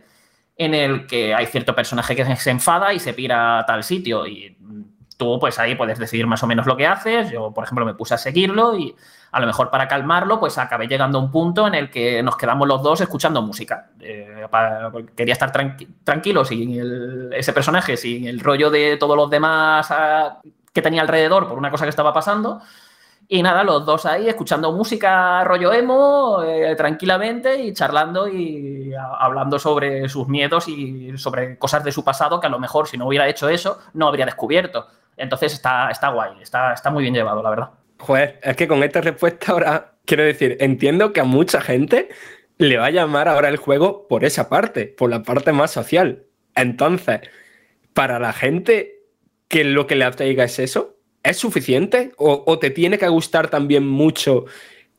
en 0.57 0.75
el 0.75 1.07
que 1.07 1.35
hay 1.35 1.47
cierto 1.47 1.75
personaje 1.75 2.15
que 2.15 2.37
se 2.37 2.51
enfada 2.51 2.93
y 2.93 3.01
se 3.01 3.15
pira 3.15 3.61
a 3.61 3.67
tal 3.67 3.83
sitio 3.83 4.27
y 4.27 4.57
tú 5.17 5.39
pues 5.39 5.59
ahí 5.59 5.75
puedes 5.75 5.99
decidir 5.99 6.27
más 6.27 6.43
o 6.43 6.47
menos 6.47 6.67
lo 6.67 6.77
que 6.77 6.87
haces. 6.87 7.31
Yo, 7.31 7.53
por 7.53 7.65
ejemplo, 7.65 7.85
me 7.85 7.95
puse 7.95 8.15
a 8.15 8.19
seguirlo 8.19 8.77
y 8.77 8.95
a 9.31 9.41
lo 9.41 9.47
mejor 9.47 9.71
para 9.71 9.89
calmarlo 9.89 10.39
pues 10.39 10.59
acabé 10.59 10.87
llegando 10.87 11.19
a 11.19 11.23
un 11.23 11.31
punto 11.31 11.67
en 11.67 11.75
el 11.75 11.91
que 11.91 12.23
nos 12.23 12.37
quedamos 12.37 12.69
los 12.69 12.83
dos 12.83 13.01
escuchando 13.01 13.43
música. 13.43 13.91
Eh, 14.01 14.47
quería 15.17 15.33
estar 15.33 15.53
tranquilo 16.05 16.45
sin 16.45 17.33
ese 17.33 17.53
personaje, 17.53 17.97
sin 17.97 18.27
el 18.27 18.41
rollo 18.41 18.71
de 18.71 18.97
todos 18.99 19.17
los 19.17 19.31
demás 19.31 19.91
ah, 19.91 20.41
que 20.73 20.83
tenía 20.83 21.03
alrededor 21.03 21.49
por 21.49 21.59
una 21.59 21.71
cosa 21.71 21.85
que 21.85 21.91
estaba 21.91 22.13
pasando 22.13 22.61
y 23.29 23.43
nada, 23.43 23.65
los 23.65 23.87
dos 23.87 24.05
ahí 24.05 24.29
escuchando 24.29 24.73
música 24.73 25.43
rollo 25.45 25.73
emo, 25.73 26.43
eh, 26.43 26.75
tranquilamente 26.77 27.63
y 27.63 27.73
charlando 27.73 28.29
y 28.29 28.93
hablando 28.95 29.59
sobre 29.59 30.09
sus 30.09 30.29
miedos 30.29 30.69
y 30.69 31.17
sobre 31.17 31.59
cosas 31.59 31.83
de 31.85 31.93
su 31.93 32.05
pasado 32.05 32.41
que 32.41 32.47
a 32.47 32.51
lo 32.51 32.59
mejor 32.59 32.87
si 32.87 32.99
no 32.99 33.07
hubiera 33.07 33.29
hecho 33.29 33.49
eso 33.49 33.79
no 33.95 34.09
habría 34.09 34.27
descubierto. 34.27 34.87
Entonces 35.17 35.55
está, 35.55 35.91
está 35.91 36.09
guay, 36.09 36.33
está, 36.43 36.73
está 36.73 36.91
muy 36.91 37.03
bien 37.03 37.15
llevado, 37.15 37.43
la 37.43 37.51
verdad. 37.51 37.71
Joder, 37.99 38.41
es 38.43 38.57
que 38.57 38.69
con 38.69 38.83
esta 38.83 39.01
respuesta 39.01 39.53
ahora 39.53 39.93
quiero 40.05 40.25
decir, 40.25 40.57
entiendo 40.61 41.13
que 41.13 41.21
a 41.21 41.25
mucha 41.25 41.61
gente 41.61 42.09
le 42.59 42.77
va 42.77 42.87
a 42.87 42.91
llamar 42.91 43.29
ahora 43.29 43.49
el 43.49 43.57
juego 43.57 44.07
por 44.09 44.25
esa 44.25 44.49
parte, 44.49 44.87
por 44.87 45.11
la 45.11 45.23
parte 45.23 45.53
más 45.53 45.71
social. 45.71 46.25
Entonces, 46.55 47.21
para 47.95 48.19
la 48.19 48.33
gente 48.33 49.01
que 49.49 49.65
lo 49.65 49.87
que 49.87 49.97
le 49.97 50.05
atraiga 50.05 50.45
es 50.45 50.59
eso, 50.59 50.97
¿es 51.23 51.37
suficiente? 51.37 52.13
¿O, 52.17 52.59
te 52.59 52.71
tiene 52.71 52.99
que 52.99 53.09
gustar 53.09 53.49
también 53.49 53.87
mucho 53.87 54.45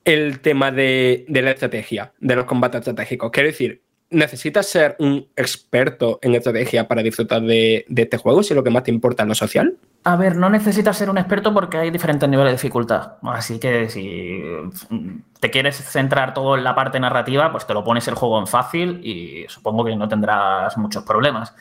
el 0.05 0.39
tema 0.39 0.71
de, 0.71 1.25
la 1.27 1.51
estrategia, 1.51 2.13
de 2.19 2.35
los 2.35 2.45
combates 2.45 2.79
estratégicos? 2.79 3.31
Quiero 3.31 3.49
decir, 3.49 3.81
¿necesitas 4.09 4.67
ser 4.67 4.95
un 4.99 5.27
experto 5.35 6.19
en 6.21 6.35
estrategia 6.35 6.87
para 6.87 7.03
disfrutar 7.03 7.41
de, 7.41 7.85
este 7.89 8.17
juego 8.17 8.43
si 8.43 8.53
es 8.53 8.55
lo 8.55 8.63
que 8.63 8.69
más 8.69 8.83
te 8.83 8.91
importa 8.91 9.23
en 9.23 9.29
lo 9.29 9.35
social? 9.35 9.75
A 10.05 10.15
ver, 10.15 10.35
no 10.35 10.49
necesitas 10.49 10.97
ser 10.97 11.09
un 11.09 11.17
experto 11.17 11.53
porque 11.53 11.77
hay 11.77 11.91
diferentes 11.91 12.27
niveles 12.27 12.51
de 12.51 12.57
dificultad. 12.57 13.13
Así 13.23 13.59
que 13.59 13.89
si 13.89 14.43
te 15.39 15.49
quieres 15.49 15.75
centrar 15.75 16.33
todo 16.33 16.57
en 16.57 16.63
la 16.63 16.75
parte 16.75 16.99
narrativa, 16.99 17.51
pues 17.51 17.65
te 17.65 17.73
lo 17.73 17.83
pones 17.83 18.07
el 18.07 18.15
juego 18.15 18.39
en 18.39 18.47
fácil 18.47 18.99
y 19.03 19.45
supongo 19.47 19.85
que 19.85 19.95
no 19.95 20.07
tendrás 20.07 20.77
muchos 20.77 21.03
problemas. 21.03 21.53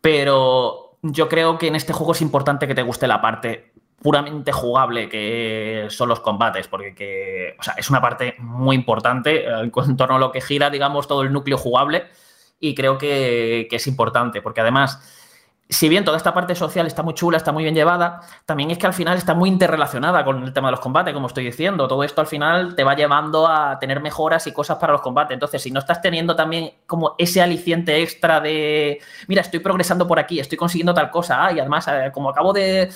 Pero 0.00 0.89
yo 1.02 1.28
creo 1.28 1.58
que 1.58 1.68
en 1.68 1.76
este 1.76 1.92
juego 1.92 2.12
es 2.12 2.22
importante 2.22 2.66
que 2.66 2.74
te 2.74 2.82
guste 2.82 3.06
la 3.06 3.20
parte 3.20 3.72
puramente 4.02 4.52
jugable 4.52 5.08
que 5.08 5.86
son 5.90 6.08
los 6.08 6.20
combates, 6.20 6.68
porque 6.68 7.56
es 7.76 7.90
una 7.90 8.00
parte 8.00 8.34
muy 8.38 8.76
importante 8.76 9.44
eh, 9.46 9.70
en 9.76 9.96
torno 9.96 10.16
a 10.16 10.18
lo 10.18 10.32
que 10.32 10.40
gira, 10.40 10.70
digamos, 10.70 11.06
todo 11.06 11.22
el 11.22 11.32
núcleo 11.32 11.58
jugable 11.58 12.04
y 12.58 12.74
creo 12.74 12.98
que, 12.98 13.66
que 13.68 13.76
es 13.76 13.86
importante, 13.86 14.42
porque 14.42 14.60
además 14.60 15.19
si 15.70 15.88
bien 15.88 16.04
toda 16.04 16.16
esta 16.16 16.34
parte 16.34 16.56
social 16.56 16.88
está 16.88 17.04
muy 17.04 17.14
chula, 17.14 17.36
está 17.36 17.52
muy 17.52 17.62
bien 17.62 17.76
llevada, 17.76 18.20
también 18.44 18.72
es 18.72 18.78
que 18.78 18.88
al 18.88 18.92
final 18.92 19.16
está 19.16 19.34
muy 19.34 19.48
interrelacionada 19.48 20.24
con 20.24 20.42
el 20.42 20.52
tema 20.52 20.66
de 20.66 20.72
los 20.72 20.80
combates, 20.80 21.14
como 21.14 21.28
estoy 21.28 21.44
diciendo. 21.44 21.86
Todo 21.86 22.02
esto 22.02 22.20
al 22.20 22.26
final 22.26 22.74
te 22.74 22.82
va 22.82 22.96
llevando 22.96 23.46
a 23.46 23.78
tener 23.78 24.00
mejoras 24.00 24.48
y 24.48 24.52
cosas 24.52 24.78
para 24.78 24.92
los 24.92 25.00
combates. 25.00 25.32
Entonces, 25.32 25.62
si 25.62 25.70
no 25.70 25.78
estás 25.78 26.02
teniendo 26.02 26.34
también 26.34 26.72
como 26.86 27.14
ese 27.18 27.40
aliciente 27.40 28.02
extra 28.02 28.40
de, 28.40 29.00
mira, 29.28 29.42
estoy 29.42 29.60
progresando 29.60 30.08
por 30.08 30.18
aquí, 30.18 30.40
estoy 30.40 30.58
consiguiendo 30.58 30.92
tal 30.92 31.08
cosa, 31.08 31.46
ah, 31.46 31.52
y 31.52 31.60
además, 31.60 31.86
eh, 31.86 32.10
como 32.12 32.30
acabo 32.30 32.52
de, 32.52 32.90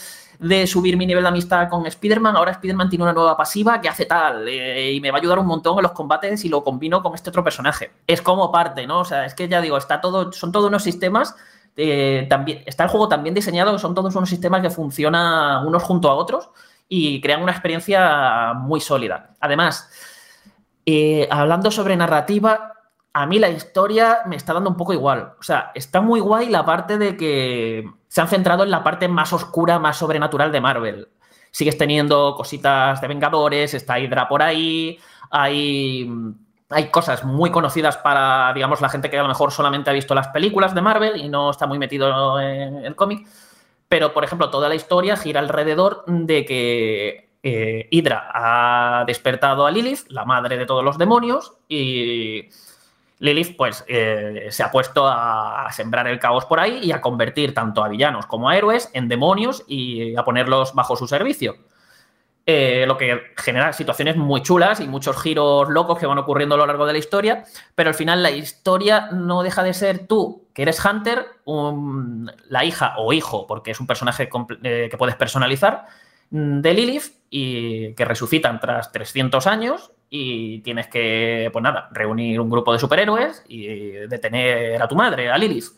subir 0.67 0.97
mi 0.97 1.07
nivel 1.07 1.23
de 1.23 1.29
amistad 1.29 1.69
con 1.69 1.87
Spider-Man, 1.87 2.35
ahora 2.35 2.51
Spider-Man 2.51 2.91
tiene 2.91 3.05
una 3.05 3.13
nueva 3.13 3.37
pasiva 3.37 3.81
que 3.81 3.89
hace 3.89 4.05
tal, 4.05 4.49
eh, 4.49 4.95
y 4.95 5.01
me 5.01 5.13
va 5.13 5.19
a 5.19 5.21
ayudar 5.21 5.39
un 5.39 5.47
montón 5.47 5.79
en 5.79 5.85
los 5.85 5.93
combates 5.93 6.45
y 6.45 6.49
lo 6.49 6.65
combino 6.65 7.05
con 7.05 7.15
este 7.15 7.31
otro 7.31 7.45
personaje. 7.45 7.93
Es 8.05 8.21
como 8.21 8.51
parte, 8.51 8.85
¿no? 8.85 8.99
O 8.99 9.05
sea, 9.05 9.27
es 9.27 9.35
que 9.35 9.47
ya 9.49 9.61
digo, 9.61 9.77
está 9.77 10.01
todo, 10.01 10.33
son 10.33 10.51
todos 10.51 10.67
unos 10.67 10.83
sistemas 10.83 11.37
eh, 11.77 12.27
también, 12.29 12.63
está 12.67 12.85
el 12.85 12.91
juego 12.91 13.09
también 13.09 13.35
diseñado, 13.35 13.79
son 13.79 13.95
todos 13.95 14.15
unos 14.15 14.29
sistemas 14.29 14.63
que 14.63 14.71
funcionan 14.71 15.67
unos 15.67 15.83
junto 15.83 16.09
a 16.09 16.15
otros 16.15 16.51
y 16.89 17.21
crean 17.21 17.43
una 17.43 17.53
experiencia 17.53 18.53
muy 18.55 18.81
sólida. 18.81 19.35
Además, 19.41 19.91
eh, 20.87 21.27
hablando 21.31 21.71
sobre 21.71 21.97
narrativa, 21.97 22.75
a 23.13 23.27
mí 23.27 23.39
la 23.39 23.49
historia 23.49 24.21
me 24.27 24.37
está 24.37 24.53
dando 24.53 24.71
un 24.71 24.77
poco 24.77 24.93
igual. 24.93 25.35
O 25.39 25.43
sea, 25.43 25.73
está 25.75 26.01
muy 26.01 26.21
guay 26.21 26.49
la 26.49 26.65
parte 26.65 26.99
de 26.99 27.17
que 27.17 27.89
se 28.09 28.21
han 28.21 28.29
centrado 28.29 28.65
en 28.65 28.71
la 28.71 28.83
parte 28.83 29.09
más 29.09 29.33
oscura, 29.33 29.79
más 29.79 29.97
sobrenatural 29.97 30.53
de 30.53 30.61
Marvel. 30.61 31.09
Sigues 31.51 31.79
teniendo 31.79 32.35
cositas 32.37 33.01
de 33.01 33.09
Vengadores, 33.09 33.75
está 33.75 33.99
Hydra 33.99 34.29
por 34.29 34.43
ahí, 34.43 34.99
hay 35.31 36.11
hay 36.75 36.89
cosas 36.89 37.25
muy 37.25 37.51
conocidas 37.51 37.97
para, 37.97 38.53
digamos, 38.53 38.81
la 38.81 38.89
gente 38.89 39.09
que 39.09 39.19
a 39.19 39.23
lo 39.23 39.29
mejor 39.29 39.53
solamente 39.53 39.91
ha 39.91 39.93
visto 39.93 40.15
las 40.15 40.29
películas 40.29 40.75
de 40.75 40.83
Marvel 40.83 41.17
y 41.17 41.29
no 41.29 41.51
está 41.51 41.67
muy 41.67 41.79
metido 41.79 42.41
en 42.41 42.85
el 42.85 42.97
cómic. 42.97 43.27
Pero, 43.89 44.13
por 44.13 44.25
ejemplo, 44.25 44.51
toda 44.51 44.69
la 44.69 44.75
historia 44.75 45.17
gira 45.17 45.41
alrededor 45.41 46.05
de 46.07 46.45
que 46.45 47.31
eh, 47.43 47.89
Hydra 47.91 48.31
ha 48.35 49.05
despertado 49.07 49.67
a 49.67 49.71
Lilith, 49.71 50.09
la 50.09 50.25
madre 50.25 50.57
de 50.57 50.67
todos 50.67 50.83
los 50.83 50.99
demonios, 50.99 51.53
y 51.69 52.49
Lilith, 53.21 53.57
pues, 53.57 53.85
eh, 53.87 54.49
se 54.51 54.63
ha 54.63 54.71
puesto 54.71 55.07
a 55.07 55.69
sembrar 55.71 56.09
el 56.09 56.19
caos 56.19 56.45
por 56.47 56.59
ahí 56.59 56.81
y 56.83 56.93
a 56.93 57.01
convertir 57.01 57.55
tanto 57.55 57.85
a 57.85 57.89
villanos 57.89 58.27
como 58.27 58.49
a 58.49 58.57
héroes 58.57 58.91
en 58.95 59.09
demonios 59.09 59.63
y 59.69 60.17
a 60.17 60.25
ponerlos 60.25 60.75
bajo 60.75 60.97
su 60.97 61.07
servicio. 61.07 61.55
Eh, 62.47 62.85
lo 62.87 62.99
que 62.99 63.33
genera 63.39 63.73
situaciones 63.73 64.17
muy 64.17 64.43
chulas 64.43 64.81
y 64.81 64.87
muchos 64.87 65.21
giros 65.23 65.71
locos 65.71 65.99
que 65.99 66.05
van 66.05 66.19
ocurriendo 66.19 66.57
a 66.57 66.59
lo 66.59 66.67
largo 66.67 66.85
de 66.85 66.93
la 66.93 66.99
historia, 66.99 67.45
pero 67.75 67.89
al 67.89 67.95
final 67.95 68.23
la 68.23 68.33
historia 68.33 69.09
no 69.13 69.43
deja 69.43 69.63
de 69.63 69.73
ser 69.73 70.07
tú, 70.07 70.47
que 70.53 70.61
eres 70.61 70.85
Hunter, 70.85 71.25
la 71.47 72.65
hija 72.67 72.97
o 72.99 73.15
hijo, 73.15 73.47
porque 73.47 73.71
es 73.71 73.81
un 73.81 73.87
personaje 73.87 74.29
eh, 74.63 74.89
que 74.91 74.97
puedes 74.99 75.17
personalizar, 75.17 75.87
mm, 76.31 76.61
de 76.61 76.75
Lilith 76.75 77.15
y 77.31 77.95
que 77.95 78.05
resucitan 78.05 78.61
tras 78.61 78.93
300 78.93 79.47
años 79.47 79.93
y 80.11 80.59
tienes 80.59 80.89
que, 80.89 81.49
pues 81.51 81.63
nada, 81.63 81.89
reunir 81.93 82.41
un 82.41 82.51
grupo 82.51 82.75
de 82.75 82.79
superhéroes 82.79 83.43
y 83.49 83.67
detener 84.07 84.83
a 84.83 84.87
tu 84.87 84.97
madre, 84.97 85.31
a 85.31 85.39
Lilith. 85.39 85.73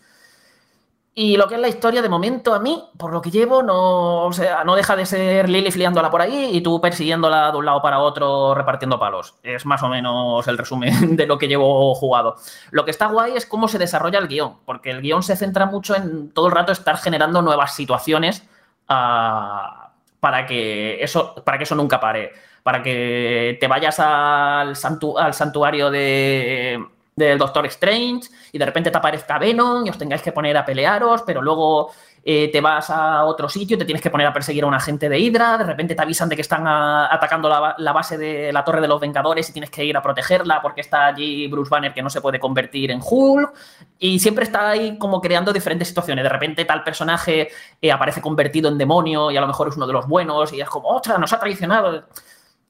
Y 1.19 1.39
lo 1.39 1.49
que 1.49 1.55
es 1.55 1.61
la 1.63 1.69
historia, 1.69 2.03
de 2.03 2.11
momento, 2.11 2.53
a 2.53 2.59
mí, 2.59 2.91
por 2.99 3.11
lo 3.11 3.23
que 3.23 3.31
llevo, 3.31 3.63
no, 3.63 4.27
o 4.27 4.33
sea, 4.35 4.65
no 4.65 4.77
deja 4.77 4.95
de 4.97 5.07
ser 5.07 5.49
Lily 5.49 5.71
liándola 5.71 6.11
por 6.11 6.21
ahí 6.21 6.51
y 6.53 6.61
tú 6.61 6.79
persiguiéndola 6.79 7.53
de 7.53 7.57
un 7.57 7.65
lado 7.65 7.81
para 7.81 8.01
otro 8.01 8.55
repartiendo 8.55 8.99
palos. 8.99 9.35
Es 9.43 9.65
más 9.65 9.83
o 9.83 9.89
menos 9.89 10.47
el 10.47 10.59
resumen 10.59 11.17
de 11.17 11.25
lo 11.25 11.39
que 11.39 11.49
llevo 11.49 11.95
jugado. 11.95 12.37
Lo 12.71 12.85
que 12.85 12.91
está 12.91 13.07
guay 13.07 13.35
es 13.35 13.47
cómo 13.47 13.67
se 13.67 13.79
desarrolla 13.79 14.19
el 14.19 14.29
guion, 14.29 14.59
porque 14.67 14.91
el 14.91 15.01
guion 15.01 15.23
se 15.23 15.37
centra 15.37 15.65
mucho 15.65 15.95
en 15.97 16.33
todo 16.35 16.49
el 16.49 16.53
rato 16.53 16.71
estar 16.71 16.99
generando 16.99 17.41
nuevas 17.41 17.75
situaciones 17.75 18.47
ah, 18.87 19.93
para, 20.21 20.45
que 20.45 21.03
eso, 21.03 21.35
para 21.47 21.57
que 21.57 21.65
eso 21.65 21.75
nunca 21.75 21.99
pare. 21.99 22.33
Para 22.63 22.83
que 22.83 23.57
te 23.59 23.69
vayas 23.69 23.99
al, 24.01 24.75
al 25.17 25.35
santuario 25.35 25.91
de 25.91 26.79
del 27.17 27.39
Doctor 27.39 27.65
Strange 27.67 28.29
y 28.53 28.59
de 28.59 28.67
repente 28.67 28.91
te 28.91 28.99
aparezca 28.99 29.39
Venom 29.39 29.87
y 29.87 29.89
os 29.89 29.97
tengáis 29.97 30.21
que 30.21 30.33
poner 30.33 30.55
a 30.55 30.67
pelearos, 30.67 31.23
pero 31.23 31.41
luego 31.41 31.91
eh, 32.23 32.51
te 32.53 32.61
vas 32.61 32.91
a 32.91 33.25
otro 33.25 33.49
sitio 33.49 33.79
te 33.79 33.87
tienes 33.87 34.03
que 34.03 34.11
poner 34.11 34.27
a 34.27 34.35
perseguir 34.35 34.65
a 34.65 34.67
un 34.67 34.75
agente 34.75 35.09
de 35.09 35.19
Hydra, 35.19 35.57
de 35.57 35.65
repente 35.65 35.95
te 35.95 36.03
avisan 36.03 36.29
de 36.29 36.37
que 36.37 36.43
están 36.43 36.67
atacando 36.67 37.49
la, 37.49 37.93
base 37.93 38.19
de 38.19 38.53
la 38.53 38.63
Torre 38.65 38.83
de 38.83 38.89
los 38.89 39.01
Vengadores 39.01 39.49
y 39.49 39.53
tienes 39.55 39.71
que 39.71 39.83
ir 39.83 39.97
a 39.97 40.03
protegerla 40.03 40.61
porque 40.61 40.83
está 40.83 41.07
allí 41.07 41.49
Bruce 41.49 41.71
Banner 41.71 41.95
que 41.95 42.03
no 42.03 42.11
se 42.11 42.21
puede 42.21 42.39
convertir 42.39 42.91
en 42.91 43.01
Hulk 43.03 43.51
y 43.99 44.19
siempre 44.19 44.45
está 44.45 44.69
ahí 44.69 44.99
como 44.99 45.23
creando 45.23 45.55
diferentes 45.55 45.89
situaciones. 45.89 46.23
De 46.23 46.29
repente 46.29 46.67
tal 46.67 46.85
personaje 46.85 47.49
eh, 47.81 47.93
aparece 47.93 48.21
convertido 48.21 48.69
en 48.69 48.77
demonio 48.77 49.31
y 49.31 49.39
a 49.39 49.41
lo 49.41 49.47
mejor 49.47 49.69
es 49.69 49.77
uno 49.77 49.87
de 49.87 49.95
los 49.95 50.07
buenos 50.07 50.53
y 50.53 50.61
es 50.61 50.69
como, 50.69 50.91
¡otra! 50.91 51.17
Nos 51.17 51.33
ha 51.33 51.41
traicionado 51.41 52.05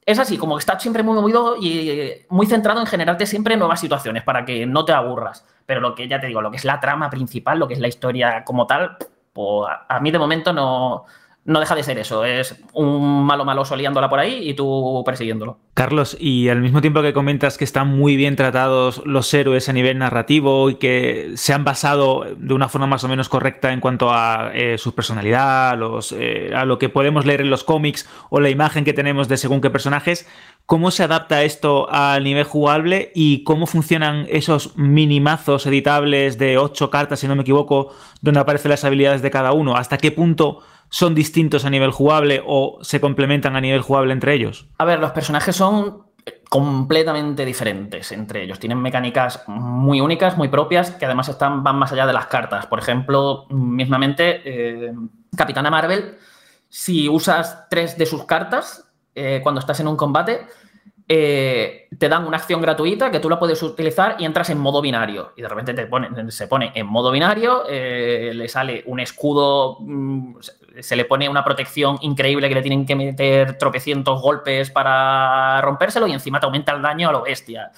es 0.07 0.19
así, 0.19 0.37
como 0.37 0.55
que 0.55 0.61
está 0.61 0.79
siempre 0.79 1.03
muy 1.03 1.15
movido 1.15 1.57
y 1.57 2.25
muy 2.29 2.47
centrado 2.47 2.79
en 2.79 2.87
generarte 2.87 3.25
siempre 3.25 3.57
nuevas 3.57 3.81
situaciones 3.81 4.23
para 4.23 4.45
que 4.45 4.65
no 4.65 4.85
te 4.85 4.93
aburras. 4.93 5.45
Pero 5.65 5.81
lo 5.81 5.95
que 5.95 6.07
ya 6.07 6.21
te 6.21 6.27
digo, 6.27 6.41
lo 6.41 6.49
que 6.49 6.55
es 6.55 6.63
la 6.63 6.79
trama 6.79 7.09
principal, 7.09 7.59
lo 7.59 7.67
que 7.67 7.73
es 7.73 7.81
la 7.81 7.89
historia 7.89 8.45
como 8.45 8.65
tal, 8.65 8.95
pues 9.33 9.69
a 9.87 9.99
mí 9.99 10.09
de 10.09 10.17
momento 10.17 10.53
no, 10.53 11.03
no 11.47 11.61
deja 11.61 11.75
de 11.75 11.83
ser 11.83 11.97
eso. 11.97 12.25
Es 12.25 12.61
un 12.73 13.25
malo 13.25 13.45
maloso 13.45 13.75
liándola 13.77 14.09
por 14.09 14.19
ahí 14.19 14.49
y 14.49 14.53
tú 14.53 15.01
persiguiéndolo. 15.05 15.57
Carlos, 15.73 16.17
y 16.19 16.49
al 16.49 16.61
mismo 16.61 16.81
tiempo 16.81 17.01
que 17.01 17.13
comentas 17.13 17.57
que 17.57 17.63
están 17.63 17.87
muy 17.87 18.17
bien 18.17 18.35
tratados 18.35 19.01
los 19.05 19.33
héroes 19.33 19.69
a 19.69 19.73
nivel 19.73 19.97
narrativo 19.97 20.69
y 20.69 20.75
que 20.75 21.31
se 21.35 21.53
han 21.53 21.63
basado 21.63 22.25
de 22.35 22.53
una 22.53 22.67
forma 22.67 22.85
más 22.85 23.05
o 23.05 23.07
menos 23.07 23.29
correcta 23.29 23.71
en 23.71 23.79
cuanto 23.79 24.11
a 24.11 24.51
eh, 24.53 24.77
su 24.77 24.93
personalidad, 24.93 25.79
eh, 26.11 26.51
a 26.53 26.65
lo 26.65 26.77
que 26.77 26.89
podemos 26.89 27.25
leer 27.25 27.39
en 27.39 27.49
los 27.49 27.63
cómics 27.63 28.09
o 28.29 28.41
la 28.41 28.49
imagen 28.49 28.83
que 28.83 28.91
tenemos 28.91 29.29
de 29.29 29.37
según 29.37 29.61
qué 29.61 29.69
personajes, 29.69 30.27
¿cómo 30.65 30.91
se 30.91 31.03
adapta 31.03 31.43
esto 31.43 31.89
al 31.89 32.25
nivel 32.25 32.43
jugable 32.43 33.13
y 33.15 33.45
cómo 33.45 33.67
funcionan 33.67 34.25
esos 34.29 34.77
minimazos 34.77 35.65
editables 35.65 36.37
de 36.37 36.57
ocho 36.57 36.89
cartas, 36.89 37.21
si 37.21 37.27
no 37.29 37.37
me 37.37 37.43
equivoco, 37.43 37.93
donde 38.19 38.41
aparecen 38.41 38.71
las 38.71 38.83
habilidades 38.83 39.21
de 39.21 39.31
cada 39.31 39.53
uno? 39.53 39.77
¿Hasta 39.77 39.97
qué 39.97 40.11
punto 40.11 40.59
son 40.89 41.15
distintos 41.15 41.65
a 41.65 41.69
nivel 41.69 41.91
jugable 41.91 42.41
o 42.45 42.79
se 42.81 43.01
complementan 43.01 43.55
a 43.55 43.61
nivel 43.61 43.81
jugable 43.81 44.13
entre 44.13 44.33
ellos? 44.33 44.67
A 44.77 44.85
ver, 44.85 44.99
los 44.99 45.11
personajes 45.11 45.55
son 45.55 46.07
completamente 46.49 47.45
diferentes 47.45 48.11
entre 48.11 48.43
ellos. 48.43 48.59
Tienen 48.59 48.81
mecánicas 48.81 49.43
muy 49.47 50.01
únicas, 50.01 50.37
muy 50.37 50.47
propias, 50.47 50.91
que 50.91 51.05
además 51.05 51.29
están, 51.29 51.63
van 51.63 51.77
más 51.77 51.91
allá 51.91 52.05
de 52.05 52.13
las 52.13 52.27
cartas. 52.27 52.65
Por 52.67 52.79
ejemplo, 52.79 53.45
mismamente, 53.49 54.41
eh, 54.45 54.93
Capitana 55.35 55.69
Marvel, 55.69 56.17
si 56.69 57.09
usas 57.09 57.67
tres 57.69 57.97
de 57.97 58.05
sus 58.05 58.25
cartas 58.25 58.89
eh, 59.15 59.39
cuando 59.43 59.59
estás 59.59 59.79
en 59.79 59.87
un 59.87 59.97
combate, 59.97 60.47
eh, 61.07 61.87
te 61.97 62.09
dan 62.09 62.27
una 62.27 62.37
acción 62.37 62.61
gratuita 62.61 63.11
que 63.11 63.19
tú 63.19 63.29
la 63.29 63.39
puedes 63.39 63.61
utilizar 63.63 64.17
y 64.19 64.25
entras 64.25 64.49
en 64.49 64.59
modo 64.59 64.81
binario. 64.81 65.33
Y 65.35 65.41
de 65.41 65.47
repente 65.47 65.73
te 65.73 65.85
pone, 65.87 66.31
se 66.31 66.47
pone 66.47 66.71
en 66.75 66.85
modo 66.87 67.11
binario, 67.11 67.63
le 67.67 68.47
sale 68.47 68.83
un 68.87 68.99
escudo, 68.99 69.77
mm, 69.79 70.35
se 70.79 70.95
le 70.95 71.05
pone 71.05 71.29
una 71.29 71.43
protección 71.43 71.97
increíble 72.01 72.49
que 72.49 72.55
le 72.55 72.61
tienen 72.61 72.85
que 72.85 72.95
meter 72.95 73.57
tropecientos 73.57 74.21
golpes 74.21 74.69
para 74.69 75.61
rompérselo 75.61 76.07
y 76.07 76.13
encima 76.13 76.39
te 76.39 76.45
aumenta 76.45 76.73
el 76.73 76.81
daño 76.81 77.09
a 77.09 77.11
lo 77.11 77.21
bestia. 77.23 77.71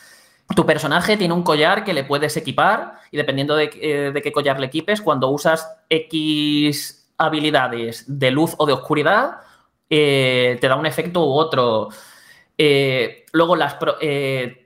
Tu 0.56 0.66
personaje 0.66 1.16
tiene 1.16 1.34
un 1.34 1.44
collar 1.44 1.84
que 1.84 1.94
le 1.94 2.04
puedes 2.04 2.36
equipar 2.36 2.96
y 3.12 3.18
dependiendo 3.18 3.56
de, 3.56 3.70
eh, 3.76 4.22
qué 4.22 4.32
collar 4.32 4.60
le 4.60 4.66
equipes, 4.66 5.02
cuando 5.02 5.30
usas 5.30 5.68
X 5.90 7.08
habilidades 7.18 8.06
de 8.08 8.32
luz 8.32 8.56
o 8.58 8.66
de 8.66 8.74
oscuridad, 8.74 9.38
eh, 9.90 10.58
te 10.60 10.68
da 10.68 10.76
un 10.76 10.86
efecto 10.86 11.24
u 11.26 11.34
otro. 11.34 11.90
Eh, 12.62 13.26
luego, 13.32 13.56
las, 13.56 13.78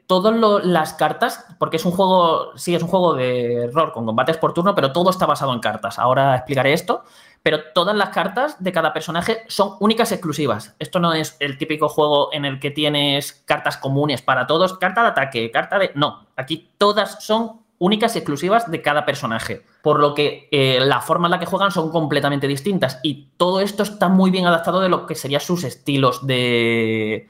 todas 0.08 0.66
las 0.66 0.94
cartas, 0.94 1.46
porque 1.60 1.78
es 1.78 1.86
un 1.86 1.92
juego, 1.92 2.58
sí, 2.58 2.74
es 2.74 2.82
un 2.82 2.90
juego 2.90 3.14
de 3.14 3.66
error 3.66 3.92
con 3.94 4.06
combates 4.06 4.38
por 4.38 4.54
turno, 4.54 4.74
pero 4.74 4.92
todo 4.92 5.12
está 5.12 5.28
basado 5.28 5.54
en 5.54 5.60
cartas. 5.60 6.00
Ahora 6.00 6.36
explicaré 6.36 6.74
esto. 6.74 7.04
Pero 7.44 7.60
todas 7.76 7.94
las 7.94 8.10
cartas 8.10 8.56
de 8.64 8.72
cada 8.72 8.94
personaje 8.94 9.44
son 9.50 9.76
únicas 9.82 10.14
exclusivas. 10.14 10.76
Esto 10.80 11.02
no 11.02 11.14
es 11.14 11.36
el 11.42 11.58
típico 11.58 11.90
juego 11.90 12.30
en 12.32 12.46
el 12.46 12.58
que 12.58 12.72
tienes 12.72 13.44
cartas 13.46 13.76
comunes 13.76 14.22
para 14.22 14.48
todos, 14.48 14.78
carta 14.78 15.02
de 15.02 15.08
ataque, 15.10 15.52
carta 15.52 15.78
de... 15.78 15.92
No, 15.94 16.26
aquí 16.38 16.72
todas 16.78 17.22
son 17.22 17.60
únicas 17.80 18.16
y 18.16 18.20
exclusivas 18.20 18.72
de 18.72 18.82
cada 18.82 19.06
personaje. 19.06 19.62
Por 19.82 20.00
lo 20.00 20.14
que 20.14 20.48
eh, 20.52 20.80
la 20.80 21.02
forma 21.02 21.28
en 21.28 21.32
la 21.32 21.40
que 21.40 21.46
juegan 21.46 21.72
son 21.72 21.92
completamente 21.92 22.48
distintas. 22.48 23.02
Y 23.04 23.28
todo 23.36 23.60
esto 23.60 23.84
está 23.84 24.08
muy 24.08 24.32
bien 24.32 24.46
adaptado 24.46 24.80
de 24.80 24.88
lo 24.88 25.06
que 25.06 25.16
serían 25.16 25.42
sus 25.42 25.66
estilos 25.66 26.26
de, 26.26 27.28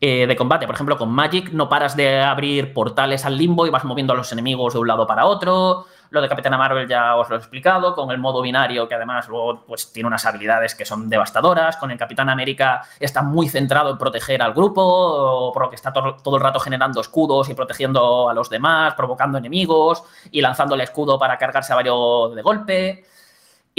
eh, 0.00 0.26
de 0.26 0.36
combate. 0.36 0.66
Por 0.66 0.76
ejemplo, 0.76 0.96
con 0.96 1.10
Magic 1.10 1.50
no 1.50 1.68
paras 1.68 1.96
de 1.96 2.20
abrir 2.20 2.72
portales 2.72 3.24
al 3.24 3.36
limbo 3.36 3.66
y 3.66 3.70
vas 3.70 3.84
moviendo 3.84 4.12
a 4.12 4.16
los 4.16 4.30
enemigos 4.32 4.74
de 4.74 4.78
un 4.78 4.86
lado 4.86 5.06
para 5.06 5.26
otro. 5.26 5.86
Lo 6.10 6.22
de 6.22 6.28
Capitana 6.28 6.56
Marvel 6.56 6.88
ya 6.88 7.16
os 7.16 7.28
lo 7.28 7.36
he 7.36 7.38
explicado, 7.38 7.94
con 7.94 8.10
el 8.10 8.18
modo 8.18 8.40
binario 8.40 8.88
que 8.88 8.94
además 8.94 9.28
luego 9.28 9.64
pues, 9.66 9.92
tiene 9.92 10.06
unas 10.06 10.24
habilidades 10.24 10.74
que 10.74 10.84
son 10.84 11.08
devastadoras. 11.08 11.76
Con 11.76 11.90
el 11.90 11.98
Capitán 11.98 12.28
América 12.30 12.82
está 13.00 13.22
muy 13.22 13.48
centrado 13.48 13.90
en 13.90 13.98
proteger 13.98 14.40
al 14.40 14.54
grupo, 14.54 15.50
por 15.52 15.64
lo 15.64 15.70
que 15.70 15.76
está 15.76 15.92
todo 15.92 16.36
el 16.36 16.42
rato 16.42 16.60
generando 16.60 17.00
escudos 17.00 17.50
y 17.50 17.54
protegiendo 17.54 18.30
a 18.30 18.34
los 18.34 18.48
demás, 18.48 18.94
provocando 18.94 19.36
enemigos 19.36 20.04
y 20.30 20.40
lanzando 20.40 20.76
el 20.76 20.80
escudo 20.82 21.18
para 21.18 21.36
cargarse 21.36 21.72
a 21.72 21.76
varios 21.76 22.34
de 22.34 22.42
golpe. 22.42 23.04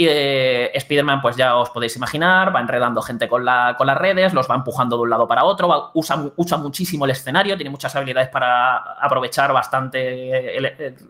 Y 0.00 0.06
eh, 0.08 0.70
Spider-Man, 0.72 1.20
pues 1.20 1.36
ya 1.36 1.56
os 1.56 1.68
podéis 1.68 1.94
imaginar, 1.94 2.56
va 2.56 2.60
enredando 2.60 3.02
gente 3.02 3.28
con, 3.28 3.44
la, 3.44 3.74
con, 3.76 3.86
las 3.86 3.98
redes, 3.98 4.32
los 4.32 4.50
va 4.50 4.54
empujando 4.54 4.96
de 4.96 5.02
un 5.02 5.10
lado 5.10 5.28
para 5.28 5.44
otro, 5.44 5.90
usa, 5.92 6.24
usa, 6.36 6.56
muchísimo 6.56 7.04
el 7.04 7.10
escenario, 7.10 7.54
tiene 7.54 7.68
muchas 7.68 7.94
habilidades 7.94 8.30
para 8.30 8.78
aprovechar 8.98 9.52
bastante 9.52 10.58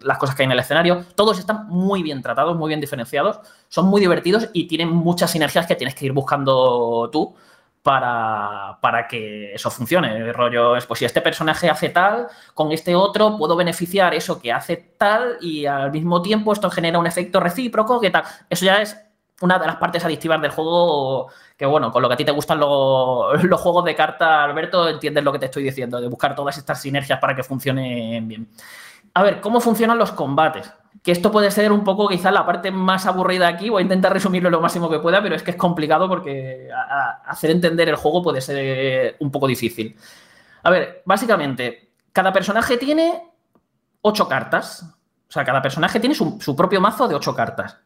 las 0.02 0.18
cosas 0.18 0.34
que 0.34 0.42
hay 0.42 0.46
en 0.46 0.50
el 0.50 0.58
escenario. 0.58 1.04
Todos 1.14 1.38
están 1.38 1.68
muy 1.68 2.02
bien 2.02 2.20
tratados, 2.20 2.56
muy 2.56 2.66
bien 2.66 2.80
diferenciados, 2.80 3.38
son 3.68 3.86
muy 3.86 4.00
divertidos 4.00 4.48
y 4.52 4.66
tienen 4.66 4.88
muchas 4.88 5.30
sinergias 5.30 5.68
que 5.68 5.76
tienes 5.76 5.94
que 5.94 6.06
ir 6.06 6.12
buscando 6.12 7.08
tú 7.12 7.36
para, 7.82 8.78
para, 8.80 9.08
que 9.08 9.54
eso 9.54 9.70
funcione. 9.70 10.16
El 10.16 10.34
rollo 10.34 10.76
es, 10.76 10.86
pues 10.86 10.98
si 10.98 11.04
este 11.04 11.20
personaje 11.20 11.70
hace 11.70 11.88
tal, 11.88 12.28
con 12.54 12.72
este 12.72 12.94
otro 12.94 13.36
puedo 13.38 13.56
beneficiar 13.56 14.14
eso 14.14 14.40
que 14.40 14.52
hace 14.52 14.76
tal 14.76 15.38
y 15.40 15.66
al 15.66 15.90
mismo 15.90 16.20
tiempo 16.20 16.52
esto 16.52 16.70
genera 16.70 16.98
un 16.98 17.06
efecto 17.06 17.40
recíproco, 17.40 18.00
que 18.00 18.10
tal. 18.10 18.24
Eso 18.48 18.64
ya 18.66 18.82
es 18.82 18.96
una 19.40 19.58
de 19.58 19.66
las 19.66 19.76
partes 19.76 20.04
adictivas 20.04 20.40
del 20.42 20.50
juego 20.50 21.28
que, 21.56 21.66
bueno, 21.66 21.90
con 21.90 22.02
lo 22.02 22.08
que 22.08 22.14
a 22.14 22.16
ti 22.16 22.24
te 22.24 22.32
gustan 22.32 22.60
los, 22.60 23.42
los 23.44 23.60
juegos 23.60 23.84
de 23.84 23.94
carta, 23.94 24.44
Alberto, 24.44 24.88
entiendes 24.88 25.24
lo 25.24 25.32
que 25.32 25.38
te 25.38 25.46
estoy 25.46 25.62
diciendo, 25.62 26.00
de 26.00 26.08
buscar 26.08 26.34
todas 26.34 26.56
estas 26.58 26.80
sinergias 26.80 27.18
para 27.18 27.34
que 27.34 27.42
funcionen 27.42 28.28
bien. 28.28 28.48
A 29.14 29.22
ver, 29.22 29.40
¿cómo 29.40 29.60
funcionan 29.60 29.98
los 29.98 30.12
combates? 30.12 30.72
que 31.02 31.12
esto 31.12 31.30
puede 31.32 31.50
ser 31.50 31.72
un 31.72 31.82
poco 31.82 32.08
quizá 32.08 32.30
la 32.30 32.44
parte 32.44 32.70
más 32.70 33.06
aburrida 33.06 33.48
aquí, 33.48 33.70
voy 33.70 33.80
a 33.80 33.82
intentar 33.84 34.12
resumirlo 34.12 34.50
lo 34.50 34.60
máximo 34.60 34.90
que 34.90 34.98
pueda, 34.98 35.22
pero 35.22 35.34
es 35.34 35.42
que 35.42 35.52
es 35.52 35.56
complicado 35.56 36.08
porque 36.08 36.68
hacer 37.24 37.50
entender 37.50 37.88
el 37.88 37.96
juego 37.96 38.22
puede 38.22 38.40
ser 38.40 39.16
un 39.20 39.30
poco 39.30 39.46
difícil. 39.46 39.96
A 40.62 40.70
ver, 40.70 41.02
básicamente, 41.06 41.92
cada 42.12 42.32
personaje 42.32 42.76
tiene 42.76 43.22
ocho 44.02 44.28
cartas, 44.28 44.82
o 44.82 45.32
sea, 45.32 45.44
cada 45.44 45.62
personaje 45.62 46.00
tiene 46.00 46.14
su, 46.14 46.56
propio 46.56 46.80
mazo 46.80 47.08
de 47.08 47.14
ocho 47.14 47.34
cartas. 47.34 47.78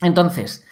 Entonces, 0.00 0.66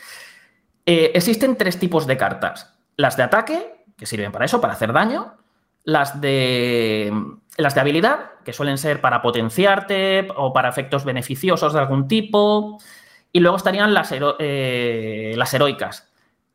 eh, 0.84 1.12
existen 1.14 1.56
tres 1.56 1.78
tipos 1.78 2.06
de 2.06 2.16
cartas. 2.16 2.74
Las 2.96 3.16
de 3.16 3.22
ataque, 3.22 3.84
que 3.96 4.06
sirven 4.06 4.32
para 4.32 4.46
eso, 4.46 4.60
para 4.60 4.72
hacer 4.72 4.92
daño, 4.92 5.36
las 5.84 6.20
de, 6.20 7.12
las 7.56 7.74
de 7.74 7.80
habilidad, 7.80 8.32
que 8.44 8.52
suelen 8.52 8.78
ser 8.78 9.00
para 9.00 9.22
potenciarte 9.22 10.28
o 10.36 10.52
para 10.52 10.68
efectos 10.68 11.04
beneficiosos 11.04 11.72
de 11.72 11.78
algún 11.78 12.08
tipo. 12.08 12.78
Y 13.32 13.40
luego 13.40 13.56
estarían 13.56 13.92
las, 13.94 14.12
eh, 14.12 15.34
las 15.36 15.54
heroicas, 15.54 16.10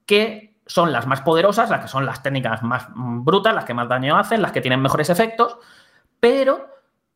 que 0.06 0.56
son 0.66 0.92
las 0.92 1.08
más 1.08 1.22
poderosas, 1.22 1.70
las 1.70 1.82
que 1.82 1.88
son 1.88 2.06
las 2.06 2.24
técnicas 2.24 2.64
más 2.64 2.88
brutas, 2.96 3.54
las 3.54 3.66
que 3.66 3.74
más 3.74 3.88
daño 3.88 4.18
hacen, 4.18 4.42
las 4.42 4.52
que 4.52 4.62
tienen 4.62 4.82
mejores 4.82 5.10
efectos, 5.10 5.58
pero 6.20 6.70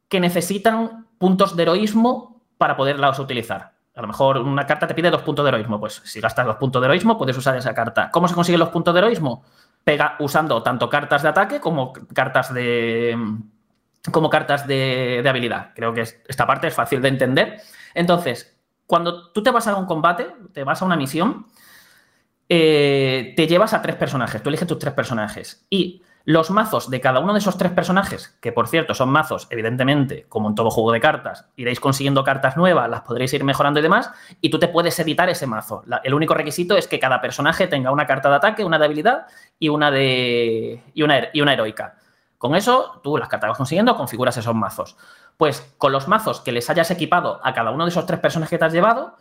que 0.09 0.19
necesitan 0.19 1.07
puntos 1.17 1.55
de 1.55 1.63
heroísmo 1.63 2.41
para 2.57 2.75
poderlas 2.75 3.19
utilizar. 3.19 3.73
A 3.95 4.01
lo 4.01 4.07
mejor 4.07 4.38
una 4.38 4.65
carta 4.65 4.85
te 4.85 4.93
pide 4.93 5.09
dos 5.09 5.23
puntos 5.23 5.43
de 5.43 5.49
heroísmo. 5.49 5.79
Pues 5.79 6.01
si 6.05 6.21
gastas 6.21 6.45
dos 6.45 6.57
puntos 6.57 6.81
de 6.81 6.85
heroísmo, 6.85 7.17
puedes 7.17 7.35
usar 7.35 7.55
esa 7.57 7.73
carta. 7.73 8.11
¿Cómo 8.11 8.27
se 8.27 8.35
consiguen 8.35 8.59
los 8.59 8.69
puntos 8.69 8.93
de 8.93 8.99
heroísmo? 8.99 9.43
Pega 9.88 10.18
usando 10.19 10.61
tanto 10.64 10.89
cartas 10.89 11.23
de 11.23 11.30
ataque 11.30 11.61
como 11.61 11.93
cartas 11.93 12.53
de 12.53 13.18
como 14.11 14.30
cartas 14.30 14.68
de, 14.68 15.23
habilidad. 15.26 15.72
Creo 15.73 15.93
que 15.93 16.01
esta 16.01 16.45
parte 16.45 16.68
es 16.68 16.73
fácil 16.73 17.01
de 17.01 17.07
entender. 17.07 17.61
Entonces, 17.93 18.59
cuando 18.85 19.31
tú 19.31 19.41
te 19.41 19.49
vas 19.49 19.65
a 19.65 19.77
un 19.77 19.85
combate, 19.85 20.27
te 20.51 20.65
vas 20.65 20.81
a 20.81 20.85
una 20.85 20.97
misión, 20.97 21.47
eh, 22.49 23.34
te 23.38 23.47
llevas 23.47 23.73
a 23.73 23.81
tres 23.81 23.95
personajes, 23.95 24.43
tú 24.43 24.49
eliges 24.49 24.68
tus 24.68 24.77
tres 24.77 24.93
personajes 24.93 25.65
y 25.69 26.03
los 26.28 26.52
mazos 26.52 26.90
de 26.90 26.99
cada 26.99 27.22
uno 27.22 27.32
de 27.32 27.40
esos 27.40 27.58
tres 27.58 27.72
personajes, 27.72 28.38
que 28.41 28.52
por 28.52 28.68
cierto 28.68 28.94
son 28.94 29.08
mazos, 29.08 29.48
evidentemente, 29.49 30.26
como 30.28 30.49
en 30.49 30.56
todo 30.56 30.70
juego 30.70 30.91
de 30.91 30.99
cartas, 30.99 31.45
iréis 31.56 31.80
consiguiendo 31.80 32.26
cartas 32.26 32.58
nuevas, 32.58 32.90
las 32.90 32.99
podréis 33.04 33.34
ir 33.34 33.45
mejorando 33.45 33.80
y 33.80 33.84
demás, 33.84 34.12
y 34.41 34.49
tú 34.49 34.60
te 34.60 34.68
puedes 34.68 34.99
editar 34.99 35.30
ese 35.30 35.48
mazo. 35.48 35.86
el 36.04 36.14
único 36.14 36.34
requisito 36.34 36.76
es 36.76 36.90
que 36.90 36.99
cada 36.99 37.22
personaje 37.22 37.68
tenga 37.68 37.91
una 37.91 38.06
carta 38.06 38.30
de 38.30 38.36
ataque, 38.36 38.66
una 38.66 38.78
de 38.78 38.84
habilidad 38.84 39.28
y 39.58 39.70
una 39.70 39.90
de. 39.90 40.84
y 40.94 41.02
una, 41.02 41.30
y 41.32 41.40
una 41.40 41.54
heroica. 41.54 41.95
Con 42.38 42.56
eso, 42.56 42.99
tú 43.02 43.18
las 43.18 43.30
cartas 43.30 43.52
vas 43.52 43.58
consiguiendo, 43.58 43.95
configuras 43.95 44.36
esos 44.36 44.54
mazos. 44.54 44.98
Pues 45.38 45.74
con 45.78 45.94
los 45.94 46.10
mazos 46.10 46.41
que 46.41 46.52
les 46.52 46.70
hayas 46.70 46.91
equipado 46.91 47.40
a 47.41 47.54
cada 47.54 47.72
uno 47.72 47.86
de 47.86 47.91
esos 47.91 48.06
tres 48.06 48.20
personajes 48.20 48.49
que 48.49 48.58
te 48.58 48.66
has 48.66 48.74
llevado, 48.74 49.16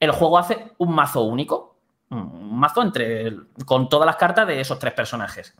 el 0.00 0.10
juego 0.10 0.38
hace 0.38 0.72
un 0.78 0.94
mazo 0.94 1.20
único. 1.20 1.76
Un 2.08 2.58
mazo 2.58 2.80
entre, 2.80 3.36
con 3.66 3.90
todas 3.90 4.06
las 4.06 4.16
cartas 4.16 4.46
de 4.46 4.58
esos 4.58 4.78
tres 4.78 4.94
personajes. 4.94 5.54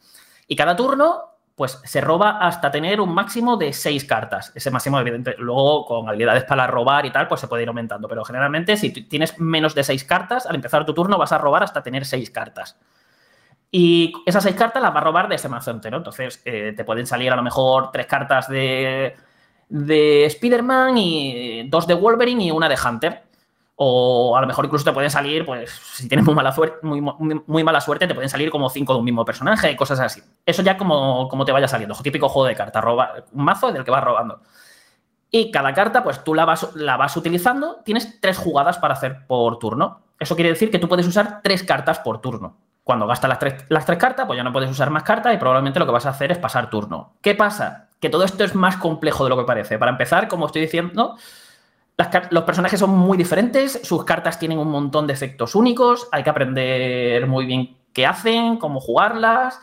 Y 0.47 0.57
cada 0.57 0.77
turno, 0.77 1.23
pues 1.55 1.81
se 1.85 2.01
roba 2.01 2.39
hasta 2.39 2.71
tener 2.71 3.01
un 3.01 3.13
máximo 3.13 3.57
de 3.57 3.73
seis 3.73 4.05
cartas. 4.05 4.53
Ese 4.55 4.71
máximo, 4.71 5.01
evidentemente, 5.01 5.43
luego 5.43 5.87
con 5.87 6.09
habilidades 6.09 6.45
para 6.45 6.67
robar 6.67 7.07
y 7.07 7.11
tal, 7.11 7.27
pues 7.29 7.41
se 7.41 7.49
puede 7.49 7.63
ir 7.63 7.69
aumentando. 7.69 8.09
Pero 8.09 8.25
generalmente, 8.25 8.77
si 8.77 8.91
tienes 8.91 9.39
menos 9.41 9.75
de 9.75 9.83
seis 9.83 10.05
cartas, 10.05 10.47
al 10.47 10.55
empezar 10.55 10.85
tu 10.85 10.95
turno 10.95 11.19
vas 11.19 11.33
a 11.33 11.39
robar 11.39 11.63
hasta 11.63 11.83
tener 11.83 12.05
seis 12.05 12.31
cartas. 12.31 12.79
Y 13.71 14.13
esas 14.25 14.45
seis 14.45 14.55
cartas 14.55 14.83
las 14.83 14.95
va 14.95 15.01
a 15.01 15.05
robar 15.05 15.29
de 15.29 15.35
ese 15.35 15.49
mazo 15.49 15.71
entero. 15.71 15.97
Entonces, 15.97 16.41
eh, 16.45 16.73
te 16.77 16.85
pueden 16.85 17.07
salir 17.07 17.33
a 17.33 17.37
lo 17.37 17.43
mejor 17.43 17.91
tres 17.91 18.07
cartas 18.07 18.49
de, 18.49 19.17
de 19.69 20.25
Spider-Man 20.27 20.97
y 20.99 21.69
dos 21.69 21.87
de 21.87 21.95
Wolverine 21.95 22.45
y 22.45 22.51
una 22.51 22.69
de 22.69 22.77
Hunter. 22.77 23.26
O 23.79 24.35
a 24.37 24.41
lo 24.41 24.47
mejor 24.47 24.65
incluso 24.65 24.85
te 24.87 24.93
pueden 24.93 25.11
salir, 25.11 25.45
pues, 25.45 25.71
si 25.71 26.09
tienes 26.09 26.25
muy 26.25 26.35
mala 26.35 26.51
suerte, 26.51 26.79
muy, 26.83 27.63
mala 27.63 27.81
suerte, 27.81 28.07
te 28.07 28.15
pueden 28.15 28.31
salir 28.31 28.51
como 28.51 28.71
cinco 28.71 28.95
de 28.95 29.01
un 29.01 29.05
mismo 29.05 29.25
personaje 29.25 29.77
cosas 29.77 30.01
así. 30.01 30.23
Eso 30.47 30.63
ya 30.63 30.79
como, 30.79 31.29
como 31.29 31.45
te 31.45 31.53
vaya 31.53 31.69
saliendo. 31.69 31.95
Típico 31.97 32.29
juego 32.29 32.49
de 32.49 32.55
cartas, 32.55 32.83
un 33.33 33.45
mazo 33.45 33.71
del 33.73 33.85
que 33.85 33.91
vas 33.91 34.03
robando. 34.03 34.41
Y 35.31 35.51
cada 35.51 35.75
carta, 35.75 36.03
pues 36.03 36.25
tú 36.25 36.35
la 36.35 36.47
vas, 36.47 36.75
la 36.75 36.97
vas 36.97 37.15
utilizando. 37.17 37.83
Tienes 37.85 38.21
tres 38.21 38.39
jugadas 38.39 38.79
para 38.79 38.95
hacer 38.95 39.27
por 39.27 39.59
turno. 39.59 40.01
Eso 40.19 40.35
quiere 40.35 40.51
decir 40.51 40.71
que 40.71 40.79
tú 40.79 40.89
puedes 40.89 41.07
usar 41.07 41.41
tres 41.43 41.63
cartas 41.63 41.99
por 41.99 42.23
turno. 42.23 42.57
Cuando 42.85 43.07
gastas 43.07 43.29
las 43.29 43.39
tres, 43.39 43.65
las 43.69 43.85
tres 43.85 43.99
cartas, 43.99 44.27
pues 44.27 44.37
ya 44.37 44.45
no 44.45 44.53
puedes 44.53 44.71
usar 44.71 44.89
más 44.91 45.03
cartas 45.03 45.35
y 45.35 45.37
probablemente 45.37 45.79
lo 45.79 45.87
que 45.87 45.93
vas 45.93 46.07
a 46.07 46.11
hacer 46.11 46.33
es 46.33 46.39
pasar 46.39 46.71
turno. 46.71 47.15
¿Qué 47.21 47.35
pasa? 47.35 47.89
Que 48.01 48.09
todo 48.09 48.25
esto 48.25 48.45
es 48.45 48.55
más 48.55 48.77
complejo 48.77 49.25
de 49.25 49.31
lo 49.31 49.37
que 49.37 49.45
parece. 49.45 49.79
Para 49.79 49.91
empezar, 49.91 50.29
como 50.29 50.47
estoy 50.47 50.63
diciendo, 50.63 51.17
los 52.31 52.45
personajes 52.45 52.79
son 52.79 52.91
muy 52.91 53.17
diferentes, 53.17 53.81
sus 53.83 54.05
cartas 54.05 54.39
tienen 54.39 54.59
un 54.59 54.71
montón 54.71 55.07
de 55.07 55.15
efectos 55.15 55.55
únicos, 55.55 56.09
hay 56.13 56.23
que 56.23 56.31
aprender 56.31 57.27
muy 57.27 57.47
bien 57.47 57.77
qué 57.93 58.05
hacen, 58.05 58.59
cómo 58.59 58.81
jugarlas. 58.81 59.59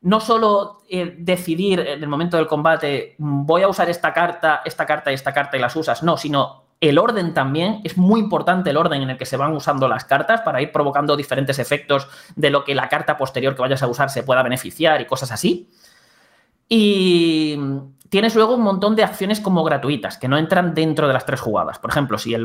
No 0.00 0.20
solo 0.20 0.82
eh, 0.88 1.14
decidir 1.18 1.80
en 1.80 2.02
el 2.02 2.08
momento 2.08 2.36
del 2.36 2.46
combate, 2.46 3.14
voy 3.18 3.62
a 3.62 3.68
usar 3.68 3.88
esta 3.90 4.12
carta, 4.12 4.62
esta 4.64 4.86
carta 4.86 5.10
y 5.10 5.14
esta 5.14 5.32
carta 5.32 5.56
y 5.56 5.60
las 5.60 5.74
usas, 5.74 6.02
no, 6.02 6.16
sino 6.16 6.64
el 6.80 6.98
orden 6.98 7.34
también. 7.34 7.80
Es 7.84 7.96
muy 7.96 8.20
importante 8.20 8.70
el 8.70 8.76
orden 8.76 9.02
en 9.02 9.10
el 9.10 9.18
que 9.18 9.26
se 9.26 9.36
van 9.36 9.52
usando 9.52 9.88
las 9.88 10.04
cartas 10.04 10.40
para 10.42 10.60
ir 10.60 10.72
provocando 10.72 11.16
diferentes 11.16 11.58
efectos 11.58 12.08
de 12.36 12.50
lo 12.50 12.64
que 12.64 12.74
la 12.74 12.88
carta 12.88 13.16
posterior 13.16 13.54
que 13.54 13.62
vayas 13.62 13.82
a 13.82 13.86
usar 13.88 14.10
se 14.10 14.22
pueda 14.22 14.42
beneficiar 14.42 15.00
y 15.00 15.06
cosas 15.06 15.30
así. 15.32 15.68
Y 16.68 17.56
tienes 18.12 18.34
luego 18.34 18.56
un 18.56 18.60
montón 18.60 18.94
de 18.94 19.04
acciones 19.04 19.40
como 19.40 19.64
gratuitas 19.64 20.18
que 20.18 20.28
no 20.28 20.36
entran 20.36 20.74
dentro 20.74 21.08
de 21.08 21.14
las 21.14 21.24
tres 21.24 21.40
jugadas. 21.40 21.78
Por 21.78 21.90
ejemplo, 21.90 22.18
si 22.18 22.36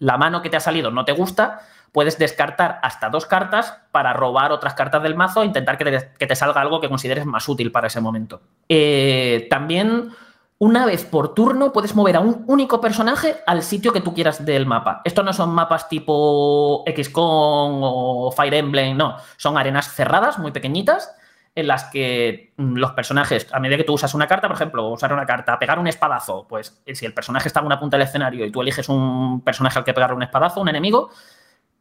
la 0.00 0.18
mano 0.18 0.42
que 0.42 0.50
te 0.50 0.58
ha 0.58 0.60
salido 0.60 0.90
no 0.90 1.06
te 1.06 1.12
gusta, 1.12 1.60
puedes 1.92 2.18
descartar 2.18 2.78
hasta 2.82 3.08
dos 3.08 3.24
cartas 3.24 3.74
para 3.90 4.12
robar 4.12 4.52
otras 4.52 4.74
cartas 4.74 5.02
del 5.02 5.14
mazo 5.14 5.42
e 5.42 5.46
intentar 5.46 5.78
que 5.78 6.26
te, 6.26 6.36
salga 6.36 6.60
algo 6.60 6.78
que 6.82 6.90
consideres 6.90 7.24
más 7.24 7.48
útil 7.48 7.72
para 7.72 7.86
ese 7.86 8.02
momento. 8.02 8.42
Eh, 8.68 9.46
también, 9.48 10.10
una 10.58 10.84
vez 10.84 11.06
por 11.06 11.32
turno, 11.32 11.72
puedes 11.72 11.94
mover 11.94 12.16
a 12.16 12.20
un 12.20 12.44
único 12.46 12.78
personaje 12.78 13.36
al 13.46 13.62
sitio 13.62 13.94
que 13.94 14.02
tú 14.02 14.12
quieras 14.12 14.44
del 14.44 14.66
mapa. 14.66 15.00
Estos 15.06 15.24
no 15.24 15.32
son 15.32 15.54
mapas 15.54 15.88
tipo 15.88 16.84
XCOM 16.86 17.80
o 17.82 18.30
Fire 18.30 18.52
Emblem, 18.52 18.94
no. 18.94 19.16
Son 19.38 19.56
arenas 19.56 19.90
cerradas, 19.90 20.38
muy 20.38 20.50
pequeñitas 20.50 21.14
en 21.58 21.66
las 21.66 21.84
que 21.84 22.52
mm, 22.56 22.76
los 22.76 22.92
personajes, 22.92 23.48
a 23.52 23.58
medida 23.58 23.76
que 23.76 23.84
tú 23.84 23.94
usas 23.94 24.14
una 24.14 24.28
carta, 24.28 24.46
por 24.46 24.54
ejemplo, 24.54 24.88
usar 24.88 25.12
una 25.12 25.26
carta, 25.26 25.58
pegar 25.58 25.78
un 25.80 25.88
espadazo, 25.88 26.46
pues 26.48 26.80
eh, 26.86 26.94
si 26.94 27.04
el 27.04 27.12
personaje 27.12 27.48
está 27.48 27.58
en 27.60 27.66
una 27.66 27.80
punta 27.80 27.96
del 27.96 28.06
escenario 28.06 28.46
y 28.46 28.52
tú 28.52 28.62
eliges 28.62 28.88
un 28.88 29.40
personaje 29.40 29.76
al 29.78 29.84
que 29.84 29.92
pegarle 29.92 30.14
un 30.14 30.22
espadazo, 30.22 30.60
un 30.60 30.68
enemigo, 30.68 31.10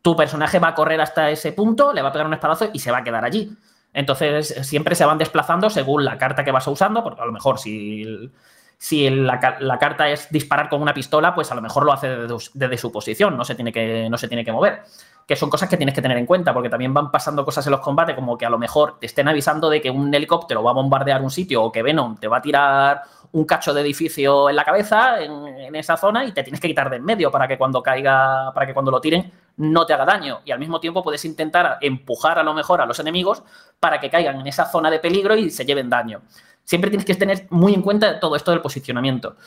tu 0.01 0.15
personaje 0.15 0.57
va 0.57 0.69
a 0.69 0.73
correr 0.73 0.99
hasta 0.99 1.29
ese 1.29 1.51
punto, 1.51 1.93
le 1.93 2.01
va 2.01 2.09
a 2.09 2.11
pegar 2.11 2.25
un 2.25 2.33
espadazo 2.33 2.71
y 2.73 2.79
se 2.79 2.91
va 2.91 2.99
a 2.99 3.03
quedar 3.03 3.23
allí. 3.23 3.55
Entonces, 3.93 4.55
siempre 4.63 4.95
se 4.95 5.05
van 5.05 5.19
desplazando 5.19 5.69
según 5.69 6.05
la 6.05 6.17
carta 6.17 6.43
que 6.43 6.51
vas 6.51 6.67
usando, 6.67 7.03
porque 7.03 7.21
a 7.21 7.25
lo 7.25 7.31
mejor 7.31 7.59
si, 7.59 8.31
si 8.77 9.09
la, 9.09 9.39
carta 9.39 10.09
es 10.09 10.29
disparar 10.29 10.69
con 10.69 10.81
una 10.81 10.93
pistola, 10.93 11.33
pues 11.33 11.51
a 11.51 11.55
lo 11.55 11.61
mejor 11.61 11.83
lo 11.83 11.93
hace 11.93 12.07
desde, 12.53 12.77
su 12.77 12.91
posición, 12.91 13.35
no 13.35 13.43
se, 13.43 13.55
tiene 13.55 13.71
que, 13.71 14.07
no 14.09 14.17
se 14.17 14.27
tiene 14.27 14.45
que 14.45 14.51
mover 14.51 14.83
que 15.27 15.35
son 15.35 15.49
cosas 15.49 15.67
que 15.67 15.75
tienes 15.75 15.93
que 15.93 16.01
tener 16.01 16.17
en 16.17 16.25
cuenta, 16.25 16.53
porque 16.53 16.69
también 16.69 16.93
van 16.93 17.11
pasando 17.11 17.43
cosas 17.43 17.65
en 17.67 17.71
los 17.71 17.81
combates, 17.81 18.15
como 18.15 18.37
que 18.37 18.45
a 18.45 18.49
lo 18.49 18.57
mejor 18.57 18.97
te 18.97 19.07
estén 19.07 19.27
avisando 19.27 19.69
de 19.69 19.81
que 19.81 19.91
un 19.91 20.13
helicóptero 20.13 20.63
va 20.63 20.71
a 20.71 20.73
bombardear 20.73 21.21
un 21.21 21.29
sitio 21.29 21.63
o 21.63 21.71
que 21.71 21.83
Venom 21.83 22.15
te 22.15 22.29
va 22.29 22.37
a 22.37 22.41
tirar 22.41 23.01
un 23.33 23.43
cacho 23.43 23.73
de 23.73 23.81
edificio 23.81 24.49
en 24.49 24.55
la 24.55 24.63
cabeza 24.63 25.21
en, 25.21 25.75
esa 25.75 25.97
zona 25.97 26.23
y 26.23 26.31
te 26.31 26.43
tienes 26.43 26.61
que 26.61 26.69
quitar 26.69 26.89
de 26.89 26.95
en 26.95 27.03
medio 27.03 27.29
para 27.29 27.45
que 27.45 27.57
cuando 27.57 27.83
caiga, 27.83 28.53
para 28.53 28.65
que 28.65 28.73
cuando 28.73 28.89
lo 28.89 29.01
tiren 29.01 29.29
no 29.57 29.85
te 29.85 29.93
haga 29.93 30.05
daño. 30.05 30.39
Y 30.45 30.51
al 30.51 30.59
mismo 30.59 30.79
tiempo 30.79 31.03
puedes 31.03 31.25
intentar 31.25 31.77
empujar 31.81 32.39
a 32.39 32.43
lo 32.43 32.53
mejor 32.53 32.79
a 32.79 32.85
los 32.85 32.97
enemigos 32.99 33.43
para 33.81 33.99
que 33.99 34.09
caigan 34.09 34.39
en 34.39 34.47
esa 34.47 34.65
zona 34.65 34.89
de 34.89 34.99
peligro 34.99 35.35
y 35.35 35.49
se 35.49 35.65
lleven 35.65 35.89
daño. 35.89 36.21
Siempre 36.67 36.91
tienes 36.91 37.05
que 37.05 37.15
tener 37.15 37.47
muy 37.49 37.73
en 37.73 37.81
cuenta 37.81 38.19
todo 38.19 38.35
esto 38.35 38.51
del 38.51 38.61
posicionamiento. 38.61 39.37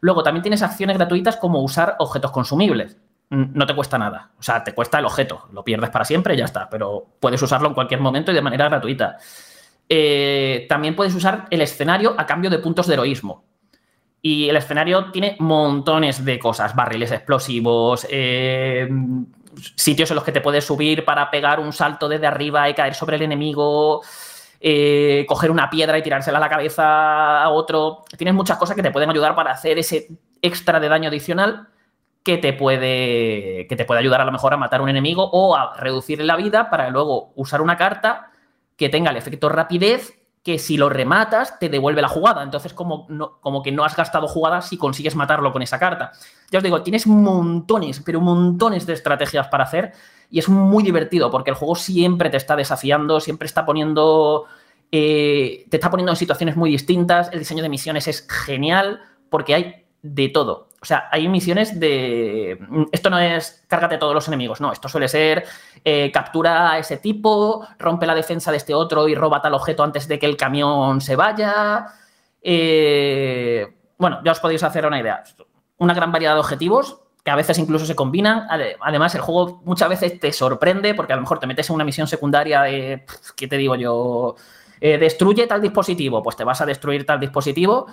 Luego 0.00 0.22
también 0.22 0.42
tienes 0.42 0.60
acciones 0.60 0.98
gratuitas 0.98 1.36
como 1.36 1.62
usar 1.62 1.96
objetos 1.98 2.32
consumibles 2.32 2.98
no 3.34 3.66
te 3.66 3.74
cuesta 3.74 3.98
nada. 3.98 4.30
O 4.38 4.42
sea, 4.42 4.62
te 4.62 4.72
cuesta 4.72 4.98
el 4.98 5.06
objeto. 5.06 5.48
Lo 5.52 5.64
pierdes 5.64 5.90
para 5.90 6.04
siempre 6.04 6.34
y 6.34 6.38
ya 6.38 6.44
está. 6.44 6.68
Pero 6.68 7.06
puedes 7.20 7.40
usarlo 7.42 7.68
en 7.68 7.74
cualquier 7.74 8.00
momento 8.00 8.30
y 8.30 8.34
de 8.34 8.42
manera 8.42 8.68
gratuita. 8.68 9.18
Eh, 9.88 10.66
también 10.68 10.96
puedes 10.96 11.14
usar 11.14 11.46
el 11.50 11.60
escenario 11.60 12.14
a 12.16 12.26
cambio 12.26 12.50
de 12.50 12.58
puntos 12.58 12.86
de 12.86 12.94
heroísmo. 12.94 13.44
Y 14.22 14.48
el 14.48 14.56
escenario 14.56 15.10
tiene 15.10 15.36
montones 15.40 16.24
de 16.24 16.38
cosas. 16.38 16.74
Barriles 16.74 17.12
explosivos, 17.12 18.06
eh, 18.08 18.88
sitios 19.76 20.10
en 20.10 20.14
los 20.14 20.24
que 20.24 20.32
te 20.32 20.40
puedes 20.40 20.64
subir 20.64 21.04
para 21.04 21.30
pegar 21.30 21.60
un 21.60 21.72
salto 21.72 22.08
desde 22.08 22.26
arriba 22.26 22.68
y 22.68 22.74
caer 22.74 22.94
sobre 22.94 23.16
el 23.16 23.22
enemigo. 23.22 24.02
Eh, 24.60 25.26
coger 25.28 25.50
una 25.50 25.68
piedra 25.68 25.98
y 25.98 26.02
tirársela 26.02 26.38
a 26.38 26.40
la 26.40 26.48
cabeza 26.48 27.42
a 27.42 27.48
otro. 27.50 28.04
Tienes 28.16 28.34
muchas 28.34 28.56
cosas 28.58 28.76
que 28.76 28.82
te 28.82 28.90
pueden 28.90 29.10
ayudar 29.10 29.34
para 29.34 29.52
hacer 29.52 29.78
ese 29.78 30.08
extra 30.40 30.80
de 30.80 30.88
daño 30.88 31.08
adicional 31.08 31.68
que 32.22 32.38
te 32.38 32.54
puede, 32.54 33.66
que 33.68 33.76
te 33.76 33.84
puede 33.84 34.00
ayudar 34.00 34.22
a 34.22 34.24
lo 34.24 34.32
mejor 34.32 34.54
a 34.54 34.56
matar 34.56 34.80
un 34.80 34.88
enemigo 34.88 35.28
o 35.30 35.54
a 35.54 35.76
reducir 35.76 36.22
la 36.24 36.36
vida 36.36 36.70
para 36.70 36.88
luego 36.88 37.32
usar 37.36 37.60
una 37.60 37.76
carta 37.76 38.30
que 38.76 38.88
tenga 38.88 39.10
el 39.10 39.18
efecto 39.18 39.50
rapidez 39.50 40.23
que 40.44 40.58
si 40.58 40.76
lo 40.76 40.90
rematas 40.90 41.58
te 41.58 41.70
devuelve 41.70 42.02
la 42.02 42.08
jugada. 42.08 42.42
Entonces 42.42 42.74
como, 42.74 43.08
como 43.40 43.62
que 43.62 43.72
no 43.72 43.82
has 43.82 43.96
gastado 43.96 44.28
jugadas 44.28 44.68
si 44.68 44.76
consigues 44.76 45.16
matarlo 45.16 45.52
con 45.52 45.62
esa 45.62 45.78
carta. 45.78 46.12
Ya 46.50 46.58
os 46.58 46.62
digo, 46.62 46.82
tienes 46.82 47.06
montones, 47.06 48.02
pero 48.04 48.20
montones 48.20 48.84
de 48.86 48.92
estrategias 48.92 49.48
para 49.48 49.64
hacer 49.64 49.92
y 50.30 50.38
es 50.38 50.48
muy 50.48 50.84
divertido 50.84 51.30
porque 51.30 51.50
el 51.50 51.56
juego 51.56 51.74
siempre 51.74 52.28
te 52.28 52.36
está 52.36 52.54
desafiando, 52.56 53.20
siempre 53.20 53.46
está 53.46 53.64
poniendo... 53.64 54.44
Eh, 54.92 55.66
te 55.70 55.78
está 55.78 55.90
poniendo 55.90 56.12
en 56.12 56.16
situaciones 56.16 56.56
muy 56.56 56.70
distintas, 56.70 57.32
el 57.32 57.40
diseño 57.40 57.64
de 57.64 57.68
misiones 57.68 58.06
es 58.06 58.28
genial 58.28 59.00
porque 59.28 59.54
hay 59.54 59.86
de 60.02 60.28
todo. 60.28 60.68
O 60.84 60.86
sea, 60.86 61.08
hay 61.10 61.26
misiones 61.28 61.80
de. 61.80 62.58
Esto 62.92 63.08
no 63.08 63.18
es 63.18 63.64
cárgate 63.68 63.96
todos 63.96 64.12
los 64.12 64.28
enemigos, 64.28 64.60
no. 64.60 64.70
Esto 64.70 64.86
suele 64.86 65.08
ser 65.08 65.46
eh, 65.82 66.10
captura 66.12 66.72
a 66.72 66.78
ese 66.78 66.98
tipo, 66.98 67.66
rompe 67.78 68.04
la 68.04 68.14
defensa 68.14 68.50
de 68.50 68.58
este 68.58 68.74
otro 68.74 69.08
y 69.08 69.14
roba 69.14 69.40
tal 69.40 69.54
objeto 69.54 69.82
antes 69.82 70.06
de 70.08 70.18
que 70.18 70.26
el 70.26 70.36
camión 70.36 71.00
se 71.00 71.16
vaya. 71.16 71.86
Eh, 72.42 73.66
bueno, 73.96 74.20
ya 74.22 74.32
os 74.32 74.40
podéis 74.40 74.62
hacer 74.62 74.84
una 74.84 75.00
idea. 75.00 75.24
Una 75.78 75.94
gran 75.94 76.12
variedad 76.12 76.34
de 76.34 76.40
objetivos 76.40 77.00
que 77.24 77.30
a 77.30 77.36
veces 77.36 77.56
incluso 77.56 77.86
se 77.86 77.96
combinan. 77.96 78.46
Además, 78.82 79.14
el 79.14 79.22
juego 79.22 79.62
muchas 79.64 79.88
veces 79.88 80.20
te 80.20 80.32
sorprende 80.32 80.92
porque 80.92 81.14
a 81.14 81.16
lo 81.16 81.22
mejor 81.22 81.38
te 81.38 81.46
metes 81.46 81.70
en 81.70 81.76
una 81.76 81.84
misión 81.84 82.06
secundaria 82.06 82.60
de. 82.60 83.06
¿Qué 83.34 83.48
te 83.48 83.56
digo 83.56 83.74
yo? 83.74 84.36
Eh, 84.82 84.98
destruye 84.98 85.46
tal 85.46 85.62
dispositivo, 85.62 86.22
pues 86.22 86.36
te 86.36 86.44
vas 86.44 86.60
a 86.60 86.66
destruir 86.66 87.06
tal 87.06 87.18
dispositivo 87.18 87.86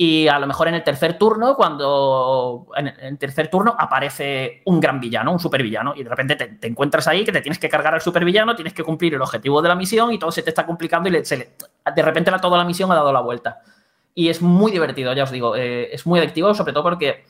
y 0.00 0.28
a 0.28 0.38
lo 0.38 0.46
mejor 0.46 0.68
en 0.68 0.74
el 0.74 0.84
tercer 0.84 1.18
turno, 1.18 1.56
cuando 1.56 2.68
en 2.76 2.86
el 2.86 3.18
tercer 3.18 3.48
turno 3.48 3.74
aparece 3.76 4.62
un 4.66 4.78
gran 4.78 5.00
villano, 5.00 5.32
un 5.32 5.40
supervillano, 5.40 5.92
y 5.96 6.04
de 6.04 6.08
repente 6.08 6.36
te, 6.36 6.68
encuentras 6.68 7.08
ahí 7.08 7.24
que 7.24 7.32
te 7.32 7.40
tienes 7.40 7.58
que 7.58 7.68
cargar 7.68 7.94
al 7.94 8.00
supervillano, 8.00 8.54
tienes 8.54 8.72
que 8.72 8.84
cumplir 8.84 9.14
el 9.14 9.22
objetivo 9.22 9.60
de 9.60 9.68
la 9.68 9.74
misión 9.74 10.12
y 10.12 10.18
todo 10.20 10.30
se 10.30 10.44
te 10.44 10.50
está 10.50 10.64
complicando 10.64 11.08
y 11.08 11.12
de 11.12 12.02
repente 12.02 12.30
la, 12.30 12.38
toda 12.38 12.56
la 12.56 12.64
misión 12.64 12.92
ha 12.92 12.94
dado 12.94 13.12
la 13.12 13.20
vuelta. 13.20 13.60
Y 14.14 14.28
es 14.28 14.40
muy 14.40 14.70
divertido, 14.70 15.12
ya 15.14 15.24
os 15.24 15.32
digo, 15.32 15.56
eh, 15.56 15.92
es 15.92 16.06
muy 16.06 16.20
adictivo, 16.20 16.54
sobre 16.54 16.72
todo 16.72 16.84
porque 16.84 17.24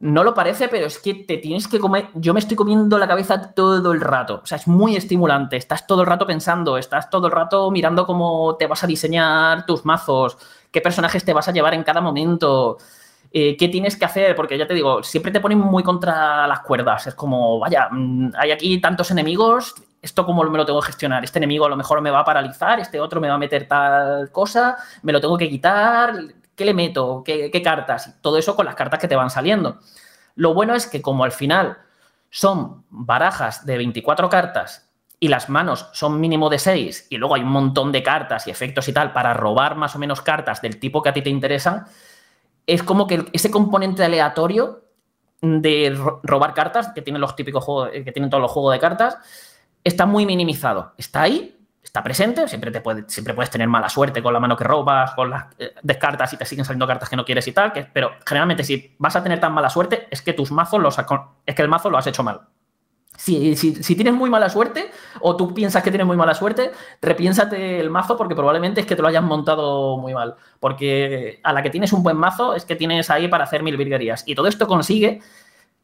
no 0.00 0.24
lo 0.24 0.34
parece, 0.34 0.68
pero 0.68 0.86
es 0.86 0.98
que 0.98 1.14
te 1.14 1.36
tienes 1.36 1.68
que 1.68 1.78
comer. 1.78 2.08
Yo 2.14 2.34
me 2.34 2.40
estoy 2.40 2.56
comiendo 2.56 2.98
la 2.98 3.06
cabeza 3.06 3.52
todo 3.52 3.92
el 3.92 4.00
rato. 4.00 4.40
O 4.42 4.46
sea, 4.46 4.56
es 4.56 4.66
muy 4.66 4.96
estimulante. 4.96 5.56
Estás 5.56 5.86
todo 5.86 6.00
el 6.00 6.06
rato 6.06 6.26
pensando, 6.26 6.78
estás 6.78 7.10
todo 7.10 7.26
el 7.26 7.32
rato 7.32 7.70
mirando 7.70 8.06
cómo 8.06 8.56
te 8.56 8.66
vas 8.66 8.82
a 8.82 8.86
diseñar 8.86 9.66
tus 9.66 9.84
mazos 9.84 10.38
qué 10.70 10.80
personajes 10.80 11.24
te 11.24 11.32
vas 11.32 11.48
a 11.48 11.52
llevar 11.52 11.74
en 11.74 11.82
cada 11.82 12.00
momento, 12.00 12.78
eh, 13.32 13.56
qué 13.56 13.68
tienes 13.68 13.96
que 13.96 14.04
hacer, 14.04 14.36
porque 14.36 14.58
ya 14.58 14.66
te 14.66 14.74
digo, 14.74 15.02
siempre 15.02 15.32
te 15.32 15.40
ponen 15.40 15.58
muy 15.58 15.82
contra 15.82 16.46
las 16.46 16.60
cuerdas. 16.60 17.06
Es 17.06 17.14
como, 17.14 17.58
vaya, 17.58 17.88
mm, 17.90 18.32
hay 18.36 18.50
aquí 18.52 18.80
tantos 18.80 19.10
enemigos, 19.10 19.74
esto 20.02 20.24
cómo 20.24 20.42
me 20.44 20.58
lo 20.58 20.64
tengo 20.64 20.80
que 20.80 20.86
gestionar. 20.86 21.24
Este 21.24 21.38
enemigo 21.38 21.66
a 21.66 21.68
lo 21.68 21.76
mejor 21.76 22.00
me 22.00 22.10
va 22.10 22.20
a 22.20 22.24
paralizar, 22.24 22.80
este 22.80 23.00
otro 23.00 23.20
me 23.20 23.28
va 23.28 23.34
a 23.34 23.38
meter 23.38 23.68
tal 23.68 24.30
cosa, 24.30 24.76
me 25.02 25.12
lo 25.12 25.20
tengo 25.20 25.36
que 25.36 25.48
quitar, 25.48 26.14
¿qué 26.60 26.66
le 26.66 26.74
meto? 26.74 27.22
¿Qué, 27.24 27.50
qué 27.50 27.62
cartas? 27.62 28.18
Todo 28.20 28.36
eso 28.36 28.54
con 28.54 28.66
las 28.66 28.74
cartas 28.74 29.00
que 29.00 29.08
te 29.08 29.16
van 29.16 29.30
saliendo. 29.30 29.78
Lo 30.34 30.52
bueno 30.52 30.74
es 30.74 30.86
que 30.86 31.00
como 31.00 31.24
al 31.24 31.32
final 31.32 31.78
son 32.28 32.84
barajas 32.90 33.64
de 33.64 33.78
24 33.78 34.28
cartas 34.28 34.90
y 35.18 35.28
las 35.28 35.48
manos 35.48 35.88
son 35.94 36.20
mínimo 36.20 36.50
de 36.50 36.58
6 36.58 37.06
y 37.08 37.16
luego 37.16 37.36
hay 37.36 37.40
un 37.40 37.48
montón 37.48 37.92
de 37.92 38.02
cartas 38.02 38.46
y 38.46 38.50
efectos 38.50 38.86
y 38.88 38.92
tal 38.92 39.14
para 39.14 39.32
robar 39.32 39.74
más 39.74 39.96
o 39.96 39.98
menos 39.98 40.20
cartas 40.20 40.60
del 40.60 40.78
tipo 40.78 41.00
que 41.00 41.08
a 41.08 41.14
ti 41.14 41.22
te 41.22 41.30
interesan, 41.30 41.86
es 42.66 42.82
como 42.82 43.06
que 43.06 43.24
ese 43.32 43.50
componente 43.50 44.04
aleatorio 44.04 44.84
de 45.40 45.98
robar 46.22 46.52
cartas 46.52 46.88
que 46.94 47.00
tienen 47.00 47.22
los 47.22 47.36
típicos 47.36 47.64
juegos, 47.64 47.88
que 47.90 48.12
tienen 48.12 48.28
todos 48.28 48.42
los 48.42 48.50
juegos 48.50 48.74
de 48.74 48.80
cartas, 48.80 49.16
está 49.82 50.04
muy 50.04 50.26
minimizado. 50.26 50.92
Está 50.98 51.22
ahí, 51.22 51.58
está 51.90 52.04
presente, 52.04 52.46
siempre, 52.46 52.70
te 52.70 52.80
puede, 52.80 53.02
siempre 53.08 53.34
puedes 53.34 53.50
tener 53.50 53.66
mala 53.66 53.88
suerte 53.88 54.22
con 54.22 54.32
la 54.32 54.38
mano 54.38 54.56
que 54.56 54.62
robas, 54.62 55.10
con 55.14 55.28
las 55.28 55.46
eh, 55.58 55.74
descartas 55.82 56.32
y 56.32 56.36
te 56.36 56.44
siguen 56.44 56.64
saliendo 56.64 56.86
cartas 56.86 57.08
que 57.08 57.16
no 57.16 57.24
quieres 57.24 57.48
y 57.48 57.52
tal, 57.52 57.72
pero 57.92 58.12
generalmente 58.24 58.62
si 58.62 58.94
vas 58.98 59.16
a 59.16 59.22
tener 59.24 59.40
tan 59.40 59.52
mala 59.52 59.68
suerte 59.68 60.06
es 60.08 60.22
que 60.22 60.32
tus 60.32 60.52
mazos 60.52 60.80
los 60.80 60.96
es 61.44 61.54
que 61.56 61.62
el 61.62 61.68
mazo 61.68 61.90
lo 61.90 61.98
has 61.98 62.06
hecho 62.06 62.22
mal. 62.22 62.42
Si, 63.16 63.56
tienes 63.96 64.14
muy 64.14 64.30
mala 64.30 64.48
suerte 64.48 64.92
o 65.20 65.36
tú 65.36 65.52
piensas 65.52 65.82
que 65.82 65.90
tienes 65.90 66.06
muy 66.06 66.16
mala 66.16 66.32
suerte, 66.32 66.70
repiénsate 67.02 67.80
el 67.80 67.90
mazo 67.90 68.16
porque 68.16 68.36
probablemente 68.36 68.82
es 68.82 68.86
que 68.86 68.94
te 68.94 69.02
lo 69.02 69.08
hayas 69.08 69.24
montado 69.24 69.98
muy 69.98 70.14
mal. 70.14 70.36
Porque 70.60 71.40
a 71.42 71.52
la 71.52 71.62
que 71.62 71.70
tienes 71.70 71.92
un 71.92 72.04
buen 72.04 72.16
mazo 72.16 72.54
es 72.54 72.64
que 72.64 72.76
tienes 72.76 73.10
ahí 73.10 73.28
para 73.28 73.44
hacer 73.44 73.62
mil 73.62 73.76
virguerías. 73.76 74.22
Y 74.26 74.36
todo 74.36 74.46
esto 74.46 74.66
consigue 74.66 75.20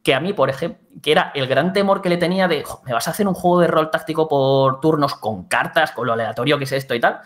que 0.07 0.15
a 0.15 0.21
mí, 0.21 0.33
por 0.33 0.49
ejemplo, 0.49 0.79
que 1.03 1.11
era 1.11 1.33
el 1.35 1.49
gran 1.49 1.73
temor 1.73 2.01
que 2.01 2.09
le 2.09 2.17
tenía 2.17 2.47
de, 2.47 2.63
me 2.85 2.93
vas 2.93 3.09
a 3.09 3.11
hacer 3.11 3.27
un 3.27 3.35
juego 3.35 3.59
de 3.59 3.67
rol 3.67 3.91
táctico 3.91 4.29
por 4.29 4.79
turnos 4.81 5.17
con 5.17 5.49
cartas, 5.49 5.91
con 5.91 6.07
lo 6.07 6.13
aleatorio 6.13 6.59
que 6.59 6.63
es 6.63 6.71
esto 6.71 6.95
y 6.95 7.01
tal. 7.01 7.19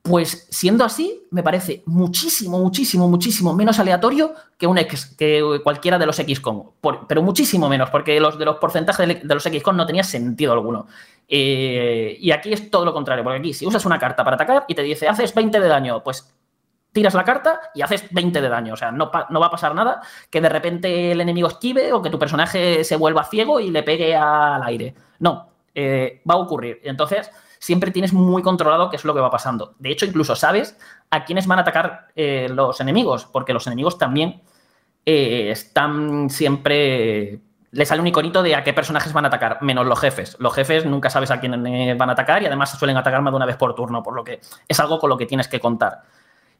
Pues 0.00 0.46
siendo 0.50 0.82
así, 0.82 1.26
me 1.30 1.42
parece 1.42 1.82
muchísimo, 1.84 2.58
muchísimo, 2.58 3.06
muchísimo 3.06 3.52
menos 3.52 3.78
aleatorio 3.78 4.32
que 4.56 4.66
un 4.66 4.78
X, 4.78 5.14
que 5.18 5.60
cualquiera 5.62 5.98
de 5.98 6.06
los 6.06 6.16
XCOM. 6.16 6.70
pero 7.06 7.20
muchísimo 7.20 7.68
menos, 7.68 7.90
porque 7.90 8.18
los 8.18 8.38
de 8.38 8.46
los 8.46 8.56
porcentajes 8.56 9.06
de, 9.06 9.34
los 9.34 9.42
XCOM 9.42 9.76
no 9.76 9.84
tenía 9.84 10.02
sentido 10.02 10.54
alguno. 10.54 10.86
Eh, 11.28 12.16
y 12.18 12.30
aquí 12.30 12.50
es 12.50 12.70
todo 12.70 12.86
lo 12.86 12.94
contrario, 12.94 13.24
porque 13.24 13.40
aquí 13.40 13.52
si 13.52 13.66
usas 13.66 13.84
una 13.84 13.98
carta 13.98 14.24
para 14.24 14.36
atacar 14.36 14.64
y 14.68 14.74
te 14.74 14.80
dice 14.80 15.06
haces 15.06 15.34
20 15.34 15.60
de 15.60 15.68
daño, 15.68 16.02
pues 16.02 16.32
tiras 16.96 17.12
la 17.12 17.24
carta 17.24 17.60
y 17.74 17.82
haces 17.82 18.06
20 18.10 18.40
de 18.40 18.48
daño. 18.48 18.72
O 18.72 18.76
sea, 18.76 18.90
no, 18.90 19.10
no, 19.28 19.38
va 19.38 19.46
a 19.48 19.50
pasar 19.50 19.74
nada 19.74 20.00
que 20.30 20.40
de 20.40 20.48
repente 20.48 21.12
el 21.12 21.20
enemigo 21.20 21.46
esquive 21.46 21.92
o 21.92 22.00
que 22.00 22.08
tu 22.08 22.18
personaje 22.18 22.84
se 22.84 22.96
vuelva 22.96 23.24
ciego 23.24 23.60
y 23.60 23.70
le 23.70 23.82
pegue 23.82 24.16
al 24.16 24.62
aire. 24.62 24.94
No, 25.18 25.50
eh, 25.74 26.22
va 26.28 26.34
a 26.34 26.38
ocurrir. 26.38 26.80
Entonces 26.84 27.30
siempre 27.58 27.90
tienes 27.90 28.14
muy 28.14 28.40
controlado 28.40 28.88
qué 28.88 28.96
es 28.96 29.04
lo 29.04 29.12
que 29.12 29.20
va 29.20 29.30
pasando. 29.30 29.74
De 29.78 29.90
hecho, 29.90 30.06
incluso 30.06 30.34
sabes 30.34 30.78
a 31.10 31.26
quiénes 31.26 31.46
van 31.46 31.58
a 31.58 31.62
atacar 31.62 32.08
eh, 32.16 32.48
los 32.50 32.80
enemigos, 32.80 33.26
porque 33.26 33.52
los 33.52 33.66
enemigos 33.66 33.98
también 33.98 34.40
eh, 35.04 35.50
están 35.50 36.30
siempre... 36.30 37.40
Le 37.72 37.84
sale 37.84 38.00
un 38.00 38.06
iconito 38.06 38.42
de 38.42 38.54
a 38.54 38.64
qué 38.64 38.72
personajes 38.72 39.12
van 39.12 39.26
a 39.26 39.28
atacar, 39.28 39.58
menos 39.60 39.84
los 39.84 40.00
jefes. 40.00 40.38
Los 40.40 40.54
jefes 40.54 40.86
nunca 40.86 41.10
sabes 41.10 41.30
a 41.30 41.40
quién 41.40 41.98
van 41.98 42.08
a 42.08 42.12
atacar 42.12 42.42
y 42.42 42.46
además 42.46 42.70
suelen 42.70 42.96
atacar 42.96 43.20
más 43.20 43.34
de 43.34 43.36
una 43.36 43.44
vez 43.44 43.56
por 43.58 43.74
turno, 43.74 44.02
por 44.02 44.14
lo 44.14 44.24
que 44.24 44.40
es 44.66 44.80
algo 44.80 44.98
con 44.98 45.10
lo 45.10 45.18
que 45.18 45.26
tienes 45.26 45.46
que 45.46 45.60
contar. 45.60 46.00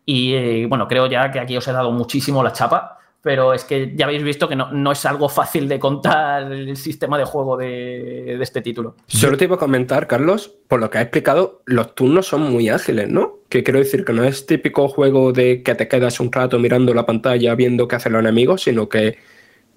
Y 0.06 0.64
bueno, 0.66 0.86
creo 0.86 1.08
ya 1.08 1.30
que 1.32 1.40
aquí 1.40 1.56
os 1.56 1.66
he 1.66 1.72
dado 1.72 1.90
muchísimo 1.90 2.42
la 2.42 2.52
chapa, 2.52 2.96
pero 3.22 3.52
es 3.52 3.64
que 3.64 3.92
ya 3.96 4.04
habéis 4.04 4.22
visto 4.22 4.48
que 4.48 4.54
no, 4.54 4.70
no 4.70 4.92
es 4.92 5.04
algo 5.04 5.28
fácil 5.28 5.68
de 5.68 5.80
contar 5.80 6.52
el 6.52 6.76
sistema 6.76 7.18
de 7.18 7.24
juego 7.24 7.56
de, 7.56 8.36
de, 8.38 8.40
este 8.40 8.62
título. 8.62 8.94
Solo 9.08 9.36
te 9.36 9.46
iba 9.46 9.56
a 9.56 9.58
comentar, 9.58 10.06
Carlos, 10.06 10.54
por 10.68 10.78
lo 10.78 10.90
que 10.90 10.98
has 10.98 11.02
explicado, 11.02 11.60
los 11.66 11.96
turnos 11.96 12.28
son 12.28 12.42
muy 12.42 12.68
ágiles, 12.68 13.08
¿no? 13.08 13.40
Que 13.48 13.64
quiero 13.64 13.80
decir 13.80 14.04
que 14.04 14.12
no 14.12 14.22
es 14.22 14.46
típico 14.46 14.86
juego 14.86 15.32
de 15.32 15.64
que 15.64 15.74
te 15.74 15.88
quedas 15.88 16.20
un 16.20 16.30
rato 16.30 16.60
mirando 16.60 16.94
la 16.94 17.04
pantalla 17.04 17.56
viendo 17.56 17.88
qué 17.88 17.96
hacen 17.96 18.12
los 18.12 18.20
enemigos, 18.20 18.62
sino 18.62 18.88
que 18.88 19.18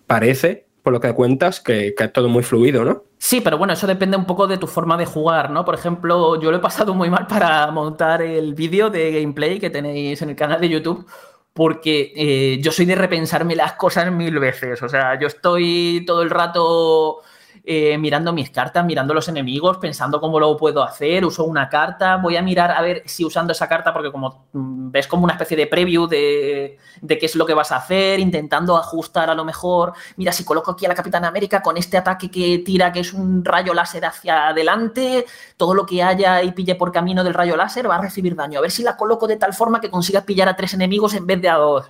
parece, 0.06 0.68
por 0.84 0.94
lo 0.94 1.00
que 1.00 1.14
cuentas, 1.14 1.60
que, 1.60 1.94
que 1.98 2.04
es 2.06 2.14
todo 2.14 2.30
muy 2.30 2.44
fluido, 2.44 2.86
¿no? 2.86 3.04
Sí, 3.18 3.42
pero 3.42 3.58
bueno, 3.58 3.74
eso 3.74 3.86
depende 3.86 4.16
un 4.16 4.26
poco 4.26 4.48
de 4.48 4.58
tu 4.58 4.68
forma 4.68 4.98
de 4.98 5.06
jugar, 5.06 5.52
¿no? 5.52 5.66
Por 5.66 5.76
ejemplo, 5.76 6.40
yo 6.40 6.52
lo 6.52 6.58
he 6.58 6.62
pasado 6.62 6.94
muy 6.94 7.10
mal 7.10 7.28
para 7.28 7.70
montar 7.72 8.22
el 8.22 8.54
vídeo 8.54 8.90
de 8.90 9.12
gameplay 9.12 9.60
que 9.60 9.70
tenéis 9.70 10.22
en 10.22 10.30
el 10.30 10.36
canal 10.36 10.62
de 10.62 10.70
YouTube 10.70 11.06
porque 11.54 12.14
eh, 12.16 12.60
yo 12.62 12.72
soy 12.72 12.86
de 12.86 12.96
repensarme 12.96 13.56
las 13.56 13.74
cosas 13.74 14.12
mil 14.12 14.40
veces. 14.40 14.82
O 14.82 14.88
sea, 14.88 15.20
yo 15.20 15.28
estoy 15.28 16.04
todo 16.08 16.22
el 16.22 16.30
rato 16.30 17.22
eh, 17.64 17.98
mirando 17.98 18.34
mis 18.34 18.50
cartas, 18.50 18.86
mirando 18.86 19.14
los 19.14 19.28
enemigos, 19.28 19.78
pensando 19.78 20.20
cómo 20.20 20.40
lo 20.40 20.56
puedo 20.58 20.84
hacer, 20.84 21.26
uso 21.26 21.44
una 21.44 21.70
carta, 21.70 22.18
voy 22.18 22.38
a 22.38 22.42
mirar 22.42 22.72
a 22.72 22.82
ver 22.82 23.04
si 23.06 23.26
usando 23.26 23.52
esa 23.52 23.68
carta, 23.68 23.94
porque 23.94 24.12
como 24.12 24.48
mm, 24.54 24.92
ves 24.92 25.08
como 25.08 25.24
una 25.24 25.34
especie 25.34 25.58
de 25.58 25.68
preview 25.68 26.08
de, 26.08 26.78
qué 27.08 27.20
es 27.22 27.36
lo 27.36 27.46
que 27.46 27.54
vas 27.54 27.72
a 27.72 27.78
hacer, 27.78 28.20
intentando 28.20 28.78
ajustar 28.78 29.30
a 29.30 29.36
lo 29.36 29.46
mejor, 29.46 29.94
mira, 30.18 30.32
si 30.32 30.44
coloco 30.44 30.72
aquí 30.72 30.86
a 30.86 30.90
la 30.90 30.96
Capitana 30.96 31.28
América 31.28 31.62
con 31.62 31.78
este 31.78 31.98
ataque 31.98 32.32
que 32.32 32.60
tira, 32.60 32.92
que 32.92 33.02
es 33.02 33.14
un 33.14 33.44
rayo 33.44 33.74
láser 33.74 34.06
hacia 34.06 34.50
adelante, 34.50 35.26
todo 35.58 35.74
lo 35.74 35.86
que 35.86 36.02
haya 36.02 36.42
y 36.44 36.52
pille 36.52 36.76
por 36.76 36.92
camino 36.92 37.24
del 37.24 37.34
rayo 37.34 37.56
láser 37.56 37.90
va 37.90 37.96
a 37.96 38.02
recibir 38.02 38.36
daño, 38.36 38.60
a 38.60 38.62
ver 38.62 38.72
si 38.72 38.84
la 38.84 38.98
coloco 38.98 39.28
de 39.28 39.38
tal 39.38 39.54
forma 39.54 39.82
que 39.82 39.90
consigas 39.90 40.24
pillar 40.24 40.48
a 40.48 40.56
tres 40.56 40.74
enemigos 40.74 41.14
en 41.14 41.26
vez 41.26 41.42
de 41.42 41.50
a 41.50 41.56
dos. 41.56 41.86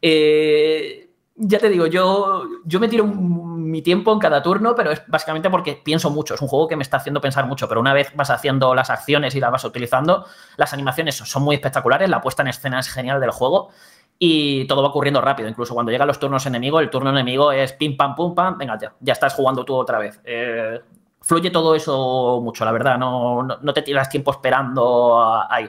Eh, 0.00 1.03
ya 1.36 1.58
te 1.58 1.68
digo, 1.68 1.86
yo, 1.86 2.44
yo 2.64 2.78
me 2.80 2.88
tiro 2.88 3.04
mi 3.04 3.82
tiempo 3.82 4.12
en 4.12 4.18
cada 4.20 4.42
turno, 4.42 4.74
pero 4.74 4.92
es 4.92 5.02
básicamente 5.08 5.50
porque 5.50 5.80
pienso 5.84 6.10
mucho. 6.10 6.34
Es 6.34 6.42
un 6.42 6.48
juego 6.48 6.68
que 6.68 6.76
me 6.76 6.82
está 6.82 6.98
haciendo 6.98 7.20
pensar 7.20 7.46
mucho, 7.46 7.68
pero 7.68 7.80
una 7.80 7.92
vez 7.92 8.12
vas 8.14 8.30
haciendo 8.30 8.74
las 8.74 8.90
acciones 8.90 9.34
y 9.34 9.40
las 9.40 9.50
vas 9.50 9.64
utilizando, 9.64 10.26
las 10.56 10.72
animaciones 10.72 11.16
son 11.16 11.42
muy 11.42 11.56
espectaculares, 11.56 12.08
la 12.08 12.20
puesta 12.20 12.42
en 12.42 12.48
escena 12.48 12.78
es 12.78 12.88
genial 12.88 13.20
del 13.20 13.32
juego 13.32 13.70
y 14.18 14.66
todo 14.66 14.82
va 14.82 14.88
ocurriendo 14.90 15.20
rápido. 15.20 15.48
Incluso 15.48 15.74
cuando 15.74 15.90
llegan 15.90 16.06
los 16.06 16.20
turnos 16.20 16.46
enemigos, 16.46 16.82
el 16.82 16.90
turno 16.90 17.10
enemigo 17.10 17.50
es 17.50 17.72
pim, 17.72 17.96
pam, 17.96 18.14
pum, 18.14 18.34
pam, 18.34 18.56
venga, 18.56 18.78
ya, 18.78 18.94
ya 19.00 19.12
estás 19.12 19.34
jugando 19.34 19.64
tú 19.64 19.74
otra 19.74 19.98
vez. 19.98 20.20
Eh, 20.24 20.80
fluye 21.20 21.50
todo 21.50 21.74
eso 21.74 22.40
mucho, 22.42 22.64
la 22.64 22.70
verdad. 22.70 22.96
No, 22.96 23.42
no, 23.42 23.58
no 23.60 23.74
te 23.74 23.82
tiras 23.82 24.08
tiempo 24.08 24.30
esperando 24.30 25.44
ahí 25.50 25.68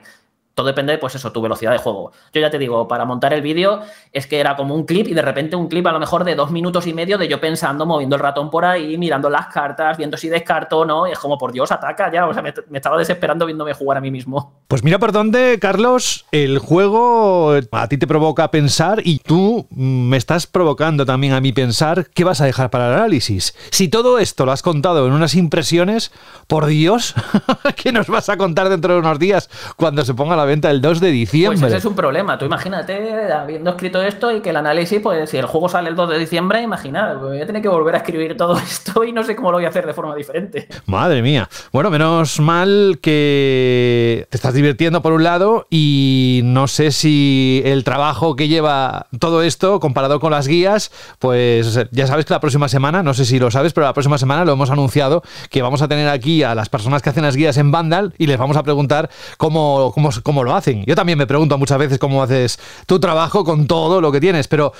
todo 0.55 0.67
depende, 0.67 0.97
pues 0.97 1.13
eso, 1.15 1.33
tu 1.33 1.41
velocidad 1.41 1.73
de 1.73 1.79
juego. 1.79 2.13
Yo 2.33 2.39
ya 2.39 2.49
te 2.49 2.57
digo, 2.57 2.87
para 2.87 3.03
montar 3.03 3.33
el 3.33 3.41
vídeo 3.41 3.81
es 4.13 4.25
que 4.25 4.39
era 4.39 4.55
como 4.55 4.73
un 4.73 4.85
clip 4.85 5.05
y 5.09 5.13
de 5.13 5.21
repente 5.21 5.57
un 5.57 5.67
clip 5.67 5.85
a 5.85 5.91
lo 5.91 5.99
mejor 5.99 6.23
de 6.23 6.33
dos 6.33 6.49
minutos 6.49 6.87
y 6.87 6.93
medio 6.93 7.17
de 7.17 7.27
yo 7.27 7.41
pensando, 7.41 7.85
moviendo 7.85 8.15
el 8.15 8.21
ratón 8.21 8.49
por 8.49 8.63
ahí, 8.63 8.97
mirando 8.97 9.29
las 9.29 9.47
cartas, 9.47 9.97
viendo 9.97 10.15
si 10.15 10.29
descarto 10.29 10.79
o 10.79 10.85
no. 10.85 11.07
Y 11.07 11.11
es 11.11 11.19
como, 11.19 11.37
por 11.37 11.51
Dios, 11.51 11.73
ataca 11.73 12.09
ya. 12.09 12.25
O 12.25 12.33
sea, 12.33 12.41
me, 12.41 12.53
estaba 12.73 12.97
desesperando 12.97 13.45
viéndome 13.45 13.73
jugar 13.73 13.97
a 13.97 14.01
mí 14.01 14.09
mismo. 14.11 14.61
Pues 14.69 14.81
mira 14.81 14.97
por 14.97 15.11
dónde, 15.11 15.59
Carlos, 15.59 16.25
el 16.31 16.59
juego 16.59 17.53
a 17.71 17.87
ti 17.89 17.97
te 17.97 18.07
provoca 18.07 18.49
pensar 18.49 19.01
y 19.03 19.19
tú 19.19 19.67
me 19.71 20.15
estás 20.15 20.47
provocando 20.47 21.05
también 21.05 21.33
a 21.33 21.41
mí 21.41 21.51
pensar 21.51 22.07
qué 22.13 22.23
vas 22.23 22.39
a 22.39 22.45
dejar 22.45 22.69
para 22.69 22.87
el 22.87 22.93
análisis. 22.93 23.53
Si 23.71 23.89
todo 23.89 24.19
esto 24.19 24.45
lo 24.45 24.53
has 24.53 24.61
contado 24.61 25.05
en 25.05 25.11
unas 25.11 25.35
impresiones, 25.35 26.13
por 26.47 26.65
Dios, 26.65 27.13
¿qué 27.75 27.91
nos 27.91 28.07
vas 28.07 28.29
a 28.29 28.37
contar 28.37 28.69
dentro 28.69 28.93
de 28.93 28.99
unos 28.99 29.19
días 29.19 29.49
cuando 29.75 30.05
se 30.05 30.13
ponga 30.13 30.37
la 30.37 30.44
venta 30.45 30.71
el 30.71 30.81
2 30.81 30.99
de 30.99 31.11
diciembre. 31.11 31.59
Pues 31.59 31.71
ese 31.71 31.79
es 31.79 31.85
un 31.85 31.95
problema. 31.95 32.37
Tú 32.37 32.45
imagínate 32.45 33.31
habiendo 33.31 33.71
escrito 33.71 34.01
esto 34.01 34.31
y 34.31 34.41
que 34.41 34.51
el 34.51 34.57
análisis, 34.57 34.99
pues 35.01 35.29
si 35.29 35.37
el 35.37 35.45
juego 35.45 35.69
sale 35.69 35.89
el 35.89 35.95
2 35.95 36.09
de 36.09 36.19
diciembre, 36.19 36.61
imagina, 36.61 37.13
voy 37.13 37.41
a 37.41 37.45
tener 37.45 37.61
que 37.61 37.67
volver 37.67 37.95
a 37.95 37.97
escribir 37.99 38.37
todo 38.37 38.57
esto 38.59 39.03
y 39.03 39.11
no 39.11 39.23
sé 39.23 39.35
cómo 39.35 39.51
lo 39.51 39.57
voy 39.57 39.65
a 39.65 39.69
hacer 39.69 39.85
de 39.85 39.93
forma 39.93 40.15
diferente. 40.15 40.67
Madre 40.85 41.21
mía. 41.21 41.49
Bueno, 41.71 41.89
menos 41.89 42.39
mal 42.39 42.99
que 43.01 44.27
te 44.29 44.37
estás 44.37 44.53
divirtiendo 44.53 45.01
por 45.01 45.13
un 45.13 45.23
lado 45.23 45.67
y 45.69 46.41
no 46.43 46.67
sé 46.67 46.91
si 46.91 47.61
el 47.65 47.83
trabajo 47.83 48.35
que 48.35 48.47
lleva 48.47 49.07
todo 49.19 49.41
esto 49.41 49.79
comparado 49.79 50.19
con 50.19 50.31
las 50.31 50.47
guías, 50.47 50.91
pues 51.19 51.79
ya 51.91 52.07
sabes 52.07 52.25
que 52.25 52.33
la 52.33 52.39
próxima 52.39 52.67
semana, 52.67 53.03
no 53.03 53.13
sé 53.13 53.25
si 53.25 53.39
lo 53.39 53.51
sabes, 53.51 53.73
pero 53.73 53.87
la 53.87 53.93
próxima 53.93 54.17
semana 54.17 54.45
lo 54.45 54.53
hemos 54.53 54.69
anunciado 54.69 55.23
que 55.49 55.61
vamos 55.61 55.81
a 55.81 55.87
tener 55.87 56.07
aquí 56.09 56.43
a 56.43 56.55
las 56.55 56.69
personas 56.69 57.01
que 57.01 57.09
hacen 57.09 57.23
las 57.23 57.35
guías 57.35 57.57
en 57.57 57.71
Vandal 57.71 58.13
y 58.17 58.27
les 58.27 58.37
vamos 58.37 58.57
a 58.57 58.63
preguntar 58.63 59.09
cómo, 59.37 59.91
cómo, 59.93 60.09
cómo 60.23 60.34
lo 60.43 60.55
hacen. 60.55 60.83
Yo 60.85 60.95
también 60.95 61.17
me 61.17 61.27
pregunto 61.27 61.57
muchas 61.57 61.77
veces 61.77 61.99
cómo 61.99 62.21
haces 62.21 62.59
tu 62.85 62.99
trabajo 62.99 63.43
con 63.43 63.67
todo 63.67 64.01
lo 64.01 64.11
que 64.11 64.19
tienes, 64.19 64.47
pero 64.47 64.73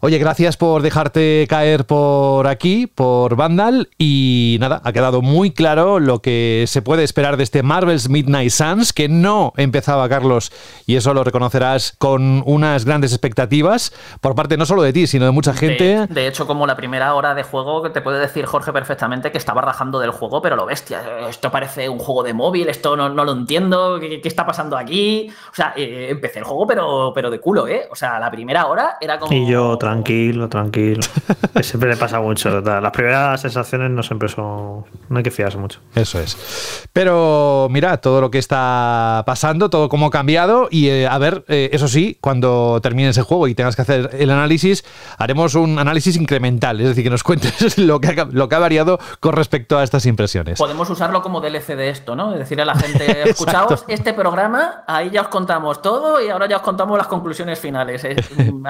Oye, 0.00 0.18
gracias 0.18 0.56
por 0.56 0.82
dejarte 0.82 1.44
caer 1.48 1.84
por 1.84 2.46
aquí, 2.46 2.86
por 2.86 3.34
Vandal. 3.34 3.88
Y 3.98 4.56
nada, 4.60 4.80
ha 4.84 4.92
quedado 4.92 5.22
muy 5.22 5.50
claro 5.50 5.98
lo 5.98 6.20
que 6.20 6.66
se 6.68 6.82
puede 6.82 7.02
esperar 7.02 7.36
de 7.36 7.42
este 7.42 7.64
Marvel's 7.64 8.08
Midnight 8.08 8.50
Suns, 8.50 8.92
que 8.92 9.08
no 9.08 9.52
empezaba, 9.56 10.08
Carlos, 10.08 10.52
y 10.86 10.94
eso 10.94 11.14
lo 11.14 11.24
reconocerás 11.24 11.96
con 11.98 12.44
unas 12.46 12.84
grandes 12.84 13.12
expectativas 13.12 13.92
por 14.20 14.36
parte 14.36 14.56
no 14.56 14.66
solo 14.66 14.82
de 14.82 14.92
ti, 14.92 15.08
sino 15.08 15.24
de 15.24 15.32
mucha 15.32 15.52
gente. 15.52 16.06
De, 16.06 16.28
hecho, 16.28 16.46
como 16.46 16.64
la 16.68 16.76
primera 16.76 17.14
hora 17.14 17.34
de 17.34 17.42
juego, 17.42 17.90
te 17.90 18.00
puede 18.00 18.20
decir 18.20 18.46
Jorge 18.46 18.72
perfectamente 18.72 19.32
que 19.32 19.38
estaba 19.38 19.62
rajando 19.62 19.98
del 19.98 20.12
juego, 20.12 20.40
pero 20.40 20.54
lo 20.54 20.64
bestia. 20.64 21.02
Esto 21.28 21.50
parece 21.50 21.88
un 21.88 21.98
juego 21.98 22.22
de 22.22 22.34
móvil, 22.34 22.68
esto 22.68 22.96
no, 22.96 23.08
lo 23.08 23.32
entiendo, 23.32 23.98
¿qué, 23.98 24.20
está 24.22 24.46
pasando 24.46 24.76
aquí? 24.76 25.28
O 25.50 25.54
sea, 25.56 25.72
eh, 25.76 26.06
empecé 26.10 26.38
el 26.38 26.44
juego, 26.44 26.68
pero, 26.68 27.10
pero 27.12 27.30
de 27.30 27.40
culo, 27.40 27.66
¿eh? 27.66 27.88
O 27.90 27.96
sea, 27.96 28.20
la 28.20 28.30
primera 28.30 28.66
hora 28.66 28.96
era 29.00 29.18
como. 29.18 29.32
Y 29.34 29.44
yo 29.46 29.76
tranquilo, 29.88 30.48
tranquilo. 30.48 31.00
siempre 31.62 31.90
le 31.90 31.96
pasa 31.96 32.20
mucho. 32.20 32.60
Las 32.60 32.92
primeras 32.92 33.40
sensaciones 33.40 33.90
no 33.90 34.02
siempre 34.02 34.28
son. 34.28 34.84
No 35.08 35.16
hay 35.16 35.22
que 35.22 35.30
fiarse 35.30 35.56
mucho. 35.58 35.80
Eso 35.94 36.20
es. 36.20 36.88
Pero 36.92 37.68
mira, 37.70 37.96
todo 37.98 38.20
lo 38.20 38.30
que 38.30 38.38
está 38.38 39.22
pasando, 39.26 39.70
todo 39.70 39.88
cómo 39.88 40.06
ha 40.06 40.10
cambiado. 40.10 40.68
Y 40.70 40.88
eh, 40.88 41.06
a 41.06 41.16
ver, 41.18 41.44
eh, 41.48 41.70
eso 41.72 41.88
sí, 41.88 42.18
cuando 42.20 42.80
termine 42.82 43.08
ese 43.08 43.22
juego 43.22 43.48
y 43.48 43.54
tengas 43.54 43.76
que 43.76 43.82
hacer 43.82 44.10
el 44.12 44.30
análisis, 44.30 44.84
haremos 45.16 45.54
un 45.54 45.78
análisis 45.78 46.16
incremental. 46.16 46.80
Es 46.80 46.88
decir, 46.88 47.04
que 47.04 47.10
nos 47.10 47.22
cuentes 47.28 47.78
lo 47.78 48.00
que 48.00 48.08
ha, 48.08 48.24
lo 48.30 48.48
que 48.48 48.54
ha 48.54 48.58
variado 48.58 48.98
con 49.20 49.32
respecto 49.32 49.78
a 49.78 49.84
estas 49.84 50.04
impresiones. 50.06 50.58
Podemos 50.58 50.88
usarlo 50.90 51.22
como 51.22 51.40
DLC 51.40 51.76
de 51.76 51.90
esto, 51.90 52.14
¿no? 52.14 52.32
Es 52.32 52.40
decir 52.40 52.60
a 52.60 52.64
la 52.64 52.74
gente, 52.74 53.22
escuchaos 53.30 53.84
este 53.88 54.12
programa, 54.12 54.84
ahí 54.86 55.10
ya 55.10 55.22
os 55.22 55.28
contamos 55.28 55.80
todo 55.80 56.20
y 56.20 56.28
ahora 56.28 56.46
ya 56.46 56.56
os 56.56 56.62
contamos 56.62 56.98
las 56.98 57.06
conclusiones 57.06 57.58
finales. 57.58 58.06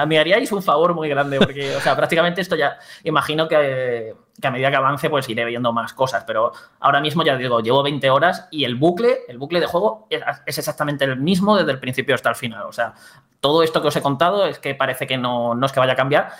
Me 0.07 0.19
haríais 0.19 0.51
un 0.51 0.63
favor 0.63 0.93
muy 0.93 1.08
grande, 1.09 1.39
porque, 1.39 1.75
o 1.75 1.81
sea, 1.81 1.95
prácticamente 1.95 2.41
esto 2.41 2.55
ya, 2.55 2.77
imagino 3.03 3.47
que, 3.47 4.15
a 4.41 4.51
medida 4.51 4.69
que 4.69 4.75
avance, 4.77 5.09
pues 5.09 5.27
iré 5.27 5.45
viendo 5.45 5.73
más 5.73 5.93
cosas, 5.93 6.23
pero 6.25 6.51
ahora 6.79 7.01
mismo 7.01 7.23
ya 7.23 7.35
digo, 7.35 7.59
llevo 7.59 7.83
20 7.83 8.09
horas 8.09 8.47
y 8.51 8.63
el 8.63 8.75
bucle, 8.75 9.19
el 9.27 9.37
bucle 9.37 9.59
de 9.59 9.65
juego 9.65 10.07
es, 10.09 10.57
exactamente 10.57 11.05
el 11.05 11.17
mismo 11.17 11.57
desde 11.57 11.71
el 11.71 11.79
principio 11.79 12.15
hasta 12.15 12.29
el 12.29 12.35
final. 12.35 12.63
O 12.63 12.71
sea, 12.71 12.93
todo 13.39 13.63
esto 13.63 13.81
que 13.81 13.89
os 13.89 13.95
he 13.95 14.01
contado 14.01 14.45
es 14.45 14.59
que 14.59 14.75
parece 14.75 15.07
que 15.07 15.17
no, 15.17 15.55
no 15.55 15.65
es 15.65 15.71
que 15.71 15.79
vaya 15.79 15.93
a 15.93 15.97
cambiar 15.97 16.31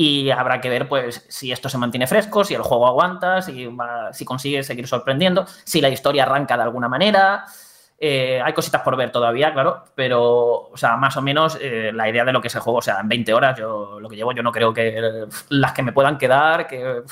y 0.00 0.30
habrá 0.30 0.60
que 0.60 0.68
ver 0.68 0.88
pues 0.88 1.26
si 1.28 1.50
esto 1.50 1.68
se 1.68 1.76
mantiene 1.76 2.06
fresco, 2.06 2.44
si 2.44 2.54
el 2.54 2.62
juego 2.62 2.86
aguanta, 2.86 3.42
si, 3.42 3.68
si 4.12 4.24
consigue 4.24 4.62
seguir 4.62 4.86
sorprendiendo, 4.86 5.44
si 5.64 5.80
la 5.80 5.88
historia 5.88 6.22
arranca 6.22 6.56
de 6.56 6.62
alguna 6.62 6.88
manera. 6.88 7.44
Eh, 8.00 8.40
hay 8.40 8.52
cositas 8.52 8.82
por 8.82 8.96
ver 8.96 9.10
todavía, 9.10 9.52
claro, 9.52 9.84
pero, 9.96 10.68
o 10.70 10.76
sea, 10.76 10.96
más 10.96 11.16
o 11.16 11.22
menos 11.22 11.58
eh, 11.60 11.90
la 11.92 12.08
idea 12.08 12.24
de 12.24 12.32
lo 12.32 12.40
que 12.40 12.46
es 12.46 12.54
el 12.54 12.60
juego, 12.60 12.78
o 12.78 12.82
sea, 12.82 13.00
en 13.00 13.08
20 13.08 13.34
horas, 13.34 13.58
yo 13.58 13.98
lo 13.98 14.08
que 14.08 14.14
llevo, 14.14 14.30
yo 14.30 14.42
no 14.42 14.52
creo 14.52 14.72
que 14.72 15.26
las 15.48 15.72
que 15.72 15.82
me 15.82 15.92
puedan 15.92 16.16
quedar, 16.16 16.68
que 16.68 17.02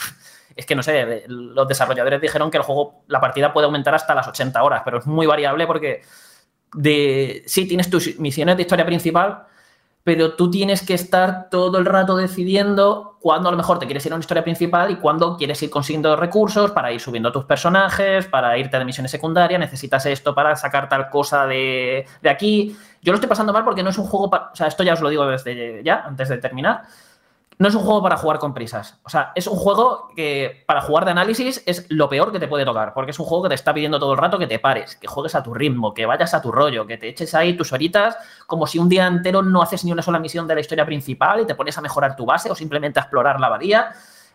es 0.54 0.64
que 0.64 0.76
no 0.76 0.84
sé, 0.84 1.24
los 1.26 1.66
desarrolladores 1.66 2.20
dijeron 2.20 2.52
que 2.52 2.58
el 2.58 2.62
juego, 2.62 3.02
la 3.08 3.20
partida 3.20 3.52
puede 3.52 3.66
aumentar 3.66 3.96
hasta 3.96 4.14
las 4.14 4.28
80 4.28 4.62
horas, 4.62 4.82
pero 4.84 4.98
es 4.98 5.06
muy 5.06 5.26
variable 5.26 5.66
porque 5.66 6.02
de, 6.72 7.42
sí, 7.46 7.66
tienes 7.66 7.90
tus 7.90 8.18
misiones 8.20 8.56
de 8.56 8.62
historia 8.62 8.86
principal, 8.86 9.44
pero 10.06 10.34
tú 10.34 10.52
tienes 10.52 10.86
que 10.86 10.94
estar 10.94 11.50
todo 11.50 11.78
el 11.78 11.84
rato 11.84 12.16
decidiendo 12.16 13.18
cuándo 13.20 13.48
a 13.48 13.50
lo 13.50 13.56
mejor 13.56 13.80
te 13.80 13.86
quieres 13.86 14.06
ir 14.06 14.12
a 14.12 14.14
una 14.14 14.20
historia 14.20 14.44
principal 14.44 14.88
y 14.92 14.98
cuándo 14.98 15.36
quieres 15.36 15.60
ir 15.64 15.68
consiguiendo 15.68 16.14
recursos 16.14 16.70
para 16.70 16.92
ir 16.92 17.00
subiendo 17.00 17.32
tus 17.32 17.44
personajes, 17.44 18.24
para 18.26 18.56
irte 18.56 18.78
de 18.78 18.84
misiones 18.84 19.10
secundarias, 19.10 19.58
necesitas 19.58 20.06
esto 20.06 20.32
para 20.32 20.54
sacar 20.54 20.88
tal 20.88 21.10
cosa 21.10 21.44
de, 21.48 22.06
de 22.22 22.30
aquí. 22.30 22.76
Yo 23.02 23.10
lo 23.10 23.16
estoy 23.16 23.28
pasando 23.28 23.52
mal 23.52 23.64
porque 23.64 23.82
no 23.82 23.90
es 23.90 23.98
un 23.98 24.06
juego, 24.06 24.30
para, 24.30 24.50
o 24.52 24.54
sea, 24.54 24.68
esto 24.68 24.84
ya 24.84 24.92
os 24.92 25.00
lo 25.00 25.08
digo 25.08 25.26
desde 25.26 25.82
ya, 25.82 26.04
antes 26.06 26.28
de 26.28 26.38
terminar, 26.38 26.84
no 27.58 27.68
es 27.68 27.74
un 27.74 27.82
juego 27.82 28.02
para 28.02 28.16
jugar 28.18 28.38
con 28.38 28.52
prisas. 28.52 28.98
O 29.02 29.08
sea, 29.08 29.32
es 29.34 29.46
un 29.46 29.56
juego 29.56 30.08
que 30.14 30.64
para 30.66 30.82
jugar 30.82 31.06
de 31.06 31.12
análisis 31.12 31.62
es 31.64 31.86
lo 31.88 32.08
peor 32.08 32.30
que 32.30 32.38
te 32.38 32.48
puede 32.48 32.64
tocar, 32.64 32.92
porque 32.92 33.12
es 33.12 33.18
un 33.18 33.24
juego 33.24 33.44
que 33.44 33.48
te 33.50 33.54
está 33.54 33.72
pidiendo 33.72 33.98
todo 33.98 34.12
el 34.12 34.18
rato 34.18 34.38
que 34.38 34.46
te 34.46 34.58
pares, 34.58 34.96
que 34.96 35.06
juegues 35.06 35.34
a 35.34 35.42
tu 35.42 35.54
ritmo, 35.54 35.94
que 35.94 36.04
vayas 36.04 36.34
a 36.34 36.42
tu 36.42 36.52
rollo, 36.52 36.86
que 36.86 36.98
te 36.98 37.08
eches 37.08 37.34
ahí 37.34 37.56
tus 37.56 37.72
horitas, 37.72 38.16
como 38.46 38.66
si 38.66 38.78
un 38.78 38.88
día 38.88 39.06
entero 39.06 39.42
no 39.42 39.62
haces 39.62 39.84
ni 39.84 39.92
una 39.92 40.02
sola 40.02 40.18
misión 40.18 40.46
de 40.46 40.54
la 40.54 40.60
historia 40.60 40.84
principal 40.84 41.40
y 41.40 41.46
te 41.46 41.54
pones 41.54 41.78
a 41.78 41.80
mejorar 41.80 42.14
tu 42.14 42.26
base 42.26 42.50
o 42.50 42.54
simplemente 42.54 43.00
a 43.00 43.02
explorar 43.02 43.40
la 43.40 43.46
abadía. 43.46 43.92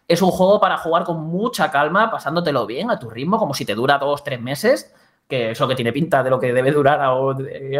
Es 0.07 0.21
un 0.21 0.31
juego 0.31 0.59
para 0.59 0.77
jugar 0.77 1.03
con 1.03 1.21
mucha 1.21 1.71
calma, 1.71 2.09
pasándotelo 2.09 2.65
bien 2.65 2.89
a 2.89 2.97
tu 2.97 3.09
ritmo, 3.09 3.37
como 3.37 3.53
si 3.53 3.65
te 3.65 3.75
dura 3.75 3.99
dos, 3.99 4.23
tres 4.23 4.41
meses, 4.41 4.93
que 5.27 5.51
es 5.51 5.59
lo 5.59 5.67
que 5.67 5.75
tiene 5.75 5.93
pinta 5.93 6.23
de 6.23 6.29
lo 6.29 6.39
que 6.39 6.51
debe 6.51 6.71
durar 6.71 6.99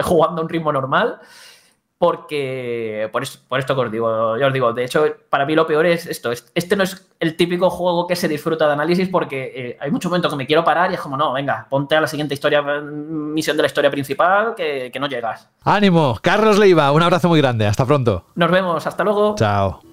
jugando 0.03 0.41
a 0.41 0.43
un 0.43 0.49
ritmo 0.49 0.72
normal. 0.72 1.19
Porque 2.02 3.07
por, 3.11 3.22
por 3.48 3.60
esto 3.60 3.76
que 3.76 3.82
os 3.82 3.91
digo, 3.91 4.36
yo 4.36 4.48
os 4.48 4.53
digo, 4.53 4.73
de 4.73 4.86
hecho, 4.86 5.06
para 5.30 5.45
mí 5.45 5.53
lo 5.53 5.68
peor 5.68 5.86
es 5.86 6.07
esto, 6.07 6.32
este 6.32 6.76
no 6.76 6.82
es 6.84 7.07
el 7.19 7.38
típico 7.38 7.69
juego 7.69 8.07
que 8.07 8.15
se 8.15 8.28
disfruta 8.28 8.65
de 8.65 8.73
análisis 8.73 9.07
porque 9.07 9.53
eh, 9.56 9.78
hay 9.80 9.91
muchos 9.91 10.10
momentos 10.10 10.32
que 10.32 10.38
me 10.38 10.48
quiero 10.48 10.64
parar 10.64 10.90
y 10.90 10.95
es 10.95 10.99
como, 10.99 11.15
no, 11.15 11.32
venga, 11.34 11.68
ponte 11.69 11.95
a 11.95 12.02
la 12.02 12.07
siguiente 12.07 12.34
historia, 12.34 12.64
misión 12.64 13.56
de 13.56 13.61
la 13.61 13.68
historia 13.68 13.91
principal 13.91 14.56
que, 14.56 14.90
que 14.91 14.99
no 14.99 15.06
llegas. 15.06 15.48
Ánimo, 15.64 16.18
Carlos 16.23 16.57
Leiva, 16.57 16.91
un 16.91 17.03
abrazo 17.03 17.30
muy 17.30 17.40
grande, 17.40 17.68
hasta 17.68 17.86
pronto. 17.86 18.26
Nos 18.34 18.49
vemos, 18.49 18.88
hasta 18.88 19.03
luego. 19.03 19.36
Chao. 19.36 19.90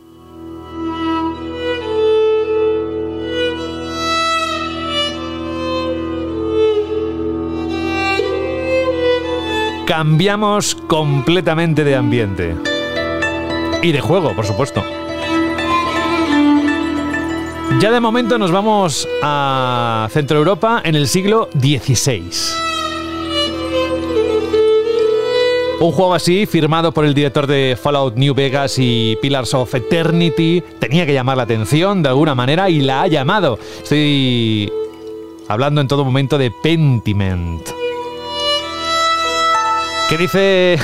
Cambiamos 9.88 10.74
completamente 10.74 11.82
de 11.82 11.96
ambiente. 11.96 12.54
Y 13.82 13.90
de 13.90 14.02
juego, 14.02 14.36
por 14.36 14.44
supuesto. 14.44 14.84
Ya 17.80 17.90
de 17.90 17.98
momento 17.98 18.36
nos 18.36 18.52
vamos 18.52 19.08
a 19.22 20.06
Centro 20.10 20.36
Europa 20.36 20.82
en 20.84 20.94
el 20.94 21.08
siglo 21.08 21.48
XVI. 21.58 22.22
Un 25.80 25.92
juego 25.92 26.12
así, 26.12 26.44
firmado 26.44 26.92
por 26.92 27.06
el 27.06 27.14
director 27.14 27.46
de 27.46 27.78
Fallout 27.82 28.14
New 28.16 28.34
Vegas 28.34 28.74
y 28.78 29.16
Pillars 29.22 29.54
of 29.54 29.74
Eternity, 29.74 30.62
tenía 30.78 31.06
que 31.06 31.14
llamar 31.14 31.38
la 31.38 31.44
atención 31.44 32.02
de 32.02 32.10
alguna 32.10 32.34
manera 32.34 32.68
y 32.68 32.82
la 32.82 33.02
ha 33.02 33.06
llamado. 33.06 33.58
Estoy 33.82 34.70
hablando 35.48 35.80
en 35.80 35.88
todo 35.88 36.04
momento 36.04 36.36
de 36.36 36.50
Pentiment. 36.62 37.77
¿Qué 40.08 40.16
dice 40.16 40.78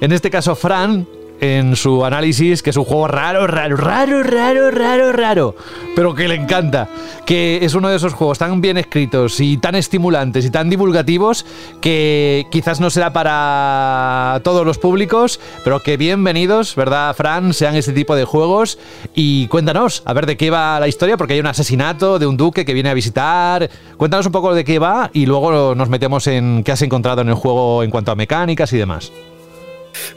en 0.00 0.12
este 0.12 0.30
caso 0.30 0.56
Fran? 0.56 1.06
En 1.40 1.76
su 1.76 2.04
análisis 2.04 2.62
que 2.62 2.70
es 2.70 2.76
un 2.76 2.84
juego 2.84 3.08
raro, 3.08 3.46
raro, 3.46 3.76
raro, 3.76 4.22
raro, 4.22 4.70
raro, 4.70 5.12
raro, 5.12 5.56
pero 5.96 6.14
que 6.14 6.28
le 6.28 6.36
encanta, 6.36 6.88
que 7.26 7.64
es 7.64 7.74
uno 7.74 7.88
de 7.88 7.96
esos 7.96 8.14
juegos 8.14 8.38
tan 8.38 8.60
bien 8.60 8.78
escritos 8.78 9.40
y 9.40 9.58
tan 9.58 9.74
estimulantes 9.74 10.44
y 10.44 10.50
tan 10.50 10.70
divulgativos 10.70 11.44
que 11.80 12.46
quizás 12.50 12.80
no 12.80 12.90
será 12.90 13.12
para 13.12 14.40
todos 14.42 14.64
los 14.64 14.78
públicos, 14.78 15.40
pero 15.64 15.80
que 15.80 15.96
bienvenidos, 15.96 16.74
¿verdad, 16.76 17.14
Fran? 17.14 17.52
Sean 17.52 17.74
este 17.76 17.92
tipo 17.92 18.16
de 18.16 18.24
juegos 18.24 18.78
y 19.14 19.48
cuéntanos, 19.48 20.02
a 20.04 20.12
ver 20.12 20.26
de 20.26 20.36
qué 20.36 20.50
va 20.50 20.80
la 20.80 20.88
historia, 20.88 21.16
porque 21.16 21.34
hay 21.34 21.40
un 21.40 21.46
asesinato 21.46 22.18
de 22.18 22.26
un 22.26 22.36
duque 22.36 22.64
que 22.64 22.74
viene 22.74 22.90
a 22.90 22.94
visitar, 22.94 23.70
cuéntanos 23.96 24.26
un 24.26 24.32
poco 24.32 24.54
de 24.54 24.64
qué 24.64 24.78
va 24.78 25.10
y 25.12 25.26
luego 25.26 25.74
nos 25.74 25.88
metemos 25.88 26.26
en 26.26 26.62
qué 26.64 26.72
has 26.72 26.82
encontrado 26.82 27.22
en 27.22 27.28
el 27.28 27.34
juego 27.34 27.82
en 27.82 27.90
cuanto 27.90 28.12
a 28.12 28.14
mecánicas 28.14 28.72
y 28.72 28.78
demás. 28.78 29.12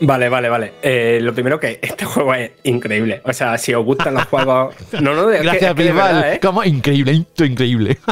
Vale, 0.02 0.30
vale, 0.30 0.50
vale. 0.50 0.74
Eh, 0.82 1.20
lo 1.22 1.34
primero 1.34 1.60
que 1.60 1.80
este 1.82 2.06
juego 2.06 2.34
es 2.34 2.52
increíble. 2.64 3.22
O 3.24 3.34
sea, 3.34 3.58
si 3.58 3.74
os 3.74 3.84
gustan 3.86 4.14
los 4.16 4.26
juegos. 4.26 4.76
No, 5.02 5.14
no, 5.14 5.32
es 5.32 5.44
Gracias, 5.44 5.76
que, 5.76 6.34
¿eh? 6.34 6.40
Como 6.42 6.64
increíble, 6.64 7.26
increíble. 7.38 7.98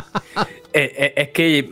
Eh, 0.78 1.14
es 1.16 1.30
que 1.30 1.70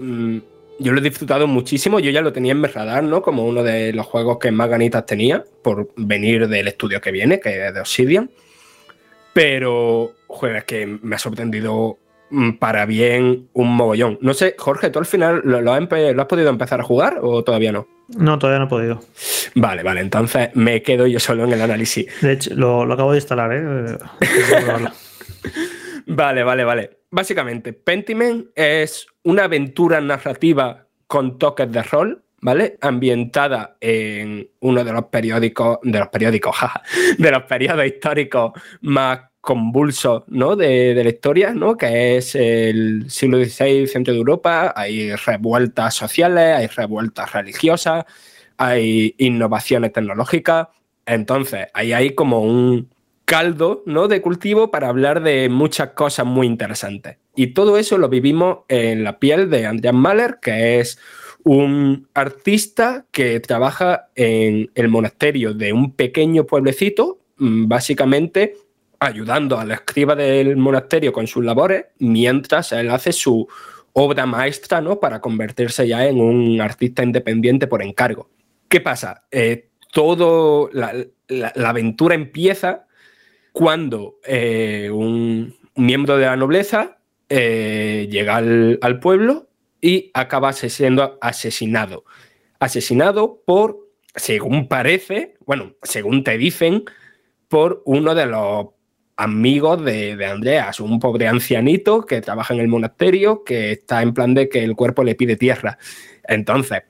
yo 0.79 0.93
lo 0.93 0.99
he 0.99 1.03
disfrutado 1.03 1.45
muchísimo. 1.45 1.99
Yo 1.99 2.09
ya 2.09 2.21
lo 2.21 2.31
tenía 2.31 2.53
en 2.53 2.61
mi 2.61 2.67
radar, 2.67 3.03
¿no? 3.03 3.21
Como 3.21 3.43
uno 3.43 3.61
de 3.61 3.91
los 3.91 4.05
juegos 4.05 4.39
que 4.39 4.49
más 4.49 4.69
ganitas 4.69 5.05
tenía 5.05 5.43
por 5.61 5.89
venir 5.97 6.47
del 6.47 6.69
estudio 6.69 7.01
que 7.01 7.11
viene, 7.11 7.41
que 7.41 7.67
es 7.67 7.73
de 7.73 7.81
Obsidian. 7.81 8.31
Pero, 9.33 10.13
joder, 10.27 10.55
es 10.55 10.63
que 10.63 10.85
me 10.85 11.17
ha 11.17 11.19
sorprendido 11.19 11.97
mm, 12.29 12.51
para 12.53 12.85
bien 12.85 13.49
un 13.51 13.75
mogollón. 13.75 14.17
No 14.21 14.33
sé, 14.33 14.55
Jorge, 14.57 14.89
¿tú 14.89 14.99
al 14.99 15.05
final 15.05 15.41
lo 15.43 15.73
has 15.73 15.87
podido 16.27 16.49
empezar 16.49 16.79
a 16.79 16.83
jugar 16.83 17.19
o 17.21 17.43
todavía 17.43 17.73
no? 17.73 17.87
No, 18.09 18.37
todavía 18.37 18.59
no 18.59 18.65
he 18.65 18.69
podido. 18.69 18.99
Vale, 19.55 19.83
vale, 19.83 20.01
entonces 20.01 20.49
me 20.55 20.81
quedo 20.81 21.07
yo 21.07 21.19
solo 21.19 21.45
en 21.45 21.53
el 21.53 21.61
análisis. 21.61 22.07
De 22.21 22.33
hecho, 22.33 22.53
lo, 22.55 22.81
acabo 22.91 23.11
de 23.11 23.17
instalar, 23.17 23.51
¿eh? 23.53 23.97
vale, 26.07 26.43
vale, 26.43 26.63
vale. 26.63 26.99
Básicamente, 27.11 27.73
Pentiment 27.73 28.47
es 28.55 29.07
una 29.23 29.45
aventura 29.45 30.01
narrativa 30.01 30.87
con 31.07 31.37
toques 31.37 31.71
de 31.71 31.83
rol, 31.83 32.22
¿vale? 32.43 32.77
Ambientada 32.81 33.77
en 33.79 34.49
uno 34.59 34.83
de 34.83 34.91
los 34.91 35.05
periódicos, 35.05 35.79
de 35.81 35.97
los 35.97 36.09
periódicos, 36.09 36.55
jaja, 36.57 36.83
de 37.17 37.31
los 37.31 37.43
periodos 37.43 37.85
históricos 37.85 38.51
más 38.81 39.21
convulso 39.39 40.25
¿no? 40.27 40.55
de, 40.55 40.93
la 40.93 41.09
historia, 41.09 41.53
¿no? 41.53 41.75
que 41.77 42.17
es 42.17 42.35
el 42.35 43.05
siglo 43.09 43.43
XVI, 43.43 43.87
centro 43.87 44.13
de 44.13 44.19
Europa, 44.19 44.73
hay 44.75 45.15
revueltas 45.15 45.95
sociales, 45.95 46.57
hay 46.57 46.67
revueltas 46.67 47.31
religiosas, 47.31 48.05
hay 48.57 49.15
innovaciones 49.17 49.93
tecnológicas, 49.93 50.67
entonces 51.05 51.67
ahí 51.73 51.93
hay 51.93 52.11
como 52.11 52.41
un 52.41 52.89
caldo 53.25 53.83
¿no? 53.85 54.07
de 54.07 54.21
cultivo 54.21 54.69
para 54.69 54.89
hablar 54.89 55.23
de 55.23 55.49
muchas 55.49 55.89
cosas 55.89 56.25
muy 56.25 56.45
interesantes. 56.47 57.17
Y 57.35 57.47
todo 57.47 57.77
eso 57.77 57.97
lo 57.97 58.09
vivimos 58.09 58.59
en 58.67 59.03
la 59.03 59.19
piel 59.19 59.49
de 59.49 59.65
Andreas 59.65 59.95
Mahler, 59.95 60.39
que 60.41 60.79
es 60.79 60.99
un 61.43 62.07
artista 62.13 63.05
que 63.11 63.39
trabaja 63.39 64.09
en 64.15 64.71
el 64.75 64.87
monasterio 64.89 65.53
de 65.53 65.73
un 65.73 65.91
pequeño 65.93 66.45
pueblecito, 66.45 67.19
mm, 67.37 67.67
básicamente 67.67 68.55
ayudando 68.99 69.59
al 69.59 69.71
escriba 69.71 70.15
del 70.15 70.55
monasterio 70.55 71.11
con 71.11 71.27
sus 71.27 71.43
labores, 71.43 71.85
mientras 71.99 72.71
él 72.71 72.89
hace 72.89 73.11
su 73.11 73.47
obra 73.93 74.25
maestra 74.25 74.81
¿no? 74.81 74.99
para 74.99 75.21
convertirse 75.21 75.87
ya 75.87 76.05
en 76.07 76.19
un 76.19 76.59
artista 76.61 77.03
independiente 77.03 77.67
por 77.67 77.83
encargo. 77.83 78.29
¿Qué 78.67 78.81
pasa? 78.81 79.25
Eh, 79.29 79.69
todo 79.91 80.69
la, 80.73 81.05
aventura 81.63 82.15
empieza 82.15 82.87
cuando 83.51 84.15
eh, 84.25 84.89
un 84.91 85.55
miembro 85.75 86.17
de 86.17 86.25
la 86.25 86.35
nobleza 86.35 86.97
eh, 87.29 88.07
llega 88.09 88.37
al, 88.37 88.99
pueblo 88.99 89.47
y 89.83 90.11
acaba 90.13 90.53
siendo 90.53 91.17
asesinado. 91.21 92.05
Asesinado 92.57 93.43
por, 93.45 93.89
según 94.15 94.69
parece, 94.69 95.35
bueno, 95.45 95.73
según 95.83 96.23
te 96.23 96.37
dicen, 96.37 96.85
por 97.49 97.83
uno 97.85 98.15
de 98.15 98.25
los 98.25 98.67
amigos 99.17 99.83
de, 99.83 100.25
Andreas, 100.25 100.79
un 100.79 100.99
pobre 101.01 101.27
ancianito 101.27 102.05
que 102.05 102.21
trabaja 102.21 102.53
en 102.53 102.61
el 102.61 102.69
monasterio, 102.69 103.43
que 103.43 103.73
está 103.73 104.01
en 104.01 104.13
plan 104.13 104.33
de 104.33 104.47
que 104.47 104.63
el 104.63 104.77
cuerpo 104.77 105.03
le 105.03 105.15
pide 105.15 105.35
tierra. 105.35 105.77
Entonces, 106.23 106.83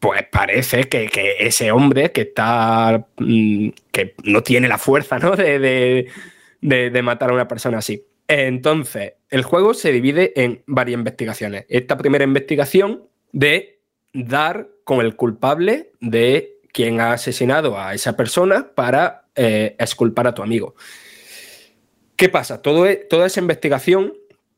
pues 0.00 0.24
parece 0.32 0.88
que, 0.88 1.08
ese 1.38 1.70
hombre 1.70 2.10
que 2.10 2.22
está. 2.22 3.06
Mm, 3.18 3.68
que 3.92 4.16
no 4.24 4.42
tiene 4.42 4.66
la 4.66 4.78
fuerza, 4.78 5.20
¿no? 5.20 5.36
De, 5.36 6.08
de, 6.60 7.02
matar 7.02 7.30
a 7.30 7.34
una 7.34 7.46
persona 7.46 7.78
así. 7.78 8.04
Entonces, 8.40 9.14
el 9.28 9.42
juego 9.42 9.74
se 9.74 9.92
divide 9.92 10.32
en 10.42 10.62
varias 10.66 10.98
investigaciones. 10.98 11.66
Esta 11.68 11.98
primera 11.98 12.24
investigación 12.24 13.04
de 13.32 13.80
dar 14.14 14.68
con 14.84 15.00
el 15.04 15.16
culpable 15.16 15.92
de 16.00 16.60
quien 16.72 17.00
ha 17.00 17.12
asesinado 17.12 17.78
a 17.78 17.92
esa 17.92 18.16
persona 18.16 18.70
para 18.74 19.26
eh, 19.34 19.76
esculpar 19.78 20.26
a 20.26 20.34
tu 20.34 20.42
amigo. 20.42 20.74
¿Qué 22.16 22.30
pasa? 22.30 22.62
E, 22.64 22.96
toda 23.08 23.26
esa 23.26 23.40
investigación 23.40 24.14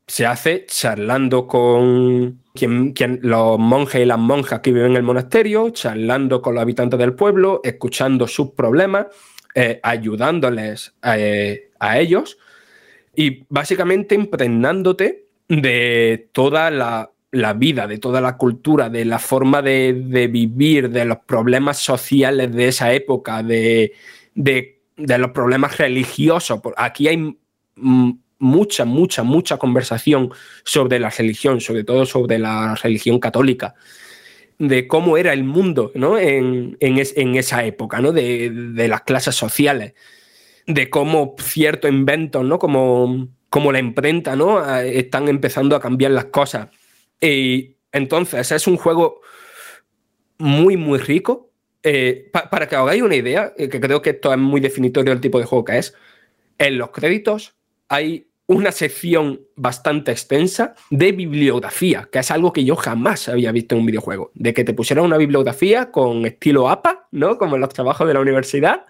se 0.07 0.25
hace 0.25 0.65
charlando 0.67 1.45
con 1.45 2.43
quien, 2.53 3.19
los 3.23 3.59
monjes 3.59 4.01
y 4.01 4.05
las 4.05 4.19
monjas 4.19 4.61
que 4.61 4.71
viven 4.71 4.91
en 4.91 4.97
el 4.97 5.03
monasterio, 5.03 5.71
charlando 5.71 6.41
con 6.41 6.55
los 6.55 6.61
habitantes 6.61 6.97
del 6.97 7.13
pueblo, 7.13 7.59
escuchando 7.63 8.27
sus 8.27 8.51
problemas, 8.51 9.07
eh, 9.53 9.81
ayudándoles 9.83 10.93
eh, 11.03 11.71
a 11.79 11.99
ellos 11.99 12.37
y 13.15 13.45
básicamente 13.49 14.15
impregnándote 14.15 15.27
de 15.47 16.29
toda 16.31 16.71
la, 16.71 17.11
vida, 17.53 17.87
de 17.87 17.97
toda 17.97 18.21
la 18.21 18.37
cultura, 18.37 18.89
de 18.89 19.05
la 19.05 19.19
forma 19.19 19.61
de, 19.61 20.29
vivir, 20.31 20.89
de 20.89 21.05
los 21.05 21.19
problemas 21.19 21.79
sociales 21.79 22.53
de 22.53 22.67
esa 22.67 22.93
época, 22.93 23.43
de, 23.43 23.93
de 24.33 25.17
los 25.17 25.31
problemas 25.31 25.77
religiosos. 25.77 26.59
Aquí 26.77 27.07
hay 27.07 27.37
mucha, 28.39 28.85
mucha, 28.85 29.23
mucha 29.23 29.57
conversación 29.57 30.31
sobre 30.63 30.99
la 30.99 31.09
religión, 31.09 31.61
sobre 31.61 31.83
todo 31.83 32.05
sobre 32.05 32.39
la 32.39 32.75
religión 32.75 33.19
católica, 33.19 33.75
de 34.57 34.87
cómo 34.87 35.17
era 35.17 35.33
el 35.33 35.43
mundo 35.43 35.91
¿no? 35.95 36.17
en, 36.17 36.77
esa 36.79 37.65
época, 37.65 37.99
¿no? 38.01 38.11
de, 38.11 38.87
las 38.87 39.01
clases 39.01 39.35
sociales, 39.35 39.93
de 40.67 40.89
cómo 40.89 41.35
ciertos 41.39 41.91
inventos, 41.91 42.43
¿no? 42.43 42.59
como, 42.59 43.27
como 43.49 43.71
la 43.71 43.79
imprenta, 43.79 44.35
¿no? 44.35 44.63
están 44.79 45.27
empezando 45.27 45.75
a 45.75 45.79
cambiar 45.79 46.11
las 46.11 46.25
cosas. 46.25 46.69
Y 47.21 47.75
entonces 47.91 48.51
es 48.51 48.67
un 48.67 48.77
juego 48.77 49.21
muy, 50.37 50.77
muy 50.77 50.99
rico. 50.99 51.51
Eh, 51.87 52.31
para 52.31 52.67
que 52.67 52.75
hagáis 52.75 53.03
una 53.03 53.15
idea, 53.15 53.53
eh, 53.57 53.69
que 53.69 53.79
creo 53.79 54.01
que 54.01 54.09
esto 54.11 54.33
es 54.33 54.39
muy 54.39 54.59
definitorio 54.59 55.11
del 55.11 55.21
tipo 55.21 55.37
de 55.37 55.45
juego 55.45 55.65
que 55.65 55.77
es, 55.77 55.93
en 56.57 56.79
los 56.79 56.89
créditos 56.89 57.55
hay 57.89 58.27
una 58.47 58.71
sección 58.71 59.41
bastante 59.55 60.11
extensa 60.11 60.75
de 60.89 61.11
bibliografía, 61.11 62.09
que 62.11 62.19
es 62.19 62.31
algo 62.31 62.53
que 62.53 62.63
yo 62.63 62.75
jamás 62.75 63.27
había 63.27 63.51
visto 63.51 63.75
en 63.75 63.81
un 63.81 63.87
videojuego. 63.87 64.31
De 64.35 64.53
que 64.53 64.63
te 64.63 64.73
pusieran 64.73 65.05
una 65.05 65.17
bibliografía 65.17 65.91
con 65.91 66.25
estilo 66.25 66.69
APA, 66.69 67.07
¿no? 67.11 67.37
Como 67.37 67.55
en 67.55 67.61
los 67.61 67.69
trabajos 67.69 68.07
de 68.07 68.13
la 68.13 68.19
universidad. 68.19 68.85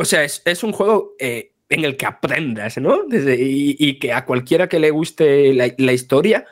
O 0.00 0.06
sea, 0.06 0.24
es, 0.24 0.64
un 0.64 0.72
juego 0.72 1.14
eh, 1.18 1.52
en 1.68 1.84
el 1.84 1.98
que 1.98 2.06
aprendas, 2.06 2.78
¿no? 2.78 3.04
y, 3.12 3.98
que 3.98 4.14
a 4.14 4.24
cualquiera 4.24 4.66
que 4.66 4.78
le 4.78 4.90
guste 4.90 5.52
la, 5.52 5.92
historia 5.92 6.46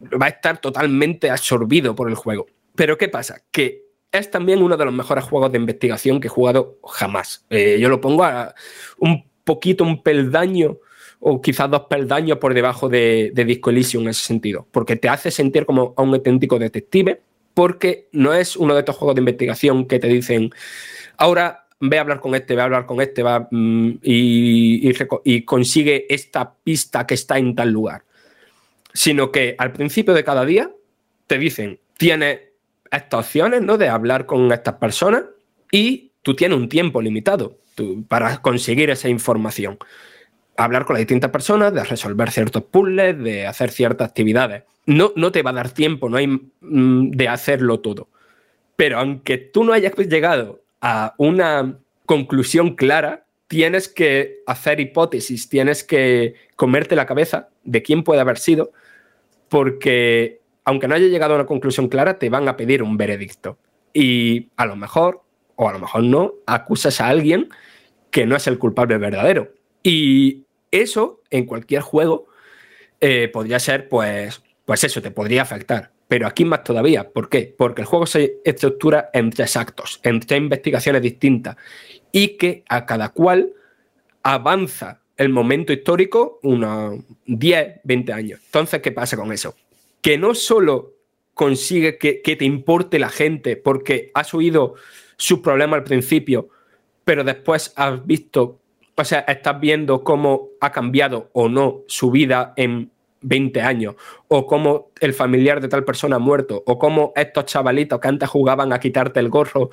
va 0.00 0.24
a 0.24 0.30
estar 0.30 0.58
totalmente 0.58 1.28
absorbido 1.28 1.94
por 1.94 2.08
el 2.08 2.14
juego. 2.14 2.46
Pero 2.74 2.96
¿qué 2.96 3.10
pasa? 3.10 3.42
Que 3.50 3.84
es 4.10 4.30
también 4.30 4.62
uno 4.62 4.78
de 4.78 4.86
los 4.86 4.94
mejores 4.94 5.24
juegos 5.24 5.52
de 5.52 5.58
investigación 5.58 6.18
que 6.18 6.28
he 6.28 6.30
jugado 6.30 6.78
jamás. 6.82 7.44
Eh, 7.50 7.76
yo 7.78 7.90
lo 7.90 8.00
pongo 8.00 8.24
a 8.24 8.54
un 8.96 9.22
poquito, 9.44 9.84
un 9.84 10.02
peldaño 10.02 10.78
o 11.20 11.42
quizás 11.42 11.70
dos 11.70 11.82
peldaños 11.90 12.38
por 12.38 12.54
debajo 12.54 12.88
de, 12.88 13.32
Disco 13.34 13.68
Elysium 13.68 14.04
en 14.04 14.08
ese 14.08 14.24
sentido, 14.24 14.66
porque 14.70 14.96
te 14.96 15.10
hace 15.10 15.30
sentir 15.30 15.66
como 15.66 15.92
a 15.94 16.00
un 16.00 16.14
auténtico 16.14 16.58
detective, 16.58 17.20
porque 17.52 18.08
no 18.12 18.32
es 18.32 18.56
uno 18.56 18.72
de 18.72 18.80
estos 18.80 18.96
juegos 18.96 19.14
de 19.14 19.20
investigación 19.20 19.86
que 19.86 19.98
te 19.98 20.08
dicen, 20.08 20.52
ahora 21.18 21.67
ve 21.80 21.98
a 21.98 22.00
hablar 22.00 22.20
con 22.20 22.34
este, 22.34 22.54
ve 22.54 22.62
a 22.62 22.64
hablar 22.64 22.86
con 22.86 23.00
este, 23.00 23.22
va 23.22 23.48
mm, 23.50 23.98
y, 24.02 25.44
consigue 25.44 26.06
esta 26.12 26.54
pista 26.54 27.06
que 27.06 27.14
está 27.14 27.38
en 27.38 27.54
tal 27.54 27.70
lugar, 27.70 28.02
sino 28.92 29.30
que 29.30 29.54
al 29.58 29.72
principio 29.72 30.14
de 30.14 30.24
cada 30.24 30.44
día 30.44 30.70
te 31.26 31.38
dicen, 31.38 31.78
tienes 31.96 32.40
estas 32.90 33.26
opciones 33.26 33.62
¿no? 33.62 33.78
de 33.78 33.88
hablar 33.88 34.26
con 34.26 34.50
estas 34.52 34.74
personas 34.74 35.24
y 35.70 36.12
tú 36.22 36.34
tienes 36.34 36.58
un 36.58 36.68
tiempo 36.68 37.02
limitado 37.02 37.58
para 38.08 38.42
conseguir 38.42 38.90
esa 38.90 39.08
información 39.08 39.78
hablar 40.58 40.84
con 40.84 40.94
las 40.94 41.00
distintas 41.00 41.30
personas, 41.30 41.72
de 41.72 41.84
resolver 41.84 42.30
ciertos 42.30 42.64
puzzles, 42.64 43.16
de 43.18 43.46
hacer 43.46 43.70
ciertas 43.70 44.08
actividades. 44.08 44.64
No, 44.86 45.12
no 45.14 45.30
te 45.30 45.42
va 45.42 45.50
a 45.50 45.54
dar 45.54 45.70
tiempo, 45.70 46.08
no 46.08 46.16
hay 46.16 46.26
mm, 46.26 47.10
de 47.10 47.28
hacerlo 47.28 47.80
todo. 47.80 48.08
Pero 48.74 48.98
aunque 48.98 49.38
tú 49.38 49.64
no 49.64 49.72
hayas 49.72 49.94
llegado 49.96 50.60
a 50.80 51.14
una 51.18 51.78
conclusión 52.06 52.74
clara, 52.74 53.26
tienes 53.46 53.88
que 53.88 54.42
hacer 54.46 54.80
hipótesis, 54.80 55.48
tienes 55.48 55.84
que 55.84 56.34
comerte 56.56 56.96
la 56.96 57.06
cabeza 57.06 57.48
de 57.64 57.82
quién 57.82 58.04
puede 58.04 58.20
haber 58.20 58.38
sido, 58.38 58.72
porque 59.48 60.40
aunque 60.64 60.86
no 60.86 60.94
haya 60.94 61.06
llegado 61.06 61.32
a 61.32 61.36
una 61.36 61.46
conclusión 61.46 61.88
clara, 61.88 62.18
te 62.18 62.28
van 62.28 62.46
a 62.48 62.56
pedir 62.56 62.82
un 62.82 62.96
veredicto. 62.98 63.58
Y 63.94 64.48
a 64.56 64.66
lo 64.66 64.76
mejor, 64.76 65.22
o 65.56 65.68
a 65.68 65.72
lo 65.72 65.78
mejor 65.78 66.02
no, 66.02 66.34
acusas 66.46 67.00
a 67.00 67.08
alguien 67.08 67.48
que 68.10 68.26
no 68.26 68.36
es 68.36 68.46
el 68.46 68.58
culpable 68.58 68.98
verdadero. 68.98 69.54
Y 69.82 70.44
eso 70.70 71.22
en 71.30 71.46
cualquier 71.46 71.80
juego 71.80 72.26
eh, 73.00 73.30
podría 73.32 73.58
ser, 73.58 73.88
pues, 73.88 74.42
pues 74.64 74.84
eso, 74.84 75.00
te 75.00 75.10
podría 75.10 75.42
afectar. 75.42 75.90
Pero 76.08 76.26
aquí 76.26 76.44
más 76.44 76.64
todavía. 76.64 77.08
¿Por 77.10 77.28
qué? 77.28 77.54
Porque 77.56 77.82
el 77.82 77.86
juego 77.86 78.06
se 78.06 78.38
estructura 78.44 79.10
en 79.12 79.30
tres 79.30 79.56
actos, 79.56 80.00
en 80.02 80.20
tres 80.20 80.38
investigaciones 80.40 81.02
distintas 81.02 81.56
y 82.10 82.38
que 82.38 82.64
a 82.68 82.86
cada 82.86 83.10
cual 83.10 83.52
avanza 84.22 85.02
el 85.16 85.28
momento 85.28 85.72
histórico 85.72 86.40
unos 86.42 87.00
10, 87.26 87.80
20 87.84 88.12
años. 88.12 88.40
Entonces, 88.46 88.80
¿qué 88.80 88.92
pasa 88.92 89.16
con 89.16 89.32
eso? 89.32 89.54
Que 90.00 90.16
no 90.16 90.34
solo 90.34 90.94
consigue 91.34 91.98
que, 91.98 92.22
que 92.22 92.36
te 92.36 92.44
importe 92.44 92.98
la 92.98 93.10
gente 93.10 93.56
porque 93.56 94.10
has 94.14 94.32
oído 94.32 94.74
sus 95.16 95.40
problemas 95.40 95.78
al 95.78 95.84
principio, 95.84 96.48
pero 97.04 97.22
después 97.22 97.72
has 97.76 98.04
visto 98.06 98.60
o 99.00 99.04
sea, 99.04 99.20
estás 99.20 99.60
viendo 99.60 100.02
cómo 100.02 100.48
ha 100.60 100.72
cambiado 100.72 101.30
o 101.32 101.48
no 101.48 101.82
su 101.86 102.10
vida 102.10 102.52
en 102.56 102.90
20 103.20 103.60
años, 103.60 103.94
o 104.28 104.46
cómo 104.46 104.90
el 105.00 105.14
familiar 105.14 105.60
de 105.60 105.68
tal 105.68 105.84
persona 105.84 106.16
ha 106.16 106.20
muerto, 106.20 106.62
o 106.66 106.78
cómo 106.78 107.12
estos 107.16 107.46
chavalitos 107.46 108.00
que 108.00 108.08
antes 108.08 108.28
jugaban 108.28 108.72
a 108.72 108.80
quitarte 108.80 109.20
el 109.20 109.28
gorro 109.28 109.70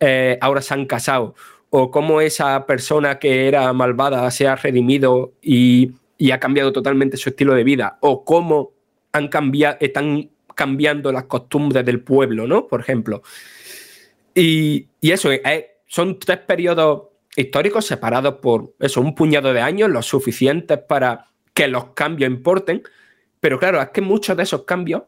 eh, 0.00 0.38
ahora 0.40 0.60
se 0.62 0.74
han 0.74 0.86
casado, 0.86 1.34
o 1.70 1.90
cómo 1.90 2.20
esa 2.20 2.66
persona 2.66 3.18
que 3.18 3.48
era 3.48 3.72
malvada 3.72 4.30
se 4.30 4.46
ha 4.48 4.56
redimido 4.56 5.32
y, 5.42 5.92
ha 6.32 6.40
cambiado 6.40 6.72
totalmente 6.72 7.16
su 7.16 7.28
estilo 7.28 7.54
de 7.54 7.64
vida, 7.64 7.98
o 8.00 8.24
cómo 8.24 8.72
han 9.12 9.28
cambiado, 9.28 9.76
están 9.80 10.30
cambiando 10.54 11.12
las 11.12 11.24
costumbres 11.24 11.84
del 11.84 12.00
pueblo, 12.00 12.46
¿no? 12.46 12.66
Por 12.66 12.80
ejemplo. 12.80 13.22
Y, 14.34 14.88
eso, 15.02 15.30
eh, 15.32 15.76
son 15.86 16.18
tres 16.18 16.38
periodos 16.38 17.02
históricos 17.36 17.86
separados 17.86 18.36
por 18.36 18.74
eso, 18.80 19.00
un 19.00 19.14
puñado 19.14 19.52
de 19.52 19.60
años, 19.60 19.90
lo 19.90 20.02
suficientes 20.02 20.78
para 20.78 21.26
que 21.56 21.68
los 21.68 21.86
cambios 21.94 22.30
importen. 22.30 22.82
Pero 23.40 23.58
claro, 23.58 23.80
es 23.80 23.88
que 23.88 24.02
muchos 24.02 24.36
de 24.36 24.42
esos 24.42 24.64
cambios 24.64 25.04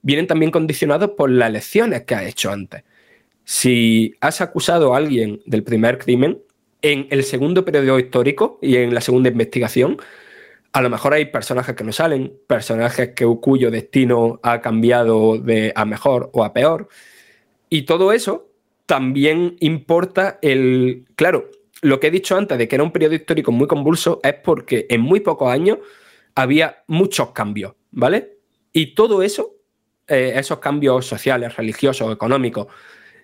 vienen 0.00 0.28
también 0.28 0.52
condicionados 0.52 1.10
por 1.10 1.28
las 1.28 1.50
elecciones 1.50 2.04
que 2.04 2.14
ha 2.14 2.26
hecho 2.26 2.52
antes. 2.52 2.84
Si 3.44 4.14
has 4.20 4.40
acusado 4.40 4.94
a 4.94 4.96
alguien 4.96 5.42
del 5.44 5.64
primer 5.64 5.98
crimen, 5.98 6.38
en 6.82 7.08
el 7.10 7.24
segundo 7.24 7.64
periodo 7.64 7.98
histórico 7.98 8.60
y 8.62 8.76
en 8.76 8.94
la 8.94 9.00
segunda 9.00 9.28
investigación, 9.28 9.98
a 10.72 10.82
lo 10.82 10.88
mejor 10.88 11.14
hay 11.14 11.24
personajes 11.24 11.74
que 11.74 11.82
no 11.82 11.90
salen, 11.90 12.32
personajes 12.46 13.10
que, 13.16 13.26
cuyo 13.40 13.72
destino 13.72 14.38
ha 14.44 14.60
cambiado 14.60 15.38
de 15.38 15.72
a 15.74 15.84
mejor 15.84 16.30
o 16.32 16.44
a 16.44 16.52
peor. 16.52 16.88
Y 17.70 17.82
todo 17.82 18.12
eso 18.12 18.48
también 18.86 19.56
importa 19.58 20.38
el, 20.42 21.06
claro, 21.16 21.50
lo 21.82 22.00
que 22.00 22.08
he 22.08 22.10
dicho 22.10 22.36
antes 22.36 22.58
de 22.58 22.68
que 22.68 22.76
era 22.76 22.84
un 22.84 22.92
periodo 22.92 23.14
histórico 23.14 23.52
muy 23.52 23.66
convulso 23.66 24.20
es 24.22 24.34
porque 24.34 24.86
en 24.88 25.00
muy 25.00 25.20
pocos 25.20 25.50
años 25.50 25.78
había 26.34 26.82
muchos 26.86 27.32
cambios, 27.32 27.74
¿vale? 27.90 28.38
Y 28.72 28.94
todo 28.94 29.22
eso, 29.22 29.56
eh, 30.06 30.32
esos 30.36 30.58
cambios 30.58 31.06
sociales, 31.06 31.56
religiosos, 31.56 32.12
económicos, 32.12 32.66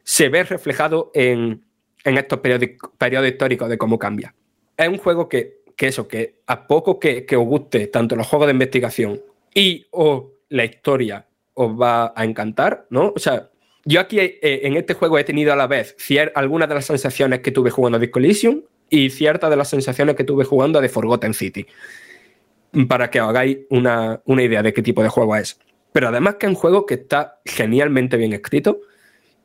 se 0.03 0.29
ve 0.29 0.45
reflejado 0.45 1.11
en, 1.15 1.65
estos 2.05 2.41
periodos, 2.41 3.29
históricos 3.29 3.69
de 3.69 3.79
cómo 3.79 3.99
cambia. 3.99 4.35
Es 4.77 4.89
un 4.89 4.99
juego 4.99 5.29
que, 5.29 5.63
eso, 5.79 6.07
que 6.07 6.41
a 6.47 6.67
poco 6.67 6.99
que, 6.99 7.25
que, 7.25 7.37
os 7.37 7.47
guste 7.47 7.87
tanto 7.87 8.17
los 8.17 8.27
juegos 8.27 8.47
de 8.47 8.53
investigación 8.53 9.23
y 9.55 9.87
o 9.93 10.33
la 10.49 10.65
historia 10.65 11.27
os 11.55 11.71
va 11.81 12.13
a 12.15 12.25
encantar, 12.25 12.87
¿no? 12.91 13.13
O 13.15 13.19
sea, 13.19 13.49
yo 13.85 14.01
aquí 14.01 14.19
eh, 14.19 14.41
en 14.43 14.77
este 14.77 14.95
juego 14.95 15.19
he 15.19 15.25
tenido 15.25 15.53
a 15.53 15.57
la 15.57 15.67
vez 15.67 15.97
algunas 16.35 16.69
de 16.69 16.75
las 16.75 16.87
sensaciones 16.87 17.41
que 17.41 17.51
tuve 17.51 17.71
jugando 17.71 17.97
a 17.97 18.01
Disco 18.01 18.21
y 18.91 19.11
ciertas 19.11 19.51
de 19.51 19.57
las 19.57 19.69
sensaciones 19.69 20.15
que 20.17 20.25
tuve 20.25 20.45
jugando 20.45 20.79
a 20.79 20.83
The 20.83 20.89
Forgotten 20.89 21.35
City. 21.35 21.67
Para 22.89 23.11
que 23.11 23.21
os 23.21 23.29
hagáis 23.29 23.59
una, 23.71 24.21
idea 24.27 24.63
de 24.63 24.73
qué 24.73 24.83
tipo 24.83 25.03
de 25.03 25.09
juego 25.09 25.37
es. 25.37 25.59
Pero 25.93 26.09
además 26.09 26.37
que 26.37 26.47
es 26.47 26.51
un 26.51 26.57
juego 26.57 26.87
que 26.87 26.95
está 26.95 27.41
genialmente 27.45 28.17
bien 28.17 28.33
escrito 28.33 28.81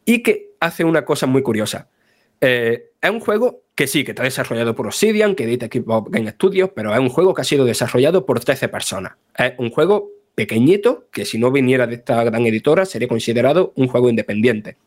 y 0.05 0.23
que 0.23 0.51
hace 0.59 0.83
una 0.83 1.05
cosa 1.05 1.27
muy 1.27 1.41
curiosa. 1.43 1.89
Eh, 2.41 2.91
es 3.01 3.09
un 3.09 3.19
juego 3.19 3.63
que 3.75 3.87
sí, 3.87 4.03
que 4.03 4.11
está 4.11 4.23
desarrollado 4.23 4.75
por 4.75 4.87
Obsidian, 4.87 5.35
que 5.35 5.43
edita 5.43 5.67
Equipo 5.67 6.03
Game 6.03 6.29
Studios, 6.31 6.71
pero 6.75 6.93
es 6.93 6.99
un 6.99 7.09
juego 7.09 7.33
que 7.33 7.41
ha 7.41 7.45
sido 7.45 7.65
desarrollado 7.65 8.25
por 8.25 8.39
13 8.39 8.67
personas. 8.67 9.13
Es 9.37 9.53
un 9.57 9.69
juego 9.69 10.09
pequeñito 10.39 11.09
que 11.11 11.25
si 11.25 11.37
no 11.37 11.51
viniera 11.51 11.85
de 11.85 11.95
esta 11.95 12.23
gran 12.23 12.45
editora 12.45 12.85
sería 12.85 13.09
considerado 13.09 13.73
un 13.75 13.89
juego 13.89 14.09
independiente. 14.09 14.77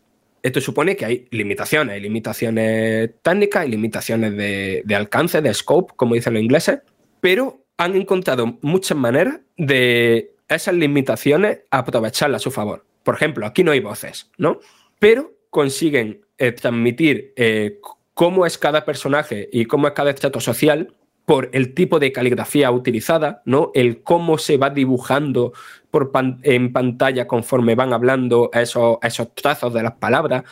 Esto 0.43 0.63
supone 0.63 0.97
que 0.97 1.05
hay 1.05 1.29
limitaciones, 1.31 2.01
limitaciones 2.01 3.11
técnicas, 3.21 3.63
hay 3.65 3.71
limitaciones 3.71 4.35
de, 4.35 4.95
alcance, 4.97 5.43
de 5.43 5.53
scope, 5.53 5.93
como 5.95 6.15
dicen 6.15 6.33
los 6.33 6.43
ingleses, 6.43 6.79
pero 7.21 7.67
han 7.77 7.95
encontrado 7.97 8.59
muchas 8.63 8.97
maneras 8.97 9.41
de 9.59 10.35
esas 10.49 10.75
limitaciones 10.75 11.61
aprovecharlas 11.71 12.41
a 12.41 12.45
su 12.45 12.51
favor. 12.51 12.87
Por 13.03 13.17
ejemplo, 13.17 13.45
aquí 13.45 13.63
no 13.63 13.73
hay 13.73 13.81
voces, 13.81 14.31
¿no? 14.39 14.59
Pero 14.99 15.35
consiguen 15.51 16.23
eh, 16.39 16.53
transmitir 16.53 17.35
eh, 17.37 17.79
cómo 18.15 18.47
es 18.47 18.57
cada 18.57 18.87
personaje 18.87 19.51
y 19.53 19.67
cómo 19.67 19.87
es 19.87 19.93
cada 19.93 20.13
estrato 20.13 20.41
social 20.41 20.95
por 21.25 21.51
el 21.53 21.75
tipo 21.75 21.99
de 21.99 22.13
caligrafía 22.13 22.71
utilizada, 22.71 23.43
¿no? 23.45 23.71
El 23.75 24.03
cómo 24.03 24.39
se 24.39 24.57
va 24.57 24.71
dibujando 24.71 25.53
por 25.91 26.11
en 26.43 26.73
pantalla 26.73 27.27
conforme 27.27 27.75
van 27.75 27.93
hablando 27.93 28.51
esos, 28.53 28.99
esos 29.03 29.35
trazos 29.35 29.73
de 29.73 29.83
las 29.83 29.93
palabras, 29.93 30.45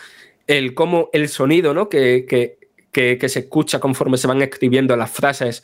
el 0.47 0.75
cómo 0.75 1.09
el 1.13 1.29
sonido, 1.29 1.75
¿no? 1.75 1.89
Que, 1.89 2.27
que, 2.93 3.29
se 3.29 3.39
escucha 3.41 3.81
conforme 3.81 4.17
se 4.17 4.27
van 4.27 4.43
escribiendo 4.43 4.97
las 4.97 5.11
frases 5.11 5.63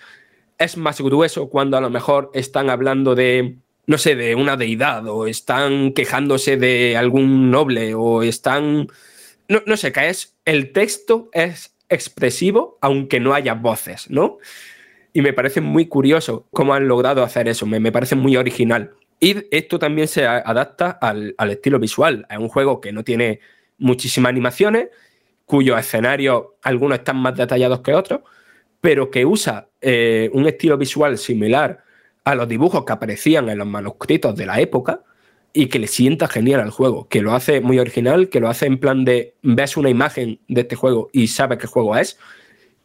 es 0.59 0.77
más 0.77 1.01
grueso 1.01 1.51
cuando 1.51 1.77
a 1.77 1.81
lo 1.81 1.91
mejor 1.91 2.31
están 2.35 2.70
hablando 2.70 3.15
de, 3.15 3.57
no 3.87 3.99
sé, 3.99 4.16
de 4.16 4.35
una 4.35 4.57
deidad 4.57 5.07
o 5.09 5.27
están 5.27 5.93
quejándose 5.93 6.57
de 6.57 6.97
algún 6.97 7.51
noble 7.51 7.95
o 7.95 8.23
están... 8.23 8.89
No, 9.49 9.62
no 9.66 9.77
sé, 9.77 9.93
qué 9.93 10.09
es... 10.09 10.35
El 10.45 10.73
texto 10.73 11.28
es 11.33 11.74
expresivo 11.89 12.78
aunque 12.81 13.20
no 13.20 13.35
haya 13.35 13.55
voces, 13.55 14.09
¿no? 14.09 14.39
Y 15.16 15.22
me 15.22 15.32
parece 15.32 15.62
muy 15.62 15.86
curioso 15.86 16.47
cómo 16.52 16.74
han 16.74 16.88
logrado 16.88 17.22
hacer 17.22 17.48
eso, 17.48 17.64
me, 17.64 17.90
parece 17.90 18.14
muy 18.14 18.36
original. 18.36 18.93
Y 19.18 19.47
esto 19.51 19.78
también 19.78 20.09
se 20.09 20.26
adapta 20.26 20.90
al, 20.90 21.34
estilo 21.48 21.78
visual. 21.78 22.26
Es 22.28 22.36
un 22.36 22.51
juego 22.51 22.82
que 22.82 22.93
no 22.93 23.02
tiene 23.02 23.40
muchísimas 23.78 24.28
animaciones, 24.28 24.88
cuyos 25.47 25.80
escenarios, 25.80 26.48
algunos 26.60 26.98
están 26.98 27.16
más 27.16 27.34
detallados 27.34 27.80
que 27.80 27.94
otros, 27.94 28.20
pero 28.82 29.10
que 29.10 29.24
usa 29.24 29.70
eh, 29.80 30.28
un 30.34 30.47
estilo 30.47 30.76
visual 30.76 31.16
similar 31.16 31.82
a 32.24 32.34
los 32.34 32.47
dibujos 32.47 32.84
que 32.84 32.93
aparecían 32.93 33.48
en 33.48 33.56
los 33.56 33.66
manuscritos 33.66 34.36
de 34.36 34.44
la 34.44 34.60
época 34.60 35.01
y 35.55 35.68
que 35.68 35.78
le 35.78 35.86
sienta 35.86 36.28
genial 36.28 36.60
al 36.60 36.72
juego, 36.72 37.09
que 37.09 37.22
lo 37.22 37.32
hace 37.32 37.62
muy 37.62 37.78
original, 37.78 38.28
que 38.28 38.38
lo 38.38 38.51
hace 38.51 38.66
en 38.66 38.78
plan 38.78 39.06
de 39.06 39.32
ves 39.40 39.78
una 39.78 39.88
imagen 39.88 40.40
de 40.47 40.60
este 40.60 40.76
juego 40.76 41.09
y 41.10 41.28
sabes 41.28 41.56
qué 41.56 41.66
juego 41.66 41.97
es. 41.97 42.18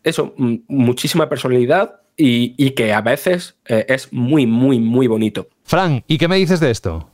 Eso, 0.01 0.33
muchísima 0.37 1.27
personalidad 1.27 2.00
y, 2.17 2.71
que 2.71 2.93
a 2.93 3.01
veces 3.01 3.55
eh, 3.65 3.85
es 3.89 4.11
muy, 4.13 4.45
muy, 4.45 4.79
muy 4.79 5.07
bonito. 5.07 5.47
Frank, 5.63 6.03
¿y 6.07 6.17
qué 6.17 6.27
me 6.27 6.35
dices 6.35 6.59
de 6.59 6.69
esto? 6.71 7.09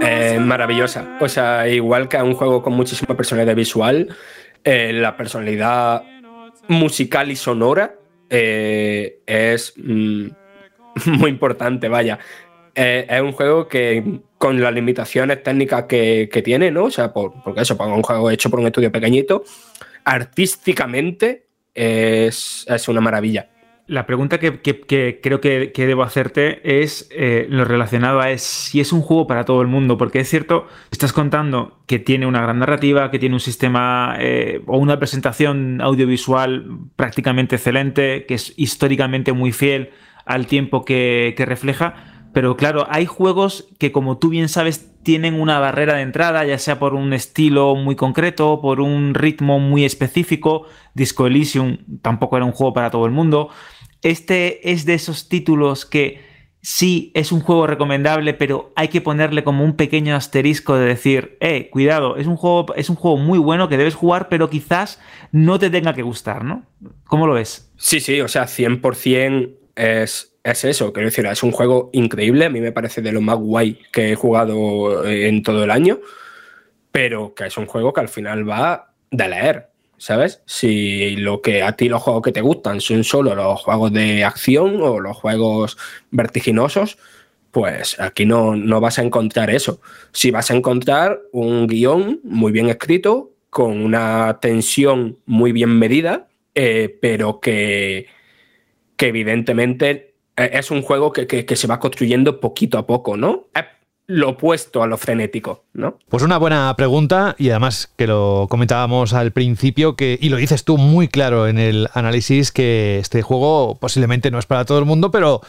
Eh, 0.00 0.38
maravillosa. 0.38 1.18
O 1.20 1.28
sea, 1.28 1.66
igual 1.68 2.08
que 2.08 2.18
un 2.18 2.34
juego 2.34 2.62
con 2.62 2.74
muchísima 2.74 3.16
personalidad 3.16 3.56
visual, 3.56 4.14
eh, 4.64 4.92
la 4.92 5.16
personalidad 5.16 6.02
musical 6.68 7.30
y 7.30 7.36
sonora 7.36 7.94
eh, 8.28 9.20
es 9.26 9.72
mm, 9.76 10.26
muy 11.06 11.30
importante, 11.30 11.88
vaya. 11.88 12.18
Es 12.74 13.20
un 13.20 13.32
juego 13.32 13.68
que 13.68 14.20
con 14.38 14.60
las 14.60 14.72
limitaciones 14.72 15.42
técnicas 15.42 15.84
que, 15.84 16.42
tiene, 16.44 16.70
¿no? 16.70 16.84
O 16.84 16.90
sea, 16.90 17.12
porque 17.12 17.60
eso, 17.60 17.76
por 17.76 17.88
un 17.88 18.02
juego 18.02 18.30
hecho 18.30 18.50
por 18.50 18.60
un 18.60 18.66
estudio 18.66 18.90
pequeñito, 18.90 19.44
artísticamente 20.04 21.46
es, 21.74 22.66
una 22.88 23.00
maravilla. 23.00 23.48
La 23.86 24.06
pregunta 24.06 24.38
que, 24.38 24.60
creo 25.20 25.40
que, 25.40 25.72
debo 25.74 26.04
hacerte 26.04 26.82
es 26.82 27.08
eh, 27.10 27.46
lo 27.50 27.64
relacionado 27.64 28.20
a 28.20 28.30
es 28.30 28.42
si 28.42 28.80
es 28.80 28.92
un 28.92 29.02
juego 29.02 29.26
para 29.26 29.44
todo 29.44 29.62
el 29.62 29.68
mundo, 29.68 29.98
porque 29.98 30.20
es 30.20 30.28
cierto, 30.28 30.68
estás 30.92 31.12
contando 31.12 31.80
que 31.86 31.98
tiene 31.98 32.26
una 32.26 32.40
gran 32.40 32.60
narrativa, 32.60 33.10
que 33.10 33.18
tiene 33.18 33.34
un 33.34 33.40
sistema 33.40 34.16
eh, 34.20 34.62
o 34.66 34.78
una 34.78 34.98
presentación 34.98 35.80
audiovisual 35.80 36.78
prácticamente 36.94 37.56
excelente, 37.56 38.26
que 38.26 38.34
es 38.34 38.54
históricamente 38.56 39.32
muy 39.32 39.50
fiel 39.50 39.90
al 40.24 40.46
tiempo 40.46 40.84
que, 40.84 41.34
refleja, 41.38 42.19
pero 42.32 42.56
claro, 42.56 42.86
hay 42.88 43.06
juegos 43.06 43.68
que 43.78 43.92
como 43.92 44.18
tú 44.18 44.28
bien 44.28 44.48
sabes 44.48 44.90
tienen 45.02 45.40
una 45.40 45.58
barrera 45.58 45.94
de 45.94 46.02
entrada, 46.02 46.44
ya 46.44 46.58
sea 46.58 46.78
por 46.78 46.94
un 46.94 47.12
estilo 47.12 47.74
muy 47.74 47.96
concreto, 47.96 48.60
por 48.60 48.80
un 48.80 49.14
ritmo 49.14 49.58
muy 49.58 49.84
específico. 49.84 50.66
Disco 50.94 51.26
Elysium 51.26 51.78
tampoco 52.02 52.36
era 52.36 52.46
un 52.46 52.52
juego 52.52 52.74
para 52.74 52.90
todo 52.90 53.06
el 53.06 53.12
mundo. 53.12 53.48
Este 54.02 54.70
es 54.70 54.84
de 54.84 54.94
esos 54.94 55.28
títulos 55.28 55.86
que 55.86 56.20
sí 56.62 57.10
es 57.14 57.32
un 57.32 57.40
juego 57.40 57.66
recomendable, 57.66 58.34
pero 58.34 58.72
hay 58.76 58.88
que 58.88 59.00
ponerle 59.00 59.44
como 59.44 59.64
un 59.64 59.76
pequeño 59.76 60.14
asterisco 60.14 60.76
de 60.76 60.86
decir, 60.86 61.38
eh, 61.40 61.70
cuidado, 61.70 62.16
es 62.16 62.26
un 62.26 62.36
juego, 62.36 62.74
es 62.74 62.90
un 62.90 62.96
juego 62.96 63.16
muy 63.16 63.38
bueno 63.38 63.68
que 63.68 63.78
debes 63.78 63.94
jugar, 63.94 64.28
pero 64.28 64.50
quizás 64.50 65.00
no 65.32 65.58
te 65.58 65.70
tenga 65.70 65.94
que 65.94 66.02
gustar, 66.02 66.44
¿no? 66.44 66.64
¿Cómo 67.04 67.26
lo 67.26 67.34
ves? 67.34 67.72
Sí, 67.76 68.00
sí, 68.00 68.20
o 68.20 68.28
sea, 68.28 68.44
100% 68.44 69.56
es, 69.76 70.29
es 70.42 70.64
eso, 70.64 70.92
quiero 70.92 71.08
decir, 71.08 71.26
es 71.26 71.42
un 71.42 71.52
juego 71.52 71.90
increíble, 71.92 72.46
a 72.46 72.50
mí 72.50 72.60
me 72.60 72.72
parece 72.72 73.02
de 73.02 73.12
lo 73.12 73.20
más 73.20 73.36
guay 73.38 73.78
que 73.92 74.12
he 74.12 74.14
jugado 74.14 75.06
en 75.06 75.42
todo 75.42 75.64
el 75.64 75.70
año, 75.70 76.00
pero 76.92 77.34
que 77.34 77.46
es 77.46 77.56
un 77.56 77.66
juego 77.66 77.92
que 77.92 78.00
al 78.00 78.08
final 78.08 78.48
va 78.48 78.92
de 79.10 79.28
leer. 79.28 79.70
¿sabes? 80.00 80.42
Si 80.46 81.14
lo 81.16 81.42
que 81.42 81.62
a 81.62 81.76
ti 81.76 81.90
los 81.90 82.02
juegos 82.02 82.22
que 82.22 82.32
te 82.32 82.40
gustan 82.40 82.80
son 82.80 83.04
solo 83.04 83.34
los 83.34 83.60
juegos 83.60 83.92
de 83.92 84.24
acción 84.24 84.80
o 84.80 84.98
los 84.98 85.14
juegos 85.14 85.76
vertiginosos, 86.10 86.96
pues 87.50 88.00
aquí 88.00 88.24
no, 88.24 88.56
no 88.56 88.80
vas 88.80 88.98
a 88.98 89.02
encontrar 89.02 89.50
eso. 89.50 89.80
Si 90.12 90.30
vas 90.30 90.50
a 90.50 90.56
encontrar 90.56 91.20
un 91.32 91.66
guion 91.66 92.20
muy 92.24 92.50
bien 92.50 92.70
escrito, 92.70 93.32
con 93.50 93.82
una 93.82 94.38
tensión 94.40 95.18
muy 95.26 95.52
bien 95.52 95.78
medida, 95.78 96.28
eh, 96.54 96.96
pero 97.02 97.40
que, 97.40 98.06
que 98.96 99.08
evidentemente 99.08 99.90
eh, 99.90 100.09
es 100.44 100.70
un 100.70 100.82
juego 100.82 101.12
que, 101.12 101.26
que, 101.26 101.56
se 101.56 101.66
va 101.66 101.80
construyendo 101.80 102.40
poquito 102.40 102.78
a 102.78 102.86
poco, 102.86 103.16
¿no? 103.16 103.48
Lo 104.10 104.30
opuesto 104.30 104.82
a 104.82 104.88
lo 104.88 104.96
frenético, 104.96 105.62
¿no? 105.72 105.96
Pues 106.08 106.24
una 106.24 106.36
buena 106.36 106.74
pregunta 106.76 107.36
y 107.38 107.50
además 107.50 107.92
que 107.96 108.08
lo 108.08 108.48
comentábamos 108.50 109.12
al 109.12 109.30
principio 109.30 109.94
que 109.94 110.18
y 110.20 110.30
lo 110.30 110.36
dices 110.36 110.64
tú 110.64 110.78
muy 110.78 111.06
claro 111.06 111.46
en 111.46 111.58
el 111.58 111.88
análisis 111.94 112.50
que 112.50 112.98
este 112.98 113.22
juego 113.22 113.78
posiblemente 113.78 114.32
no 114.32 114.40
es 114.40 114.46
para 114.46 114.64
todo 114.64 114.80
el 114.80 114.84
mundo, 114.84 115.12
pero 115.12 115.42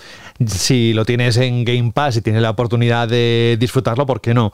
si 0.45 0.93
lo 0.93 1.05
tienes 1.05 1.37
en 1.37 1.65
Game 1.65 1.91
Pass 1.91 2.17
y 2.17 2.21
tienes 2.21 2.43
la 2.43 2.51
oportunidad 2.51 3.07
de 3.07 3.57
disfrutarlo, 3.59 4.05
¿por 4.05 4.21
qué 4.21 4.35
no? 4.35 4.53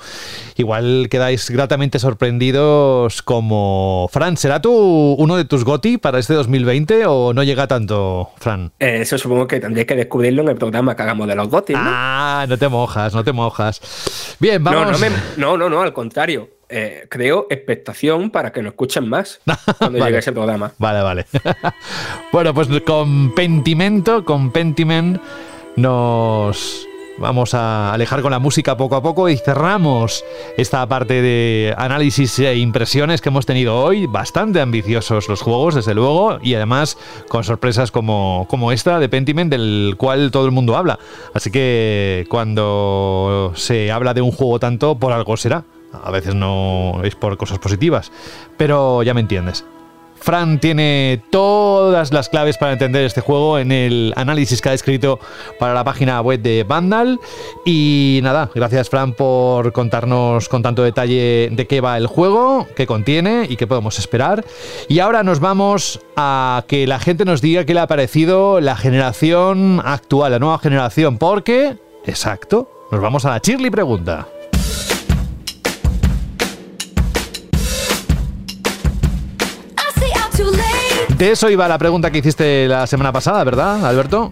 Igual 0.56 1.08
quedáis 1.12 1.50
gratamente 1.50 2.00
sorprendidos 2.00 3.22
como 3.22 4.08
Fran, 4.10 4.38
¿será 4.38 4.62
tú 4.62 5.16
uno 5.20 5.36
de 5.36 5.44
tus 5.44 5.66
GOTI 5.66 5.98
para 5.98 6.20
este 6.20 6.34
2020 6.34 7.06
o 7.08 7.34
no 7.34 7.44
llega 7.44 7.68
tanto, 7.68 8.30
Fran? 8.38 8.72
Eh, 8.80 9.00
eso 9.02 9.18
supongo 9.18 9.48
que 9.48 9.60
tendréis 9.60 9.86
que 9.86 9.96
descubrirlo 9.96 10.44
en 10.44 10.48
el 10.48 10.56
programa 10.56 10.96
que 10.96 11.02
hagamos 11.02 11.28
de 11.28 11.36
los 11.36 11.50
GOTI, 11.50 11.74
¿no? 11.74 11.80
Ah, 11.84 12.46
no 12.48 12.58
te 12.58 12.70
mojas, 12.70 13.14
no 13.14 13.26
te 13.26 13.34
mojas. 13.34 13.82
Bien, 14.40 14.64
vamos. 14.64 15.02
No, 15.38 15.58
no, 15.58 15.70
no, 15.70 15.82
al 15.82 15.94
contrario. 15.94 16.50
Eh, 16.70 17.08
creo 17.10 17.48
expectación 17.50 18.30
para 18.30 18.52
que 18.52 18.62
nos 18.62 18.72
escuchen 18.72 19.08
más 19.08 19.40
cuando 19.78 20.04
llegue 20.04 20.18
ese 20.18 20.34
programa. 20.34 20.74
Vale, 20.78 21.02
vale. 21.02 21.26
bueno, 22.32 22.54
pues 22.54 22.68
con 22.86 23.34
Pentimento, 23.34 24.26
con 24.26 24.52
Pentiment, 24.52 25.22
nos 25.78 26.86
vamos 27.18 27.54
a 27.54 27.94
alejar 27.94 28.22
con 28.22 28.32
la 28.32 28.40
música 28.40 28.78
poco 28.78 28.96
a 28.96 29.02
poco 29.02 29.30
y 29.30 29.38
cerramos 29.38 30.24
esta 30.58 30.88
parte 30.88 31.22
de 31.22 31.74
análisis 31.78 32.40
e 32.40 32.58
impresiones 32.58 33.22
que 33.22 33.30
hemos 33.30 33.46
tenido 33.46 33.80
hoy. 33.82 34.08
Bastante 34.08 34.62
ambiciosos 34.62 35.28
los 35.30 35.42
juegos, 35.42 35.76
desde 35.76 35.94
luego, 35.94 36.40
y 36.42 36.56
además 36.56 36.98
con 37.30 37.44
sorpresas 37.44 37.92
como, 37.92 38.46
como 38.50 38.72
esta 38.72 39.00
de 39.00 39.10
Pentiment, 39.10 39.52
del 39.52 39.96
cual 39.98 40.32
todo 40.32 40.46
el 40.46 40.52
mundo 40.52 40.78
habla. 40.78 41.00
Así 41.34 41.52
que 41.52 42.26
cuando 42.30 43.52
se 43.56 43.92
habla 43.92 44.14
de 44.14 44.22
un 44.22 44.32
juego 44.32 44.60
tanto, 44.60 44.96
por 44.96 45.14
algo 45.14 45.38
será. 45.38 45.64
A 46.04 46.12
veces 46.12 46.36
no 46.36 47.02
es 47.04 47.16
por 47.16 47.38
cosas 47.38 47.60
positivas, 47.60 48.12
pero 48.58 49.04
ya 49.04 49.14
me 49.14 49.22
entiendes. 49.22 49.64
Fran 50.20 50.60
tiene 50.60 51.22
todas 51.30 52.12
las 52.12 52.30
claves 52.30 52.58
para 52.58 52.74
entender 52.74 53.06
este 53.06 53.22
juego 53.22 53.60
en 53.60 53.72
el 53.72 54.14
análisis 54.16 54.62
que 54.62 54.70
ha 54.70 54.74
escrito 54.74 55.20
para 55.60 55.74
la 55.74 55.84
página 55.84 56.22
web 56.22 56.42
de 56.42 56.64
Vandal. 56.64 57.20
Y 57.66 58.20
nada, 58.24 58.50
gracias 58.54 58.90
Fran 58.90 59.14
por 59.14 59.72
contarnos 59.72 60.50
con 60.50 60.62
tanto 60.62 60.84
detalle 60.84 61.50
de 61.52 61.68
qué 61.68 61.82
va 61.82 61.98
el 61.98 62.08
juego, 62.08 62.68
qué 62.76 62.88
contiene 62.88 63.46
y 63.50 63.56
qué 63.56 63.68
podemos 63.68 64.00
esperar. 64.00 64.46
Y 64.88 65.00
ahora 65.00 65.24
nos 65.24 65.40
vamos 65.40 66.00
a 66.16 66.64
que 66.68 66.88
la 66.88 67.00
gente 67.00 67.26
nos 67.26 67.42
diga 67.42 67.66
qué 67.66 67.74
le 67.74 67.80
ha 67.80 67.88
parecido 67.88 68.60
la 68.60 68.76
generación 68.76 69.82
actual, 69.84 70.32
la 70.32 70.40
nueva 70.40 70.60
generación, 70.60 71.18
porque, 71.18 71.78
exacto, 72.06 72.70
nos 72.92 73.02
vamos 73.02 73.26
a 73.26 73.32
la 73.32 73.42
Chirly 73.42 73.70
pregunta. 73.70 74.28
De 81.18 81.32
eso 81.32 81.50
iba 81.50 81.68
la 81.68 81.80
pregunta 81.80 82.12
que 82.12 82.20
hiciste 82.20 82.68
la 82.68 82.86
semana 82.86 83.12
pasada, 83.12 83.44
¿verdad, 83.44 83.84
Alberto? 83.84 84.30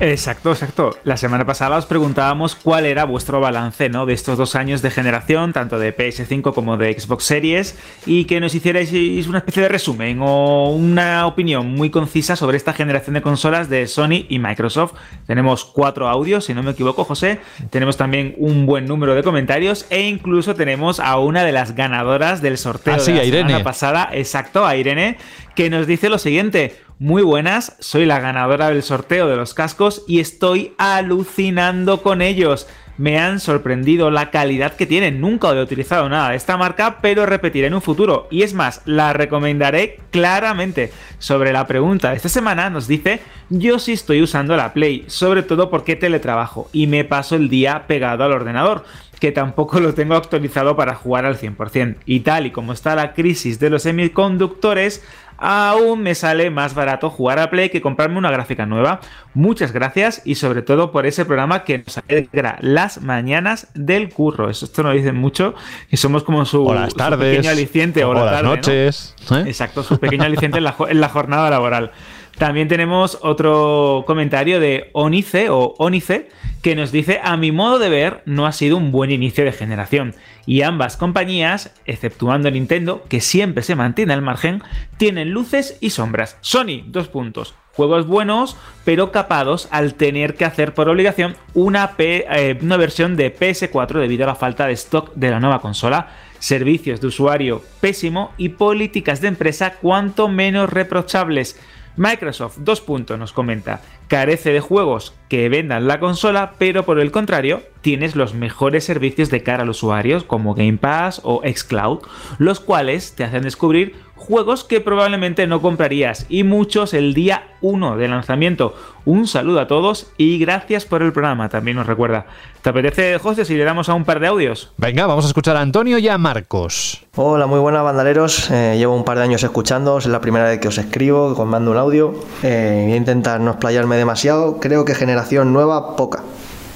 Exacto, 0.00 0.50
exacto. 0.52 0.98
La 1.04 1.18
semana 1.18 1.44
pasada 1.44 1.76
os 1.76 1.84
preguntábamos 1.84 2.54
cuál 2.54 2.86
era 2.86 3.04
vuestro 3.04 3.38
balance 3.38 3.90
¿no? 3.90 4.06
de 4.06 4.14
estos 4.14 4.38
dos 4.38 4.56
años 4.56 4.80
de 4.80 4.90
generación, 4.90 5.52
tanto 5.52 5.78
de 5.78 5.94
PS5 5.94 6.54
como 6.54 6.78
de 6.78 6.98
Xbox 6.98 7.24
Series, 7.24 7.78
y 8.06 8.24
que 8.24 8.40
nos 8.40 8.54
hicierais 8.54 8.90
una 9.26 9.38
especie 9.38 9.62
de 9.62 9.68
resumen 9.68 10.20
o 10.22 10.70
una 10.70 11.26
opinión 11.26 11.74
muy 11.74 11.90
concisa 11.90 12.34
sobre 12.34 12.56
esta 12.56 12.72
generación 12.72 13.12
de 13.12 13.20
consolas 13.20 13.68
de 13.68 13.86
Sony 13.86 14.24
y 14.30 14.38
Microsoft. 14.38 14.94
Tenemos 15.26 15.66
cuatro 15.66 16.08
audios, 16.08 16.46
si 16.46 16.54
no 16.54 16.62
me 16.62 16.70
equivoco, 16.70 17.04
José. 17.04 17.40
Tenemos 17.68 17.98
también 17.98 18.34
un 18.38 18.64
buen 18.64 18.86
número 18.86 19.14
de 19.14 19.22
comentarios 19.22 19.84
e 19.90 20.08
incluso 20.08 20.54
tenemos 20.54 20.98
a 20.98 21.18
una 21.18 21.44
de 21.44 21.52
las 21.52 21.74
ganadoras 21.74 22.40
del 22.40 22.56
sorteo 22.56 22.94
ah, 22.94 23.02
de 23.04 23.12
la 23.12 23.24
semana 23.24 23.62
pasada, 23.62 24.08
exacto, 24.12 24.64
a 24.64 24.76
Irene, 24.76 25.18
que 25.54 25.68
nos 25.68 25.86
dice 25.86 26.08
lo 26.08 26.16
siguiente. 26.16 26.74
Muy 27.02 27.22
buenas, 27.22 27.76
soy 27.78 28.04
la 28.04 28.20
ganadora 28.20 28.68
del 28.68 28.82
sorteo 28.82 29.26
de 29.26 29.34
los 29.34 29.54
cascos 29.54 30.04
y 30.06 30.20
estoy 30.20 30.74
alucinando 30.76 32.02
con 32.02 32.20
ellos. 32.20 32.68
Me 32.98 33.18
han 33.18 33.40
sorprendido 33.40 34.10
la 34.10 34.30
calidad 34.30 34.74
que 34.76 34.84
tienen. 34.84 35.18
Nunca 35.18 35.48
he 35.48 35.62
utilizado 35.62 36.10
nada 36.10 36.28
de 36.28 36.36
esta 36.36 36.58
marca, 36.58 36.98
pero 37.00 37.24
repetiré 37.24 37.68
en 37.68 37.74
un 37.74 37.80
futuro. 37.80 38.28
Y 38.30 38.42
es 38.42 38.52
más, 38.52 38.82
la 38.84 39.14
recomendaré 39.14 39.98
claramente. 40.10 40.92
Sobre 41.18 41.54
la 41.54 41.66
pregunta 41.66 42.10
de 42.10 42.16
esta 42.16 42.28
semana 42.28 42.68
nos 42.68 42.86
dice, 42.86 43.22
yo 43.48 43.78
sí 43.78 43.92
estoy 43.92 44.20
usando 44.20 44.54
la 44.54 44.74
Play, 44.74 45.06
sobre 45.06 45.42
todo 45.42 45.70
porque 45.70 45.96
teletrabajo 45.96 46.68
y 46.70 46.86
me 46.86 47.04
paso 47.04 47.34
el 47.34 47.48
día 47.48 47.86
pegado 47.86 48.24
al 48.24 48.32
ordenador 48.32 48.84
que 49.20 49.32
tampoco 49.32 49.80
lo 49.80 49.92
tengo 49.94 50.14
actualizado 50.14 50.76
para 50.76 50.94
jugar 50.94 51.26
al 51.26 51.38
100%. 51.38 51.96
Y 52.06 52.20
tal 52.20 52.46
y 52.46 52.50
como 52.50 52.72
está 52.72 52.96
la 52.96 53.12
crisis 53.12 53.60
de 53.60 53.68
los 53.68 53.82
semiconductores, 53.82 55.04
aún 55.40 56.02
me 56.02 56.14
sale 56.14 56.50
más 56.50 56.74
barato 56.74 57.10
jugar 57.10 57.38
a 57.38 57.50
Play 57.50 57.70
que 57.70 57.80
comprarme 57.80 58.18
una 58.18 58.30
gráfica 58.30 58.66
nueva. 58.66 59.00
Muchas 59.34 59.72
gracias 59.72 60.22
y 60.24 60.34
sobre 60.36 60.62
todo 60.62 60.92
por 60.92 61.06
ese 61.06 61.24
programa 61.24 61.64
que 61.64 61.78
nos 61.78 61.98
alegra 61.98 62.58
las 62.60 63.00
mañanas 63.00 63.68
del 63.74 64.10
curro. 64.10 64.50
Eso, 64.50 64.66
esto 64.66 64.82
nos 64.82 64.94
dicen 64.94 65.16
mucho, 65.16 65.54
que 65.88 65.96
somos 65.96 66.22
como 66.22 66.44
su, 66.44 66.64
O 66.64 66.74
las 66.74 66.90
su 66.90 66.96
tardes, 66.96 67.36
pequeño 67.36 67.50
aliciente 67.50 68.04
o, 68.04 68.10
o 68.10 68.14
la 68.14 68.20
las 68.24 68.30
tarde, 68.32 68.42
¿no? 68.48 68.56
noches. 68.56 69.14
¿eh? 69.32 69.44
Exacto, 69.46 69.82
su 69.82 69.98
pequeño 69.98 70.24
aliciente 70.24 70.58
en 70.58 70.64
la, 70.64 70.72
jo- 70.72 70.88
en 70.88 71.00
la 71.00 71.08
jornada 71.08 71.48
laboral. 71.50 71.92
También 72.40 72.68
tenemos 72.68 73.18
otro 73.20 74.04
comentario 74.06 74.60
de 74.60 74.88
Onice 74.94 75.50
o 75.50 75.74
Onice 75.76 76.30
que 76.62 76.74
nos 76.74 76.90
dice, 76.90 77.20
a 77.22 77.36
mi 77.36 77.52
modo 77.52 77.78
de 77.78 77.90
ver, 77.90 78.22
no 78.24 78.46
ha 78.46 78.52
sido 78.52 78.78
un 78.78 78.92
buen 78.92 79.10
inicio 79.10 79.44
de 79.44 79.52
generación 79.52 80.14
y 80.46 80.62
ambas 80.62 80.96
compañías, 80.96 81.74
exceptuando 81.84 82.50
Nintendo, 82.50 83.04
que 83.10 83.20
siempre 83.20 83.62
se 83.62 83.76
mantiene 83.76 84.14
al 84.14 84.22
margen, 84.22 84.62
tienen 84.96 85.32
luces 85.32 85.76
y 85.82 85.90
sombras. 85.90 86.38
Sony, 86.40 86.80
dos 86.86 87.08
puntos. 87.08 87.54
Juegos 87.74 88.06
buenos, 88.06 88.56
pero 88.86 89.12
capados 89.12 89.68
al 89.70 89.92
tener 89.92 90.34
que 90.34 90.46
hacer 90.46 90.72
por 90.72 90.88
obligación 90.88 91.36
una, 91.52 91.90
P- 91.98 92.24
eh, 92.30 92.58
una 92.62 92.78
versión 92.78 93.16
de 93.16 93.36
PS4 93.38 94.00
debido 94.00 94.24
a 94.24 94.28
la 94.28 94.34
falta 94.34 94.66
de 94.66 94.72
stock 94.72 95.12
de 95.14 95.30
la 95.30 95.40
nueva 95.40 95.60
consola 95.60 96.08
servicios 96.38 97.02
de 97.02 97.06
usuario 97.08 97.62
pésimo 97.82 98.32
y 98.38 98.48
políticas 98.48 99.20
de 99.20 99.28
empresa 99.28 99.74
cuanto 99.74 100.26
menos 100.26 100.70
reprochables. 100.70 101.60
Microsoft, 102.00 102.56
dos 102.60 102.80
puntos, 102.80 103.18
nos 103.18 103.34
comenta, 103.34 103.82
carece 104.08 104.54
de 104.54 104.60
juegos 104.60 105.12
que 105.28 105.50
vendan 105.50 105.86
la 105.86 106.00
consola, 106.00 106.54
pero 106.56 106.86
por 106.86 106.98
el 106.98 107.10
contrario, 107.10 107.62
tienes 107.82 108.16
los 108.16 108.32
mejores 108.32 108.84
servicios 108.84 109.28
de 109.28 109.42
cara 109.42 109.64
al 109.64 109.68
usuario, 109.68 110.26
como 110.26 110.54
Game 110.54 110.78
Pass 110.78 111.20
o 111.24 111.42
Xcloud, 111.44 111.98
los 112.38 112.58
cuales 112.58 113.14
te 113.16 113.24
hacen 113.24 113.42
descubrir 113.42 113.96
juegos 114.20 114.64
que 114.64 114.80
probablemente 114.80 115.46
no 115.46 115.62
comprarías 115.62 116.26
y 116.28 116.44
muchos 116.44 116.92
el 116.94 117.14
día 117.14 117.48
1 117.62 117.96
de 117.96 118.06
lanzamiento. 118.06 118.74
Un 119.06 119.26
saludo 119.26 119.60
a 119.60 119.66
todos 119.66 120.12
y 120.18 120.38
gracias 120.38 120.84
por 120.84 121.02
el 121.02 121.12
programa, 121.12 121.48
también 121.48 121.78
nos 121.78 121.86
recuerda. 121.86 122.26
¿Te 122.62 122.68
apetece, 122.68 123.18
José, 123.18 123.46
si 123.46 123.56
le 123.56 123.64
damos 123.64 123.88
a 123.88 123.94
un 123.94 124.04
par 124.04 124.20
de 124.20 124.26
audios? 124.26 124.72
Venga, 124.76 125.06
vamos 125.06 125.24
a 125.24 125.28
escuchar 125.28 125.56
a 125.56 125.62
Antonio 125.62 125.98
y 125.98 126.06
a 126.08 126.18
Marcos. 126.18 127.02
Hola, 127.16 127.46
muy 127.46 127.58
buenas 127.58 127.82
bandaleros. 127.82 128.50
Eh, 128.50 128.76
llevo 128.76 128.94
un 128.94 129.04
par 129.04 129.16
de 129.16 129.24
años 129.24 129.42
escuchándoos, 129.42 130.04
es 130.04 130.12
la 130.12 130.20
primera 130.20 130.44
vez 130.44 130.60
que 130.60 130.68
os 130.68 130.76
escribo, 130.76 131.34
que 131.34 131.40
os 131.40 131.48
mando 131.48 131.70
un 131.70 131.78
audio. 131.78 132.14
Eh, 132.42 132.82
voy 132.84 132.92
a 132.92 132.96
intentar 132.96 133.40
no 133.40 133.52
explayarme 133.52 133.96
demasiado. 133.96 134.60
Creo 134.60 134.84
que 134.84 134.94
generación 134.94 135.54
nueva, 135.54 135.96
poca. 135.96 136.22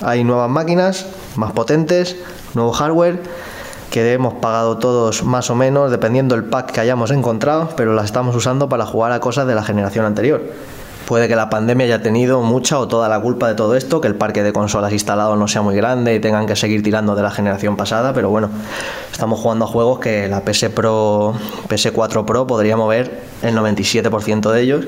Hay 0.01 0.25
nuevas 0.25 0.51
máquinas, 0.51 1.07
más 1.37 1.53
potentes, 1.53 2.17
nuevo 2.55 2.73
hardware, 2.73 3.21
que 3.95 4.13
hemos 4.13 4.35
pagado 4.35 4.77
todos 4.79 5.23
más 5.23 5.51
o 5.51 5.55
menos, 5.55 5.89
dependiendo 5.89 6.35
del 6.35 6.43
pack 6.43 6.73
que 6.73 6.81
hayamos 6.81 7.13
encontrado, 7.13 7.69
pero 7.77 7.95
las 7.95 8.07
estamos 8.07 8.35
usando 8.35 8.69
para 8.69 8.87
jugar 8.87 9.13
a 9.13 9.21
cosas 9.21 9.47
de 9.47 9.55
la 9.55 9.63
generación 9.63 10.05
anterior. 10.05 10.43
Puede 11.07 11.29
que 11.29 11.37
la 11.37 11.49
pandemia 11.49 11.87
haya 11.87 12.03
tenido 12.03 12.41
mucha 12.41 12.77
o 12.81 12.89
toda 12.89 13.09
la 13.09 13.21
culpa 13.21 13.47
de 13.47 13.55
todo 13.55 13.77
esto, 13.77 14.01
que 14.01 14.09
el 14.09 14.17
parque 14.17 14.43
de 14.43 14.53
consolas 14.53 14.93
instalado 14.93 15.37
no 15.37 15.47
sea 15.47 15.63
muy 15.63 15.77
grande 15.77 16.13
y 16.13 16.19
tengan 16.19 16.49
que 16.49 16.57
seguir 16.57 16.83
tirando 16.83 17.15
de 17.15 17.23
la 17.23 17.31
generación 17.31 17.77
pasada, 17.77 18.13
pero 18.13 18.31
bueno, 18.31 18.51
estamos 19.13 19.39
jugando 19.39 19.65
a 19.65 19.69
juegos 19.69 20.01
que 20.01 20.27
la 20.27 20.41
PS 20.41 20.71
Pro, 20.71 21.35
PS4 21.69 22.25
Pro 22.25 22.49
podría 22.49 22.77
mover 22.77 23.23
el 23.43 23.57
97% 23.57 24.51
de 24.51 24.61
ellos. 24.61 24.87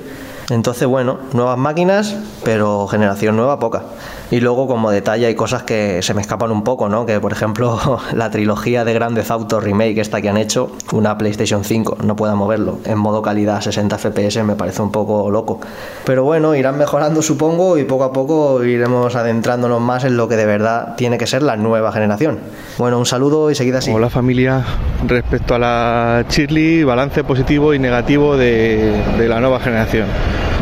Entonces, 0.51 0.89
bueno, 0.89 1.19
nuevas 1.33 1.59
máquinas, 1.59 2.17
pero 2.45 2.89
generación 2.89 3.37
nueva 3.37 3.61
poca. 3.61 3.83
Y 4.31 4.41
luego, 4.41 4.67
como 4.67 4.91
detalle, 4.91 5.27
hay 5.27 5.37
cosas 5.37 5.63
que 5.63 6.03
se 6.03 6.13
me 6.13 6.21
escapan 6.21 6.51
un 6.51 6.65
poco, 6.65 6.89
¿no? 6.89 7.07
Que, 7.07 7.21
por 7.21 7.31
ejemplo, 7.31 8.01
la 8.13 8.31
trilogía 8.31 8.85
de 8.85 8.93
Grandes 8.93 9.31
Auto 9.31 9.61
Remake 9.61 10.01
esta 10.01 10.21
que 10.21 10.29
han 10.29 10.37
hecho, 10.37 10.73
una 10.93 11.17
PlayStation 11.17 11.63
5 11.63 11.99
no 12.03 12.17
pueda 12.17 12.35
moverlo 12.35 12.81
en 12.85 12.99
modo 12.99 13.23
calidad 13.23 13.61
60 13.61 13.99
FPS, 13.99 14.43
me 14.43 14.57
parece 14.57 14.83
un 14.83 14.91
poco 14.91 15.31
loco. 15.31 15.61
Pero 16.05 16.25
bueno, 16.25 16.57
irán 16.57 16.77
mejorando, 16.77 17.23
supongo, 17.23 17.79
y 17.79 17.85
poco 17.85 18.05
a 18.05 18.13
poco 18.13 18.65
iremos 18.65 19.15
adentrándonos 19.15 19.81
más 19.81 20.05
en 20.05 20.17
lo 20.17 20.29
que 20.29 20.37
de 20.37 20.47
verdad 20.47 20.97
tiene 20.97 21.19
que 21.19 21.27
ser 21.27 21.43
la 21.43 21.57
nueva 21.57 21.93
generación. 21.93 22.41
Bueno, 22.79 22.99
un 22.99 23.07
saludo 23.07 23.51
y 23.51 23.55
seguid 23.55 23.75
así. 23.77 23.93
Hola 23.93 24.11
familia, 24.11 24.65
respecto 25.07 25.55
a 25.55 25.59
la 25.59 26.25
Shirley, 26.29 26.83
balance 26.83 27.23
positivo 27.23 27.75
y 27.75 27.79
negativo 27.79 28.37
de, 28.37 29.01
de 29.19 29.29
la 29.29 29.41
nueva 29.41 29.61
generación. 29.61 30.09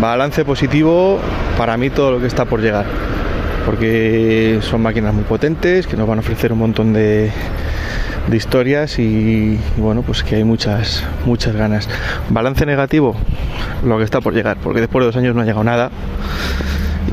Balance 0.00 0.44
positivo 0.44 1.18
para 1.56 1.76
mí 1.76 1.88
todo 1.88 2.10
lo 2.10 2.20
que 2.20 2.26
está 2.26 2.44
por 2.44 2.60
llegar, 2.60 2.84
porque 3.64 4.58
son 4.62 4.82
máquinas 4.82 5.14
muy 5.14 5.24
potentes 5.24 5.86
que 5.86 5.96
nos 5.96 6.06
van 6.06 6.18
a 6.18 6.20
ofrecer 6.20 6.52
un 6.52 6.58
montón 6.58 6.92
de, 6.92 7.30
historias 8.32 8.98
y, 8.98 9.58
bueno, 9.76 10.02
pues 10.02 10.22
que 10.22 10.36
hay 10.36 10.44
muchas, 10.44 11.04
muchas 11.24 11.54
ganas. 11.54 11.88
Balance 12.30 12.66
negativo, 12.66 13.14
lo 13.84 13.98
que 13.98 14.04
está 14.04 14.20
por 14.20 14.34
llegar, 14.34 14.56
porque 14.62 14.80
después 14.80 15.02
de 15.02 15.06
dos 15.06 15.16
años 15.16 15.34
no 15.34 15.42
ha 15.42 15.44
llegado 15.44 15.64
nada 15.64 15.90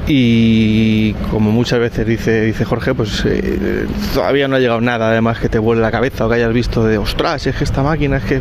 y 0.08 1.14
como 1.30 1.52
muchas 1.52 1.80
veces 1.80 2.06
dice, 2.08 2.42
dice 2.42 2.66
Jorge, 2.66 2.94
pues 2.94 3.24
eh, 3.26 3.88
todavía 4.14 4.48
no 4.48 4.56
ha 4.56 4.60
llegado 4.60 4.82
nada 4.82 5.10
además 5.10 5.40
que 5.40 5.50
te 5.50 5.60
vuele 5.60 5.82
la 5.82 5.92
cabeza 5.92 6.26
o 6.26 6.30
que 6.30 6.36
hayas 6.36 6.54
visto 6.54 6.84
de 6.84 6.98
ostras, 6.98 7.46
es 7.46 7.56
que 7.56 7.64
esta 7.64 7.84
máquina 7.84 8.18
es 8.18 8.24
que 8.24 8.40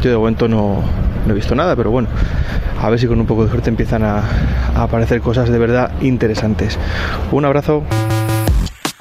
yo 0.00 0.10
de 0.10 0.16
momento 0.16 0.48
no, 0.48 0.82
no 1.26 1.32
he 1.32 1.34
visto 1.34 1.54
nada, 1.54 1.76
pero 1.76 1.90
bueno, 1.90 2.08
a 2.80 2.88
ver 2.90 2.98
si 2.98 3.06
con 3.06 3.20
un 3.20 3.26
poco 3.26 3.44
de 3.44 3.50
suerte 3.50 3.70
empiezan 3.70 4.02
a, 4.02 4.22
a 4.74 4.82
aparecer 4.82 5.20
cosas 5.20 5.48
de 5.48 5.58
verdad 5.58 5.90
interesantes. 6.00 6.78
Un 7.32 7.44
abrazo. 7.44 7.84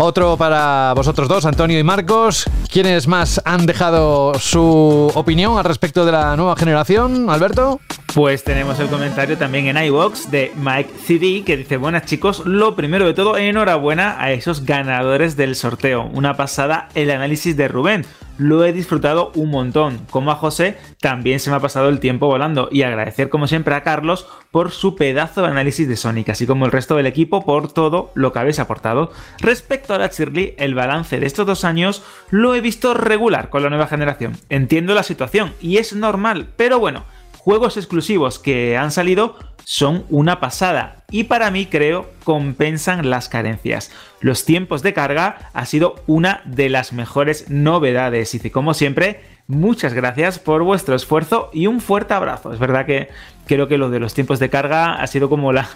Otro 0.02 0.38
para 0.38 0.94
vosotros 0.96 1.28
dos, 1.28 1.46
Antonio 1.46 1.78
y 1.78 1.84
Marcos. 1.84 2.46
¿Quiénes 2.72 3.06
más 3.06 3.42
han 3.44 3.66
dejado 3.66 4.34
su 4.36 5.12
opinión 5.14 5.58
al 5.58 5.66
respecto 5.66 6.06
de 6.06 6.14
la 6.14 6.38
nueva 6.38 6.56
generación, 6.56 7.30
Alberto? 7.30 7.82
Pues 8.14 8.46
tenemos 8.46 8.80
el 8.80 8.88
comentario 8.88 9.38
también 9.38 9.68
en 9.68 9.76
iBox 9.76 10.32
de 10.32 10.54
Mike 10.56 10.94
CD 11.06 11.44
que 11.46 11.58
dice: 11.58 11.76
Buenas 11.76 12.06
chicos, 12.06 12.44
lo 12.46 12.78
primero 12.78 13.06
de 13.08 13.14
todo, 13.14 13.36
enhorabuena 13.36 14.16
a 14.24 14.32
esos 14.32 14.64
ganadores 14.64 15.36
del 15.36 15.58
sorteo. 15.58 16.10
Una 16.14 16.38
pasada 16.38 16.88
el 16.96 17.12
análisis 17.12 17.58
de 17.58 17.68
Rubén. 17.68 18.06
Lo 18.40 18.64
he 18.64 18.74
disfrutado 18.74 19.32
un 19.36 19.52
montón. 19.52 20.00
Como 20.10 20.32
a 20.32 20.36
José, 20.36 20.78
también 21.00 21.40
se 21.40 21.50
me 21.50 21.58
ha 21.58 21.60
pasado 21.60 21.90
el 21.90 22.00
tiempo 22.00 22.26
volando. 22.26 22.70
Y 22.72 22.84
agradecer, 22.84 23.30
como 23.30 23.48
siempre, 23.48 23.76
a 23.76 23.84
Carlos 23.84 24.28
por 24.50 24.72
su 24.72 24.96
pedazo 24.96 25.42
de 25.42 25.50
análisis 25.50 25.88
de 25.88 25.98
Sonic, 25.98 26.30
así 26.30 26.48
como 26.48 26.66
el 26.66 26.72
resto 26.72 26.96
del 26.96 27.06
equipo 27.06 27.46
por 27.46 27.72
todo 27.72 28.12
lo 28.16 28.32
que 28.32 28.40
habéis 28.40 28.60
aportado. 28.60 29.12
Respecto 29.40 29.94
a 29.94 30.00
la 30.00 30.08
Shirley, 30.08 30.56
el 30.58 30.74
balance 30.74 31.20
de 31.20 31.28
estos 31.28 31.46
dos 31.46 31.66
años 31.66 32.02
lo 32.32 32.56
he 32.56 32.62
visto 32.62 32.94
regular 32.94 33.50
con 33.50 33.62
la 33.62 33.70
nueva 33.70 33.88
generación. 33.88 34.38
Entiendo 34.50 34.96
la 34.96 35.04
situación 35.04 35.54
y 35.62 35.78
es 35.78 35.94
normal, 35.94 36.48
pero 36.56 36.80
bueno 36.80 37.04
juegos 37.40 37.78
exclusivos 37.78 38.38
que 38.38 38.78
han 38.78 38.92
salido 38.92 39.36
son 39.64 40.06
una 40.10 40.40
pasada 40.40 41.04
y 41.12 41.26
para 41.26 41.52
mí 41.52 41.66
creo 41.66 42.10
compensan 42.24 43.10
las 43.10 43.30
carencias. 43.30 43.92
Los 44.20 44.46
tiempos 44.46 44.82
de 44.82 44.94
carga 44.94 45.50
ha 45.54 45.66
sido 45.66 45.96
una 46.06 46.42
de 46.46 46.70
las 46.70 46.92
mejores 46.92 47.50
novedades 47.50 48.36
y 48.36 48.50
como 48.50 48.74
siempre 48.74 49.22
muchas 49.50 49.96
gracias 49.96 50.38
por 50.38 50.62
vuestro 50.62 50.96
esfuerzo 50.96 51.50
y 51.52 51.66
un 51.66 51.82
fuerte 51.82 52.14
abrazo. 52.14 52.54
Es 52.54 52.60
verdad 52.60 52.86
que 52.86 53.10
creo 53.48 53.68
que 53.68 53.80
lo 53.80 53.90
de 53.90 54.00
los 54.00 54.14
tiempos 54.14 54.38
de 54.38 54.48
carga 54.48 55.02
ha 55.02 55.08
sido 55.08 55.28
como 55.28 55.52
la, 55.52 55.68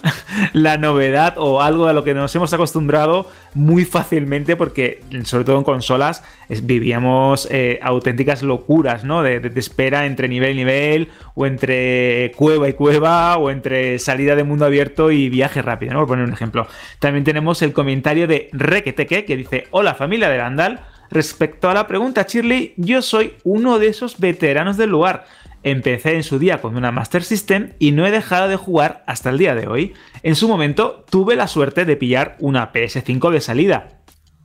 novedad 0.78 1.34
o 1.38 1.60
algo 1.60 1.88
a 1.88 1.94
lo 1.94 2.04
que 2.04 2.14
nos 2.14 2.36
hemos 2.36 2.54
acostumbrado 2.54 3.28
muy 3.56 3.84
fácilmente 3.84 4.56
porque 4.56 5.02
sobre 5.24 5.44
todo 5.44 5.58
en 5.58 5.64
consolas 5.64 6.24
vivíamos 6.62 7.48
eh, 7.50 7.80
auténticas 7.82 8.44
locuras 8.44 9.04
¿no? 9.04 9.24
De, 9.24 9.40
de, 9.40 9.50
de, 9.50 9.60
espera 9.60 10.06
entre 10.06 10.28
nivel 10.28 10.52
y 10.52 10.56
nivel 10.56 11.10
o 11.34 11.48
entre 11.48 12.32
cueva 12.36 12.70
y 12.70 12.74
cueva 12.74 13.38
o 13.38 13.50
entre 13.50 13.98
salida 13.98 14.36
de 14.36 14.44
mundo 14.44 14.66
abierto 14.66 15.10
y 15.10 15.30
viaje 15.30 15.64
rápido, 15.64 15.94
¿no? 15.94 16.00
por 16.02 16.10
poner 16.10 16.26
un 16.26 16.34
ejemplo. 16.34 16.68
También 17.00 17.24
tenemos 17.24 17.64
el 17.64 17.74
comentario 17.74 18.28
de 18.28 18.50
Requeteque 18.54 19.26
que 19.26 19.36
dice 19.36 19.66
hola 19.72 19.96
familia 19.96 20.30
de 20.30 20.38
Landal. 20.38 20.93
Respecto 21.14 21.70
a 21.70 21.76
la 21.76 21.86
pregunta, 21.86 22.26
Shirley, 22.28 22.74
yo 22.76 23.04
soy 23.04 23.36
uno 23.44 23.78
de 23.78 23.86
esos 23.86 24.20
veteranos 24.20 24.78
del 24.78 24.90
lugar. 24.90 25.28
Empecé 25.62 26.16
en 26.16 26.24
su 26.24 26.40
día 26.40 26.60
con 26.60 26.76
una 26.76 26.92
Master 26.92 27.24
System 27.24 27.74
y 27.78 27.92
no 27.92 28.08
he 28.08 28.10
dejado 28.10 28.48
de 28.48 28.56
jugar 28.56 29.04
hasta 29.06 29.30
el 29.30 29.38
día 29.38 29.54
de 29.54 29.68
hoy. 29.68 29.94
En 30.24 30.36
su 30.36 30.48
momento 30.48 31.06
tuve 31.12 31.36
la 31.36 31.48
suerte 31.48 31.86
de 31.86 31.98
pillar 31.98 32.36
una 32.40 32.74
PS5 32.74 33.30
de 33.30 33.42
salida 33.42 33.90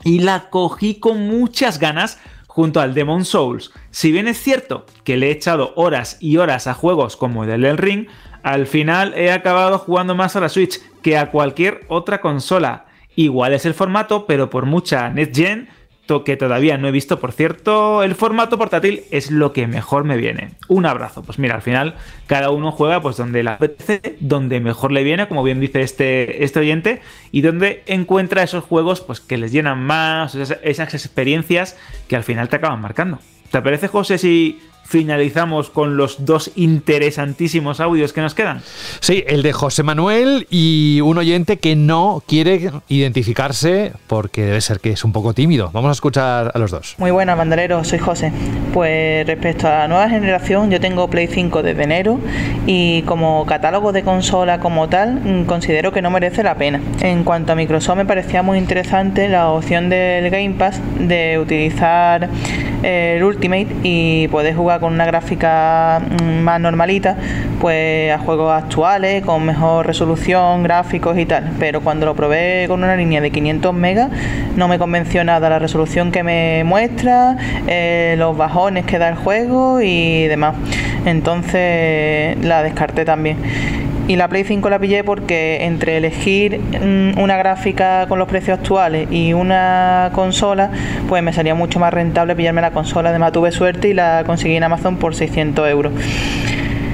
y 0.04 0.18
la 0.18 0.50
cogí 0.50 0.96
con 1.00 1.26
muchas 1.26 1.78
ganas 1.78 2.20
junto 2.46 2.82
al 2.82 2.92
Demon 2.92 3.24
Souls. 3.24 3.72
Si 3.90 4.12
bien 4.12 4.28
es 4.28 4.36
cierto 4.36 4.84
que 5.04 5.16
le 5.16 5.28
he 5.28 5.30
echado 5.30 5.72
horas 5.74 6.18
y 6.20 6.36
horas 6.36 6.66
a 6.66 6.74
juegos 6.74 7.16
como 7.16 7.44
el 7.44 7.50
Elden 7.50 7.78
Ring, 7.78 8.08
al 8.42 8.66
final 8.66 9.14
he 9.16 9.32
acabado 9.32 9.78
jugando 9.78 10.14
más 10.14 10.36
a 10.36 10.40
la 10.40 10.50
Switch 10.50 10.82
que 11.00 11.16
a 11.16 11.30
cualquier 11.30 11.86
otra 11.88 12.20
consola. 12.20 12.84
Igual 13.16 13.54
es 13.54 13.64
el 13.64 13.72
formato, 13.72 14.26
pero 14.26 14.50
por 14.50 14.66
mucha 14.66 15.08
Next 15.08 15.34
Que 16.08 16.38
todavía 16.38 16.78
no 16.78 16.88
he 16.88 16.90
visto, 16.90 17.20
por 17.20 17.32
cierto, 17.32 18.02
el 18.02 18.14
formato 18.14 18.56
portátil 18.56 19.02
es 19.10 19.30
lo 19.30 19.52
que 19.52 19.66
mejor 19.66 20.04
me 20.04 20.16
viene. 20.16 20.52
Un 20.66 20.86
abrazo. 20.86 21.22
Pues 21.22 21.38
mira, 21.38 21.54
al 21.54 21.62
final 21.62 21.96
cada 22.26 22.50
uno 22.50 22.72
juega 22.72 23.02
pues 23.02 23.18
donde 23.18 23.42
la 23.42 23.54
apetece, 23.54 24.16
donde 24.20 24.58
mejor 24.58 24.90
le 24.90 25.04
viene, 25.04 25.28
como 25.28 25.42
bien 25.42 25.60
dice 25.60 25.82
este, 25.82 26.44
este 26.44 26.60
oyente, 26.60 27.02
y 27.30 27.42
donde 27.42 27.82
encuentra 27.86 28.42
esos 28.42 28.64
juegos 28.64 29.02
pues 29.02 29.20
que 29.20 29.36
les 29.36 29.52
llenan 29.52 29.82
más, 29.82 30.34
esas, 30.34 30.58
esas 30.62 30.94
experiencias 30.94 31.76
que 32.08 32.16
al 32.16 32.24
final 32.24 32.48
te 32.48 32.56
acaban 32.56 32.80
marcando. 32.80 33.18
¿Te 33.50 33.60
parece, 33.60 33.88
José, 33.88 34.16
si 34.16 34.58
finalizamos 34.88 35.68
con 35.68 35.98
los 35.98 36.24
dos 36.24 36.50
interesantísimos 36.56 37.78
audios 37.78 38.14
que 38.14 38.22
nos 38.22 38.34
quedan. 38.34 38.62
Sí, 39.00 39.22
el 39.26 39.42
de 39.42 39.52
José 39.52 39.82
Manuel 39.82 40.46
y 40.48 41.00
un 41.02 41.18
oyente 41.18 41.58
que 41.58 41.76
no 41.76 42.22
quiere 42.26 42.70
identificarse 42.88 43.92
porque 44.06 44.46
debe 44.46 44.62
ser 44.62 44.80
que 44.80 44.90
es 44.90 45.04
un 45.04 45.12
poco 45.12 45.34
tímido. 45.34 45.70
Vamos 45.74 45.90
a 45.90 45.92
escuchar 45.92 46.52
a 46.54 46.58
los 46.58 46.70
dos. 46.70 46.94
Muy 46.96 47.10
buenas, 47.10 47.36
banderero, 47.36 47.84
soy 47.84 47.98
José. 47.98 48.32
Pues 48.72 49.26
respecto 49.26 49.66
a 49.68 49.80
la 49.80 49.88
nueva 49.88 50.08
generación, 50.08 50.70
yo 50.70 50.80
tengo 50.80 51.08
Play 51.10 51.26
5 51.26 51.62
desde 51.62 51.82
enero 51.82 52.18
y 52.66 53.02
como 53.02 53.44
catálogo 53.44 53.92
de 53.92 54.02
consola 54.04 54.58
como 54.58 54.88
tal, 54.88 55.20
mm, 55.22 55.44
considero 55.44 55.92
que 55.92 56.00
no 56.00 56.10
merece 56.10 56.42
la 56.42 56.54
pena. 56.54 56.80
En 57.02 57.24
cuanto 57.24 57.52
a 57.52 57.54
Microsoft, 57.54 57.98
me 57.98 58.06
parecía 58.06 58.42
muy 58.42 58.56
interesante 58.56 59.28
la 59.28 59.50
opción 59.50 59.90
del 59.90 60.30
Game 60.30 60.54
Pass 60.58 60.80
de 60.98 61.38
utilizar 61.38 62.30
el 62.82 63.22
Ultimate 63.22 63.68
y 63.82 64.28
poder 64.28 64.54
jugar 64.54 64.77
con 64.78 64.92
una 64.92 65.06
gráfica 65.06 66.00
mm, 66.00 66.40
más 66.40 66.60
normalita, 66.60 67.16
pues 67.60 68.12
a 68.12 68.18
juegos 68.18 68.52
actuales, 68.52 69.24
con 69.24 69.44
mejor 69.44 69.86
resolución, 69.86 70.62
gráficos 70.62 71.18
y 71.18 71.26
tal. 71.26 71.50
Pero 71.58 71.80
cuando 71.80 72.06
lo 72.06 72.14
probé 72.14 72.66
con 72.68 72.82
una 72.82 72.96
línea 72.96 73.20
de 73.20 73.30
500 73.30 73.74
megas, 73.74 74.10
no 74.56 74.68
me 74.68 74.78
convenció 74.78 75.24
nada 75.24 75.48
la 75.50 75.58
resolución 75.58 76.12
que 76.12 76.22
me 76.22 76.64
muestra, 76.64 77.36
eh, 77.66 78.14
los 78.18 78.36
bajones 78.36 78.84
que 78.86 78.98
da 78.98 79.08
el 79.08 79.16
juego 79.16 79.80
y 79.80 80.26
demás. 80.26 80.54
Entonces 81.04 82.36
la 82.44 82.62
descarté 82.62 83.04
también. 83.04 83.36
Y 84.08 84.16
la 84.16 84.26
Play 84.26 84.42
5 84.42 84.70
la 84.70 84.78
pillé 84.78 85.04
porque 85.04 85.66
entre 85.66 85.98
elegir 85.98 86.58
mm, 86.58 87.20
una 87.20 87.36
gráfica 87.36 88.06
con 88.08 88.18
los 88.18 88.26
precios 88.26 88.58
actuales 88.58 89.06
y 89.10 89.34
una 89.34 90.10
consola, 90.14 90.70
pues 91.08 91.22
me 91.22 91.34
salía 91.34 91.54
mucho 91.54 91.78
más 91.78 91.92
rentable 91.92 92.34
pillarme 92.34 92.62
la 92.62 92.70
consola. 92.70 93.10
Además 93.10 93.32
tuve 93.32 93.52
suerte 93.52 93.88
y 93.88 93.94
la 93.94 94.24
conseguí 94.24 94.56
en 94.56 94.64
Amazon 94.64 94.96
por 94.96 95.14
600 95.14 95.68
euros. 95.68 95.92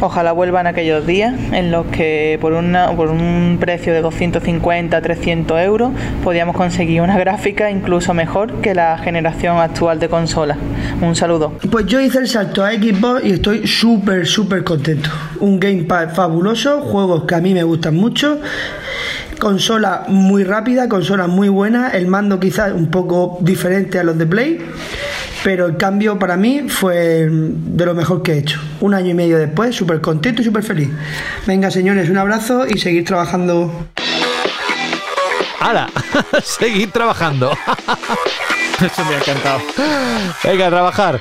Ojalá 0.04 0.32
vuelvan 0.32 0.66
aquellos 0.66 1.06
días 1.06 1.32
en 1.52 1.70
los 1.70 1.86
que 1.86 2.36
por, 2.38 2.52
una, 2.52 2.94
por 2.94 3.08
un 3.08 3.56
precio 3.58 3.90
de 3.94 4.02
250, 4.02 5.00
300 5.00 5.60
euros 5.62 5.92
podíamos 6.22 6.54
conseguir 6.54 7.00
una 7.00 7.16
gráfica 7.16 7.70
incluso 7.70 8.12
mejor 8.12 8.60
que 8.60 8.74
la 8.74 8.98
generación 8.98 9.56
actual 9.56 10.00
de 10.00 10.10
consolas. 10.10 10.58
Un 11.00 11.16
saludo. 11.16 11.54
Pues 11.70 11.86
yo 11.86 12.00
hice 12.00 12.18
el 12.18 12.28
salto 12.28 12.62
a 12.62 12.72
Xbox 12.72 13.24
y 13.24 13.30
estoy 13.30 13.66
súper, 13.66 14.26
súper 14.26 14.62
contento. 14.62 15.08
Un 15.40 15.58
gamepad 15.58 16.10
fabuloso, 16.10 16.82
juegos 16.82 17.24
que 17.24 17.36
a 17.36 17.40
mí 17.40 17.54
me 17.54 17.62
gustan 17.62 17.96
mucho 17.96 18.40
consola 19.38 20.04
muy 20.08 20.44
rápida, 20.44 20.88
consola 20.88 21.26
muy 21.26 21.48
buena, 21.48 21.90
el 21.90 22.06
mando 22.06 22.40
quizás 22.40 22.72
un 22.72 22.90
poco 22.90 23.38
diferente 23.40 23.98
a 23.98 24.04
los 24.04 24.16
de 24.16 24.26
Play, 24.26 24.58
pero 25.44 25.66
el 25.66 25.76
cambio 25.76 26.18
para 26.18 26.38
mí 26.38 26.70
fue 26.70 27.28
de 27.28 27.86
lo 27.86 27.94
mejor 27.94 28.22
que 28.22 28.32
he 28.32 28.38
hecho. 28.38 28.58
Un 28.80 28.94
año 28.94 29.10
y 29.10 29.14
medio 29.14 29.36
después, 29.36 29.76
súper 29.76 30.00
contento 30.00 30.40
y 30.40 30.44
súper 30.46 30.62
feliz. 30.62 30.88
Venga, 31.46 31.70
señores, 31.70 32.08
un 32.08 32.16
abrazo 32.16 32.66
y 32.66 32.78
seguir 32.78 33.04
trabajando. 33.04 33.86
¡Hala! 35.60 35.90
seguir 36.42 36.90
trabajando. 36.90 37.52
Eso 38.80 39.04
me 39.04 39.14
ha 39.14 39.18
encantado. 39.18 39.60
Venga, 40.42 40.66
a 40.66 40.70
trabajar. 40.70 41.20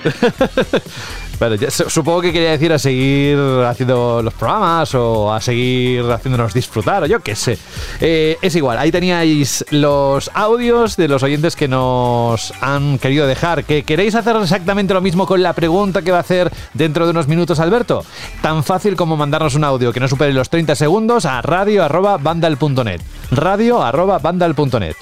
Supongo 1.70 2.22
que 2.22 2.34
quería 2.34 2.52
decir 2.52 2.72
a 2.74 2.80
seguir 2.80 3.38
haciendo 3.66 4.22
los 4.22 4.34
programas 4.34 4.94
o 4.96 5.34
a 5.34 5.42
seguir 5.42 6.04
haciéndonos 6.04 6.54
disfrutar 6.54 7.04
o 7.04 7.06
yo 7.06 7.20
qué 7.20 7.36
sé. 7.36 7.58
Eh, 8.00 8.38
es 8.42 8.56
igual, 8.56 8.78
ahí 8.78 8.92
teníais 8.92 9.66
los 9.72 10.30
audios 10.34 10.96
de 10.98 11.08
los 11.08 11.24
oyentes 11.24 11.56
que 11.56 11.68
nos 11.68 12.54
han 12.62 13.00
querido 13.00 13.28
dejar. 13.28 13.64
¿Que 13.64 13.84
queréis 13.84 14.16
hacer 14.16 14.36
exactamente 14.38 14.94
lo 14.94 15.02
mismo 15.02 15.26
con 15.26 15.42
la 15.42 15.54
pregunta 15.54 16.02
que 16.02 16.12
va 16.12 16.18
a 16.18 16.22
hacer 16.22 16.52
dentro 16.74 17.06
de 17.06 17.12
unos 17.12 17.28
minutos 17.28 17.60
Alberto? 17.60 18.06
Tan 18.42 18.64
fácil 18.64 18.96
como 18.96 19.18
mandarnos 19.18 19.56
un 19.56 19.64
audio 19.64 19.92
que 19.92 20.00
no 20.00 20.08
supere 20.08 20.34
los 20.34 20.50
30 20.50 20.76
segundos 20.76 21.26
a 21.26 21.42
radio.bandal.net. 21.42 23.02
Radio.bandal.net. 23.32 24.96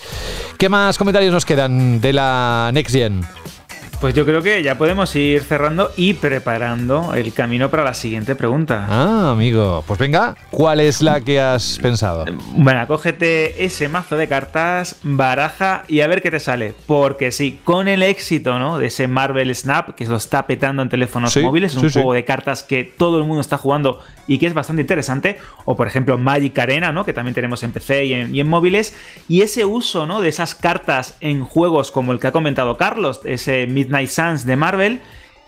¿Qué 0.57 0.69
más 0.69 0.97
comentarios 0.97 1.33
nos 1.33 1.45
quedan 1.45 2.01
de 2.01 2.13
la 2.13 2.69
Next 2.73 2.95
Gen? 2.95 3.21
Pues 4.01 4.15
yo 4.15 4.25
creo 4.25 4.41
que 4.41 4.63
ya 4.63 4.79
podemos 4.79 5.15
ir 5.15 5.43
cerrando 5.43 5.91
y 5.95 6.13
preparando 6.15 7.13
el 7.13 7.31
camino 7.33 7.69
para 7.69 7.83
la 7.83 7.93
siguiente 7.93 8.35
pregunta. 8.35 8.87
Ah, 8.89 9.29
amigo. 9.33 9.83
Pues 9.85 9.99
venga, 9.99 10.35
¿cuál 10.49 10.79
es 10.79 11.03
la 11.03 11.21
que 11.21 11.39
has 11.39 11.77
pensado? 11.79 12.25
Bueno, 12.55 12.87
cógete 12.87 13.63
ese 13.63 13.89
mazo 13.89 14.17
de 14.17 14.27
cartas, 14.27 14.95
baraja 15.03 15.83
y 15.87 16.01
a 16.01 16.07
ver 16.07 16.23
qué 16.23 16.31
te 16.31 16.39
sale. 16.39 16.73
Porque 16.87 17.31
sí, 17.31 17.59
con 17.63 17.87
el 17.87 18.01
éxito 18.01 18.57
¿no? 18.57 18.79
de 18.79 18.87
ese 18.87 19.07
Marvel 19.07 19.55
Snap, 19.55 19.91
que 19.93 20.05
se 20.05 20.09
lo 20.09 20.17
está 20.17 20.47
petando 20.47 20.81
en 20.81 20.89
teléfonos 20.89 21.31
Sí, 21.31 21.41
móviles, 21.41 21.73
es 21.73 21.77
un 21.77 21.91
sí. 21.91 21.93
juego 21.93 22.13
de 22.13 22.25
cartas 22.25 22.63
que 22.63 22.83
todo 22.83 23.19
el 23.19 23.25
mundo 23.25 23.41
está 23.41 23.59
jugando 23.59 23.99
y 24.31 24.39
que 24.39 24.47
es 24.47 24.53
bastante 24.53 24.81
interesante. 24.81 25.37
O 25.65 25.75
por 25.75 25.87
ejemplo 25.87 26.17
Magic 26.17 26.57
Arena, 26.57 26.93
¿no? 26.93 27.03
que 27.03 27.11
también 27.11 27.35
tenemos 27.35 27.63
en 27.63 27.73
PC 27.73 28.05
y 28.05 28.39
en, 28.39 28.47
móviles. 28.47 28.95
Y 29.27 29.41
ese 29.41 29.65
uso 29.65 30.07
¿no? 30.07 30.21
de 30.21 30.29
esas 30.29 30.55
cartas 30.55 31.17
en 31.19 31.43
juegos 31.43 31.91
como 31.91 32.13
el 32.13 32.19
que 32.19 32.27
ha 32.27 32.31
comentado 32.31 32.77
Carlos, 32.77 33.19
ese 33.25 33.67
Midnight 33.67 34.09
Suns 34.09 34.45
de 34.45 34.55
Marvel. 34.55 35.01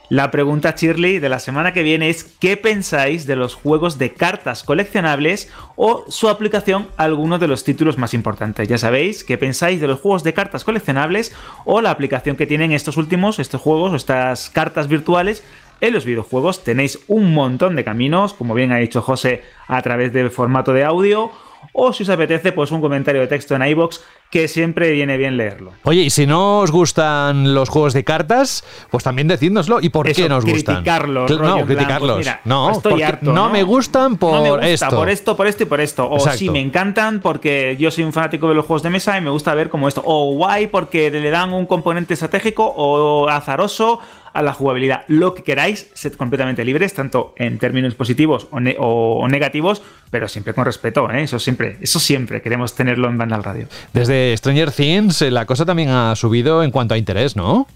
La 0.10 0.32
pregunta, 0.32 0.76
Shirley, 0.78 1.20
de 1.20 1.30
la 1.30 1.40
semana 1.40 1.72
que 1.72 1.82
viene 1.82 2.10
es 2.10 2.26
¿qué 2.26 2.58
pensáis 2.58 3.26
de 3.26 3.38
los 3.38 3.56
juegos 3.56 3.98
de 3.98 4.14
cartas 4.14 4.64
coleccionables 4.64 5.50
o 5.78 6.04
su 6.10 6.28
aplicación 6.28 6.90
a 6.98 7.04
alguno 7.06 7.40
de 7.40 7.48
los 7.48 7.64
títulos 7.64 7.98
más 7.98 8.14
importantes? 8.14 8.68
Ya 8.68 8.78
sabéis, 8.78 9.24
¿qué 9.24 9.38
pensáis 9.38 9.80
de 9.80 9.88
los 9.88 10.02
juegos 10.02 10.24
de 10.26 10.34
cartas 10.34 10.66
coleccionables 10.66 11.34
o 11.64 11.80
la 11.80 11.90
aplicación 11.90 12.36
que 12.36 12.46
tienen 12.46 12.74
estos 12.74 12.98
últimos, 12.98 13.40
estos 13.40 13.62
juegos 13.62 13.94
o 13.94 13.96
estas 13.96 14.50
cartas 14.50 14.90
virtuales 14.90 15.42
en 15.84 15.94
los 15.94 16.06
videojuegos? 16.06 16.64
Tenéis 16.64 17.00
un 17.10 17.34
montón 17.34 17.76
de 17.76 17.84
caminos, 17.84 18.34
como 18.34 18.54
bien 18.54 18.72
ha 18.72 18.78
dicho 18.78 19.02
José, 19.02 19.44
a 19.68 19.82
través 19.82 20.14
del 20.14 20.32
formato 20.32 20.72
de 20.72 20.86
audio 20.86 21.30
o 21.74 21.92
si 21.92 22.04
os 22.04 22.10
apetece, 22.10 22.54
pues 22.54 22.72
un 22.72 22.80
comentario 22.80 23.20
de 23.22 23.28
texto 23.28 23.56
en 23.56 23.64
iBox 23.64 24.04
que 24.34 24.48
siempre 24.48 24.90
viene 24.92 25.16
bien 25.16 25.38
leerlo. 25.38 25.74
Oye, 25.84 26.02
y 26.02 26.10
si 26.10 26.26
no 26.26 26.62
os 26.62 26.72
gustan 26.72 27.54
los 27.54 27.70
juegos 27.70 27.94
de 27.94 28.04
cartas, 28.04 28.64
pues 28.90 29.04
también 29.04 29.28
decídnoslo. 29.28 29.80
¿Y 29.80 29.90
por 29.90 30.08
Eso, 30.10 30.24
qué 30.24 30.28
nos 30.28 30.44
gustan? 30.44 30.78
criticarlos, 30.78 31.30
Cl- 31.30 31.40
No, 31.40 31.66
criticarlos. 31.68 32.16
pues 32.16 32.26
mira, 32.26 32.42
no, 32.46 32.72
estoy 32.72 33.04
harto, 33.04 33.28
no 33.32 33.34
¿no? 33.48 33.50
me 33.52 33.62
gustan 33.62 34.18
por 34.18 34.34
no 34.34 34.42
me 34.42 34.50
gusta, 34.50 34.68
esto. 34.70 34.90
por 34.96 35.10
esto, 35.10 35.38
por 35.38 35.46
esto 35.46 35.64
y 35.64 35.66
por 35.68 35.82
esto. 35.82 36.06
O 36.10 36.16
Exacto. 36.18 36.40
sí, 36.40 36.50
me 36.50 36.62
encantan 36.62 37.20
porque 37.20 37.78
yo 37.80 37.92
soy 37.92 38.06
un 38.06 38.12
fanático 38.12 38.50
de 38.50 38.56
los 38.56 38.66
juegos 38.66 38.82
de 38.82 38.90
mesa 38.90 39.16
y 39.18 39.22
me 39.22 39.30
gusta 39.30 39.54
ver 39.54 39.70
como 39.70 39.88
esto. 39.88 40.02
O 40.04 40.34
guay 40.34 40.66
porque 40.66 41.12
le 41.12 41.30
dan 41.30 41.54
un 41.54 41.68
componente 41.68 42.16
estratégico 42.16 42.66
o 42.76 43.30
azaroso 43.30 44.00
a 44.34 44.42
la 44.42 44.52
jugabilidad. 44.52 45.04
Lo 45.10 45.36
que 45.36 45.44
queráis, 45.44 45.92
sed 45.94 46.14
completamente 46.14 46.66
libres, 46.66 46.96
tanto 46.96 47.36
en 47.38 47.60
términos 47.60 47.94
positivos 47.94 48.48
o, 48.50 48.60
ne- 48.60 48.76
o- 48.80 49.20
o 49.22 49.28
negativos, 49.28 49.84
pero 50.10 50.28
siempre 50.28 50.56
con 50.56 50.66
respeto, 50.66 51.08
¿eh? 51.12 51.22
Eso 51.22 51.38
siempre, 51.38 51.78
eso 51.82 52.00
siempre 52.00 52.42
queremos 52.42 52.74
tenerlo 52.74 53.10
en 53.10 53.18
Vandal 53.20 53.44
Radio. 53.44 53.68
Desde 53.94 54.23
Stranger 54.38 54.72
Things, 54.72 55.22
eh, 55.22 55.32
la 55.32 55.46
cosa 55.46 55.66
también 55.66 55.90
ha 55.90 56.16
subido 56.16 56.64
en 56.64 56.72
cuanto 56.72 56.94
a 56.94 56.98
interés, 56.98 57.36
¿no? 57.36 57.68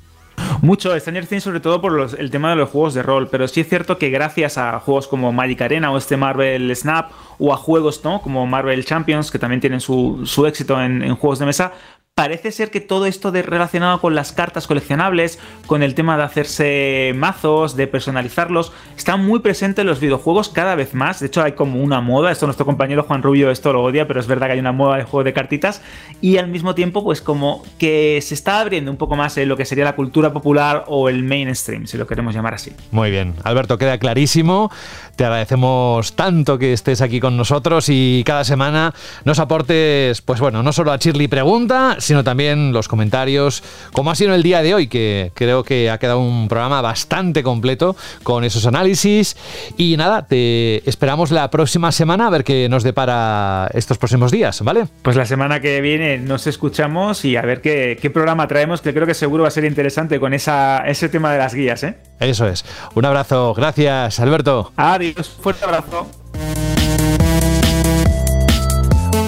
Mucho 0.61 0.97
Stranger 0.99 1.25
Things, 1.25 1.43
sobre 1.43 1.59
todo 1.59 1.81
por 1.81 2.09
el 2.17 2.29
tema 2.29 2.51
de 2.51 2.55
los 2.55 2.69
juegos 2.69 2.93
de 2.93 3.01
rol, 3.01 3.27
pero 3.29 3.47
sí 3.47 3.61
es 3.61 3.69
cierto 3.69 3.97
que 3.97 4.09
gracias 4.09 4.57
a 4.57 4.79
juegos 4.79 5.07
como 5.07 5.31
Magic 5.31 5.61
Arena 5.61 5.91
o 5.91 5.97
este 5.97 6.15
Marvel 6.15 6.75
Snap 6.75 7.11
o 7.39 7.53
a 7.53 7.57
juegos 7.57 8.01
¿no? 8.03 8.21
como 8.21 8.45
Marvel 8.45 8.85
Champions, 8.85 9.31
que 9.31 9.39
también 9.39 9.61
tienen 9.61 9.81
su, 9.81 10.45
éxito 10.47 10.81
en 10.81 11.15
juegos 11.15 11.39
de 11.39 11.47
mesa, 11.47 11.73
parece 12.17 12.51
ser 12.51 12.71
que 12.71 12.81
todo 12.81 13.05
esto 13.05 13.31
de, 13.31 13.43
relacionado 13.43 14.01
con 14.01 14.15
las 14.15 14.31
cartas 14.31 14.65
coleccionables, 14.65 15.37
con 15.67 15.83
el 15.83 15.93
tema 15.93 16.17
de 16.17 16.23
hacerse 16.23 17.13
mazos, 17.15 17.75
de 17.75 17.85
personalizarlos, 17.85 18.73
está 18.97 19.17
muy 19.17 19.37
presente 19.37 19.81
en 19.81 19.87
los 19.87 19.99
videojuegos 19.99 20.49
cada 20.49 20.73
vez 20.73 20.95
más. 20.95 21.19
De 21.19 21.27
hecho, 21.27 21.43
hay 21.43 21.51
como 21.51 21.79
una 21.79 22.01
moda, 22.01 22.31
esto 22.31 22.47
nuestro 22.47 22.65
compañero 22.65 23.03
Juan 23.03 23.21
Rubio 23.21 23.51
esto 23.51 23.71
lo 23.71 23.83
odia, 23.83 24.07
pero 24.07 24.19
es 24.19 24.25
verdad 24.25 24.47
que 24.47 24.53
hay 24.53 24.59
una 24.59 24.71
moda 24.71 24.97
de 24.97 25.03
juego 25.03 25.25
de 25.25 25.33
cartitas 25.33 25.83
y 26.19 26.37
al 26.37 26.47
mismo 26.47 26.73
tiempo, 26.73 27.03
pues 27.03 27.21
como 27.21 27.63
que 27.77 28.19
se 28.23 28.33
está 28.33 28.61
abriendo 28.61 28.89
un 28.89 28.97
poco 28.97 29.15
más 29.15 29.37
en 29.37 29.47
lo 29.47 29.55
que 29.55 29.65
sería 29.65 29.85
la 29.85 29.95
cultura 29.95 30.33
popular 30.33 30.85
o 30.87 31.09
el 31.09 31.21
mainstream, 31.21 31.85
si 31.85 31.99
lo 31.99 32.07
queremos 32.07 32.33
llamar 32.33 32.55
así. 32.55 32.73
Muy 32.89 33.11
bien, 33.11 33.35
Alberto, 33.43 33.77
queda 33.77 33.99
clarísimo. 33.99 34.71
Te 35.17 35.25
agradecemos 35.25 36.13
tanto 36.13 36.59
que 36.59 36.73
estés 36.73 37.01
aquí 37.01 37.19
con 37.19 37.37
nosotros 37.37 37.87
y 37.89 38.21
cada 38.23 38.43
semana 38.43 38.93
nos 39.25 39.39
aportes, 39.39 40.21
pues 40.21 40.39
bueno, 40.39 40.61
no 40.61 40.71
solo 40.71 40.91
a 40.91 40.97
Shirley 40.97 41.27
Pregunta, 41.27 41.95
sino 41.97 42.23
también 42.23 42.71
los 42.71 42.87
comentarios, 42.87 43.63
como 43.93 44.11
ha 44.11 44.15
sido 44.15 44.35
el 44.35 44.43
día 44.43 44.61
de 44.61 44.75
hoy, 44.75 44.87
que 44.87 45.31
creo 45.33 45.63
que 45.63 45.89
ha 45.89 45.97
quedado 45.97 46.19
un 46.19 46.47
programa 46.47 46.83
bastante 46.83 47.41
completo 47.41 47.95
con 48.21 48.43
esos 48.43 48.67
análisis. 48.67 49.35
Y 49.75 49.97
nada, 49.97 50.27
te 50.27 50.87
esperamos 50.87 51.31
la 51.31 51.49
próxima 51.49 51.91
semana 51.91 52.27
a 52.27 52.29
ver 52.29 52.43
qué 52.43 52.69
nos 52.69 52.83
depara 52.83 53.71
estos 53.73 53.97
próximos 53.97 54.31
días, 54.31 54.61
¿vale? 54.61 54.85
Pues 55.01 55.15
la 55.15 55.25
semana 55.25 55.61
que 55.61 55.81
viene 55.81 56.19
nos 56.19 56.45
escuchamos 56.45 57.25
y 57.25 57.37
a 57.37 57.41
ver 57.41 57.61
qué, 57.61 58.11
programa 58.13 58.47
traemos, 58.47 58.81
que 58.81 58.93
creo 58.93 59.07
que 59.07 59.15
seguro 59.15 59.41
va 59.41 59.47
a 59.47 59.51
ser 59.51 59.65
interesante 59.65 60.19
con 60.19 60.35
ese 60.35 61.09
tema 61.11 61.31
de 61.31 61.39
las 61.39 61.55
guías, 61.55 61.81
¿eh? 61.81 61.95
Eso 62.19 62.47
es. 62.47 62.65
Un 62.95 63.05
abrazo, 63.05 63.53
gracias, 63.53 64.19
Alberto. 64.19 64.71
Adiós, 64.75 65.29
fuerte 65.29 65.65
abrazo. 65.65 66.07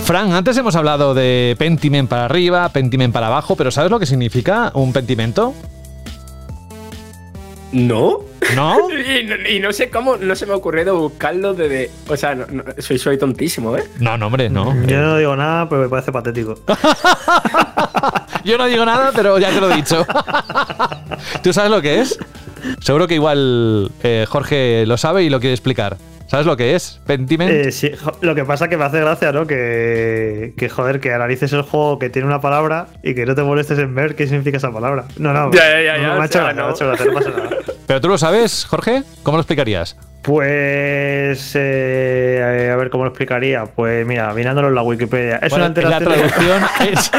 Fran, 0.06 0.34
antes 0.34 0.57
hemos 0.57 0.76
hablado 0.76 1.14
de 1.14 1.56
Pentiment 1.60 2.10
para 2.10 2.26
arriba, 2.26 2.68
Pentiment 2.70 3.14
para 3.14 3.28
abajo, 3.28 3.56
pero 3.56 3.70
¿sabes 3.70 3.91
lo 3.91 3.99
que 3.99 4.07
significa 4.07 4.72
un 4.74 4.91
pentimento? 4.91 5.53
¿No? 7.72 8.22
¿No? 8.56 8.78
Y, 9.49 9.60
no 9.60 9.72
sé 9.72 9.90
cómo 9.90 10.18
no 10.18 10.36
se 10.36 10.45
me 10.45 10.53
ha 10.53 10.56
ocurrido 10.56 10.98
buscarlo 10.98 11.53
desde. 11.53 11.91
O 12.07 12.18
sea, 12.18 12.38
soy, 12.78 12.98
soy 12.98 13.18
tontísimo, 13.18 13.76
¿eh? 13.78 13.84
No, 13.99 14.18
no, 14.18 14.28
hombre, 14.28 14.49
no. 14.49 14.74
Yo 14.86 14.99
no 15.02 15.18
digo 15.18 15.36
nada, 15.36 15.68
pero 15.70 15.82
me 15.82 15.90
parece 15.90 16.11
patético. 16.11 16.56
Yo 18.44 18.57
no 18.57 18.66
digo 18.66 18.86
nada, 18.86 19.11
pero 19.16 19.38
ya 19.38 19.49
te 19.49 19.60
lo 19.60 19.72
he 19.72 19.76
dicho. 19.76 20.06
¿Tú 21.44 21.53
sabes 21.53 21.72
lo 21.72 21.82
que 21.82 22.02
es? 22.02 22.18
Seguro 22.80 23.07
que 23.07 23.15
igual 23.15 23.91
eh, 24.03 24.26
Jorge 24.27 24.86
lo 24.86 24.98
sabe 24.98 25.23
y 25.23 25.30
lo 25.30 25.40
quiere 25.40 25.53
explicar. 25.53 25.98
¿Sabes 26.27 26.45
lo 26.45 26.56
que 26.56 26.76
es? 26.76 27.02
Pentiment. 27.07 27.49
Eh, 27.49 27.72
sí, 27.72 27.91
lo 28.22 28.36
que 28.36 28.45
pasa 28.45 28.65
es 28.65 28.69
que 28.69 28.77
me 28.77 28.84
hace 28.84 28.99
gracia, 28.99 29.31
¿no? 29.31 29.48
Que, 29.48 30.53
que, 30.56 30.69
joder, 30.69 30.99
que 30.99 31.11
analices 31.11 31.52
el 31.53 31.64
juego 31.64 31.98
que 31.98 32.11
tiene 32.11 32.27
una 32.27 32.40
palabra 32.40 32.86
y 33.02 33.15
que 33.15 33.26
no 33.26 33.34
te 33.34 33.41
molestes 33.41 33.80
en 33.80 33.95
ver 33.95 34.15
qué 34.15 34.27
significa 34.27 34.57
esa 34.57 34.72
palabra. 34.72 35.06
No, 35.18 35.34
no. 35.34 35.52
Ya, 35.52 35.81
ya, 35.81 35.98
ya. 35.98 36.14
me 36.14 36.22
ha 36.22 36.26
hecho 36.26 36.40
gracia, 36.40 37.06
no 37.06 37.14
pasa 37.14 37.30
nada. 37.31 37.49
Pero 37.90 38.02
tú 38.02 38.07
lo 38.07 38.20
sabes, 38.20 38.66
Jorge. 38.66 39.02
¿Cómo 39.24 39.38
lo 39.38 39.41
explicarías? 39.41 39.98
Pues 40.22 41.53
eh, 41.56 42.70
a 42.72 42.76
ver 42.76 42.91
cómo 42.91 43.03
lo 43.03 43.10
explicaría. 43.10 43.66
Pues 43.66 44.06
mira, 44.06 44.32
mirándolo 44.36 44.68
en 44.68 44.76
la 44.76 44.84
Wikipedia. 44.84 45.38
Es 45.38 45.52
una 45.53 45.70
la 45.70 45.98
traducción 45.98 46.64
es, 46.88 47.11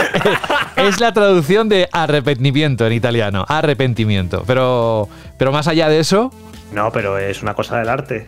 es, 0.77 1.01
la 1.01 1.13
traducción 1.13 1.69
de 1.69 1.89
arrepentimiento 1.91 2.87
en 2.87 2.93
italiano. 2.93 3.45
Arrepentimiento. 3.49 4.45
Pero, 4.47 5.09
pero 5.37 5.51
más 5.51 5.67
allá 5.67 5.89
de 5.89 5.99
eso. 5.99 6.33
No, 6.73 6.93
pero 6.93 7.19
es 7.19 7.43
una 7.43 7.55
cosa 7.55 7.77
del 7.77 7.89
arte. 7.89 8.27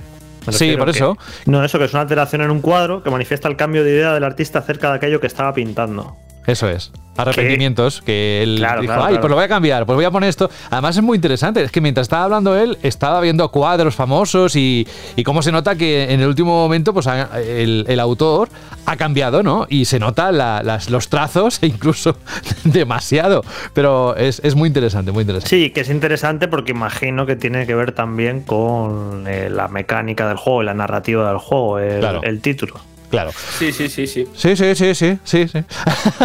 Sí, 0.49 0.77
por 0.77 0.89
eso. 0.89 1.17
no, 1.47 1.65
eso 1.65 1.79
que 1.79 1.85
es 1.85 1.93
una 1.93 2.03
alteración 2.03 2.43
en 2.43 2.51
un 2.51 2.61
cuadro 2.61 3.05
que 3.05 3.11
manifiesta 3.11 3.47
el 3.47 3.55
cambio 3.55 3.85
de 3.85 3.93
idea 3.93 4.15
del 4.15 4.25
artista 4.25 4.59
acerca 4.59 4.91
de 4.91 4.97
aquello 4.97 5.21
que 5.21 5.29
estaba 5.29 5.55
pintando. 5.55 6.17
Eso 6.47 6.69
es. 6.69 6.93
Arrepentimientos 7.15 8.01
que 8.01 8.43
él 8.43 8.67
dijo, 8.81 8.95
ay, 8.95 9.19
pues 9.19 9.29
lo 9.29 9.37
voy 9.37 9.45
a 9.45 9.49
cambiar, 9.49 9.85
pues 9.85 9.97
voy 9.97 10.05
a 10.07 10.11
poner 10.11 10.31
esto. 10.31 10.51
Además 10.71 10.97
es 10.97 11.03
muy 11.03 11.17
interesante, 11.17 11.63
es 11.63 11.71
que 11.71 11.83
mientras 11.83 12.07
estaba 12.07 12.25
hablando 12.25 12.57
él, 12.57 12.79
estaba 12.83 13.21
viendo 13.21 13.51
cuadros 13.51 13.95
famosos 13.95 14.57
y, 14.57 14.89
y 15.15 15.23
cómo 15.23 15.43
se 15.43 15.53
nota 15.53 15.75
que 15.77 16.11
en 16.11 16.21
el 16.21 16.29
último 16.29 16.53
momento 16.53 16.95
pues 16.95 17.07
el, 17.07 17.85
el 17.87 18.01
autor 18.01 18.49
ha 18.87 18.97
cambiado, 18.97 19.43
¿no? 19.43 19.67
Y 19.69 19.85
se 19.85 19.99
nota 19.99 20.33
las, 20.33 20.89
los 20.89 21.11
trazos 21.11 21.59
e 21.63 21.67
incluso 21.67 22.17
demasiado. 22.65 23.45
Pero 23.75 24.17
es, 24.17 24.41
es, 24.43 24.55
muy 24.55 24.69
interesante, 24.69 25.13
muy 25.13 25.23
interesante. 25.23 25.55
Sí, 25.55 25.71
que 25.71 25.83
es 25.83 25.91
interesante 25.91 26.49
porque 26.49 26.73
imagino 26.73 27.27
que 27.27 27.37
tiene 27.37 27.67
que 27.67 27.75
ver 27.75 27.93
también 27.93 28.41
con 28.41 29.27
eh, 29.29 29.51
la 29.51 29.69
mecánica 29.69 30.27
del 30.29 30.39
juego, 30.39 30.63
la 30.63 30.75
narrativa 30.75 31.29
del 31.29 31.39
juego, 31.39 31.79
el, 31.79 32.05
el 32.23 32.41
título. 32.41 32.81
Claro. 33.13 33.31
Sí, 33.59 33.75
sí, 33.75 33.91
sí, 33.91 34.07
sí. 34.07 34.27
Sí, 34.35 34.57
sí, 34.57 34.75
sí, 34.75 34.95
sí, 34.95 35.19
sí, 35.23 35.47
sí. 35.47 35.59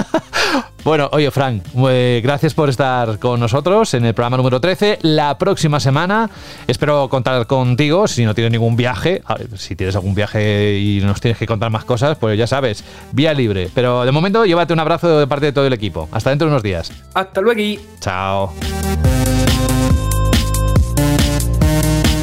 bueno, 0.85 1.09
oye, 1.11 1.29
Frank, 1.31 1.63
eh, 1.89 2.21
gracias 2.23 2.53
por 2.53 2.69
estar 2.69 3.19
con 3.19 3.41
nosotros 3.41 3.93
en 3.93 4.05
el 4.05 4.13
programa 4.13 4.37
número 4.37 4.61
13. 4.61 4.99
La 5.01 5.37
próxima 5.37 5.81
semana 5.81 6.29
espero 6.65 7.09
contar 7.09 7.45
contigo, 7.45 8.07
si 8.07 8.23
no 8.23 8.33
tienes 8.33 8.53
ningún 8.53 8.77
viaje, 8.77 9.21
si 9.57 9.75
tienes 9.75 9.97
algún 9.97 10.15
viaje 10.15 10.79
y 10.79 11.01
nos 11.01 11.19
tienes 11.19 11.37
que 11.37 11.45
contar 11.45 11.71
más 11.71 11.83
cosas, 11.83 12.17
pues 12.17 12.37
ya 12.37 12.47
sabes, 12.47 12.85
vía 13.11 13.33
libre. 13.33 13.69
Pero 13.75 14.05
de 14.05 14.11
momento, 14.13 14.45
llévate 14.45 14.71
un 14.71 14.79
abrazo 14.79 15.19
de 15.19 15.27
parte 15.27 15.47
de 15.47 15.51
todo 15.51 15.67
el 15.67 15.73
equipo. 15.73 16.07
Hasta 16.13 16.29
dentro 16.29 16.47
de 16.47 16.53
unos 16.53 16.63
días. 16.63 16.89
Hasta 17.13 17.41
luego. 17.41 17.81
Chao. 17.99 18.53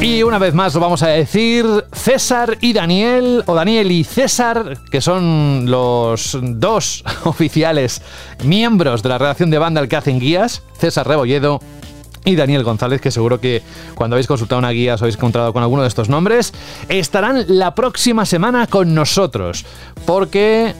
Y 0.05 0.21
una 0.21 0.37
vez 0.37 0.53
más 0.53 0.75
lo 0.75 0.81
vamos 0.81 1.01
a 1.01 1.07
decir, 1.07 1.65
César 1.91 2.59
y 2.61 2.73
Daniel, 2.73 3.41
o 3.47 3.55
Daniel 3.55 3.91
y 3.91 4.03
César, 4.03 4.77
que 4.91 5.01
son 5.01 5.65
los 5.65 6.37
dos 6.39 7.03
oficiales 7.23 8.03
miembros 8.43 9.01
de 9.01 9.09
la 9.09 9.17
redacción 9.17 9.49
de 9.49 9.57
banda 9.57 9.87
que 9.87 9.95
hacen 9.95 10.19
guías, 10.19 10.61
César 10.77 11.07
Rebolledo 11.07 11.59
y 12.23 12.35
Daniel 12.35 12.63
González, 12.63 13.01
que 13.01 13.09
seguro 13.09 13.41
que 13.41 13.63
cuando 13.95 14.15
habéis 14.15 14.27
consultado 14.27 14.59
una 14.59 14.69
guía 14.69 14.93
os 14.93 15.01
habéis 15.01 15.15
encontrado 15.15 15.51
con 15.53 15.63
alguno 15.63 15.81
de 15.81 15.87
estos 15.87 16.07
nombres, 16.07 16.53
estarán 16.87 17.43
la 17.47 17.73
próxima 17.73 18.27
semana 18.27 18.67
con 18.67 18.93
nosotros, 18.93 19.65
porque 20.05 20.75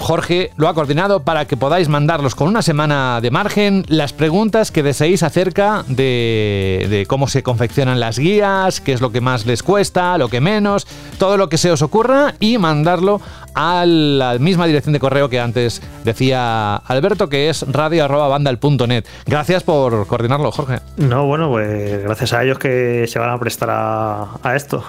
Jorge 0.00 0.50
lo 0.56 0.68
ha 0.68 0.74
coordinado 0.74 1.20
para 1.20 1.46
que 1.46 1.56
podáis 1.56 1.88
mandarlos 1.88 2.34
con 2.34 2.48
una 2.48 2.62
semana 2.62 3.20
de 3.20 3.30
margen 3.30 3.84
las 3.88 4.12
preguntas 4.12 4.72
que 4.72 4.82
deseéis 4.82 5.22
acerca 5.22 5.84
de, 5.88 7.06
cómo 7.08 7.28
se 7.28 7.42
confeccionan 7.42 8.00
las 8.00 8.18
guías, 8.18 8.80
qué 8.80 8.92
es 8.92 9.00
lo 9.00 9.12
que 9.12 9.20
más 9.20 9.46
les 9.46 9.62
cuesta, 9.62 10.18
lo 10.18 10.28
que 10.28 10.40
menos, 10.40 10.86
todo 11.18 11.36
lo 11.36 11.48
que 11.48 11.58
se 11.58 11.70
os 11.70 11.82
ocurra 11.82 12.34
y 12.40 12.58
mandarlo 12.58 13.20
a 13.54 13.84
la 13.86 14.38
misma 14.38 14.66
dirección 14.66 14.92
de 14.92 15.00
correo 15.00 15.28
que 15.28 15.40
antes 15.40 15.82
decía 16.04 16.76
Alberto, 16.76 17.28
que 17.28 17.48
es 17.48 17.64
radio.bandal.net. 17.70 19.04
Gracias 19.26 19.64
por 19.64 20.06
coordinarlo, 20.06 20.52
Jorge. 20.52 20.80
No, 20.96 21.26
bueno, 21.26 21.48
pues 21.48 22.02
gracias 22.04 22.32
a 22.32 22.44
ellos 22.44 22.58
que 22.58 23.06
se 23.08 23.18
van 23.18 23.30
a 23.30 23.38
prestar 23.38 23.68
a, 23.70 24.56
esto. 24.56 24.84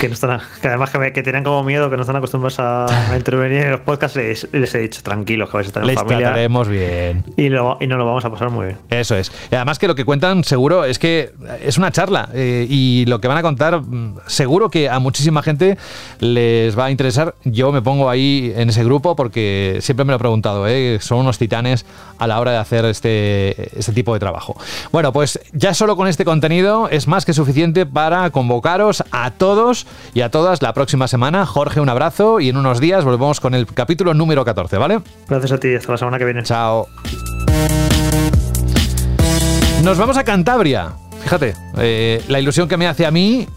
Que, 0.00 0.08
no 0.08 0.14
están, 0.14 0.40
que 0.60 0.68
además 0.68 0.90
que, 0.90 1.12
que, 1.12 1.22
tienen 1.22 1.44
como 1.44 1.62
miedo, 1.64 1.90
que 1.90 1.96
no 1.96 2.02
están 2.02 2.16
acostumbrados 2.16 2.58
a, 2.60 2.86
intervenir 3.16 3.62
en 3.62 3.70
los 3.72 3.80
podcasts, 3.80 4.16
les, 4.52 4.74
he 4.74 4.78
dicho 4.78 5.02
tranquilos 5.02 5.50
que 5.50 5.56
vais 5.56 5.66
a 5.66 5.68
estar 5.68 5.82
en 5.82 5.88
les 5.88 5.96
familia. 5.96 6.18
trataremos 6.18 6.68
bien. 6.68 7.24
Y, 7.36 7.48
lo, 7.48 7.78
y 7.80 7.86
nos 7.86 7.98
lo 7.98 8.06
vamos 8.06 8.24
a 8.24 8.30
pasar 8.30 8.50
muy 8.50 8.66
bien. 8.66 8.78
Eso 8.90 9.16
es. 9.16 9.32
Y 9.50 9.54
además 9.54 9.78
que 9.78 9.88
lo 9.88 9.94
que 9.94 10.04
cuentan 10.04 10.44
seguro 10.44 10.84
es 10.84 10.98
que 10.98 11.32
es 11.62 11.78
una 11.78 11.90
charla 11.90 12.28
eh, 12.34 12.66
y 12.68 13.04
lo 13.06 13.20
que 13.20 13.28
van 13.28 13.38
a 13.38 13.42
contar 13.42 13.80
mm, 13.80 14.18
seguro 14.26 14.70
que 14.70 14.88
a 14.88 14.98
muchísima 14.98 15.42
gente 15.42 15.78
les 16.18 16.78
va 16.78 16.86
a 16.86 16.90
interesar. 16.90 17.34
Yo 17.44 17.72
me 17.72 17.82
pongo 17.82 18.10
ahí 18.10 18.52
en 18.56 18.68
ese 18.68 18.84
grupo 18.84 19.16
porque 19.16 19.78
siempre 19.80 20.04
me 20.04 20.12
lo 20.12 20.16
he 20.16 20.18
preguntado, 20.18 20.66
¿eh? 20.66 20.98
son 21.00 21.18
unos 21.18 21.38
titanes 21.38 21.86
a 22.18 22.26
la 22.26 22.40
hora 22.40 22.52
de 22.52 22.58
hacer 22.58 22.84
este, 22.84 23.78
este 23.78 23.92
tipo 23.92 24.12
de 24.14 24.20
trabajo. 24.20 24.56
Bueno, 24.92 25.12
pues 25.12 25.40
ya 25.52 25.74
solo 25.74 25.96
con 25.96 26.08
este 26.08 26.24
contenido 26.24 26.88
es 26.88 27.06
más 27.06 27.24
que 27.24 27.32
suficiente 27.32 27.86
para 27.86 28.30
convocaros 28.30 29.02
a 29.10 29.30
todos 29.32 29.86
y 30.14 30.20
a 30.20 30.30
todas 30.30 30.62
la 30.62 30.72
próxima 30.72 31.08
semana. 31.08 31.46
Jorge, 31.46 31.80
un 31.80 31.88
abrazo 31.88 32.40
y 32.40 32.48
en 32.48 32.56
unos 32.56 32.80
días 32.80 33.04
volvemos 33.04 33.40
con 33.40 33.54
el 33.54 33.66
capítulo 33.66 34.14
número 34.20 34.44
14, 34.44 34.76
¿vale? 34.76 35.00
Gracias 35.28 35.52
a 35.52 35.58
ti, 35.58 35.74
hasta 35.74 35.92
la 35.92 35.98
semana 35.98 36.18
que 36.18 36.26
viene. 36.26 36.42
Chao. 36.42 36.86
Nos 39.82 39.96
vamos 39.96 40.18
a 40.18 40.24
Cantabria. 40.24 40.92
Fíjate, 41.22 41.54
eh, 41.78 42.22
la 42.28 42.38
ilusión 42.38 42.68
que 42.68 42.76
me 42.76 42.86
hace 42.86 43.06
a 43.06 43.10
mí 43.10 43.48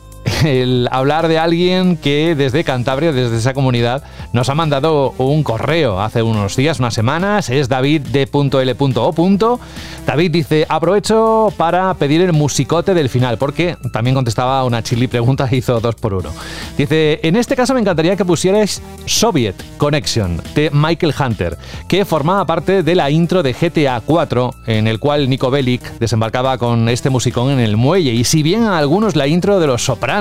el 0.43 0.87
hablar 0.91 1.27
de 1.27 1.37
alguien 1.37 1.97
que 1.97 2.35
desde 2.35 2.63
Cantabria, 2.63 3.11
desde 3.11 3.37
esa 3.37 3.53
comunidad, 3.53 4.03
nos 4.31 4.49
ha 4.49 4.55
mandado 4.55 5.13
un 5.17 5.43
correo 5.43 6.01
hace 6.01 6.21
unos 6.21 6.55
días, 6.55 6.79
unas 6.79 6.93
semanas, 6.93 7.49
es 7.49 7.69
david.l.o. 7.69 9.59
David 10.05 10.31
dice, 10.31 10.65
aprovecho 10.67 11.53
para 11.57 11.93
pedir 11.93 12.21
el 12.21 12.33
musicote 12.33 12.93
del 12.93 13.09
final, 13.09 13.37
porque 13.37 13.77
también 13.91 14.15
contestaba 14.15 14.63
una 14.63 14.83
chili 14.83 15.07
pregunta 15.07 15.47
hizo 15.51 15.79
dos 15.79 15.95
por 15.95 16.13
uno. 16.13 16.29
Dice, 16.77 17.19
en 17.23 17.35
este 17.35 17.55
caso 17.55 17.73
me 17.73 17.79
encantaría 17.79 18.15
que 18.15 18.25
pusierais 18.25 18.81
Soviet 19.05 19.55
Connection 19.77 20.41
de 20.55 20.69
Michael 20.71 21.13
Hunter, 21.17 21.57
que 21.87 22.05
formaba 22.05 22.45
parte 22.45 22.83
de 22.83 22.95
la 22.95 23.09
intro 23.09 23.43
de 23.43 23.53
GTA 23.53 24.01
4, 24.05 24.55
en 24.67 24.87
el 24.87 24.99
cual 24.99 25.29
Nico 25.29 25.51
Bellic 25.51 25.99
desembarcaba 25.99 26.57
con 26.57 26.89
este 26.89 27.09
musicón 27.09 27.51
en 27.51 27.59
el 27.59 27.77
muelle, 27.77 28.11
y 28.11 28.23
si 28.23 28.43
bien 28.43 28.63
a 28.63 28.77
algunos 28.77 29.15
la 29.15 29.27
intro 29.27 29.59
de 29.59 29.67
los 29.67 29.83
Sopranos 29.83 30.12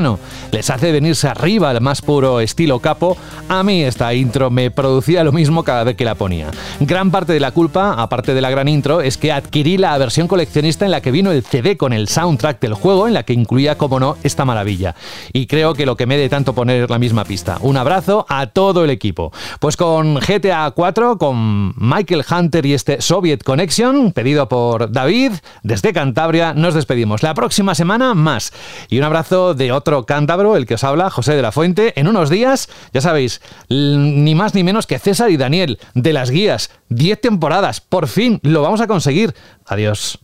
les 0.51 0.71
hace 0.71 0.93
venirse 0.93 1.29
arriba 1.29 1.71
al 1.71 1.81
más 1.81 2.01
puro 2.01 2.41
estilo 2.41 2.79
capo, 2.79 3.17
a 3.49 3.63
mí 3.63 3.83
esta 3.83 4.15
intro 4.15 4.51
me 4.51 4.71
producía 4.71 5.25
lo 5.25 5.33
mismo 5.33 5.65
cada 5.65 5.85
vez 5.85 5.97
que 5.97 6.05
la 6.05 6.15
ponía. 6.15 6.51
Gran 6.81 7.11
parte 7.11 7.33
de 7.33 7.41
la 7.41 7.51
culpa, 7.51 7.95
aparte 7.95 8.33
de 8.33 8.41
la 8.41 8.51
gran 8.51 8.69
intro, 8.69 9.01
es 9.01 9.19
que 9.19 9.33
adquirí 9.33 9.77
la 9.77 9.97
versión 9.99 10.29
coleccionista 10.29 10.85
en 10.85 10.91
la 10.91 11.01
que 11.03 11.11
vino 11.11 11.31
el 11.31 11.43
CD 11.43 11.77
con 11.77 11.93
el 11.93 12.09
soundtrack 12.09 12.61
del 12.61 12.75
juego, 12.75 13.07
en 13.07 13.15
la 13.15 13.25
que 13.25 13.35
incluía, 13.35 13.77
como 13.77 14.01
no, 14.01 14.17
esta 14.23 14.45
maravilla. 14.45 14.95
Y 15.33 15.47
creo 15.47 15.75
que 15.75 15.87
lo 15.87 15.97
que 15.97 16.07
me 16.07 16.17
de 16.17 16.29
tanto 16.29 16.55
poner 16.55 16.91
la 16.91 16.99
misma 16.99 17.25
pista. 17.25 17.59
Un 17.61 17.77
abrazo 17.77 18.25
a 18.29 18.47
todo 18.47 18.85
el 18.85 18.91
equipo. 18.91 19.33
Pues 19.61 19.77
con 19.77 20.15
GTA 20.15 20.71
4, 20.71 21.19
con 21.19 21.75
Michael 21.77 22.25
Hunter 22.31 22.65
y 22.67 22.75
este 22.75 23.01
Soviet 23.01 23.43
Connection, 23.43 24.13
pedido 24.13 24.49
por 24.49 24.91
David, 24.91 25.33
desde 25.63 25.93
Cantabria, 25.93 26.55
nos 26.55 26.75
despedimos. 26.75 27.23
La 27.23 27.35
próxima 27.35 27.75
semana 27.75 28.15
más. 28.15 28.53
Y 28.89 28.99
un 28.99 29.05
abrazo 29.05 29.55
de 29.55 29.73
otro 29.83 30.07
cántabro, 30.07 30.57
el 30.57 30.65
que 30.65 30.75
os 30.75 30.85
habla, 30.85 31.11
José 31.11 31.35
de 31.35 31.43
la 31.43 31.51
Fuente. 31.51 31.93
En 31.99 32.07
unos 32.07 32.31
días, 32.31 32.69
ya 32.93 33.01
sabéis, 33.01 33.41
ni 33.69 34.35
más 34.37 34.55
ni 34.55 34.63
menos 34.63 34.87
que 34.87 35.01
César 35.01 35.31
y 35.31 35.37
Daniel 35.37 35.81
de 35.95 36.13
las 36.13 36.31
guías. 36.31 36.71
10 36.89 37.21
temporadas, 37.21 37.81
por 37.81 38.07
fin 38.07 38.39
lo 38.43 38.63
vamos 38.63 38.81
a 38.81 38.87
conseguir. 38.87 39.35
Adiós. 39.67 40.21